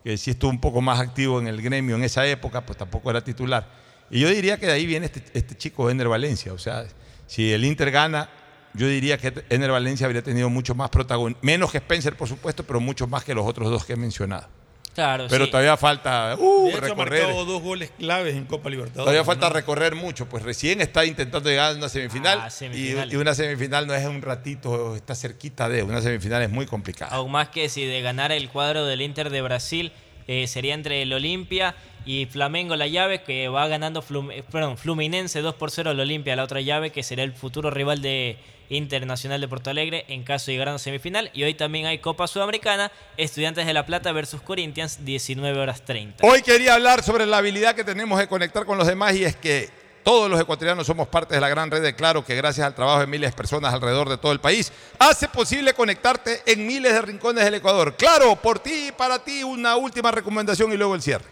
que 0.03 0.17
sí 0.17 0.31
estuvo 0.31 0.49
un 0.49 0.59
poco 0.59 0.81
más 0.81 0.99
activo 0.99 1.39
en 1.39 1.47
el 1.47 1.61
gremio 1.61 1.95
en 1.95 2.03
esa 2.03 2.25
época, 2.25 2.65
pues 2.65 2.77
tampoco 2.77 3.11
era 3.11 3.23
titular. 3.23 3.67
Y 4.09 4.21
yo 4.21 4.29
diría 4.29 4.57
que 4.57 4.65
de 4.65 4.71
ahí 4.71 4.87
viene 4.87 5.05
este, 5.05 5.23
este 5.33 5.55
chico, 5.55 5.89
Ener 5.89 6.07
Valencia. 6.07 6.53
O 6.53 6.57
sea, 6.57 6.85
si 7.27 7.53
el 7.53 7.63
Inter 7.63 7.91
gana, 7.91 8.29
yo 8.73 8.87
diría 8.87 9.17
que 9.17 9.45
Ener 9.49 9.71
Valencia 9.71 10.07
habría 10.07 10.23
tenido 10.23 10.49
mucho 10.49 10.73
más 10.73 10.89
protagonismo, 10.89 11.39
menos 11.43 11.71
que 11.71 11.77
Spencer, 11.77 12.15
por 12.15 12.27
supuesto, 12.27 12.63
pero 12.63 12.79
mucho 12.79 13.05
más 13.05 13.23
que 13.23 13.35
los 13.35 13.45
otros 13.45 13.69
dos 13.69 13.85
que 13.85 13.93
he 13.93 13.97
mencionado. 13.97 14.47
Claro, 14.95 15.27
Pero 15.29 15.45
sí. 15.45 15.51
todavía 15.51 15.77
falta 15.77 16.35
uh, 16.37 16.63
De 16.65 16.69
hecho, 16.71 16.77
ha 16.77 16.81
recorrer. 16.81 17.23
marcado 17.23 17.45
dos 17.45 17.61
goles 17.61 17.91
claves 17.97 18.35
en 18.35 18.45
Copa 18.45 18.69
Libertadores. 18.69 19.05
Todavía 19.05 19.23
falta 19.23 19.47
¿no? 19.47 19.53
recorrer 19.55 19.95
mucho, 19.95 20.27
pues 20.27 20.43
recién 20.43 20.81
está 20.81 21.05
intentando 21.05 21.49
llegar 21.49 21.73
a 21.73 21.75
una 21.77 21.87
semifinal, 21.89 22.39
Ah, 22.41 22.49
y- 22.73 23.15
una 23.15 23.33
semifinal 23.33 23.87
no 23.87 23.93
es 23.93 24.05
un 24.05 24.21
ratito, 24.21 24.95
está 24.95 25.15
cerquita 25.15 25.69
de, 25.69 25.83
una 25.83 26.01
semifinal 26.01 26.41
es 26.41 26.49
muy 26.49 26.65
complicada. 26.65 27.11
Aún 27.15 27.31
más 27.31 27.49
que 27.49 27.69
si 27.69 27.85
de 27.85 28.01
ganar 28.01 28.31
el 28.31 28.49
cuadro 28.49 28.85
del 28.85 29.01
Inter 29.01 29.29
de 29.29 29.41
Brasil 29.41 29.91
eh, 30.27 30.47
sería 30.47 30.73
entre 30.73 31.01
el 31.03 31.13
Olimpia 31.13 31.75
y 32.05 32.25
Flamengo 32.25 32.75
la 32.75 32.87
llave 32.87 33.21
que 33.23 33.47
va 33.47 33.67
ganando 33.67 34.01
Flum- 34.03 34.31
eh, 34.33 34.43
perdón, 34.51 34.77
Fluminense 34.77 35.41
2 35.41 35.55
por 35.55 35.71
0 35.71 35.91
al 35.91 35.99
Olimpia 35.99 36.35
la 36.35 36.43
otra 36.43 36.61
llave 36.61 36.91
que 36.91 37.03
será 37.03 37.23
el 37.23 37.33
futuro 37.33 37.69
rival 37.71 38.01
de 38.01 38.37
Internacional 38.69 39.41
de 39.41 39.47
Porto 39.47 39.69
Alegre 39.69 40.05
en 40.07 40.23
caso 40.23 40.47
de 40.47 40.53
llegar 40.53 40.69
a 40.69 40.71
una 40.71 40.79
semifinal 40.79 41.31
y 41.33 41.43
hoy 41.43 41.53
también 41.53 41.85
hay 41.85 41.99
Copa 41.99 42.27
Sudamericana 42.27 42.91
Estudiantes 43.17 43.65
de 43.65 43.73
La 43.73 43.85
Plata 43.85 44.11
versus 44.11 44.41
Corinthians 44.41 45.03
19 45.05 45.59
horas 45.59 45.83
30 45.83 46.25
Hoy 46.25 46.41
quería 46.41 46.75
hablar 46.75 47.03
sobre 47.03 47.25
la 47.25 47.37
habilidad 47.37 47.75
que 47.75 47.83
tenemos 47.83 48.19
de 48.19 48.27
conectar 48.27 48.65
con 48.65 48.77
los 48.77 48.87
demás 48.87 49.15
y 49.15 49.25
es 49.25 49.35
que 49.35 49.69
Todos 50.03 50.29
los 50.29 50.39
ecuatorianos 50.39 50.87
somos 50.87 51.07
parte 51.07 51.35
de 51.35 51.41
la 51.41 51.49
gran 51.49 51.69
red 51.69 51.81
de 51.81 51.95
Claro 51.95 52.23
que 52.23 52.35
gracias 52.35 52.65
al 52.65 52.75
trabajo 52.75 52.99
de 52.99 53.07
miles 53.07 53.31
de 53.31 53.37
personas 53.37 53.73
alrededor 53.73 54.09
de 54.09 54.17
todo 54.17 54.31
el 54.31 54.39
país 54.39 54.71
hace 54.97 55.27
posible 55.27 55.73
conectarte 55.73 56.41
en 56.45 56.65
miles 56.65 56.93
de 56.93 57.01
rincones 57.01 57.43
del 57.43 57.55
Ecuador. 57.55 57.95
Claro, 57.95 58.35
por 58.35 58.59
ti 58.59 58.87
y 58.87 58.91
para 58.91 59.23
ti 59.23 59.43
una 59.43 59.75
última 59.75 60.11
recomendación 60.11 60.71
y 60.71 60.77
luego 60.77 60.95
el 60.95 61.01
cierre. 61.01 61.25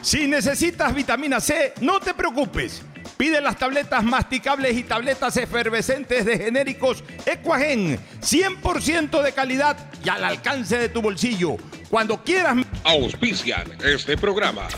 Si 0.00 0.28
necesitas 0.28 0.94
vitamina 0.94 1.40
C, 1.40 1.74
no 1.80 1.98
te 1.98 2.14
preocupes. 2.14 2.82
Pide 3.16 3.40
las 3.40 3.56
tabletas 3.56 4.04
masticables 4.04 4.76
y 4.76 4.82
tabletas 4.82 5.36
efervescentes 5.38 6.24
de 6.26 6.38
genéricos 6.38 7.02
Equagen, 7.24 7.98
100% 8.20 9.22
de 9.22 9.32
calidad 9.32 9.76
y 10.04 10.08
al 10.08 10.22
alcance 10.22 10.78
de 10.78 10.88
tu 10.90 11.00
bolsillo. 11.00 11.56
Cuando 11.88 12.22
quieras. 12.22 12.56
Auspician 12.84 13.72
este 13.82 14.18
programa. 14.18 14.68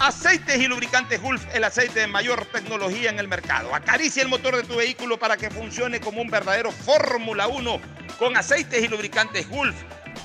Aceites 0.00 0.60
y 0.60 0.66
lubricantes 0.66 1.20
Gulf, 1.22 1.42
el 1.54 1.64
aceite 1.64 2.00
de 2.00 2.06
mayor 2.06 2.44
tecnología 2.46 3.10
en 3.10 3.18
el 3.18 3.28
mercado. 3.28 3.74
Acaricia 3.74 4.22
el 4.22 4.28
motor 4.28 4.56
de 4.56 4.62
tu 4.62 4.76
vehículo 4.76 5.18
para 5.18 5.36
que 5.36 5.50
funcione 5.50 6.00
como 6.00 6.20
un 6.20 6.28
verdadero 6.28 6.72
Fórmula 6.72 7.48
1 7.48 7.80
con 8.18 8.36
aceites 8.36 8.82
y 8.84 8.88
lubricantes 8.88 9.48
Gulf. 9.48 9.74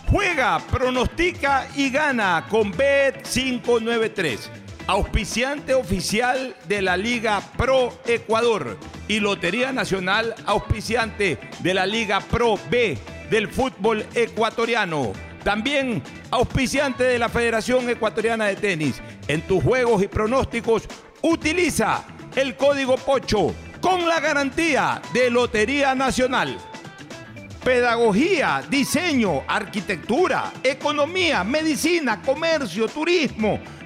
Juega, 0.09 0.59
pronostica 0.59 1.67
y 1.75 1.91
gana 1.91 2.45
con 2.49 2.73
Bet593, 2.73 4.39
auspiciante 4.89 5.75
oficial 5.75 6.55
de 6.67 6.81
la 6.81 6.97
Liga 6.97 7.41
Pro 7.55 7.93
Ecuador 8.07 8.75
y 9.07 9.19
Lotería 9.19 9.71
Nacional, 9.71 10.33
auspiciante 10.47 11.37
de 11.59 11.73
la 11.75 11.85
Liga 11.85 12.19
Pro 12.21 12.57
B 12.71 12.97
del 13.29 13.49
fútbol 13.49 14.03
ecuatoriano. 14.15 15.13
También 15.43 16.01
auspiciante 16.31 17.03
de 17.03 17.19
la 17.19 17.29
Federación 17.29 17.87
Ecuatoriana 17.87 18.47
de 18.47 18.55
Tenis. 18.55 18.99
En 19.27 19.43
tus 19.43 19.63
juegos 19.63 20.01
y 20.01 20.07
pronósticos, 20.07 20.87
utiliza 21.21 22.03
el 22.35 22.55
código 22.55 22.95
POCHO 22.95 23.53
con 23.79 24.07
la 24.07 24.19
garantía 24.19 25.03
de 25.13 25.29
Lotería 25.29 25.93
Nacional. 25.93 26.57
Pedagogía, 27.63 28.63
diseño, 28.67 29.43
arquitectura, 29.47 30.51
economía, 30.63 31.43
medicina, 31.43 32.23
comercio, 32.23 32.87
turismo, 32.87 33.59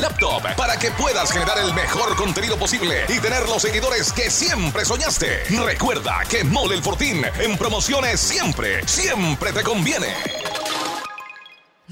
laptop 0.00 0.42
para 0.56 0.76
que 0.76 0.90
puedas 0.92 1.30
generar 1.30 1.58
el 1.58 1.74
mejor 1.74 2.16
contenido 2.16 2.56
posible 2.56 3.04
y 3.08 3.18
tener 3.20 3.48
los 3.48 3.62
seguidores 3.62 4.12
que 4.12 4.30
siempre 4.30 4.84
soñaste. 4.84 5.44
Recuerda 5.64 6.20
que 6.28 6.44
Mole 6.44 6.76
el 6.76 6.82
Fortín 6.82 7.24
en 7.38 7.58
promociones 7.58 8.20
siempre, 8.20 8.86
siempre 8.86 9.52
te 9.52 9.62
conviene. 9.62 10.08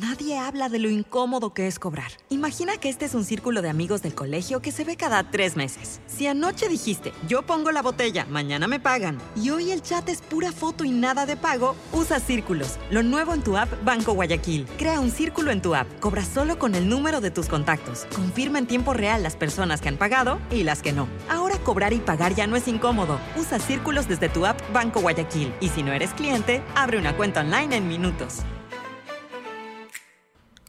Nadie 0.01 0.39
habla 0.39 0.69
de 0.69 0.79
lo 0.79 0.89
incómodo 0.89 1.53
que 1.53 1.67
es 1.67 1.81
cobrar. 1.81 2.13
Imagina 2.29 2.77
que 2.77 2.89
este 2.89 3.05
es 3.05 3.15
un 3.15 3.25
círculo 3.25 3.63
de 3.63 3.69
amigos 3.69 4.01
del 4.01 4.15
colegio 4.15 4.63
que 4.63 4.71
se 4.71 4.85
ve 4.85 4.95
cada 4.95 5.29
tres 5.29 5.57
meses. 5.57 6.01
Si 6.07 6.29
anoche 6.29 6.69
dijiste, 6.69 7.13
yo 7.27 7.43
pongo 7.43 7.73
la 7.73 7.83
botella, 7.83 8.25
mañana 8.31 8.69
me 8.69 8.79
pagan, 8.79 9.19
y 9.35 9.51
hoy 9.51 9.73
el 9.73 9.83
chat 9.83 10.09
es 10.09 10.21
pura 10.21 10.53
foto 10.53 10.85
y 10.85 10.91
nada 10.91 11.27
de 11.27 11.37
pago, 11.37 11.75
usa 11.93 12.21
Círculos, 12.21 12.79
lo 12.91 13.03
nuevo 13.03 13.35
en 13.35 13.43
tu 13.43 13.57
app 13.57 13.69
Banco 13.85 14.13
Guayaquil. 14.13 14.69
Crea 14.79 15.01
un 15.01 15.11
círculo 15.11 15.51
en 15.51 15.63
tu 15.63 15.75
app, 15.75 15.89
cobra 15.99 16.25
solo 16.25 16.61
con 16.61 16.77
el 16.77 16.89
número 16.89 17.21
de 17.21 17.33
tus 17.33 17.49
contactos, 17.49 18.07
confirma 18.15 18.61
en 18.61 18.69
tiempo 18.69 18.95
real 18.95 19.25
las 19.25 19.35
personas 19.35 19.81
que 19.81 19.89
han 19.89 19.97
pagado 19.97 20.39
y 20.53 20.63
las 20.63 20.81
que 20.81 20.93
no. 20.93 21.09
Ahora 21.29 21.59
cobrar 21.59 21.93
y 21.93 21.99
pagar 21.99 22.37
ya 22.37 22.47
no 22.47 22.55
es 22.55 22.69
incómodo. 22.69 23.19
Usa 23.37 23.59
Círculos 23.59 24.07
desde 24.07 24.29
tu 24.29 24.47
app 24.47 24.61
Banco 24.73 25.01
Guayaquil. 25.01 25.53
Y 25.61 25.71
si 25.71 25.83
no 25.83 25.93
eres 25.93 26.15
cliente, 26.15 26.63
abre 26.77 26.99
una 26.99 27.17
cuenta 27.17 27.41
online 27.41 27.75
en 27.75 27.89
minutos. 27.89 28.45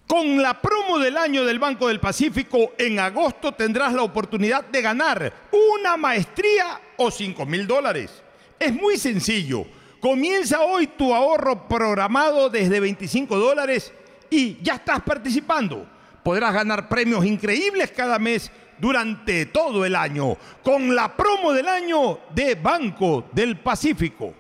Con 0.10 0.41
la 0.41 0.60
promo 0.60 0.98
del 0.98 1.15
año 1.18 1.45
del 1.45 1.60
Banco 1.60 1.88
del 1.88 1.99
Pacífico, 1.99 2.72
en 2.80 2.99
agosto 2.99 3.52
tendrás 3.52 3.94
la 3.94 4.02
oportunidad 4.02 4.65
de 4.65 4.81
ganar 4.81 5.31
una 5.76 5.98
maestría 5.98 6.81
o 6.98 7.11
5 7.11 7.45
mil 7.45 7.68
dólares. 7.68 8.23
Es 8.57 8.73
muy 8.73 8.98
sencillo. 8.98 9.68
Comienza 9.99 10.61
hoy 10.61 10.88
tu 10.88 11.14
ahorro 11.14 11.68
programado 11.68 12.49
desde 12.49 12.80
25 12.80 13.38
dólares 13.38 13.94
y 14.31 14.57
ya 14.64 14.77
estás 14.77 15.02
participando. 15.02 15.88
Podrás 16.23 16.56
ganar 16.56 16.90
premios 16.90 17.23
increíbles 17.23 17.91
cada 17.91 18.18
mes 18.18 18.52
durante 18.80 19.45
todo 19.45 19.86
el 19.86 19.95
año 19.95 20.36
con 20.64 20.95
la 20.95 21.15
promo 21.15 21.53
del 21.53 21.68
año 21.68 22.22
de 22.34 22.56
Banco 22.56 23.26
del 23.31 23.60
Pacífico. 23.60 24.34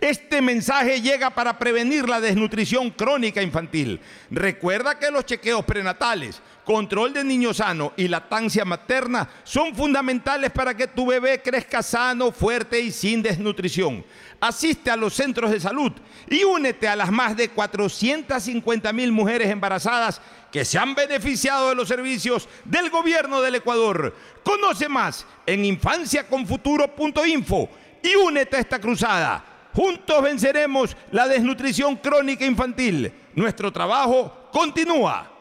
Este 0.00 0.42
mensaje 0.42 1.00
llega 1.00 1.30
para 1.30 1.58
prevenir 1.58 2.08
la 2.08 2.20
desnutrición 2.20 2.90
crónica 2.90 3.42
infantil. 3.42 4.00
Recuerda 4.30 4.98
que 4.98 5.10
los 5.10 5.24
chequeos 5.24 5.64
prenatales, 5.64 6.40
control 6.64 7.12
de 7.12 7.24
niño 7.24 7.54
sano 7.54 7.92
y 7.96 8.08
lactancia 8.08 8.64
materna 8.64 9.28
son 9.44 9.74
fundamentales 9.74 10.50
para 10.50 10.76
que 10.76 10.88
tu 10.88 11.06
bebé 11.06 11.40
crezca 11.42 11.82
sano, 11.82 12.32
fuerte 12.32 12.80
y 12.80 12.90
sin 12.90 13.22
desnutrición. 13.22 14.04
Asiste 14.40 14.90
a 14.90 14.96
los 14.96 15.14
centros 15.14 15.50
de 15.50 15.60
salud 15.60 15.92
y 16.28 16.44
únete 16.44 16.88
a 16.88 16.96
las 16.96 17.12
más 17.12 17.36
de 17.36 17.48
450 17.48 18.92
mil 18.92 19.12
mujeres 19.12 19.48
embarazadas 19.48 20.20
que 20.50 20.64
se 20.64 20.78
han 20.78 20.94
beneficiado 20.94 21.68
de 21.68 21.74
los 21.74 21.88
servicios 21.88 22.48
del 22.64 22.90
gobierno 22.90 23.40
del 23.40 23.56
Ecuador. 23.56 24.14
Conoce 24.42 24.88
más 24.88 25.26
en 25.46 25.64
infanciaconfuturo.info 25.64 27.68
y 28.02 28.14
únete 28.16 28.56
a 28.56 28.60
esta 28.60 28.80
cruzada. 28.80 29.51
Juntos 29.74 30.22
venceremos 30.22 30.96
la 31.10 31.26
desnutrición 31.26 31.96
crónica 31.96 32.44
infantil. 32.44 33.12
Nuestro 33.34 33.72
trabajo 33.72 34.48
continúa. 34.52 35.31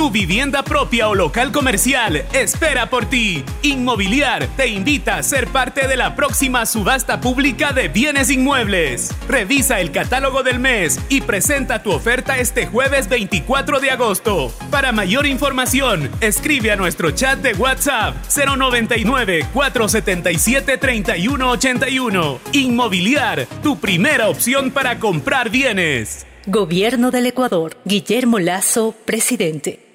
Tu 0.00 0.10
vivienda 0.10 0.62
propia 0.62 1.10
o 1.10 1.14
local 1.14 1.52
comercial 1.52 2.24
espera 2.32 2.88
por 2.88 3.04
ti. 3.04 3.44
Inmobiliar 3.60 4.46
te 4.56 4.66
invita 4.66 5.18
a 5.18 5.22
ser 5.22 5.46
parte 5.48 5.86
de 5.88 5.98
la 5.98 6.16
próxima 6.16 6.64
subasta 6.64 7.20
pública 7.20 7.74
de 7.74 7.88
bienes 7.88 8.30
inmuebles. 8.30 9.14
Revisa 9.28 9.78
el 9.78 9.92
catálogo 9.92 10.42
del 10.42 10.58
mes 10.58 10.98
y 11.10 11.20
presenta 11.20 11.82
tu 11.82 11.92
oferta 11.92 12.38
este 12.38 12.66
jueves 12.66 13.10
24 13.10 13.78
de 13.78 13.90
agosto. 13.90 14.50
Para 14.70 14.90
mayor 14.90 15.26
información, 15.26 16.10
escribe 16.22 16.72
a 16.72 16.76
nuestro 16.76 17.10
chat 17.10 17.38
de 17.40 17.52
WhatsApp 17.52 18.14
099 18.34 19.48
477 19.52 20.78
3181. 20.78 22.40
Inmobiliar, 22.52 23.46
tu 23.62 23.78
primera 23.78 24.30
opción 24.30 24.70
para 24.70 24.98
comprar 24.98 25.50
bienes. 25.50 26.26
Gobierno 26.46 27.10
del 27.10 27.26
Ecuador. 27.26 27.76
Guillermo 27.84 28.38
Lazo, 28.38 28.94
presidente. 29.04 29.89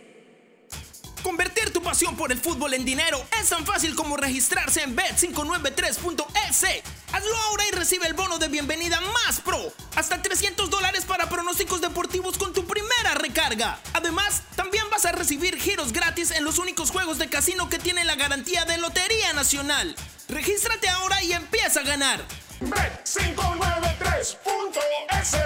Convertir 1.26 1.74
tu 1.74 1.82
pasión 1.82 2.16
por 2.16 2.32
el 2.32 2.40
fútbol 2.40 2.76
en 2.76 2.86
dinero 2.86 3.20
es 3.42 3.50
tan 3.50 3.66
fácil 3.66 3.96
como 3.96 4.16
registrarse 4.16 4.84
en 4.84 4.96
bet593.es. 4.96 6.84
Hazlo 7.12 7.38
ahora 7.48 7.64
y 7.68 7.72
recibe 7.72 8.06
el 8.06 8.14
bono 8.14 8.38
de 8.38 8.48
bienvenida 8.48 9.02
más 9.02 9.42
pro. 9.42 9.74
Hasta 9.96 10.22
300 10.22 10.70
dólares 10.70 11.04
para 11.04 11.28
pronósticos 11.28 11.82
deportivos 11.82 12.38
con 12.38 12.54
tu 12.54 12.68
primera 12.68 13.16
recarga. 13.16 13.80
Además, 13.94 14.44
también 14.56 14.88
vas 14.92 15.06
a 15.06 15.14
recibir 15.14 15.58
giros 15.58 15.94
gratis 15.94 16.30
en 16.30 16.44
los 16.44 16.60
únicos 16.60 16.92
juegos 16.92 17.18
de 17.18 17.28
casino 17.28 17.72
que 17.72 17.80
tienen 17.80 18.06
la 18.06 18.14
garantía 18.14 18.66
de 18.66 18.78
Lotería 18.78 19.34
Nacional. 19.34 19.96
Regístrate 20.30 20.88
ahora 20.90 21.24
y 21.24 21.34
empieza 21.34 21.80
a 21.80 21.84
ganar. 21.84 22.24
Bet593.es 22.62 25.38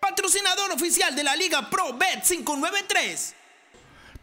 Patrocinador 0.00 0.70
oficial 0.70 1.16
de 1.16 1.24
la 1.24 1.34
Liga 1.34 1.68
Pro 1.68 1.98
Bet593. 1.98 3.37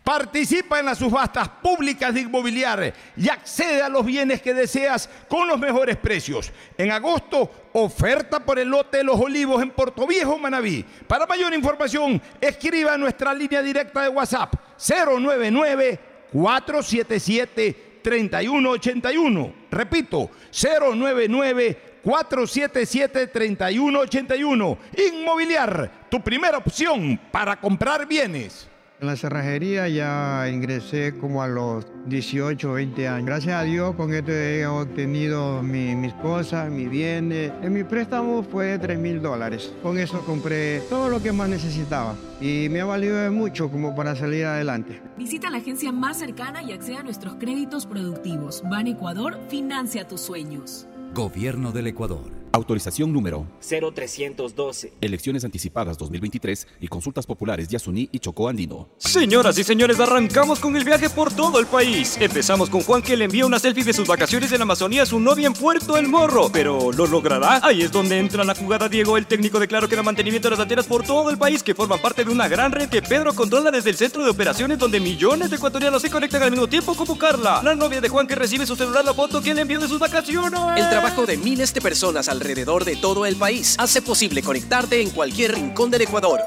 Participa 0.05 0.79
en 0.79 0.85
las 0.85 0.99
subastas 0.99 1.49
públicas 1.49 2.13
de 2.13 2.21
inmobiliar 2.21 2.93
y 3.17 3.27
accede 3.27 3.81
a 3.81 3.89
los 3.89 4.05
bienes 4.05 4.39
que 4.39 4.53
deseas 4.53 5.09
con 5.27 5.47
los 5.47 5.57
mejores 5.57 5.97
precios. 5.97 6.51
En 6.77 6.91
agosto, 6.91 7.69
oferta 7.73 8.39
por 8.39 8.59
el 8.59 8.67
lote 8.67 8.97
de 8.97 9.03
los 9.03 9.19
olivos 9.19 9.63
en 9.63 9.71
Puerto 9.71 10.05
Viejo, 10.05 10.37
Manabí. 10.37 10.85
Para 11.07 11.25
mayor 11.25 11.55
información, 11.55 12.21
escriba 12.39 12.93
a 12.93 12.99
nuestra 12.99 13.33
línea 13.33 13.63
directa 13.63 14.03
de 14.03 14.09
WhatsApp 14.09 14.53
099 14.77 15.99
477 16.31 17.99
3181. 18.03 19.53
Repito, 19.71 20.29
099 20.51 21.81
477 22.03 23.25
3181. 23.25 24.77
Inmobiliar, 25.11 25.91
tu 26.11 26.21
primera 26.21 26.59
opción 26.59 27.19
para 27.31 27.59
comprar 27.59 28.05
bienes. 28.05 28.69
En 29.01 29.07
la 29.07 29.17
cerrajería 29.17 29.89
ya 29.89 30.47
ingresé 30.49 31.13
como 31.19 31.43
a 31.43 31.47
los 31.49 31.85
18 32.07 32.71
o 32.71 32.73
20 32.75 33.07
años. 33.09 33.25
Gracias 33.25 33.53
a 33.53 33.63
Dios 33.63 33.93
con 33.95 34.13
esto 34.13 34.31
he 34.31 34.65
obtenido 34.65 35.61
mi- 35.61 35.95
mis 35.95 36.13
cosas, 36.13 36.71
mis 36.71 36.89
bienes. 36.89 37.51
En 37.61 37.73
mi 37.73 37.83
préstamo 37.83 38.41
fue 38.41 38.67
de 38.67 38.79
3 38.79 38.97
mil 38.97 39.21
dólares. 39.21 39.73
Con 39.83 39.97
eso 39.99 40.21
compré 40.25 40.79
todo 40.89 41.09
lo 41.09 41.21
que 41.21 41.33
más 41.33 41.49
necesitaba 41.49 42.15
y 42.39 42.69
me 42.71 42.79
ha 42.81 42.85
valido 42.85 43.17
de 43.17 43.29
mucho 43.31 43.69
como 43.69 43.93
para 43.93 44.15
salir 44.15 44.45
adelante. 44.45 45.01
Visita 45.17 45.49
la 45.49 45.57
agencia 45.57 45.91
más 45.91 46.17
cercana 46.17 46.63
y 46.63 46.71
accede 46.71 46.95
a 46.97 47.03
nuestros 47.03 47.35
créditos 47.35 47.85
productivos. 47.85 48.63
Ban 48.69 48.87
Ecuador 48.87 49.37
financia 49.49 50.07
tus 50.07 50.21
sueños. 50.21 50.87
Gobierno 51.13 51.73
del 51.73 51.87
Ecuador. 51.87 52.31
Autorización 52.55 53.11
número 53.11 53.45
0312. 53.59 54.93
Elecciones 55.01 55.43
anticipadas 55.43 55.97
2023 55.97 56.67
y 56.79 56.87
consultas 56.87 57.25
populares 57.25 57.67
Yasuní 57.67 58.07
y 58.13 58.19
Chocó 58.19 58.47
Andino. 58.47 58.87
Señoras 58.97 59.57
y 59.57 59.65
señores, 59.65 59.99
arrancamos 59.99 60.59
con 60.61 60.77
el 60.77 60.85
viaje 60.85 61.09
por 61.09 61.33
todo 61.33 61.59
el 61.59 61.65
país. 61.65 62.15
Empezamos 62.17 62.69
con 62.69 62.79
Juan 62.81 63.01
que 63.01 63.17
le 63.17 63.25
envía 63.25 63.45
una 63.45 63.59
selfie 63.59 63.83
de 63.83 63.91
sus 63.91 64.07
vacaciones 64.07 64.53
en 64.53 64.59
la 64.59 64.63
Amazonía 64.63 65.03
a 65.03 65.05
su 65.05 65.19
novia 65.19 65.47
en 65.47 65.53
Puerto 65.53 65.97
El 65.97 66.07
Morro. 66.07 66.49
Pero 66.49 66.93
¿lo 66.93 67.05
logrará? 67.05 67.59
Ahí 67.61 67.81
es 67.81 67.91
donde 67.91 68.19
entra 68.19 68.45
la 68.45 68.55
jugada 68.55 68.87
Diego, 68.87 69.17
el 69.17 69.27
técnico 69.27 69.59
declaró 69.59 69.89
que 69.89 69.97
da 69.97 70.03
mantenimiento 70.03 70.47
de 70.47 70.51
las 70.51 70.61
antenas 70.61 70.85
por 70.85 71.03
todo 71.03 71.29
el 71.29 71.37
país 71.37 71.61
que 71.61 71.75
forman 71.75 71.99
parte 71.99 72.23
de 72.23 72.31
una 72.31 72.47
gran 72.47 72.71
red 72.71 72.87
que 72.87 73.01
Pedro 73.01 73.35
controla 73.35 73.69
desde 73.69 73.89
el 73.89 73.97
centro 73.97 74.23
de 74.23 74.29
operaciones 74.29 74.79
donde 74.79 75.01
millones 75.01 75.49
de 75.49 75.57
ecuatorianos 75.57 76.01
se 76.01 76.09
conectan 76.09 76.41
al 76.41 76.51
mismo 76.51 76.67
tiempo 76.67 76.95
como 76.95 77.17
Carla, 77.17 77.61
la 77.61 77.75
novia 77.75 77.99
de 77.99 78.07
Juan 78.07 78.27
que 78.27 78.35
recibe 78.35 78.65
su 78.65 78.77
celular 78.77 79.03
la 79.03 79.13
foto 79.13 79.41
que 79.41 79.53
le 79.53 79.59
envió 79.59 79.77
de 79.77 79.89
sus 79.89 79.99
vacaciones. 79.99 80.61
El 80.77 80.89
trabajo 80.89 81.25
de 81.25 81.35
miles 81.35 81.73
de 81.73 81.81
personas 81.81 82.29
alrededor 82.45 82.85
de 82.85 82.95
todo 82.95 83.25
el 83.25 83.35
país 83.35 83.75
hace 83.79 84.01
posible 84.01 84.43
conectarte 84.43 85.01
en 85.01 85.09
cualquier 85.09 85.53
rincón 85.53 85.89
del 85.89 86.03
Ecuador. 86.03 86.39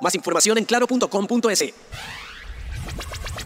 Más 0.00 0.14
información 0.14 0.58
en 0.58 0.64
claro.com.es. 0.64 1.74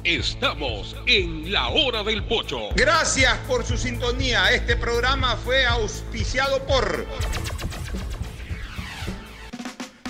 Estamos 0.05 0.97
en 1.07 1.51
la 1.51 1.69
hora 1.69 2.03
del 2.03 2.25
pocho. 2.25 2.69
Gracias 2.75 3.39
por 3.49 3.65
su 3.65 3.79
sintonía. 3.79 4.53
Este 4.53 4.77
programa 4.77 5.37
fue 5.37 5.65
auspiciado 5.65 6.63
por 6.67 7.07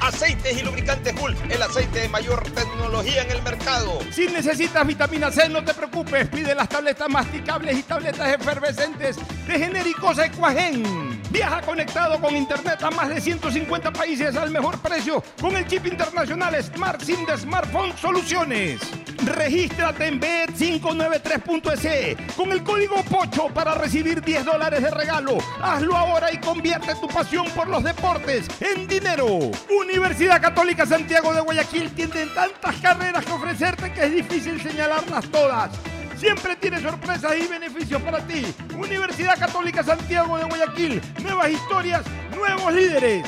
Aceites 0.00 0.60
y 0.60 0.64
lubricantes 0.64 1.14
Gulf, 1.14 1.38
el 1.50 1.62
aceite 1.62 2.00
de 2.00 2.08
mayor 2.08 2.42
tecnología 2.52 3.22
en 3.22 3.30
el 3.32 3.42
mercado. 3.42 3.98
Si 4.10 4.26
necesitas 4.26 4.86
vitamina 4.86 5.30
C, 5.30 5.48
no 5.48 5.62
te 5.62 5.74
preocupes. 5.74 6.28
Pide 6.28 6.54
las 6.54 6.68
tabletas 6.68 7.08
masticables 7.08 7.78
y 7.78 7.82
tabletas 7.82 8.34
efervescentes 8.34 9.16
de 9.46 9.58
genéricos 9.58 10.18
Equagen. 10.18 11.20
Viaja 11.30 11.60
conectado 11.60 12.20
con 12.20 12.34
internet 12.34 12.82
a 12.82 12.90
más 12.90 13.08
de 13.10 13.20
150 13.20 13.92
países 13.92 14.34
al 14.36 14.50
mejor 14.50 14.78
precio 14.80 15.22
con 15.40 15.54
el 15.54 15.66
chip 15.66 15.86
internacional 15.86 16.60
Smart 16.62 17.00
SIM 17.02 17.26
de 17.26 17.36
Smartphone 17.36 17.96
Soluciones. 17.96 18.80
Regístrate 19.24 20.06
en 20.06 20.20
bet593.es 20.20 22.16
con 22.34 22.52
el 22.52 22.62
código 22.62 23.02
POCHO 23.04 23.48
para 23.52 23.74
recibir 23.74 24.22
10 24.22 24.46
dólares 24.46 24.82
de 24.82 24.90
regalo. 24.90 25.36
Hazlo 25.60 25.94
ahora 25.96 26.32
y 26.32 26.38
convierte 26.38 26.94
tu 26.94 27.06
pasión 27.08 27.46
por 27.50 27.68
los 27.68 27.84
deportes 27.84 28.48
en 28.60 28.88
dinero. 28.88 29.26
Universidad 29.68 30.40
Católica 30.40 30.86
Santiago 30.86 31.34
de 31.34 31.40
Guayaquil 31.42 31.90
tiene 31.90 32.26
tantas 32.34 32.76
carreras 32.76 33.24
que 33.24 33.32
ofrecerte 33.32 33.92
que 33.92 34.04
es 34.04 34.12
difícil 34.12 34.60
señalarlas 34.62 35.30
todas. 35.30 35.70
Siempre 36.16 36.56
tiene 36.56 36.80
sorpresas 36.80 37.34
y 37.38 37.46
beneficios 37.46 38.00
para 38.02 38.26
ti. 38.26 38.46
Universidad 38.76 39.38
Católica 39.38 39.82
Santiago 39.82 40.38
de 40.38 40.44
Guayaquil. 40.44 41.00
Nuevas 41.22 41.50
historias, 41.50 42.02
nuevos 42.34 42.72
líderes. 42.72 43.26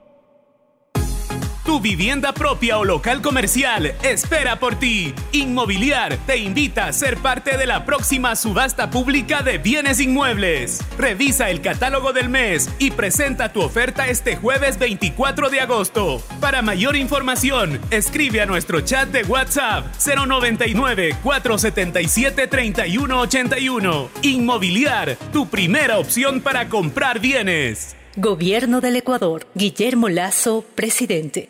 Tu 1.63 1.79
vivienda 1.79 2.33
propia 2.33 2.79
o 2.79 2.83
local 2.83 3.21
comercial 3.21 3.93
espera 4.01 4.57
por 4.59 4.79
ti. 4.79 5.13
Inmobiliar 5.31 6.17
te 6.25 6.37
invita 6.37 6.87
a 6.87 6.93
ser 6.93 7.17
parte 7.17 7.55
de 7.55 7.67
la 7.67 7.85
próxima 7.85 8.35
subasta 8.35 8.89
pública 8.89 9.43
de 9.43 9.59
bienes 9.59 9.99
inmuebles. 9.99 10.79
Revisa 10.97 11.51
el 11.51 11.61
catálogo 11.61 12.13
del 12.13 12.29
mes 12.29 12.67
y 12.79 12.89
presenta 12.89 13.53
tu 13.53 13.61
oferta 13.61 14.07
este 14.07 14.35
jueves 14.37 14.79
24 14.79 15.51
de 15.51 15.61
agosto. 15.61 16.23
Para 16.39 16.63
mayor 16.63 16.95
información, 16.95 17.79
escribe 17.91 18.41
a 18.41 18.47
nuestro 18.47 18.81
chat 18.81 19.09
de 19.09 19.23
WhatsApp 19.23 19.85
099 20.03 21.15
477 21.21 22.47
3181. 22.47 24.09
Inmobiliar, 24.23 25.15
tu 25.31 25.47
primera 25.47 25.99
opción 25.99 26.41
para 26.41 26.69
comprar 26.69 27.19
bienes. 27.19 28.00
Gobierno 28.17 28.81
del 28.81 28.97
Ecuador. 28.97 29.47
Guillermo 29.55 30.09
Lazo, 30.09 30.65
presidente. 30.75 31.47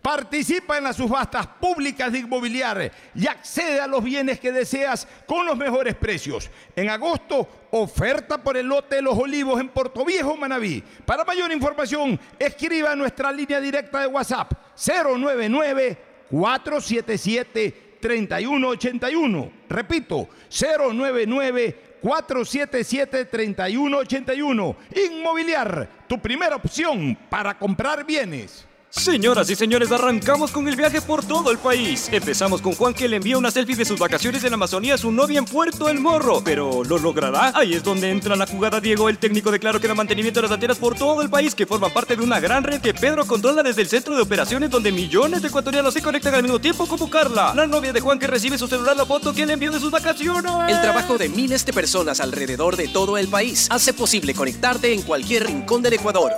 Participa 0.00 0.78
en 0.78 0.84
las 0.84 0.94
subastas 0.96 1.48
públicas 1.48 2.12
de 2.12 2.20
inmobiliar 2.20 2.92
y 3.16 3.26
accede 3.26 3.80
a 3.80 3.88
los 3.88 4.04
bienes 4.04 4.38
que 4.38 4.52
deseas 4.52 5.08
con 5.26 5.44
los 5.44 5.56
mejores 5.56 5.96
precios. 5.96 6.48
En 6.76 6.88
agosto, 6.88 7.48
oferta 7.72 8.40
por 8.40 8.56
el 8.56 8.66
lote 8.66 8.96
de 8.96 9.02
los 9.02 9.18
olivos 9.18 9.60
en 9.60 9.70
Puerto 9.70 10.04
Viejo, 10.04 10.36
Manabí. 10.36 10.84
Para 11.04 11.24
mayor 11.24 11.50
información, 11.50 12.20
escriba 12.38 12.92
a 12.92 12.96
nuestra 12.96 13.32
línea 13.32 13.60
directa 13.60 14.02
de 14.02 14.06
WhatsApp 14.06 14.52
099 14.76 15.98
477 16.30 17.96
3181. 17.98 19.52
Repito, 19.68 20.28
099 20.48 21.93
477-3181. 22.04 24.76
Inmobiliar, 25.10 25.88
tu 26.06 26.20
primera 26.20 26.56
opción 26.56 27.16
para 27.30 27.58
comprar 27.58 28.04
bienes. 28.04 28.68
Señoras 28.96 29.50
y 29.50 29.56
señores, 29.56 29.90
arrancamos 29.90 30.52
con 30.52 30.68
el 30.68 30.76
viaje 30.76 31.02
por 31.02 31.24
todo 31.24 31.50
el 31.50 31.58
país. 31.58 32.08
Empezamos 32.12 32.62
con 32.62 32.74
Juan 32.74 32.94
que 32.94 33.08
le 33.08 33.16
envía 33.16 33.36
una 33.36 33.50
selfie 33.50 33.74
de 33.74 33.84
sus 33.84 33.98
vacaciones 33.98 34.44
en 34.44 34.54
Amazonía 34.54 34.94
a 34.94 34.98
su 34.98 35.10
novia 35.10 35.40
en 35.40 35.44
Puerto 35.44 35.88
El 35.88 35.98
Morro. 35.98 36.42
Pero 36.44 36.84
¿lo 36.84 36.98
logrará? 36.98 37.50
Ahí 37.56 37.74
es 37.74 37.82
donde 37.82 38.08
entra 38.08 38.36
la 38.36 38.46
jugada 38.46 38.80
Diego, 38.80 39.08
el 39.08 39.18
técnico 39.18 39.50
declaró 39.50 39.80
que 39.80 39.88
el 39.88 39.94
mantenimiento 39.96 40.38
de 40.40 40.42
las 40.44 40.52
antenas 40.52 40.78
por 40.78 40.94
todo 40.94 41.22
el 41.22 41.28
país 41.28 41.56
que 41.56 41.66
forman 41.66 41.92
parte 41.92 42.14
de 42.14 42.22
una 42.22 42.38
gran 42.38 42.62
red 42.62 42.80
que 42.80 42.94
Pedro 42.94 43.26
controla 43.26 43.64
desde 43.64 43.82
el 43.82 43.88
centro 43.88 44.14
de 44.14 44.22
operaciones 44.22 44.70
donde 44.70 44.92
millones 44.92 45.42
de 45.42 45.48
ecuatorianos 45.48 45.92
se 45.92 46.00
conectan 46.00 46.36
al 46.36 46.44
mismo 46.44 46.60
tiempo 46.60 46.86
como 46.86 47.10
Carla, 47.10 47.52
la 47.52 47.66
novia 47.66 47.92
de 47.92 48.00
Juan 48.00 48.20
que 48.20 48.28
recibe 48.28 48.56
su 48.56 48.68
celular 48.68 48.96
la 48.96 49.04
foto 49.04 49.34
que 49.34 49.44
le 49.44 49.54
envió 49.54 49.72
de 49.72 49.80
sus 49.80 49.90
vacaciones. 49.90 50.52
El 50.68 50.80
trabajo 50.80 51.18
de 51.18 51.28
miles 51.28 51.66
de 51.66 51.72
personas 51.72 52.20
alrededor 52.20 52.76
de 52.76 52.86
todo 52.86 53.18
el 53.18 53.26
país 53.26 53.66
hace 53.70 53.92
posible 53.92 54.34
conectarte 54.34 54.94
en 54.94 55.02
cualquier 55.02 55.46
rincón 55.48 55.82
del 55.82 55.94
Ecuador. 55.94 56.32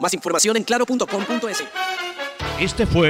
Más 0.00 0.14
información 0.14 0.56
en 0.56 0.64
claro.com.es. 0.64 1.64
Este 2.60 2.86
fue 2.86 3.02